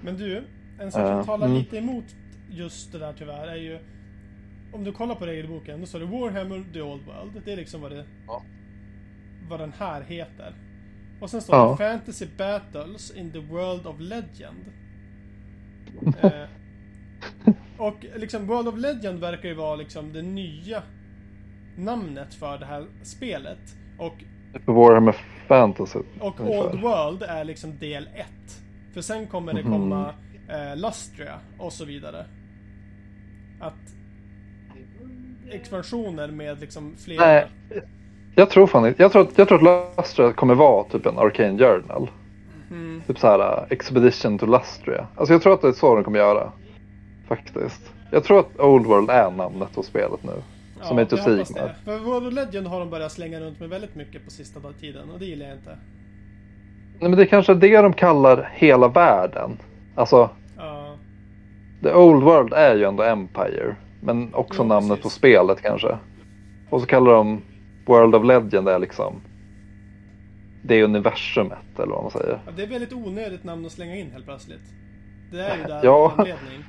Men 0.00 0.16
du, 0.16 0.44
en 0.78 0.92
sak 0.92 1.06
som 1.06 1.16
Ja, 1.16 1.24
talar 1.24 1.46
mm. 1.46 1.58
lite 1.58 1.78
emot 1.78 2.04
just 2.50 2.92
det 2.92 2.98
där 2.98 3.12
tyvärr 3.18 3.46
är 3.46 3.56
ju 3.56 3.78
Om 4.72 4.84
du 4.84 4.92
kollar 4.92 5.14
på 5.14 5.26
regelboken, 5.26 5.80
då 5.80 5.86
står 5.86 6.00
det 6.00 6.06
Warhammer 6.06 6.64
The 6.72 6.82
Old 6.82 7.02
World. 7.06 7.42
Det 7.44 7.52
är 7.52 7.56
liksom 7.56 7.80
vad 7.80 7.90
det 7.90 8.04
Ja. 8.26 8.42
Vad 9.48 9.60
den 9.60 9.72
här 9.78 10.02
heter. 10.02 10.54
Och 11.20 11.30
sen 11.30 11.40
står 11.40 11.56
Ja. 11.56 11.70
det 11.70 11.76
Fantasy 11.76 12.26
Battles 12.38 13.16
in 13.16 13.32
the 13.32 13.38
World 13.38 13.86
of 13.86 13.96
Legend. 14.00 14.64
eh, 16.22 16.48
och 17.78 18.06
liksom 18.16 18.46
World 18.46 18.68
of 18.68 18.78
Legend 18.78 19.20
verkar 19.20 19.48
ju 19.48 19.54
vara 19.54 19.76
liksom 19.76 20.12
det 20.12 20.22
nya 20.22 20.82
namnet 21.76 22.34
för 22.34 22.58
det 22.58 22.66
här 22.66 22.86
spelet. 23.02 23.76
Och, 23.98 24.24
Warhammer 24.66 25.16
Fantasy. 25.58 25.98
och 26.20 26.40
ungefär. 26.40 26.66
Old 26.66 26.80
World 26.80 27.22
är 27.22 27.44
liksom 27.44 27.78
del 27.78 28.08
1. 28.14 28.26
För 28.94 29.00
sen 29.00 29.26
kommer 29.26 29.52
det 29.52 29.62
komma 29.62 30.14
eh, 30.48 30.76
Lustria 30.76 31.34
och 31.58 31.72
så 31.72 31.84
vidare. 31.84 32.24
Att 33.60 33.74
expansioner 35.50 36.28
med 36.28 36.60
liksom 36.60 36.94
fler... 37.04 37.18
Nej. 37.18 37.46
Jag 38.34 38.50
tror 38.50 38.66
fan 38.66 38.86
inte. 38.86 39.02
Jag 39.02 39.12
tror, 39.12 39.28
jag 39.36 39.48
tror 39.48 39.68
att 39.68 39.96
Lustria 39.96 40.32
kommer 40.32 40.54
vara 40.54 40.84
typ 40.84 41.06
en 41.06 41.18
Arcane 41.18 41.58
Journal. 41.58 42.10
Mm. 42.70 43.02
Typ 43.06 43.18
så 43.18 43.26
här 43.26 43.38
uh, 43.38 43.66
Expedition 43.70 44.38
to 44.38 44.46
Lustria. 44.46 45.06
Alltså 45.16 45.34
jag 45.34 45.42
tror 45.42 45.54
att 45.54 45.62
det 45.62 45.68
är 45.68 45.72
så 45.72 45.94
de 45.94 46.04
kommer 46.04 46.18
göra. 46.18 46.52
Faktiskt. 47.28 47.92
Jag 48.10 48.24
tror 48.24 48.40
att 48.40 48.60
Old 48.60 48.86
World 48.86 49.10
är 49.10 49.30
namnet 49.30 49.74
på 49.74 49.82
spelet 49.82 50.22
nu. 50.22 50.42
Som 50.82 50.98
heter 50.98 51.16
jag 51.16 51.24
hoppas 51.24 51.48
Sigmar. 51.48 51.62
det. 51.68 51.74
För 51.84 51.98
World 51.98 52.26
of 52.26 52.32
Legend 52.32 52.66
har 52.66 52.80
de 52.80 52.90
börjat 52.90 53.12
slänga 53.12 53.40
runt 53.40 53.60
med 53.60 53.68
väldigt 53.68 53.94
mycket 53.94 54.24
på 54.24 54.30
sista 54.30 54.60
tiden 54.80 55.10
och 55.10 55.18
det 55.18 55.24
gillar 55.26 55.46
jag 55.46 55.56
inte. 55.56 55.78
Nej 57.00 57.08
men 57.10 57.16
det 57.16 57.22
är 57.22 57.26
kanske 57.26 57.52
är 57.52 57.56
det 57.56 57.82
de 57.82 57.92
kallar 57.92 58.50
hela 58.54 58.88
världen. 58.88 59.58
Alltså 59.94 60.30
Ja, 60.56 60.94
The 61.82 61.92
Old 61.94 62.22
World 62.24 62.52
är 62.52 62.76
ju 62.76 62.84
ändå 62.84 63.02
Empire. 63.02 63.76
Men 64.00 64.34
också 64.34 64.62
Jo, 64.62 64.68
namnet 64.68 64.88
precis. 64.88 65.02
på 65.02 65.08
spelet 65.08 65.62
kanske. 65.62 65.98
Och 66.70 66.80
så 66.80 66.86
kallar 66.86 67.12
de 67.12 67.42
World 67.86 68.14
of 68.14 68.24
Legend 68.24 68.68
är 68.68 68.78
liksom 68.78 69.20
det 70.64 70.82
universumet 70.84 71.58
eller 71.78 71.92
vad 71.92 72.02
man 72.02 72.10
säger. 72.10 72.40
Ja, 72.46 72.52
det 72.56 72.62
är 72.62 72.66
väldigt 72.66 72.92
onödigt 72.92 73.44
namn 73.44 73.66
att 73.66 73.72
slänga 73.72 73.96
in 73.96 74.10
helt 74.10 74.24
plötsligt. 74.24 74.60
Det 75.32 75.40
är 75.40 75.56
ju 75.56 75.62
där 75.68 75.80
Ja. 75.84 76.12
anledning. 76.16 76.64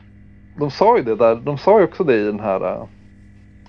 De 0.60 0.72
sa 0.72 0.98
ju 0.98 1.03
det 1.03 1.15
där, 1.15 1.35
de 1.35 1.57
sa 1.57 1.80
ju 1.80 1.85
också 1.85 2.03
det 2.03 2.15
i 2.15 2.23
den 2.23 2.40
här 2.40 2.61
äh, 2.76 2.85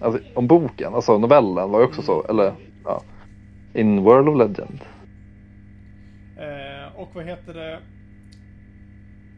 alltså, 0.00 0.20
om 0.34 0.46
boken, 0.46 0.94
alltså 0.94 1.18
novellen 1.18 1.70
var 1.70 1.80
ju 1.80 1.86
också 1.86 2.02
så, 2.02 2.24
eller 2.24 2.52
ja. 2.84 3.02
In 3.74 4.02
World 4.02 4.28
of 4.28 4.38
Legend. 4.38 4.80
Eh, 6.38 6.96
och 7.00 7.10
vad 7.14 7.24
heter 7.24 7.54
det? 7.54 7.72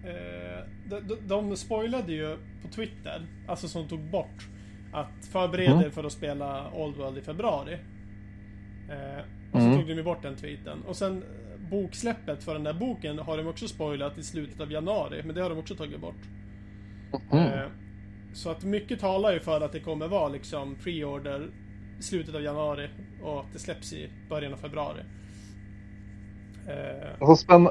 Eh, 0.04 0.64
de, 0.90 1.00
de, 1.00 1.16
de 1.28 1.56
spoilade 1.56 2.12
ju 2.12 2.36
på 2.62 2.68
Twitter, 2.68 3.26
alltså 3.48 3.68
som 3.68 3.88
tog 3.88 4.00
bort, 4.00 4.48
att 4.92 5.26
förbered 5.32 5.68
er 5.68 5.72
Mm. 5.72 5.90
för 5.90 6.04
att 6.04 6.12
spela 6.12 6.70
Old 6.74 6.96
World 6.96 7.18
i 7.18 7.22
februari. 7.22 7.74
Eh, 8.90 9.20
och 9.52 9.60
så 9.60 9.66
Mm. 9.66 9.78
tog 9.78 9.88
de 9.88 9.94
ju 9.94 10.02
bort 10.02 10.22
den 10.22 10.36
tweeten. 10.36 10.82
Och 10.88 10.96
sen 10.96 11.16
eh, 11.22 11.70
boksläppet 11.70 12.44
för 12.44 12.54
den 12.54 12.64
där 12.64 12.72
boken 12.74 13.18
har 13.18 13.36
de 13.36 13.46
också 13.46 13.68
spoilat 13.68 14.18
i 14.18 14.22
slutet 14.22 14.60
av 14.60 14.72
januari, 14.72 15.22
men 15.24 15.34
det 15.34 15.40
har 15.42 15.50
de 15.50 15.58
också 15.58 15.74
tagit 15.74 16.00
bort. 16.00 16.22
Mm. 17.32 17.70
Så 18.36 18.50
att 18.50 18.64
mycket 18.64 19.00
talar 19.00 19.32
ju 19.32 19.40
för 19.40 19.60
att 19.60 19.72
det 19.72 19.80
kommer 19.80 20.08
vara 20.08 20.28
liksom 20.28 20.76
pre-order 20.84 21.50
i 21.98 22.02
slutet 22.02 22.34
av 22.34 22.42
januari 22.42 22.88
och 23.22 23.40
att 23.40 23.52
det 23.52 23.58
släpps 23.58 23.92
i 23.92 24.08
början 24.28 24.52
av 24.52 24.56
februari. 24.56 25.00
Eh, 26.68 27.08
Alltså, 27.20 27.36
spänn... 27.44 27.68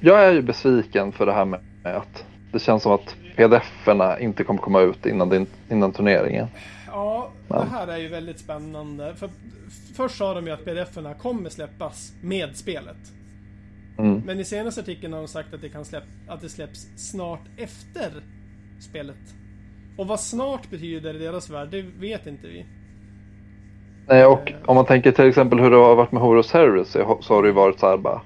Jag 0.00 0.24
är 0.24 0.32
ju 0.32 0.42
besviken 0.42 1.12
för 1.12 1.26
det 1.26 1.32
här 1.32 1.44
med 1.44 1.60
att 1.82 2.24
det 2.52 2.58
känns 2.58 2.82
som 2.82 2.92
att 2.92 3.16
pdf-erna 3.36 4.20
inte 4.20 4.44
kommer 4.44 4.60
komma 4.60 4.80
ut 4.80 5.06
innan, 5.06 5.28
din, 5.28 5.46
innan 5.70 5.92
turneringen. 5.92 6.46
Ja, 6.86 7.30
Ja. 7.48 7.58
det 7.64 7.70
här 7.70 7.88
är 7.88 7.96
ju 7.98 8.08
väldigt 8.08 8.38
spännande. 8.38 9.14
För 9.14 9.30
först 9.94 10.16
sa 10.16 10.34
de 10.34 10.46
ju 10.46 10.52
att 10.52 10.64
pdf-erna 10.64 11.14
kommer 11.14 11.50
släppas 11.50 12.12
med 12.22 12.56
spelet. 12.56 13.12
Mm. 13.98 14.22
Men 14.26 14.40
i 14.40 14.44
senaste 14.44 14.80
artikeln 14.80 15.12
har 15.12 15.20
de 15.20 15.28
sagt 15.28 15.54
att 15.54 15.60
det, 15.60 15.68
kan 15.68 15.84
släpp, 15.84 16.04
att 16.28 16.40
det 16.40 16.48
släpps 16.48 16.86
snart 16.96 17.42
efter 17.56 18.12
spelet. 18.80 19.39
Och 20.00 20.06
vad 20.06 20.20
snart 20.20 20.70
betyder 20.70 21.14
i 21.14 21.18
deras 21.18 21.50
värld, 21.50 21.68
det 21.70 21.82
vet 21.98 22.26
inte 22.26 22.46
vi. 22.46 22.66
Nej, 24.08 24.26
och 24.26 24.52
om 24.66 24.76
man 24.76 24.84
tänker 24.84 25.12
till 25.12 25.28
exempel 25.28 25.60
hur 25.60 25.70
det 25.70 25.76
har 25.76 25.94
varit 25.94 26.12
med 26.12 26.22
Horus 26.22 26.52
Heresy 26.52 27.00
så 27.20 27.34
har 27.34 27.42
det 27.42 27.48
ju 27.48 27.54
varit 27.54 27.80
så 27.80 27.88
här 27.88 27.96
bara. 27.96 28.20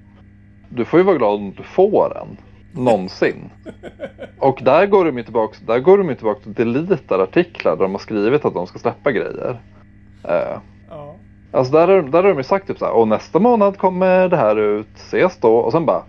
Du 0.69 0.85
får 0.85 1.01
ju 1.01 1.05
vara 1.05 1.17
glad 1.17 1.35
om 1.35 1.55
du 1.57 1.63
får 1.63 2.09
den. 2.15 2.37
Någonsin. 2.85 3.51
Och 4.39 4.61
där 4.63 4.87
går 4.87 5.05
de 5.05 5.19
ju 5.19 5.25
tillbaka, 5.25 5.57
där 5.67 5.79
går 5.79 5.99
de 5.99 6.09
ju 6.09 6.15
tillbaka 6.15 6.41
och 6.45 6.55
deletar 6.55 7.19
artiklar 7.19 7.77
där 7.77 7.83
de 7.83 7.93
har 7.93 7.99
skrivit 7.99 8.45
att 8.45 8.55
de 8.55 8.67
ska 8.67 8.79
släppa 8.79 9.13
grejer. 9.13 9.61
Ja. 10.23 10.63
alltså 11.53 11.73
där, 11.73 12.03
där 12.03 12.23
har 12.23 12.31
de 12.31 12.37
ju 12.37 12.45
sagt 12.45 12.67
typ 12.67 12.79
så 12.79 12.85
här, 12.85 12.93
och 12.93 13.09
nästa 13.09 13.39
månad 13.39 13.79
kommer 13.79 14.29
det 14.29 14.37
här 14.37 14.57
ut, 14.57 14.97
ses 14.97 15.41
då. 15.41 15.57
Och 15.57 15.73
sen 15.73 15.87
bara, 15.87 16.05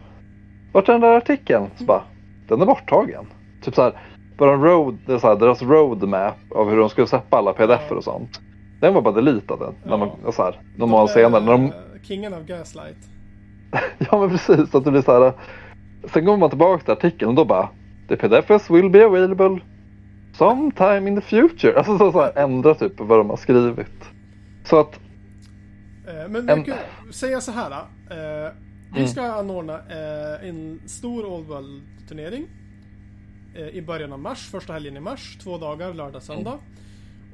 vart 0.72 0.90
är 0.90 0.94
den 0.94 1.02
där 1.02 1.18
artikeln? 1.18 1.70
Så 1.76 1.84
bara, 1.84 2.04
den 2.48 2.62
är 2.62 2.66
borttagen. 2.66 3.26
Typ 3.62 3.76
så 3.76 3.82
här, 3.82 3.94
bara 4.38 4.56
road, 4.56 4.98
det 5.06 5.14
är 5.14 5.18
så 5.20 5.28
här, 5.28 5.36
deras 5.36 5.62
roadmap 5.62 6.36
av 6.52 6.70
hur 6.70 6.78
de 6.78 6.90
skulle 6.90 7.08
släppa 7.08 7.38
alla 7.38 7.54
pdf-er 7.54 7.94
och 7.98 8.04
sånt. 8.04 8.40
Den 8.82 8.94
var 8.94 9.02
bara 9.02 9.14
deletad 9.14 9.74
när 9.86 9.98
man, 9.98 10.10
så 10.34 10.44
här, 10.44 10.60
någon 10.78 10.90
månad 10.90 11.10
senare. 11.10 11.44
När 11.44 11.52
de, 11.52 11.66
eh, 11.66 11.72
Kingen 12.04 12.34
av 12.34 12.46
Gaslight. 12.46 12.98
ja 13.98 14.20
men 14.20 14.30
precis, 14.30 14.76
att 14.76 14.84
det 14.86 14.92
blir 14.92 15.02
så 15.02 15.24
här. 15.24 15.34
Sen 16.14 16.26
går 16.26 16.38
man 16.38 16.50
tillbaka 16.50 16.84
till 16.84 16.92
artikeln 16.94 17.30
och 17.30 17.36
då 17.36 17.46
bara, 17.46 17.70
the 18.08 18.16
pdfs 18.16 18.70
will 18.70 18.90
be 18.90 19.06
available 19.06 19.60
sometime 20.34 21.08
in 21.10 21.16
the 21.16 21.22
future. 21.22 21.78
Alltså 21.78 21.98
så, 21.98 22.12
så 22.12 22.22
här, 22.22 22.38
ändra 22.38 22.76
typ 22.76 23.00
vad 23.00 23.20
de 23.20 23.30
har 23.30 23.38
skrivit. 23.38 24.04
Så 24.64 24.80
att, 24.80 25.00
Eh, 26.08 26.30
Men 26.30 26.50
En- 26.50 26.60
vi 26.64 26.72
kan 26.72 27.14
säga 27.14 27.42
så 27.42 27.52
här. 27.52 27.72
Eh, 27.72 28.52
vi 28.94 28.98
Mm. 29.00 29.08
ska 29.08 29.22
anordna 29.22 29.74
eh, 29.74 30.50
en 30.50 30.80
stor 30.86 31.26
Old 31.26 31.48
World-turnering. 31.48 32.46
Eh, 33.56 33.68
I 33.68 33.82
början 33.82 34.14
av 34.14 34.20
mars, 34.20 34.50
första 34.52 34.74
helgen 34.74 34.98
i 34.98 35.00
mars. 35.00 35.38
Två 35.44 35.58
dagar, 35.58 35.94
lördag, 35.94 36.22
söndag. 36.24 36.60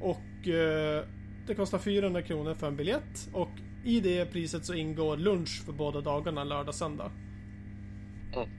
Och 0.00 0.48
eh, 0.48 1.04
det 1.46 1.54
kostar 1.54 1.78
400 1.78 2.22
kronor 2.22 2.54
för 2.54 2.66
en 2.66 2.76
biljett. 2.76 3.28
Och 3.32 3.48
i 3.84 4.00
det 4.00 4.24
priset 4.32 4.64
så 4.64 4.74
ingår 4.74 5.16
lunch 5.16 5.62
för 5.66 5.72
båda 5.72 6.00
dagarna, 6.00 6.44
lördag, 6.44 6.74
söndag. 6.74 7.10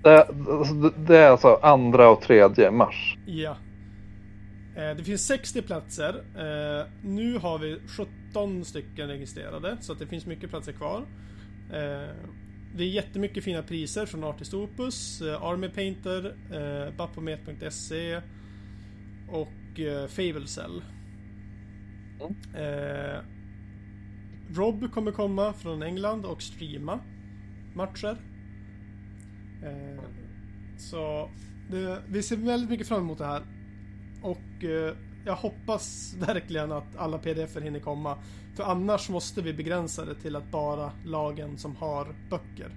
det, 0.04 0.24
alltså, 0.52 0.74
det- 0.74 0.94
det 1.08 1.18
är 1.18 1.30
alltså 1.30 1.60
andra 1.62 2.10
och 2.10 2.22
tredje 2.22 2.72
mars. 2.72 3.18
Ja. 3.26 3.58
Eh, 4.76 4.96
Det 4.98 5.04
finns 5.04 5.26
60 5.28 5.62
platser. 5.62 6.10
Eh, 6.36 6.86
Nu 7.04 7.38
har 7.38 7.58
vi 7.60 7.80
17 7.88 8.66
stycken 8.66 9.08
registrerade, 9.08 9.78
så 9.82 9.92
att 9.94 10.00
det 10.00 10.08
finns 10.08 10.26
mycket 10.26 10.50
platser 10.50 10.72
kvar. 10.72 11.02
Det 12.76 12.84
är 12.84 12.88
jättemycket 12.88 13.44
fina 13.44 13.64
priser 13.64 14.06
från 14.06 14.24
Artist 14.24 14.54
Opus, 14.54 15.22
eh, 15.22 15.44
Army 15.44 15.70
Painter, 15.70 16.36
eh, 16.52 16.96
Baphomet.se 16.96 18.22
och 19.30 19.80
eh, 19.80 20.08
Fablecell. 20.08 20.82
Eh, 22.56 23.22
Rob 24.50 24.92
kommer 24.92 25.12
komma 25.12 25.54
från 25.54 25.84
England 25.84 26.26
och 26.26 26.42
streama 26.42 27.00
matcher. 27.76 28.18
Eh, 29.64 30.04
så 30.78 31.30
det, 31.72 32.02
vi 32.08 32.24
ser 32.24 32.38
väldigt 32.38 32.70
mycket 32.70 32.88
fram 32.88 33.00
emot 33.02 33.18
det 33.18 33.26
här. 33.26 33.44
Och 34.22 34.64
eh, 34.64 34.96
jag 35.26 35.36
hoppas 35.36 36.16
verkligen 36.20 36.72
att 36.72 36.98
alla 36.98 37.18
pdf 37.18 37.58
hinner 37.62 37.80
komma. 37.80 38.18
För 38.56 38.64
annars 38.64 39.10
måste 39.10 39.42
vi 39.42 39.54
begränsa 39.54 40.06
det 40.06 40.16
till 40.16 40.36
att 40.36 40.52
bara 40.52 40.92
lagen 41.06 41.58
som 41.58 41.76
har 41.76 42.08
böcker. 42.30 42.72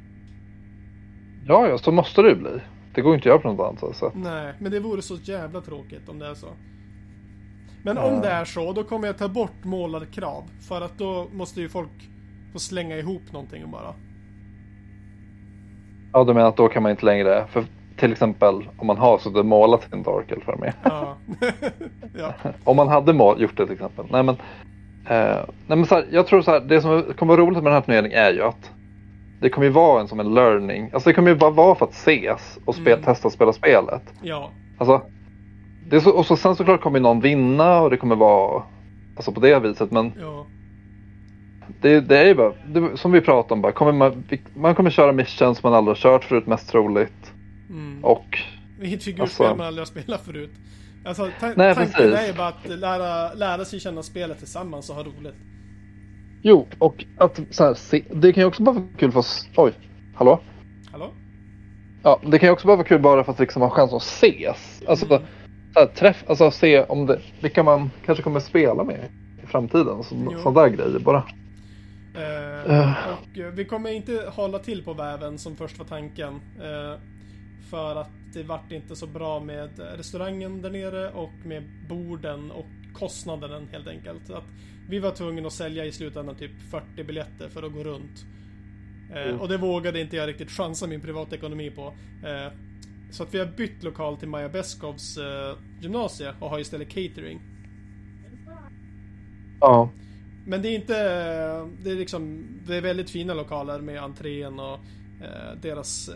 Ja, 1.47 1.69
ja, 1.69 1.79
så 1.79 1.93
måste 1.93 2.23
det 2.23 2.29
ju 2.29 2.37
bli. 2.37 2.61
Det 2.95 3.01
går 3.03 3.15
inte 3.15 3.23
att 3.23 3.27
göra 3.27 3.39
på 3.39 3.53
något 3.53 3.83
annat 3.83 3.97
sätt. 3.97 4.13
Nej, 4.15 4.55
men 4.59 4.73
det 4.73 4.81
vore 4.81 5.03
så 5.03 5.17
jävla 5.17 5.61
tråkigt 5.61 6.09
om 6.09 6.19
det 6.19 6.27
är 6.27 6.35
så. 6.35 6.49
Men 7.83 7.99
om 7.99 8.21
det 8.21 8.29
är 8.29 8.45
så, 8.45 8.73
då 8.73 8.85
kommer 8.85 9.07
jag 9.07 9.19
ta 9.19 9.29
bort 9.29 9.65
målarkrav. 9.65 10.45
För 10.69 10.81
att 10.81 10.99
då 10.99 11.29
måste 11.33 11.61
ju 11.61 11.69
folk 11.69 12.09
få 12.53 12.59
slänga 12.59 12.97
ihop 12.97 13.33
någonting 13.33 13.71
bara. 13.71 13.95
Ja, 16.13 16.25
du 16.25 16.35
menar 16.35 16.49
att 16.49 16.57
då 16.57 16.69
kan 16.69 16.83
man 16.83 16.91
inte 16.91 17.07
längre, 17.07 17.47
för 17.47 17.65
till 17.97 18.13
exempel 18.13 18.69
om 18.79 18.87
man 18.87 18.99
har 18.99 19.19
suttit 19.19 19.39
och 19.39 19.47
målat 19.47 19.89
en 19.93 20.03
Dark 20.03 20.33
Elf 20.33 20.49
armé. 20.49 20.73
Ja. 20.83 21.17
ja. 22.19 22.35
Om 22.65 22.77
man 22.77 22.89
hade 22.89 23.13
gjort 23.13 23.57
det 23.57 23.65
till 23.67 23.73
exempel. 23.75 24.07
Nej 24.11 24.23
men, 24.23 24.35
eh, 25.09 25.37
nej, 25.67 25.79
men 25.79 25.87
så 25.87 25.95
här, 25.95 26.05
jag 26.11 26.27
tror 26.27 26.43
så 26.43 26.51
här, 26.51 26.61
det 26.61 26.81
som 26.81 27.03
kommer 27.19 27.37
vara 27.37 27.47
roligt 27.47 27.57
med 27.63 27.65
den 27.65 27.73
här 27.73 27.81
turneringen 27.81 28.19
är 28.19 28.33
ju 28.33 28.43
att 28.43 28.71
det 29.41 29.49
kommer 29.51 29.67
ju 29.67 29.73
vara 29.73 30.01
en 30.01 30.09
som 30.09 30.21
en 30.21 30.35
learning. 30.35 30.91
Alltså 30.93 31.09
det 31.11 31.15
kommer 31.15 31.31
ju 31.31 31.37
bara 31.37 31.51
vara 31.51 31.75
för 31.75 31.85
att 31.87 31.93
ses 31.93 32.59
och 32.65 32.75
spe- 32.75 32.93
Mm. 32.93 33.03
testa 33.05 33.29
att 33.29 33.35
spela 33.35 33.53
spelet. 33.53 34.03
ja. 34.23 34.51
Alltså, 34.79 35.03
det 35.91 35.97
är 35.97 36.01
så, 36.01 36.11
och 36.11 36.27
så, 36.27 36.37
sen 36.37 36.57
såklart 36.57 36.81
kommer 36.81 37.01
någon 37.01 37.21
vinna 37.21 37.81
och 37.81 37.91
det 37.91 37.97
kommer 37.97 38.17
vara 38.17 38.63
alltså 39.17 39.33
på 39.33 39.41
det 39.41 39.59
viset. 39.59 39.91
Men 39.91 40.13
Ja. 40.21 40.47
det, 41.81 42.01
det 42.01 42.19
är 42.19 42.25
ju 42.27 42.35
bara, 42.35 42.53
det, 42.69 42.97
som 42.97 43.13
vi 43.13 43.21
pratade 43.21 43.55
om, 43.55 43.63
bara, 43.63 43.73
kommer 43.73 43.93
man, 43.93 44.25
man 44.55 44.75
kommer 44.75 44.91
köra 44.91 45.13
missions 45.13 45.63
man 45.63 45.75
aldrig 45.75 45.97
har 45.97 46.01
kört 46.01 46.25
förut 46.25 46.47
mest 46.47 46.71
troligt. 46.71 47.33
Mm. 47.71 48.05
Och 48.05 48.39
ett 48.83 49.03
figurspel 49.03 49.21
Alltså- 49.23 49.43
man 49.57 49.67
aldrig 49.67 49.81
har 49.81 49.87
spelat 49.87 50.21
förut. 50.25 50.51
Alltså, 51.05 51.31
ta- 51.41 51.53
Nej, 51.57 51.75
tanken 51.75 51.93
precis. 51.93 52.31
är 52.31 52.37
bara 52.37 52.49
att 52.49 52.69
lära, 52.69 53.35
lära 53.35 53.65
sig 53.65 53.81
känna 53.81 54.03
spelet 54.03 54.39
tillsammans 54.39 54.91
och 54.91 54.97
ha 54.97 55.03
roligt. 55.05 55.35
jo, 56.43 56.67
och 56.79 57.05
att 57.19 57.41
så 57.51 57.65
här, 57.65 57.75
se, 57.75 58.03
det 58.15 58.33
kan 58.33 58.41
ju 58.43 58.47
också 58.47 58.63
bara 58.63 58.73
vara 58.75 58.85
kul 58.99 59.13
för 59.13 59.19
oss. 59.21 59.49
Oj, 59.57 59.73
hallå? 60.15 60.41
Hallå? 60.93 61.11
Ja, 62.03 62.21
det 62.27 62.39
kan 62.39 62.47
ju 62.49 62.53
också 62.53 62.67
bara 62.67 62.77
vara 62.77 62.87
kul 62.87 63.01
bara 63.01 63.25
för 63.25 63.33
att 63.33 63.39
liksom 63.39 63.63
ha 63.63 63.71
chans 63.71 63.93
att 63.93 64.03
ses. 64.03 64.83
Alltså, 64.89 65.07
Mm. 65.07 65.23
så 65.75 65.81
här, 65.81 65.87
träff, 65.87 66.25
alltså 66.29 66.51
se 66.51 66.83
om 66.85 67.07
det, 67.07 67.21
vilka 67.41 67.63
man 67.63 67.91
kanske 68.07 68.23
kommer 68.25 68.41
spela 68.41 68.85
med 68.85 69.09
i 69.45 69.47
framtiden. 69.47 70.03
Sådana 70.05 70.61
där 70.61 70.69
grejer 70.69 70.99
bara. 70.99 71.25
Eh, 72.15 72.47
Eh. 72.79 72.93
Och 73.13 73.59
vi 73.59 73.65
kommer 73.65 73.91
inte 73.91 74.31
hålla 74.35 74.59
till 74.59 74.85
på 74.85 74.93
väven 74.95 75.39
som 75.39 75.57
först 75.57 75.79
var 75.79 75.87
tanken. 75.87 76.41
Eh, 76.63 77.01
För 77.71 77.97
att 77.97 78.11
det 78.33 78.43
vart 78.43 78.73
inte 78.73 78.97
så 78.97 79.07
bra 79.07 79.41
med 79.41 79.71
restaurangen 79.79 80.63
där 80.63 80.71
nere 80.71 81.11
och 81.11 81.33
med 81.45 81.63
borden 81.89 82.51
och 82.51 82.67
kostnaden 82.95 83.69
helt 83.73 83.89
enkelt. 83.89 84.31
Att 84.31 84.45
vi 84.89 84.99
var 84.99 85.11
tvungna 85.11 85.47
att 85.47 85.53
sälja 85.53 85.85
i 85.85 85.93
slutändan 85.93 86.37
typ 86.37 86.63
40 86.71 87.05
biljetter 87.05 87.49
för 87.49 87.63
att 87.63 87.73
gå 87.73 87.85
runt. 87.85 88.25
Eh, 89.15 89.23
Mm. 89.23 89.41
Och 89.41 89.49
det 89.49 89.57
vågade 89.57 90.01
inte 90.01 90.17
jag 90.17 90.29
riktigt 90.29 90.51
chansa 90.51 90.87
min 90.87 91.01
privatekonomi 91.01 91.71
på. 91.71 91.95
Eh, 92.25 92.53
så 93.11 93.23
att 93.23 93.35
vi 93.35 93.39
har 93.39 93.47
bytt 93.47 93.83
lokal 93.83 94.17
till 94.17 94.29
Maja 94.29 94.49
Beskovs 94.49 95.19
eh, 95.19 95.57
gymnasie 95.81 96.35
och 96.41 96.51
har 96.51 96.59
istället 96.59 96.89
catering. 96.89 97.41
Ja. 99.61 99.91
Men 100.47 100.63
det 100.63 100.69
är 100.69 100.75
inte... 100.75 100.95
Det 101.83 101.91
är 101.91 101.97
liksom... 101.97 102.47
Det 102.67 102.77
är 102.77 102.81
väldigt 102.81 103.11
fina 103.11 103.35
lokaler 103.35 103.81
med 103.81 104.03
entrén 104.03 104.61
och 104.61 104.79
eh, 105.23 105.61
deras 105.63 106.09
eh, 106.09 106.15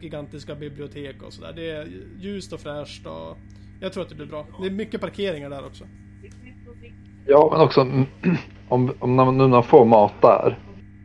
gigantiska 0.00 0.54
bibliotek 0.54 1.22
och 1.22 1.32
sådär. 1.32 1.52
Det 1.56 1.70
är 1.70 1.88
ljust 2.18 2.52
och 2.52 2.60
fräscht 2.60 3.06
och... 3.06 3.38
Jag 3.80 3.92
tror 3.92 4.02
att 4.02 4.08
det 4.08 4.14
blir 4.14 4.26
bra. 4.26 4.46
Det 4.60 4.66
är 4.66 4.70
mycket 4.70 5.00
parkeringar 5.00 5.50
där 5.50 5.66
också. 5.66 5.84
Ja, 7.26 7.48
men 7.52 7.60
också 7.60 7.80
om, 8.68 8.92
om 8.98 9.14
man, 9.14 9.36
nu 9.38 9.42
när 9.42 9.48
man 9.48 9.62
får 9.62 9.84
mat 9.84 10.12
där 10.22 10.58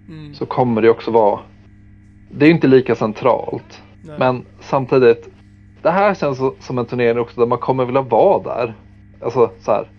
Mm. 0.10 0.34
så 0.34 0.46
kommer 0.46 0.82
det 0.82 0.90
också 0.90 1.12
vara. 1.12 1.40
Det 2.32 2.46
är 2.46 2.50
inte 2.52 2.68
lika 2.68 2.96
centralt. 2.96 3.82
Nej. 4.04 4.16
Men 4.20 4.46
samtidigt. 4.60 5.30
Det 5.82 5.90
här 5.92 6.14
känns 6.16 6.40
som 6.60 6.78
en 6.78 6.86
turnering 6.86 7.20
också 7.20 7.40
där 7.40 7.48
man 7.48 7.58
kommer 7.58 7.86
vilja 7.86 8.02
vara 8.02 8.44
där. 8.44 8.74
Alltså 9.22 9.52
så 9.60 9.72
här. 9.72 9.90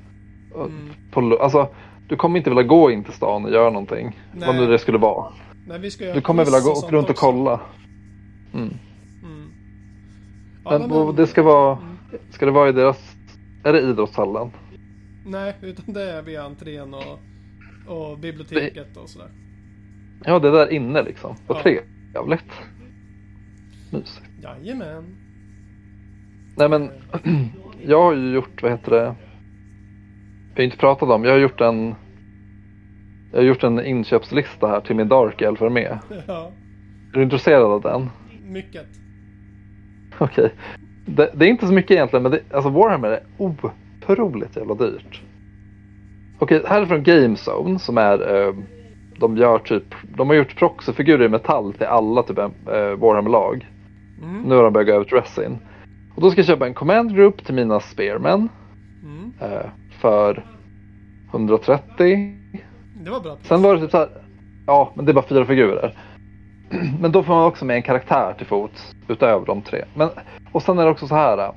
Mm. 0.55 0.91
På, 1.11 1.39
alltså, 1.43 1.69
du 2.09 2.17
kommer 2.17 2.39
inte 2.39 2.51
vilja 2.51 2.63
gå 2.63 2.91
in 2.91 3.05
till 3.05 3.13
stan 3.13 3.45
och 3.45 3.51
göra 3.51 3.71
någonting. 3.71 4.19
Vad 4.33 4.49
Nej. 4.55 4.61
nu 4.61 4.67
det 4.67 4.79
skulle 4.79 4.99
vara. 4.99 5.33
Nej, 5.67 5.79
vi 5.79 5.91
ska 5.91 6.05
göra 6.05 6.15
Du 6.15 6.21
kommer 6.21 6.45
vilja 6.45 6.61
gå 6.61 6.71
runt 6.71 6.93
och 7.05 7.11
också. 7.11 7.27
kolla. 7.27 7.61
Mm. 8.55 8.69
Mm. 9.23 9.51
Ja, 10.65 10.79
Men, 10.79 10.89
men- 10.91 11.17
det 11.17 11.27
ska 11.27 11.43
vara. 11.43 11.77
Mm. 11.79 11.97
Ska 12.31 12.47
det 12.47 12.53
vara 12.53 12.69
i 12.69 12.73
deras. 12.73 13.17
Är 13.65 13.73
det 13.73 13.81
idrottshallen? 13.81 14.51
Nej, 15.27 15.55
utan 15.61 15.95
det 15.95 16.03
är 16.13 16.23
via 16.23 16.43
entrén 16.45 16.95
och, 16.95 17.19
och 17.87 18.19
biblioteket 18.19 18.97
och 18.97 19.09
sådär. 19.09 19.29
Ja, 20.25 20.39
det 20.39 20.49
är 20.49 20.53
där 20.53 20.73
inne 20.73 21.03
liksom. 21.03 21.37
Vad 21.47 21.59
Ja. 21.59 21.63
trevligt. 21.63 22.53
Mysigt. 23.91 24.27
Jajamän. 24.43 25.05
Nej 26.57 26.69
men. 26.69 26.91
Jag 27.87 28.03
har 28.03 28.15
ju 28.15 28.35
gjort, 28.35 28.63
vad 28.63 28.71
heter 28.71 28.91
det? 28.91 29.15
Jag 30.55 30.57
har 30.57 30.63
inte 30.65 30.77
pratat 30.77 31.09
om. 31.09 31.25
Jag 31.25 31.33
har 31.33 31.39
gjort 31.39 31.61
en. 31.61 31.95
Jag 33.33 33.39
har 33.39 33.45
gjort 33.45 33.63
en 33.63 33.85
inköpslista 33.87 34.67
här 34.67 34.81
till 34.81 34.97
min 34.97 35.09
Dark 35.09 35.41
Elf 35.41 35.61
med. 35.61 35.99
Ja, 36.27 36.53
Är 37.13 37.17
du 37.19 37.23
intresserad 37.23 37.63
av 37.63 37.81
den? 37.81 38.11
Mycket. 38.51 38.87
Okej. 40.19 40.53
Det, 41.07 41.31
det 41.35 41.45
är 41.45 41.49
inte 41.49 41.67
så 41.67 41.73
mycket 41.73 41.91
egentligen 41.91 42.23
men 42.23 42.33
det, 42.33 42.41
alltså 42.51 42.71
Warhammer 42.71 43.09
är 43.11 43.21
otroligt 43.39 44.57
jävla 44.57 44.75
dyrt. 44.75 45.23
Okej, 46.39 46.63
här 46.67 46.83
är 46.83 46.87
från 46.87 47.03
Gamezone 47.03 47.79
som 47.79 47.99
är 47.99 48.47
eh, 48.47 48.55
de 49.19 49.37
gör 49.37 49.59
typ, 49.59 49.95
de 50.17 50.29
har 50.29 50.37
gjort 50.37 50.57
proxyfigurer 50.57 51.25
i 51.25 51.29
metall 51.29 51.73
till 51.73 51.87
alla 51.87 52.23
typ 52.23 52.39
eh, 52.39 52.45
Warhammer-lag. 52.97 53.69
Mm. 54.23 54.43
Nu 54.43 54.55
har 54.55 54.63
de 54.65 54.73
börjat 54.73 54.87
gå 54.89 54.95
över 54.95 55.05
till 55.05 55.17
resin. 55.17 55.59
Och 56.15 56.23
då 56.23 56.31
ska 56.31 56.39
jag 56.39 56.47
köpa 56.47 56.67
en 56.67 56.75
command 56.75 57.15
group 57.15 57.45
till 57.45 57.55
mina 57.55 57.81
spearmen 57.81 58.49
Mm. 59.03 59.33
eh, 59.41 59.67
för 60.01 60.45
130. 61.31 62.37
Det 63.05 63.11
var 63.11 63.21
bra. 63.21 63.37
Sen 63.43 63.63
var 63.63 63.75
det 63.75 63.81
typ 63.81 63.91
så 63.91 63.97
här, 63.97 64.09
ja 64.67 64.93
men 64.97 65.05
det 65.05 65.13
är 65.13 65.15
bara 65.15 65.27
fyra 65.29 65.45
figurer. 65.45 65.99
Men 67.01 67.13
då 67.13 67.23
får 67.23 67.35
man 67.35 67.47
också 67.47 67.65
med 67.65 67.77
en 67.77 67.83
karaktär 67.83 68.35
till 68.39 68.47
fots 68.47 68.95
utöver 69.09 69.47
de 69.47 69.63
tre. 69.63 69.85
Men, 69.95 70.11
och 70.53 70.63
sen 70.63 70.79
är 70.79 70.85
det 70.85 70.91
också 70.91 71.07
så 71.07 71.15
här. 71.15 71.53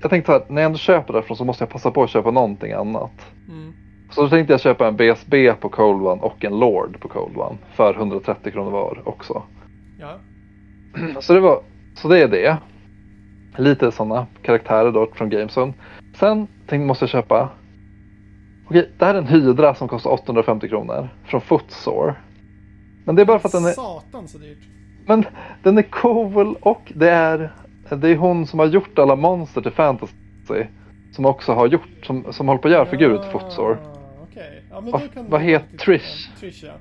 Jag 0.00 0.10
tänkte 0.10 0.32
så 0.32 0.38
här, 0.38 0.44
när 0.48 0.62
jag 0.62 0.66
ändå 0.66 0.78
köper 0.78 1.12
därifrån 1.12 1.36
så 1.36 1.44
måste 1.44 1.64
jag 1.64 1.70
passa 1.70 1.90
på 1.90 2.02
att 2.02 2.10
köpa 2.10 2.30
någonting 2.30 2.72
annat. 2.72 3.32
Mm. 3.48 3.72
Så 4.10 4.22
då 4.22 4.28
tänkte 4.28 4.52
jag 4.52 4.60
köpa 4.60 4.88
en 4.88 4.96
BSB 4.96 5.52
på 5.52 5.68
Cold 5.68 6.06
One 6.06 6.22
och 6.22 6.44
en 6.44 6.58
Lord 6.58 7.00
på 7.00 7.08
Cold 7.08 7.36
One 7.36 7.58
för 7.74 7.94
130 7.94 8.52
kronor 8.52 8.70
var 8.70 9.02
också. 9.04 9.42
Ja. 10.00 10.18
Så 11.20 11.32
det 11.32 11.40
var, 11.40 11.62
så 11.94 12.08
det 12.08 12.18
är 12.18 12.28
det. 12.28 12.56
Lite 13.56 13.92
sådana 13.92 14.26
karaktärer 14.42 14.92
då 14.92 15.08
från 15.14 15.30
Gamezone. 15.30 15.72
Sen 16.14 16.46
tänkte 16.46 16.86
måste 16.86 17.02
jag 17.02 17.10
köpa. 17.10 17.48
Okej, 18.66 18.90
det 18.98 19.04
här 19.04 19.14
är 19.14 19.18
en 19.18 19.26
hydra 19.26 19.74
som 19.74 19.88
kostar 19.88 20.10
850 20.10 20.68
kronor 20.68 21.08
från 21.24 21.40
Footsore. 21.40 22.14
Men 23.04 23.14
det 23.14 23.22
är 23.22 23.26
bara 23.26 23.38
för 23.38 23.48
att 23.48 23.52
den 23.52 23.64
är, 23.64 23.72
Satan 23.72 24.28
så 24.28 24.38
dyrt. 24.38 24.58
men 25.06 25.24
den 25.62 25.78
är 25.78 25.82
cool 25.82 26.56
och 26.60 26.92
det 26.94 27.10
är, 27.10 27.52
det 27.96 28.08
är 28.08 28.16
hon 28.16 28.46
som 28.46 28.58
har 28.58 28.66
gjort 28.66 28.98
alla 28.98 29.16
monster 29.16 29.60
till 29.60 29.72
fantasy. 29.72 30.12
Som 31.12 31.26
också 31.26 31.52
har 31.52 31.66
gjort, 31.66 31.88
som, 32.06 32.32
som 32.32 32.48
håller 32.48 32.60
på 32.60 32.68
att 32.68 32.74
göra 32.74 32.86
figurer 32.86 33.18
till 33.18 33.30
Footsore. 33.30 33.78
Okej. 34.22 34.62
Ja, 34.70 34.80
men 34.80 35.30
Vad- 35.30 35.40
heter 35.40 35.76
Trish? 35.76 36.30
Trish 36.40 36.64
ja. 36.64 36.72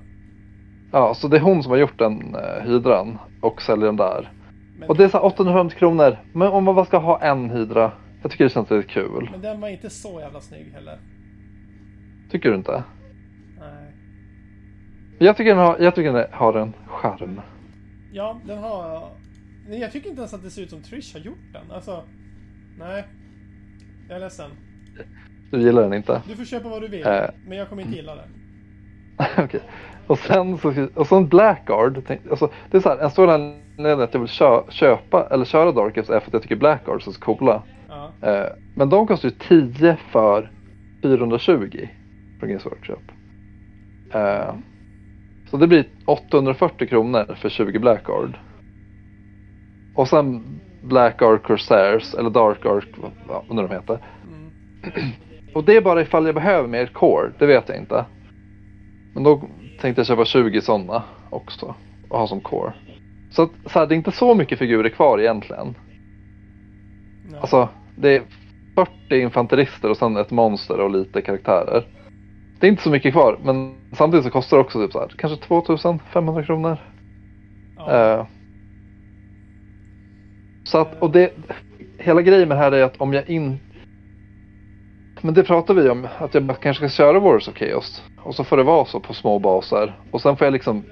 Ja, 0.92 1.14
så 1.14 1.28
det 1.28 1.38
är 1.38 1.42
hon 1.42 1.64
som 1.64 1.72
har 1.72 1.78
gjort 1.78 2.00
den 2.00 2.36
uh, 2.36 2.68
hydran 2.68 3.18
och 3.42 3.62
säljer 3.62 3.86
den 3.86 3.96
där. 3.96 4.32
Men, 4.80 4.90
Och 4.90 4.98
det 4.98 5.04
är 5.04 5.10
så 5.10 5.18
här 5.18 5.26
850 5.26 5.76
kronor. 5.76 6.18
Men 6.34 6.48
om 6.48 6.64
man 6.64 6.76
bara 6.76 6.86
ska 6.86 6.98
ha 6.98 7.22
en 7.22 7.50
hydra. 7.50 7.92
Jag 8.22 8.32
tycker 8.32 8.44
det 8.44 8.50
känns 8.50 8.70
lite 8.70 8.88
kul. 8.88 9.28
men 9.32 9.42
den 9.42 9.62
var 9.62 9.68
inte 9.68 9.90
så 9.90 10.20
jävla 10.20 10.42
snygg 10.42 10.72
heller. 10.74 10.98
Tycker 12.32 12.50
du 12.50 12.56
inte? 12.56 12.84
Jag 15.22 15.38
tycker 15.38 15.50
den 15.50 15.66
har, 15.66 15.78
jag 15.80 15.96
tycker 15.96 16.14
den 16.14 16.26
har 16.32 16.54
en 16.54 16.74
charm. 16.88 17.42
Ja, 18.12 18.40
den 18.46 18.58
har... 18.58 19.10
Nej, 19.68 19.80
jag 19.80 19.92
tycker 19.92 20.10
inte 20.10 20.22
ens 20.22 20.34
att 20.34 20.44
det 20.44 20.50
ser 20.50 20.62
ut 20.62 20.70
som 20.70 20.82
Trish 20.82 21.14
har 21.14 21.20
gjort 21.20 21.54
den. 21.54 21.72
Alltså... 21.72 22.04
Nej. 22.78 23.04
Jag 24.10 24.16
är 24.16 24.20
ledsen. 24.20 24.52
Du 25.52 25.62
gillar 25.62 25.82
den 25.82 25.94
inte? 25.94 26.22
Du 26.28 26.36
får 26.36 26.46
köpa 26.46 26.70
vad 26.70 26.82
du 26.82 26.88
vill. 26.88 27.06
Eh. 27.06 27.26
Men 27.48 27.58
jag 27.58 27.70
kommer 27.70 27.82
inte 27.82 27.96
gilla 27.96 28.16
det. 28.16 28.24
Okej. 29.44 29.62
Och 30.08 30.20
sen 30.20 30.58
så, 30.58 30.88
och 30.96 31.08
så 31.08 31.18
en 31.18 31.28
Blackguard. 31.28 32.04
Tänk, 32.08 32.22
alltså, 32.30 32.52
det 32.72 32.78
är 32.78 32.82
så 32.82 32.90
här, 32.90 32.98
en 32.98 33.12
stor 33.12 33.30
anledning 33.30 34.04
att 34.04 34.14
jag 34.14 34.22
vill 34.22 34.30
kö, 34.30 34.62
köpa 34.70 35.28
eller 35.32 35.46
köra 35.46 35.72
Darkest 35.72 36.10
är 36.10 36.20
för 36.20 36.28
att 36.28 36.34
jag 36.34 36.42
tycker 36.42 36.56
Blackguards 36.56 37.08
är 37.08 37.12
så 37.12 37.22
coola. 37.22 37.64
Ja. 37.90 38.12
Eh, 38.30 38.48
men 38.76 38.90
de 38.90 39.08
kostar 39.08 39.30
ju 39.30 39.36
10 39.72 39.98
för 40.12 40.52
420 41.02 41.88
från 42.40 42.50
Games 42.50 42.66
Workshop. 42.66 43.04
Eh, 44.14 44.54
så 45.52 45.58
det 45.58 45.68
blir 45.68 45.86
840 46.06 46.88
kronor 46.88 47.36
för 47.42 47.50
20 47.50 47.80
Blackguard. 47.80 48.38
Och 49.96 50.08
sen 50.08 50.44
Blackguard 50.84 51.44
Corsairs 51.44 52.14
eller 52.14 52.30
Dark 52.30 52.66
Ark, 52.66 52.88
vad 52.98 53.12
vad 53.48 53.56
nu 53.56 53.62
de 53.62 53.74
heter. 53.74 54.00
Mm. 54.24 55.12
Och 55.54 55.64
det 55.64 55.78
är 55.78 55.82
bara 55.82 56.02
ifall 56.02 56.26
jag 56.26 56.36
behöver 56.36 56.68
mer 56.68 56.88
core, 56.88 57.32
det 57.40 57.46
vet 57.46 57.70
jag 57.70 57.78
inte. 57.78 58.06
Men 59.14 59.24
då 59.24 59.42
tänkte 59.82 60.00
jag 60.00 60.08
köpa 60.08 60.26
20 60.26 60.62
sådana 60.62 61.04
också 61.30 61.76
och 62.10 62.20
ha 62.20 62.28
som 62.28 62.42
core. 62.42 62.74
Så, 63.32 63.42
att, 63.42 63.52
så 63.66 63.80
här, 63.80 63.88
det 63.88 63.94
är 63.94 63.98
inte 63.98 64.12
så 64.12 64.36
mycket 64.36 64.60
figurer 64.60 64.90
kvar 64.90 65.20
egentligen. 65.20 65.76
Nej. 67.32 67.40
Alltså, 67.40 67.70
det 67.96 68.16
är 68.16 68.24
40 68.76 69.22
infanterister 69.22 69.90
och 69.90 69.98
sen 69.98 70.18
ett 70.18 70.32
monster 70.32 70.80
och 70.80 70.92
lite 70.92 71.22
karaktärer. 71.22 71.86
Det 72.62 72.68
är 72.68 72.70
inte 72.72 72.84
så 72.84 72.90
mycket 72.90 73.14
kvar, 73.14 73.40
men 73.44 73.76
samtidigt 73.94 74.26
så 74.26 74.32
kostar 74.32 74.58
det 74.58 74.62
också 74.64 74.80
typ 74.80 74.92
så 74.92 75.00
här, 75.00 75.08
kanske 75.18 75.46
2500 75.48 76.44
kronor. 76.44 76.78
ja. 77.78 78.18
Eh, 78.20 78.26
så 80.64 80.78
att, 80.78 81.02
och 81.02 81.12
det, 81.12 81.34
hela 81.98 82.22
grejen 82.22 82.48
med 82.48 82.58
det 82.58 82.62
här 82.62 82.72
är 82.72 82.84
att 82.84 82.98
om 83.02 83.14
jag 83.14 83.30
in... 83.30 83.60
Men 85.22 85.34
det 85.34 85.44
pratar 85.44 85.74
vi 85.74 85.90
om, 85.90 86.08
att 86.20 86.34
jag 86.34 86.60
kanske 86.62 86.90
ska 86.90 87.04
köra 87.04 87.20
Wars 87.20 87.48
of 87.48 87.58
Chaos. 87.58 88.04
Och 88.24 88.36
så 88.36 88.44
får 88.44 88.58
det 88.58 88.64
vara 88.64 88.86
så 88.86 89.00
på 89.00 89.14
små 89.14 89.40
baser. 89.40 90.00
Och 90.12 90.22
sen 90.22 90.38
får 90.38 90.46
jag 90.46 90.52
liksom... 90.52 90.84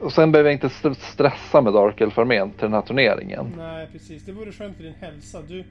Och 0.00 0.12
sen 0.12 0.32
behöver 0.32 0.50
jag 0.50 0.54
inte 0.54 0.66
st- 0.66 0.94
stressa 0.94 1.60
med 1.60 1.72
Dark 1.72 2.00
Elf-armén 2.00 2.50
till 2.50 2.60
den 2.62 2.72
här 2.72 2.82
turneringen. 2.82 3.54
Nej, 3.56 3.88
precis. 3.92 4.24
Det 4.24 4.32
vore 4.32 4.52
skönt 4.52 4.76
för 4.76 4.82
din 4.84 4.94
hälsa. 5.00 5.38
Du, 5.48 5.64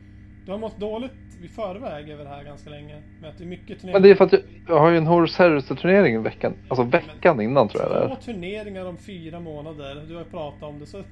du 0.50 0.54
har 0.54 0.60
mått 0.60 0.78
dåligt 0.80 1.12
i 1.44 1.48
förväg 1.48 2.10
över 2.10 2.24
det 2.24 2.30
här 2.30 2.44
ganska 2.44 2.70
länge. 2.70 2.96
Med 3.22 3.30
att 3.30 3.38
det 3.38 3.44
är 3.44 3.48
mycket 3.48 3.80
turneringar. 3.80 3.94
Men 3.94 4.02
det 4.02 4.10
är 4.10 4.16
för 4.16 4.26
att 4.26 4.32
jag, 4.32 4.42
jag 4.68 4.80
har 4.80 4.90
ju 4.90 4.98
en 4.98 5.08
Horus 5.08 5.38
Heresy-turnering 5.38 6.24
veckan, 6.24 6.54
alltså 6.68 6.84
veckan 6.84 7.42
innan 7.42 7.68
tror 7.68 7.84
jag 7.84 7.92
det 7.92 8.08
Två 8.08 8.14
är. 8.14 8.34
turneringar 8.34 8.86
om 8.86 8.98
fyra 8.98 9.40
månader. 9.40 10.06
Du 10.08 10.16
har 10.16 10.24
pratat 10.24 10.64
om 10.64 10.80
det. 10.80 10.86
Så... 10.86 11.04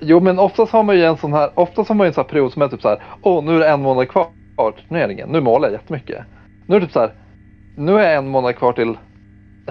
Jo 0.00 0.20
men 0.20 0.38
oftast 0.38 0.72
har 0.72 0.82
man 0.82 0.96
ju 0.96 1.04
en 1.04 1.16
sån 1.16 1.32
här, 1.32 1.50
oftast 1.54 1.88
har 1.88 1.96
man 1.96 2.04
ju 2.04 2.08
en 2.08 2.14
sån 2.14 2.24
här 2.24 2.28
period 2.28 2.52
som 2.52 2.62
är 2.62 2.68
typ 2.68 2.82
så 2.82 2.88
här. 2.88 3.02
Åh 3.22 3.44
nu 3.44 3.54
är 3.54 3.58
det 3.58 3.68
en 3.68 3.82
månad 3.82 4.08
kvar 4.08 4.26
till 4.76 4.84
turneringen. 4.88 5.28
Nu 5.28 5.40
målar 5.40 5.68
jag 5.68 5.72
jättemycket. 5.72 6.24
Nu 6.66 6.76
är 6.76 6.80
det 6.80 6.86
typ 6.86 6.92
så 6.92 7.00
här. 7.00 7.12
Nu 7.76 7.98
är 7.98 8.16
en 8.16 8.28
månad 8.28 8.56
kvar 8.56 8.72
till, 8.72 8.98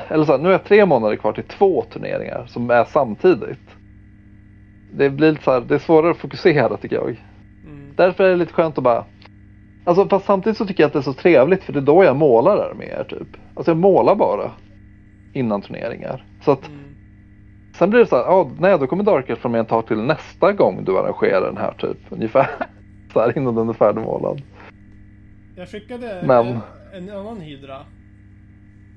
eller 0.09 0.25
så 0.25 0.31
här, 0.31 0.39
nu 0.39 0.53
är 0.53 0.57
tre 0.57 0.85
månader 0.85 1.15
kvar 1.15 1.33
till 1.33 1.43
två 1.43 1.81
turneringar 1.81 2.45
som 2.47 2.69
är 2.69 2.85
samtidigt. 2.85 3.75
Det 4.93 5.09
blir 5.09 5.31
lite 5.31 5.43
så 5.43 5.51
här, 5.51 5.61
det 5.61 5.75
är 5.75 5.79
svårare 5.79 6.11
att 6.11 6.17
fokusera 6.17 6.77
tycker 6.77 6.95
jag. 6.95 7.17
Mm. 7.91 7.95
Därför 7.95 8.23
är 8.23 8.29
det 8.29 8.35
lite 8.35 8.53
skönt 8.53 8.77
att 8.77 8.83
bara 8.83 9.05
Alltså 9.85 10.07
fast 10.07 10.25
samtidigt 10.25 10.57
så 10.57 10.65
tycker 10.65 10.83
jag 10.83 10.87
att 10.87 10.93
det 10.93 10.99
är 10.99 11.03
så 11.03 11.13
trevligt 11.13 11.63
för 11.63 11.73
det 11.73 11.79
är 11.79 11.81
då 11.81 12.03
jag 12.03 12.15
målar 12.15 12.57
arméer 12.57 13.03
typ. 13.03 13.27
Alltså 13.55 13.71
jag 13.71 13.77
målar 13.77 14.15
bara 14.15 14.51
innan 15.33 15.61
turneringar. 15.61 16.25
Så 16.45 16.51
att 16.51 16.67
Mm. 16.67 16.79
sen 17.77 17.89
blir 17.89 17.99
det 17.99 18.05
så 18.05 18.15
här, 18.15 18.23
ja, 18.23 18.51
nej 18.59 18.79
då 18.79 18.87
kommer 18.87 19.03
Dark 19.03 19.29
Elf 19.29 19.39
från 19.39 19.51
mig 19.51 19.61
ett 19.61 19.67
tag 19.67 19.87
till 19.87 19.97
nästa 19.97 20.51
gång 20.53 20.83
du 20.85 20.97
arrangerar 20.99 21.41
den 21.45 21.57
här 21.57 21.71
typ. 21.73 21.97
Ungefär 22.09 22.47
så 23.13 23.19
här 23.19 23.37
innan 23.37 23.55
den 23.55 23.69
är 23.69 23.73
färdigmålad. 23.73 24.41
Jag 25.55 25.69
skickade 25.69 26.23
Men- 26.25 26.59
en, 26.93 27.09
annan 27.09 27.41
hydra 27.41 27.77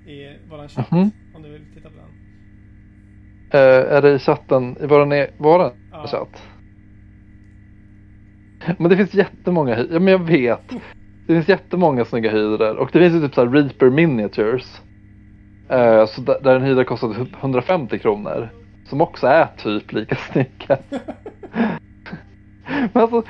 i 0.06 0.48
våran 0.50 0.68
chatt. 0.68 0.90
Mhm. 0.90 1.10
Om 1.36 1.42
du 1.42 1.48
vill 1.48 1.62
titta 1.74 1.88
på 1.88 1.94
den. 1.96 2.10
Eh, 3.60 3.92
är 3.96 4.02
det 4.02 4.10
i 4.14 4.18
chatten, 4.18 4.76
i 4.80 4.86
våran, 4.86 5.12
e- 5.12 5.30
våran 5.36 5.70
Ja. 5.92 6.06
chatt? 6.06 6.42
Men 8.78 8.90
det 8.90 8.96
finns 8.96 9.14
jättemånga, 9.14 9.74
hy- 9.76 9.88
ja 9.92 9.98
men 10.00 10.12
jag 10.12 10.18
vet. 10.26 10.68
Det 11.26 11.34
finns 11.34 11.48
jättemånga 11.48 12.04
snygga 12.04 12.30
hydror 12.30 12.76
och 12.76 12.90
det 12.92 12.98
finns 12.98 13.14
ju 13.14 13.20
typ 13.20 13.34
så 13.34 13.46
Reaper 13.46 13.90
Miniatures. 13.90 14.80
Eh, 15.68 16.06
så 16.06 16.20
där, 16.20 16.40
där 16.42 16.56
en 16.56 16.62
hydra 16.62 16.84
kostar 16.84 17.14
typ 17.14 17.42
150 17.42 17.98
kronor. 17.98 18.48
Som 18.88 19.00
också 19.00 19.26
är 19.26 19.46
typ 19.62 19.92
lika 19.92 20.14
snygga. 20.32 20.78
men 22.92 23.02
alltså, 23.02 23.22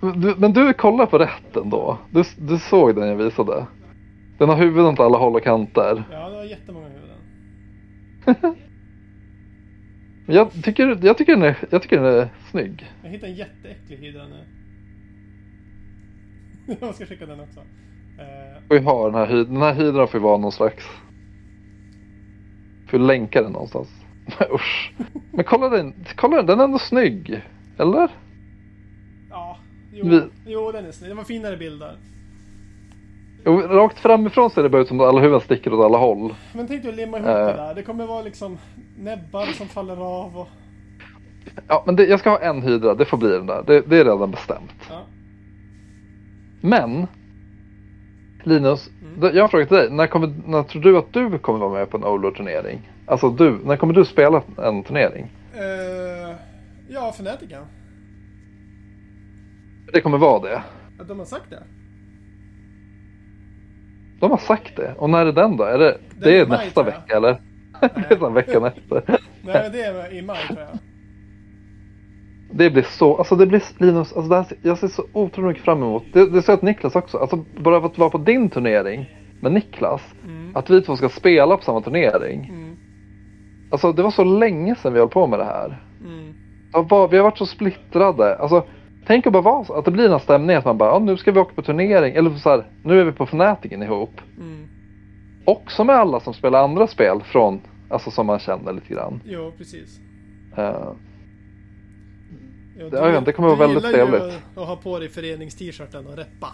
du, 0.00 0.34
men 0.38 0.52
du 0.52 0.72
kollar 0.72 1.06
på 1.06 1.18
rätten 1.18 1.70
då. 1.70 1.98
Du, 2.10 2.22
du 2.38 2.58
såg 2.58 2.94
den 2.96 3.08
jag 3.08 3.16
visade. 3.16 3.66
Den 4.38 4.48
har 4.48 4.56
huvuden 4.56 4.96
på 4.96 5.02
alla 5.02 5.18
håll 5.18 5.34
och 5.36 5.42
kanter. 5.42 6.04
Ja, 6.12 6.28
det 6.28 6.36
var 6.36 6.44
jättemånga 6.44 6.86
huvuden. 6.88 8.54
Jag 10.26 10.52
tycker, 10.64 10.98
jag 11.02 11.18
tycker, 11.18 11.32
den, 11.32 11.42
är, 11.42 11.56
jag 11.70 11.82
tycker 11.82 11.96
den 12.02 12.14
är 12.14 12.28
snygg. 12.50 12.90
Jag 13.02 13.10
hittade 13.10 13.32
en 13.32 13.38
jätteäcklig 13.38 13.96
hydra 13.96 14.22
nu. 14.26 14.44
jag 16.80 16.94
ska 16.94 17.06
skicka 17.06 17.26
den 17.26 17.40
också. 17.40 17.60
Eh, 18.18 18.62
Får 18.68 18.76
ju 18.76 18.82
ha 18.84 19.04
den 19.06 19.14
här 19.14 19.26
hydran. 19.26 19.52
Den 19.54 19.62
här 19.62 19.74
hydran 19.74 20.08
får 20.08 20.20
ju 20.20 20.24
vara 20.24 20.36
någon 20.38 20.52
slags... 20.52 20.84
Får 22.88 22.98
länka 22.98 23.42
den 23.42 23.52
någonstans. 23.52 23.88
Usch. 24.54 24.92
Men 25.32 25.44
kolla 25.44 25.68
den, 25.68 25.94
kolla 26.16 26.36
den, 26.36 26.46
den 26.46 26.60
är 26.60 26.64
ändå 26.64 26.78
snygg. 26.78 27.40
Eller? 27.78 28.08
ja, 29.30 29.58
jo, 29.92 30.08
Vi- 30.08 30.28
jo, 30.52 30.72
den 30.72 30.86
är 30.86 30.92
snygg. 30.92 31.10
Det 31.10 31.14
var 31.14 31.24
finare 31.24 31.56
bilder. 31.56 31.96
Jo, 33.44 33.60
rakt 33.60 33.98
framifrån 33.98 34.50
ser 34.50 34.62
det 34.62 34.68
bara 34.68 34.82
ut 34.82 34.88
som 34.88 35.00
att 35.00 35.06
alla 35.08 35.20
huvuden 35.20 35.40
sticker 35.40 35.72
åt 35.74 35.84
alla 35.84 35.98
håll. 35.98 36.34
Men 36.54 36.66
tänk 36.66 36.82
dig 36.82 36.90
att 36.90 36.96
limma 36.96 37.18
ihop 37.18 37.28
Eh. 37.28 37.34
det 37.46 37.52
där. 37.52 37.74
Det 37.74 37.82
kommer 37.82 38.06
vara 38.06 38.22
liksom 38.22 38.58
näbbar 38.98 39.46
som 39.46 39.66
faller 39.68 39.96
av 39.96 40.38
och... 40.38 40.48
Ja, 41.68 41.82
men 41.86 41.96
det, 41.96 42.04
jag 42.06 42.20
ska 42.20 42.30
ha 42.30 42.38
en 42.40 42.62
hydra, 42.62 42.94
det 42.94 43.04
får 43.04 43.16
bli 43.16 43.28
den 43.28 43.46
där. 43.46 43.62
Det, 43.66 43.80
det 43.80 43.96
är 43.98 44.04
redan 44.04 44.30
bestämt. 44.30 44.72
Ja. 44.90 45.00
Men 46.62 47.06
Linus, 48.44 48.90
Mm. 49.16 49.36
jag 49.36 49.44
har 49.44 49.48
frågat 49.48 49.68
dig. 49.68 49.90
När, 49.90 50.06
kommer, 50.06 50.34
när 50.46 50.62
tror 50.62 50.82
du 50.82 50.98
att 50.98 51.12
du 51.12 51.38
kommer 51.38 51.58
vara 51.58 51.72
med 51.72 51.90
på 51.90 51.96
en 51.96 52.04
Olo-turnering? 52.04 52.90
Alltså 53.06 53.30
du, 53.30 53.58
när 53.64 53.76
kommer 53.76 53.94
du 53.94 54.04
spela 54.04 54.42
en 54.58 54.82
turnering? 54.82 55.30
Eh, 55.54 56.36
ja, 56.88 57.12
Fnatica. 57.12 57.58
Det 59.92 60.00
kommer 60.00 60.18
vara 60.18 60.42
det. 60.48 60.62
Att 60.98 61.08
de 61.08 61.18
har 61.18 61.26
sagt 61.26 61.50
det. 61.50 61.62
De 64.20 64.30
har 64.30 64.38
sagt 64.38 64.76
det. 64.76 64.94
Och 64.98 65.10
när 65.10 65.26
är 65.26 65.32
den 65.32 65.56
då? 65.56 65.64
Är 65.64 65.78
det, 65.78 65.98
Den 66.10 66.20
det 66.20 66.36
är 66.36 66.42
är 66.42 66.46
maj, 66.46 66.64
nästa 66.64 66.82
vecka 66.82 67.16
eller? 67.16 67.40
det 67.80 68.14
är 68.14 68.18
sen 68.18 68.34
veckan 68.34 68.64
efter. 68.64 69.20
Nej, 69.42 69.70
det 69.72 69.82
är 69.82 70.14
i 70.14 70.22
maj 70.22 70.46
tror 70.48 70.60
jag. 70.60 70.78
Det 72.54 72.70
blir 72.70 72.82
så, 72.82 73.16
alltså 73.16 73.36
det 73.36 73.46
blir 73.46 73.62
Linus, 73.78 74.12
alltså 74.12 74.28
det 74.30 74.36
här, 74.36 74.44
ser- 74.44 74.58
jag 74.62 74.78
ser 74.78 74.88
så 74.88 75.04
otroligt 75.12 75.48
mycket 75.48 75.64
fram 75.64 75.78
emot. 75.82 76.02
Det, 76.12 76.30
det 76.30 76.42
säger 76.42 76.56
att 76.56 76.62
Niklas 76.62 76.96
också, 76.96 77.18
alltså 77.18 77.44
bara 77.56 77.76
att 77.76 77.98
vara 77.98 78.10
på 78.10 78.18
din 78.18 78.50
turnering 78.50 79.06
med 79.40 79.52
Niklas. 79.52 80.02
Mm. 80.24 80.56
Att 80.56 80.70
vi 80.70 80.82
två 80.82 80.96
ska 80.96 81.08
spela 81.08 81.56
på 81.56 81.62
samma 81.62 81.80
turnering. 81.80 82.50
Mm. 82.54 82.76
Alltså 83.70 83.92
det 83.92 84.02
var 84.02 84.10
så 84.10 84.24
länge 84.24 84.74
sedan 84.74 84.92
vi 84.92 84.98
höll 84.98 85.08
på 85.08 85.26
med 85.26 85.38
det 85.38 85.44
här. 85.44 85.82
Mm. 86.04 86.34
Ja, 86.72 86.86
vad- 86.90 87.10
Vi 87.10 87.16
har 87.16 87.24
varit 87.24 87.38
så 87.38 87.46
splittrade. 87.46 88.36
Alltså, 88.36 88.64
tänk 89.06 89.26
att 89.26 89.32
bara 89.32 89.42
vara 89.42 89.64
så, 89.64 89.72
att 89.74 89.84
det 89.84 89.90
blir 89.90 90.02
den 90.02 90.12
här 90.12 90.18
stämningen 90.18 90.58
att 90.58 90.64
man 90.64 90.78
bara, 90.78 90.90
ja, 90.90 90.98
nu 90.98 91.16
ska 91.16 91.32
vi 91.32 91.40
åka 91.40 91.54
på 91.54 91.62
turnering. 91.62 92.14
Eller 92.14 92.30
så 92.30 92.50
här, 92.50 92.64
nu 92.84 93.00
är 93.00 93.04
vi 93.04 93.12
på 93.12 93.24
Fnaticen 93.26 93.82
ihop. 93.82 94.20
Mm. 94.38 94.68
Också 95.44 95.84
med 95.84 95.96
alla 95.96 96.20
som 96.20 96.34
spelar 96.34 96.64
andra 96.64 96.86
spel 96.86 97.20
från, 97.24 97.60
alltså 97.90 98.10
som 98.10 98.26
man 98.26 98.38
känner 98.38 98.72
lite 98.72 98.94
grann. 98.94 99.20
Jo, 99.24 99.52
precis. 99.58 100.00
Eh, 100.56 100.88
Ja, 102.92 103.10
ja, 103.10 103.20
det 103.20 103.32
kommer 103.32 103.48
vara 103.48 103.58
väldigt 103.58 103.82
Du 103.82 103.92
trevligt. 103.92 104.22
att, 104.22 104.58
att 104.58 104.66
ha 104.66 104.76
på 104.76 104.98
dig 104.98 105.08
förenings-t-shirten 105.08 106.06
och 106.06 106.16
reppa. 106.16 106.48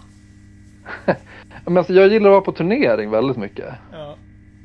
men 1.64 1.76
alltså, 1.76 1.92
jag 1.92 2.08
gillar 2.08 2.28
att 2.28 2.32
vara 2.32 2.40
på 2.40 2.52
turnering 2.52 3.10
väldigt 3.10 3.36
mycket. 3.36 3.74
Ja. 3.92 4.16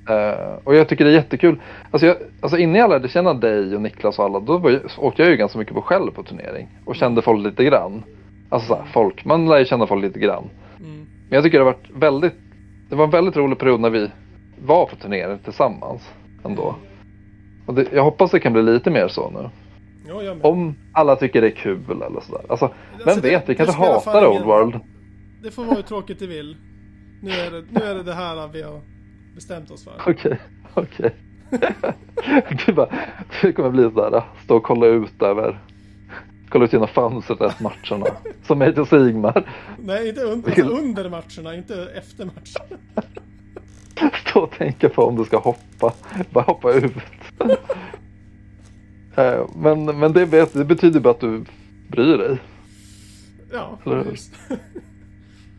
Eh, 0.09 0.59
och 0.63 0.75
jag 0.75 0.87
tycker 0.87 1.05
det 1.05 1.11
är 1.11 1.15
jättekul. 1.15 1.61
Alltså, 1.91 2.07
jag, 2.07 2.17
alltså 2.41 2.57
innan 2.57 2.75
jag 2.75 2.89
lärde 2.89 3.07
känna 3.09 3.33
dig 3.33 3.75
och 3.75 3.81
Niklas 3.81 4.19
och 4.19 4.25
alla, 4.25 4.39
då 4.39 4.57
var 4.57 4.69
jag, 4.69 4.81
åkte 4.97 5.21
jag 5.21 5.31
ju 5.31 5.37
ganska 5.37 5.59
mycket 5.59 5.73
på 5.73 5.81
själv 5.81 6.11
på 6.11 6.23
turnering. 6.23 6.67
Och 6.85 6.95
kände 6.95 7.21
folk 7.21 7.45
lite 7.45 7.63
grann. 7.63 8.03
Alltså 8.49 8.67
så 8.67 8.75
här, 8.75 8.85
folk, 8.93 9.25
man 9.25 9.49
lär 9.49 9.59
ju 9.59 9.65
känna 9.65 9.87
folk 9.87 10.03
lite 10.03 10.19
grann. 10.19 10.49
Mm. 10.79 10.97
Men 10.99 11.35
jag 11.35 11.43
tycker 11.43 11.59
det 11.59 11.65
har 11.65 11.71
varit 11.71 11.89
väldigt, 11.93 12.33
det 12.89 12.95
var 12.95 13.05
en 13.05 13.11
väldigt 13.11 13.37
rolig 13.37 13.59
period 13.59 13.79
när 13.79 13.89
vi 13.89 14.09
var 14.65 14.85
på 14.85 14.95
turnering 14.95 15.39
tillsammans 15.39 16.09
ändå. 16.45 16.75
Och 17.65 17.73
det, 17.73 17.87
jag 17.93 18.03
hoppas 18.03 18.31
det 18.31 18.39
kan 18.39 18.53
bli 18.53 18.61
lite 18.61 18.89
mer 18.89 19.07
så 19.07 19.29
nu. 19.29 19.49
Med. 20.07 20.39
Om 20.45 20.75
alla 20.93 21.15
tycker 21.15 21.41
det 21.41 21.47
är 21.47 21.55
kul 21.55 21.79
eller 21.91 22.21
sådär. 22.21 22.41
Alltså, 22.49 22.65
vem 22.97 23.01
Alltså, 23.07 23.21
det- 23.21 23.29
vet, 23.29 23.49
vi 23.49 23.55
kanske 23.55 23.75
hatar 23.75 24.27
Old 24.27 24.45
World. 24.45 24.79
Det 25.43 25.51
får 25.51 25.63
vara 25.65 25.75
hur 25.75 25.81
tråkigt 25.83 26.19
det 26.19 26.27
vill. 26.27 26.57
Nu 27.21 27.31
är 27.31 27.51
det 27.51 27.63
nu 27.71 27.81
är 27.81 27.95
det, 27.95 28.03
det 28.03 28.13
här 28.13 28.47
vi 28.47 28.61
har 28.61 28.81
bestämt 29.35 29.71
oss 29.71 29.83
för. 29.83 29.93
Okej, 30.07 30.39
okej. 30.73 31.15
Du 32.65 32.73
bara, 32.73 32.89
det 33.41 33.53
kommer 33.53 33.69
bli 33.69 33.83
sådär, 33.83 34.23
stå 34.43 34.55
och 34.57 34.63
kolla 34.63 34.85
ut 34.85 35.21
över, 35.21 35.59
kolla 36.49 36.65
ut 36.65 36.73
genom 36.73 36.87
fönstret 36.87 37.41
efter 37.41 37.63
matcherna. 37.63 38.05
Som 38.47 38.61
Age 38.61 38.87
Sigmar. 38.89 39.49
Nej, 39.79 40.09
inte 40.09 40.21
under, 40.21 40.49
alltså 40.49 40.63
under 40.77 41.09
matcherna, 41.09 41.55
inte 41.55 41.87
efter 41.95 42.25
matcherna. 42.25 42.79
Stå 44.29 44.39
och 44.39 44.51
tänka 44.51 44.89
på 44.89 45.03
om 45.03 45.15
du 45.15 45.23
ska 45.25 45.37
hoppa. 45.37 45.93
Bara 46.31 46.43
hoppa 46.43 46.73
ut. 46.73 46.93
Eh, 49.15 49.49
men 49.55 49.85
men 49.85 50.13
det, 50.13 50.25
vet, 50.25 50.53
det 50.53 50.65
betyder 50.65 50.99
bara 50.99 51.13
att 51.13 51.19
du 51.19 51.45
bryr 51.87 52.17
dig. 52.17 52.37
Ja, 53.51 53.79
just. 54.11 54.33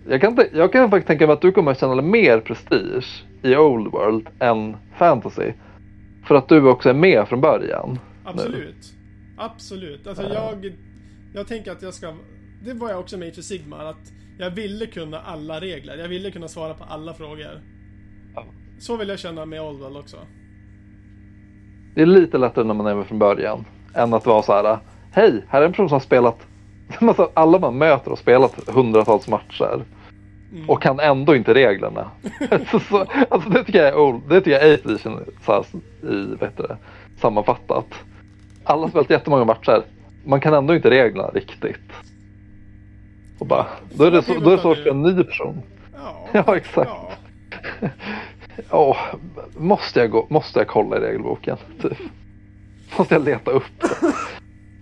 Jag 0.08 0.20
kan, 0.20 0.38
jag 0.52 0.72
kan 0.72 0.90
faktiskt 0.90 1.06
tänka 1.06 1.26
mig 1.26 1.34
att 1.34 1.40
du 1.40 1.52
kommer 1.52 1.70
att 1.70 1.80
känna 1.80 2.02
mer 2.02 2.40
prestige 2.40 3.24
i 3.42 3.56
Old 3.56 3.92
World 3.92 4.28
än 4.38 4.76
Fantasy. 4.98 5.52
För 6.26 6.34
att 6.34 6.48
du 6.48 6.68
också 6.68 6.88
är 6.88 6.94
med 6.94 7.28
från 7.28 7.40
början. 7.40 7.98
Absolut. 8.24 8.92
Absolut. 9.38 10.06
Alltså 10.06 10.22
jag, 10.22 10.72
jag 11.34 11.46
tänker 11.46 11.72
att 11.72 11.82
jag 11.82 11.94
ska... 11.94 12.14
Det 12.64 12.74
var 12.74 12.90
jag 12.90 13.00
också 13.00 13.18
med 13.18 13.28
i 13.28 13.32
för 13.32 13.42
Sigmar, 13.42 13.84
att 13.84 14.12
jag 14.38 14.50
ville 14.50 14.86
kunna 14.86 15.20
alla 15.20 15.60
regler. 15.60 15.96
Jag 15.96 16.08
ville 16.08 16.30
kunna 16.30 16.48
svara 16.48 16.74
på 16.74 16.84
alla 16.84 17.14
frågor. 17.14 17.62
Ja. 18.34 18.44
Så 18.78 18.96
vill 18.96 19.08
jag 19.08 19.18
känna 19.18 19.46
med 19.46 19.62
Oldwell 19.62 19.96
också. 19.96 20.16
Det 21.94 22.02
är 22.02 22.06
lite 22.06 22.38
lättare 22.38 22.64
när 22.64 22.74
man 22.74 22.86
är 22.86 22.94
med 22.94 23.06
från 23.06 23.18
början. 23.18 23.64
Än 23.94 24.14
att 24.14 24.26
vara 24.26 24.42
så 24.42 24.52
här. 24.52 24.78
Hej, 25.12 25.44
här 25.48 25.62
är 25.62 25.66
en 25.66 25.72
person 25.72 25.88
som 25.88 25.94
har 25.94 26.00
spelat. 26.00 26.38
Alltså, 27.00 27.30
alla 27.34 27.58
man 27.58 27.78
möter 27.78 28.10
har 28.10 28.16
spelat 28.16 28.68
hundratals 28.68 29.28
matcher. 29.28 29.84
Mm. 30.52 30.70
Och 30.70 30.82
kan 30.82 31.00
ändå 31.00 31.36
inte 31.36 31.54
reglerna. 31.54 32.10
så, 32.70 32.80
så, 32.80 33.06
alltså 33.30 33.50
det 33.50 33.64
tycker 33.64 33.78
jag 33.78 33.88
är 33.88 33.98
old, 33.98 34.22
det 34.28 34.40
tycker 34.40 34.50
jag 34.50 34.62
är 34.62 34.74
8 34.74 34.88
edition 34.90 35.20
så 35.44 35.52
här, 35.52 35.64
i, 36.12 36.36
vet 36.40 36.56
du, 36.56 36.66
sammanfattat. 37.20 37.86
Alla 38.64 38.82
har 38.82 38.88
spelat 38.88 39.10
jättemånga 39.10 39.44
matcher. 39.44 39.82
Man 40.24 40.40
kan 40.40 40.54
ändå 40.54 40.74
inte 40.74 40.90
reglerna 40.90 41.28
riktigt. 41.28 41.92
Och 43.38 43.46
bara, 43.46 43.66
då 43.94 44.04
är 44.04 44.10
det, 44.10 44.22
så, 44.22 44.34
då 44.34 44.50
är 44.50 44.56
det 44.56 44.62
svårt 44.62 44.78
för 44.78 44.90
en 44.90 45.02
ny 45.02 45.24
person. 45.24 45.62
Ja, 45.94 46.28
Ja, 46.46 46.56
exakt. 46.56 46.90
Ja. 46.90 47.88
Åh, 48.70 48.96
måste 49.56 50.00
jag, 50.00 50.10
gå, 50.10 50.26
måste 50.30 50.58
jag 50.58 50.68
kolla 50.68 50.96
i 50.96 51.00
regelboken? 51.00 51.56
Typ. 51.82 51.98
Måste 52.98 53.14
jag 53.14 53.24
leta 53.24 53.50
upp 53.50 53.64
det? 53.80 53.88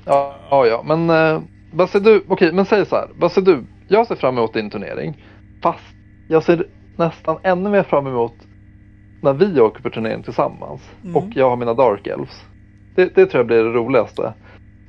ja, 0.05 0.37
ja, 0.51 0.67
ja, 0.67 0.83
men 0.87 1.11
eh, 1.11 1.43
vad 1.73 1.91
ser 1.91 2.01
du? 2.01 2.25
Okej, 2.29 2.53
men 2.53 2.65
säg 2.65 2.87
så 2.87 2.97
här. 2.97 3.09
Vad 3.19 3.33
ser 3.33 3.43
du? 3.43 3.65
Jag 3.89 4.07
ser 4.07 4.15
fram 4.15 4.39
emot 4.39 4.55
din 4.55 4.71
turnering. 4.71 5.25
Fast 5.63 5.95
jag 6.29 6.45
ser 6.45 6.67
nästan 6.97 7.39
ännu 7.43 7.71
mer 7.71 7.83
fram 7.83 8.07
emot 8.07 8.35
när 9.23 9.33
vi 9.33 9.61
åker 9.61 9.83
på 9.83 9.91
turnering 9.91 10.23
tillsammans. 10.23 10.91
Mm. 11.05 11.17
Och 11.17 11.29
jag 11.35 11.51
har 11.51 11.57
mina 11.57 11.75
Dark 11.75 12.07
Elves. 12.07 12.45
Det, 12.95 13.15
det 13.15 13.27
tror 13.27 13.39
jag 13.39 13.47
blir 13.47 13.65
det 13.65 13.73
roligaste. 13.73 14.35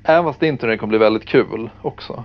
Även 0.04 0.24
fast 0.24 0.40
din 0.40 0.58
turnering 0.58 0.80
kommer 0.80 0.90
bli 0.90 0.98
väldigt 0.98 1.26
kul 1.26 1.70
också. 1.82 2.24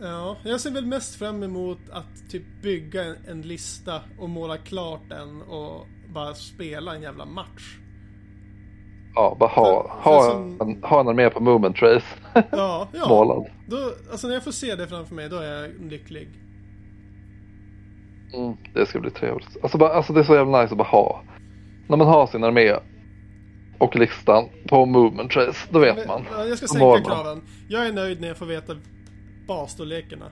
Ja, 0.00 0.36
jag 0.44 0.60
ser 0.60 0.70
väl 0.70 0.86
mest 0.86 1.14
fram 1.18 1.42
emot 1.42 1.78
att 1.92 2.30
typ 2.30 2.42
bygga 2.62 3.04
en, 3.04 3.16
en 3.28 3.42
lista 3.42 4.00
och 4.18 4.28
måla 4.28 4.56
klart 4.56 5.00
den 5.08 5.42
och 5.42 5.86
bara 6.14 6.34
spela 6.34 6.94
en 6.94 7.02
jävla 7.02 7.24
match. 7.24 7.78
Ja, 9.14 9.36
bara 9.40 9.48
ha, 9.50 9.64
För- 9.82 10.02
för 10.02 10.10
ha, 10.10 10.30
som- 10.30 10.58
en, 10.60 10.82
ha 10.82 11.00
en 11.00 11.08
armé 11.08 11.30
på 11.30 11.40
Movement 11.40 11.76
Trace 11.76 12.06
Ja, 12.50 12.88
ja. 12.92 13.06
målad. 13.08 13.46
Då, 13.66 13.76
alltså 14.10 14.26
när 14.26 14.34
jag 14.34 14.44
får 14.44 14.52
se 14.52 14.74
det 14.74 14.86
framför 14.86 15.14
mig, 15.14 15.28
då 15.28 15.36
är 15.36 15.62
jag 15.62 15.90
lycklig. 15.90 16.28
Mm, 18.34 18.56
det 18.74 18.86
ska 18.86 19.00
bli 19.00 19.10
trevligt. 19.10 19.56
Alltså, 19.62 19.78
bara, 19.78 19.92
alltså 19.92 20.12
det 20.12 20.20
är 20.20 20.24
så 20.24 20.34
jävla 20.34 20.62
nice 20.62 20.72
att 20.74 20.78
bara 20.78 20.88
ha. 20.88 21.22
när 21.88 21.96
man 21.96 22.06
har 22.06 22.26
sin 22.26 22.44
armé 22.44 22.74
och 23.78 23.96
listan 23.96 24.44
på 24.68 24.86
movement 24.86 25.30
trace, 25.30 25.68
då 25.70 25.78
vet 25.78 26.06
man. 26.08 26.24
Ja, 26.32 26.44
Jag 26.44 26.58
ska 26.58 26.66
sänka 26.66 27.00
kraven. 27.00 27.42
Jag 27.68 27.86
är 27.86 27.92
nöjd 27.92 28.20
när 28.20 28.28
jag 28.28 28.36
får 28.36 28.46
veta 28.46 28.74
basstorlekarna. 29.48 30.30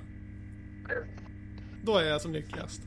Då 1.83 1.99
är 1.99 2.05
jag 2.05 2.21
som 2.21 2.33
lyckligast. 2.33 2.83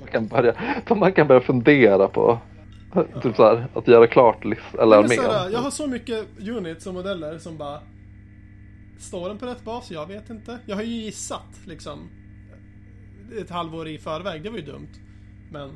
Man 0.00 0.08
kan 0.12 0.26
börja, 0.26 0.54
man 0.96 1.12
kan 1.12 1.26
börja 1.26 1.40
fundera 1.40 2.08
på 2.08 2.38
typ 3.22 3.36
så 3.36 3.44
här, 3.44 3.66
att 3.74 3.88
göra 3.88 4.06
klart 4.06 4.44
eller 4.44 4.96
armén. 4.96 5.52
jag 5.52 5.58
har 5.58 5.70
så 5.70 5.86
mycket 5.86 6.26
units 6.48 6.86
och 6.86 6.94
modeller 6.94 7.38
som 7.38 7.56
bara... 7.56 7.80
Står 8.98 9.28
den 9.28 9.38
på 9.38 9.46
rätt 9.46 9.64
bas? 9.64 9.90
Jag 9.90 10.06
vet 10.06 10.30
inte. 10.30 10.58
Jag 10.66 10.76
har 10.76 10.82
ju 10.82 10.88
gissat 10.88 11.60
liksom. 11.66 12.10
Ett 13.40 13.50
halvår 13.50 13.88
i 13.88 13.98
förväg, 13.98 14.42
det 14.42 14.50
var 14.50 14.56
ju 14.56 14.64
dumt. 14.64 14.92
Men 15.50 15.70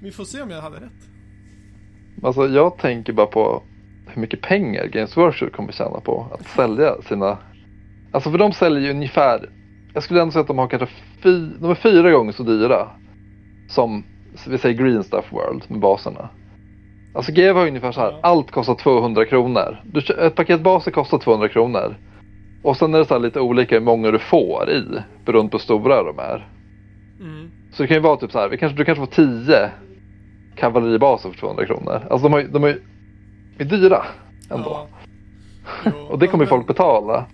vi 0.00 0.10
får 0.10 0.24
se 0.24 0.42
om 0.42 0.50
jag 0.50 0.62
hade 0.62 0.76
rätt. 0.76 1.08
Alltså 2.22 2.46
jag 2.46 2.78
tänker 2.78 3.12
bara 3.12 3.26
på 3.26 3.62
hur 4.06 4.20
mycket 4.20 4.40
pengar 4.40 4.86
Games 4.86 5.16
Workshop 5.16 5.50
kommer 5.50 5.72
tjäna 5.72 6.00
på 6.00 6.26
att 6.32 6.48
sälja 6.48 7.02
sina... 7.02 7.38
Alltså 8.14 8.30
för 8.30 8.38
de 8.38 8.52
säljer 8.52 8.80
ju 8.82 8.90
ungefär, 8.90 9.48
jag 9.94 10.02
skulle 10.02 10.20
ändå 10.22 10.32
säga 10.32 10.40
att 10.40 10.46
de 10.46 10.58
har 10.58 10.68
kanske 10.68 10.88
fy... 11.22 11.46
de 11.60 11.70
är 11.70 11.74
fyra 11.74 12.10
gånger 12.10 12.32
så 12.32 12.42
dyra 12.42 12.88
som 13.68 14.04
vi 14.46 14.58
säger 14.58 14.82
Green 14.82 15.04
Stuff 15.04 15.32
World 15.32 15.62
med 15.68 15.80
baserna. 15.80 16.28
Alltså 17.14 17.32
GW 17.32 17.52
har 17.52 17.66
ungefär 17.66 17.92
så 17.92 18.00
här, 18.00 18.14
allt 18.22 18.50
kostar 18.50 18.74
200 18.74 19.24
kronor. 19.24 19.80
Du, 19.84 20.00
ett 20.00 20.34
paket 20.34 20.60
baser 20.60 20.90
kostar 20.90 21.18
200 21.18 21.48
kronor. 21.48 21.96
Och 22.62 22.76
sen 22.76 22.94
är 22.94 22.98
det 22.98 23.04
så 23.04 23.18
lite 23.18 23.40
olika 23.40 23.74
hur 23.74 23.84
många 23.84 24.10
du 24.10 24.18
får 24.18 24.70
i 24.70 24.82
beroende 25.24 25.50
på 25.50 25.56
hur 25.56 25.62
stora 25.62 26.02
de 26.02 26.18
är. 26.18 26.48
Mm. 27.20 27.50
Så 27.72 27.82
det 27.82 27.86
kan 27.86 27.96
ju 27.96 28.00
vara 28.02 28.16
typ 28.16 28.32
så 28.32 28.38
här, 28.38 28.48
vi 28.48 28.58
kanske, 28.58 28.78
du 28.78 28.84
kanske 28.84 29.06
får 29.06 29.12
10 29.46 29.70
kavalleribaser 30.56 31.30
för 31.30 31.38
200 31.38 31.66
kronor. 31.66 32.00
Alltså 32.10 32.28
de, 32.28 32.32
har, 32.32 32.42
de 32.42 32.64
är, 32.64 32.68
ju- 32.68 32.82
är 33.58 33.64
dyra 33.64 34.02
ändå. 34.50 34.70
Ja. 34.70 34.86
Jo, 35.84 35.90
Och 36.08 36.18
det 36.18 36.26
kommer 36.26 36.44
ju 36.44 36.48
folk 36.48 36.66
betala. 36.66 37.24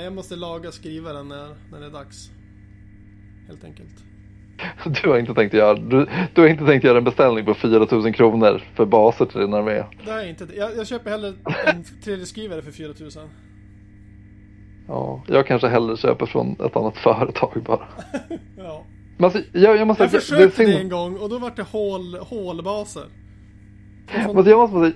Nej, 0.00 0.04
jag 0.04 0.12
måste 0.14 0.36
laga 0.36 0.72
skrivaren 0.72 1.28
när, 1.28 1.48
när 1.72 1.80
det 1.80 1.86
är 1.86 1.90
dags. 1.90 2.30
Helt 3.48 3.64
enkelt. 3.64 3.94
Du 5.02 5.08
har 5.08 5.18
inte 5.18 5.34
tänkt 5.34 5.54
göra, 5.54 5.74
du, 5.74 6.06
du 6.34 6.40
har 6.40 6.48
inte 6.48 6.66
tänkt 6.66 6.84
göra 6.84 6.98
en 6.98 7.04
beställning 7.04 7.44
på 7.44 7.54
4000 7.54 8.12
kronor 8.12 8.62
för 8.74 8.86
baser 8.86 9.24
till 9.26 9.40
din 9.40 9.54
armé. 9.54 9.84
Det 10.04 10.10
har 10.10 10.18
jag 10.18 10.28
inte. 10.28 10.46
Jag, 10.56 10.76
jag 10.76 10.86
köper 10.86 11.10
hellre 11.10 11.28
en 11.66 11.84
3D-skrivare 12.04 12.62
för 12.62 12.70
4000. 12.70 13.22
Ja, 14.88 15.24
jag 15.28 15.46
kanske 15.46 15.68
hellre 15.68 15.96
köper 15.96 16.26
från 16.26 16.52
ett 16.52 16.76
annat 16.76 16.96
företag 16.96 17.62
bara. 17.66 17.88
Ja. 18.58 18.84
Men 19.16 19.24
alltså, 19.24 19.42
jag, 19.52 19.76
jag 19.76 19.86
måste 19.86 20.02
Jag 20.02 20.10
försökte 20.10 20.62
det, 20.62 20.68
synd- 20.70 20.80
en 20.80 20.88
gång 20.88 21.16
och 21.16 21.28
då 21.30 21.38
var 21.38 21.52
det 21.56 21.62
hål, 21.62 22.14
hålbaser. 22.14 23.04
Men 24.14 24.44
jag 24.46 24.58
måste 24.58 24.80
säga, 24.80 24.92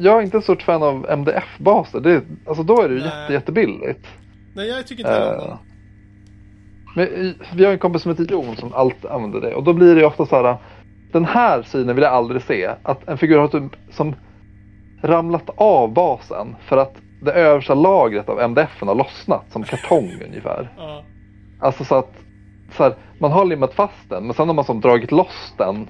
jag, 0.00 0.18
är 0.18 0.22
inte 0.22 0.38
ett 0.38 0.44
stort 0.44 0.62
fan 0.62 0.82
av 0.82 1.06
MDF-baser. 1.10 2.00
Det, 2.00 2.22
alltså 2.46 2.62
då 2.62 2.82
är 2.82 2.88
det 2.88 2.94
ju 2.94 3.00
jätte, 3.00 3.32
jättebilligt. 3.32 4.06
Nej, 4.54 4.68
jag 4.68 4.86
tycker 4.86 5.02
inte 5.02 5.12
heller 5.12 5.34
Eh, 5.34 5.48
dem. 5.48 5.58
Men 6.96 7.06
i- 7.06 7.34
vi 7.54 7.64
har 7.64 7.72
en 7.72 7.78
kompis 7.78 8.02
som 8.02 8.10
heter 8.10 8.32
Jon 8.32 8.56
som 8.56 8.74
alltid 8.74 9.10
använder 9.10 9.40
det 9.40 9.54
och 9.54 9.64
då 9.64 9.72
blir 9.72 9.94
det 9.94 10.00
ju 10.00 10.06
ofta 10.06 10.26
så 10.26 10.36
här. 10.42 10.56
Den 11.12 11.24
här 11.24 11.62
synen 11.62 11.94
vill 11.96 12.02
jag 12.02 12.12
aldrig 12.12 12.42
se. 12.42 12.70
Att 12.82 13.08
en 13.08 13.18
figur 13.18 13.38
har 13.38 13.48
typ 13.48 13.76
som 13.90 14.14
ramlat 15.02 15.50
av 15.56 15.92
basen 15.92 16.56
för 16.66 16.76
att 16.76 16.94
det 17.22 17.32
översta 17.32 17.74
lagret 17.74 18.28
av 18.28 18.40
MDF 18.40 18.80
har 18.80 18.94
lossnat 18.94 19.44
som 19.52 19.62
kartong 19.62 20.10
ungefär. 20.28 20.72
Ja. 20.76 21.02
Alltså 21.60 21.84
så 21.84 21.94
att 21.94 22.12
så 22.76 22.82
här, 22.82 22.94
man 23.20 23.32
har 23.32 23.44
limmat 23.44 23.74
fast 23.74 24.08
den 24.08 24.24
men 24.24 24.34
sen 24.34 24.48
har 24.48 24.54
man 24.54 24.64
som 24.64 24.80
dragit 24.80 25.12
loss 25.12 25.54
den 25.58 25.88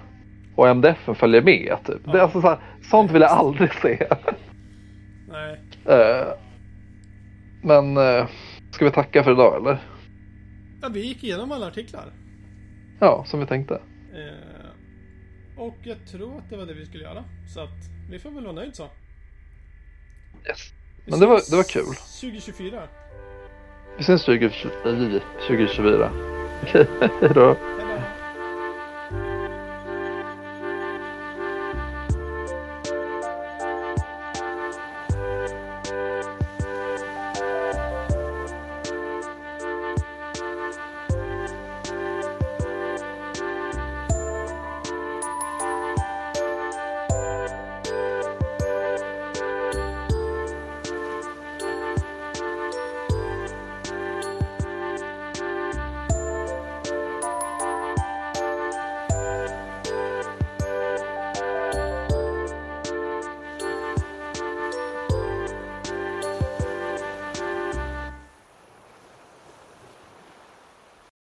och 0.57 0.69
MDF 0.69 0.99
följer 1.17 1.43
med. 1.43 1.77
Typ. 1.85 2.05
Det 2.05 2.11
är 2.11 2.17
Ja. 2.17 2.23
alltså 2.23 2.41
så 2.41 2.49
här, 2.49 2.59
sånt 2.91 3.11
vill 3.11 3.23
jag 3.23 3.31
aldrig 3.31 3.75
se. 3.75 4.07
Nej. 5.29 5.61
Eh, 5.85 6.27
men 7.63 7.97
eh, 7.97 8.27
ska 8.71 8.85
vi 8.85 8.91
tacka 8.91 9.25
för 9.25 9.33
idag 9.33 9.57
eller? 9.61 9.79
Ja, 10.83 10.89
vi 10.89 11.07
gick 11.07 11.25
igenom 11.25 11.53
alla 11.53 11.67
artiklar. 11.67 12.05
Ja, 13.01 13.25
som 13.27 13.41
vi 13.41 13.47
tänkte. 13.47 13.75
Eh, 14.15 15.61
och 15.63 15.77
jag 15.83 15.97
tror 16.07 16.39
att 16.39 16.51
det 16.51 16.57
var 16.57 16.67
det 16.67 16.75
vi 16.75 16.87
skulle 16.87 17.05
göra. 17.05 17.25
Så 17.55 17.61
att 17.61 17.71
vi 18.11 18.19
får 18.19 18.31
väl 18.31 18.45
vara 18.45 18.55
nöjd 18.55 18.77
så. 18.77 18.83
Yes. 20.49 20.73
Vi 21.05 21.11
Men 21.11 21.21
det 21.21 21.27
var, 21.27 21.41
det 21.51 21.57
var 21.57 21.63
kul. 21.63 21.95
2024. 22.21 22.83
Vi 23.99 24.05
syns 24.05 24.23
20, 24.23 24.51
2024. 25.49 26.11
Okej, 26.63 26.87
hej 27.21 27.31
då. 27.35 27.57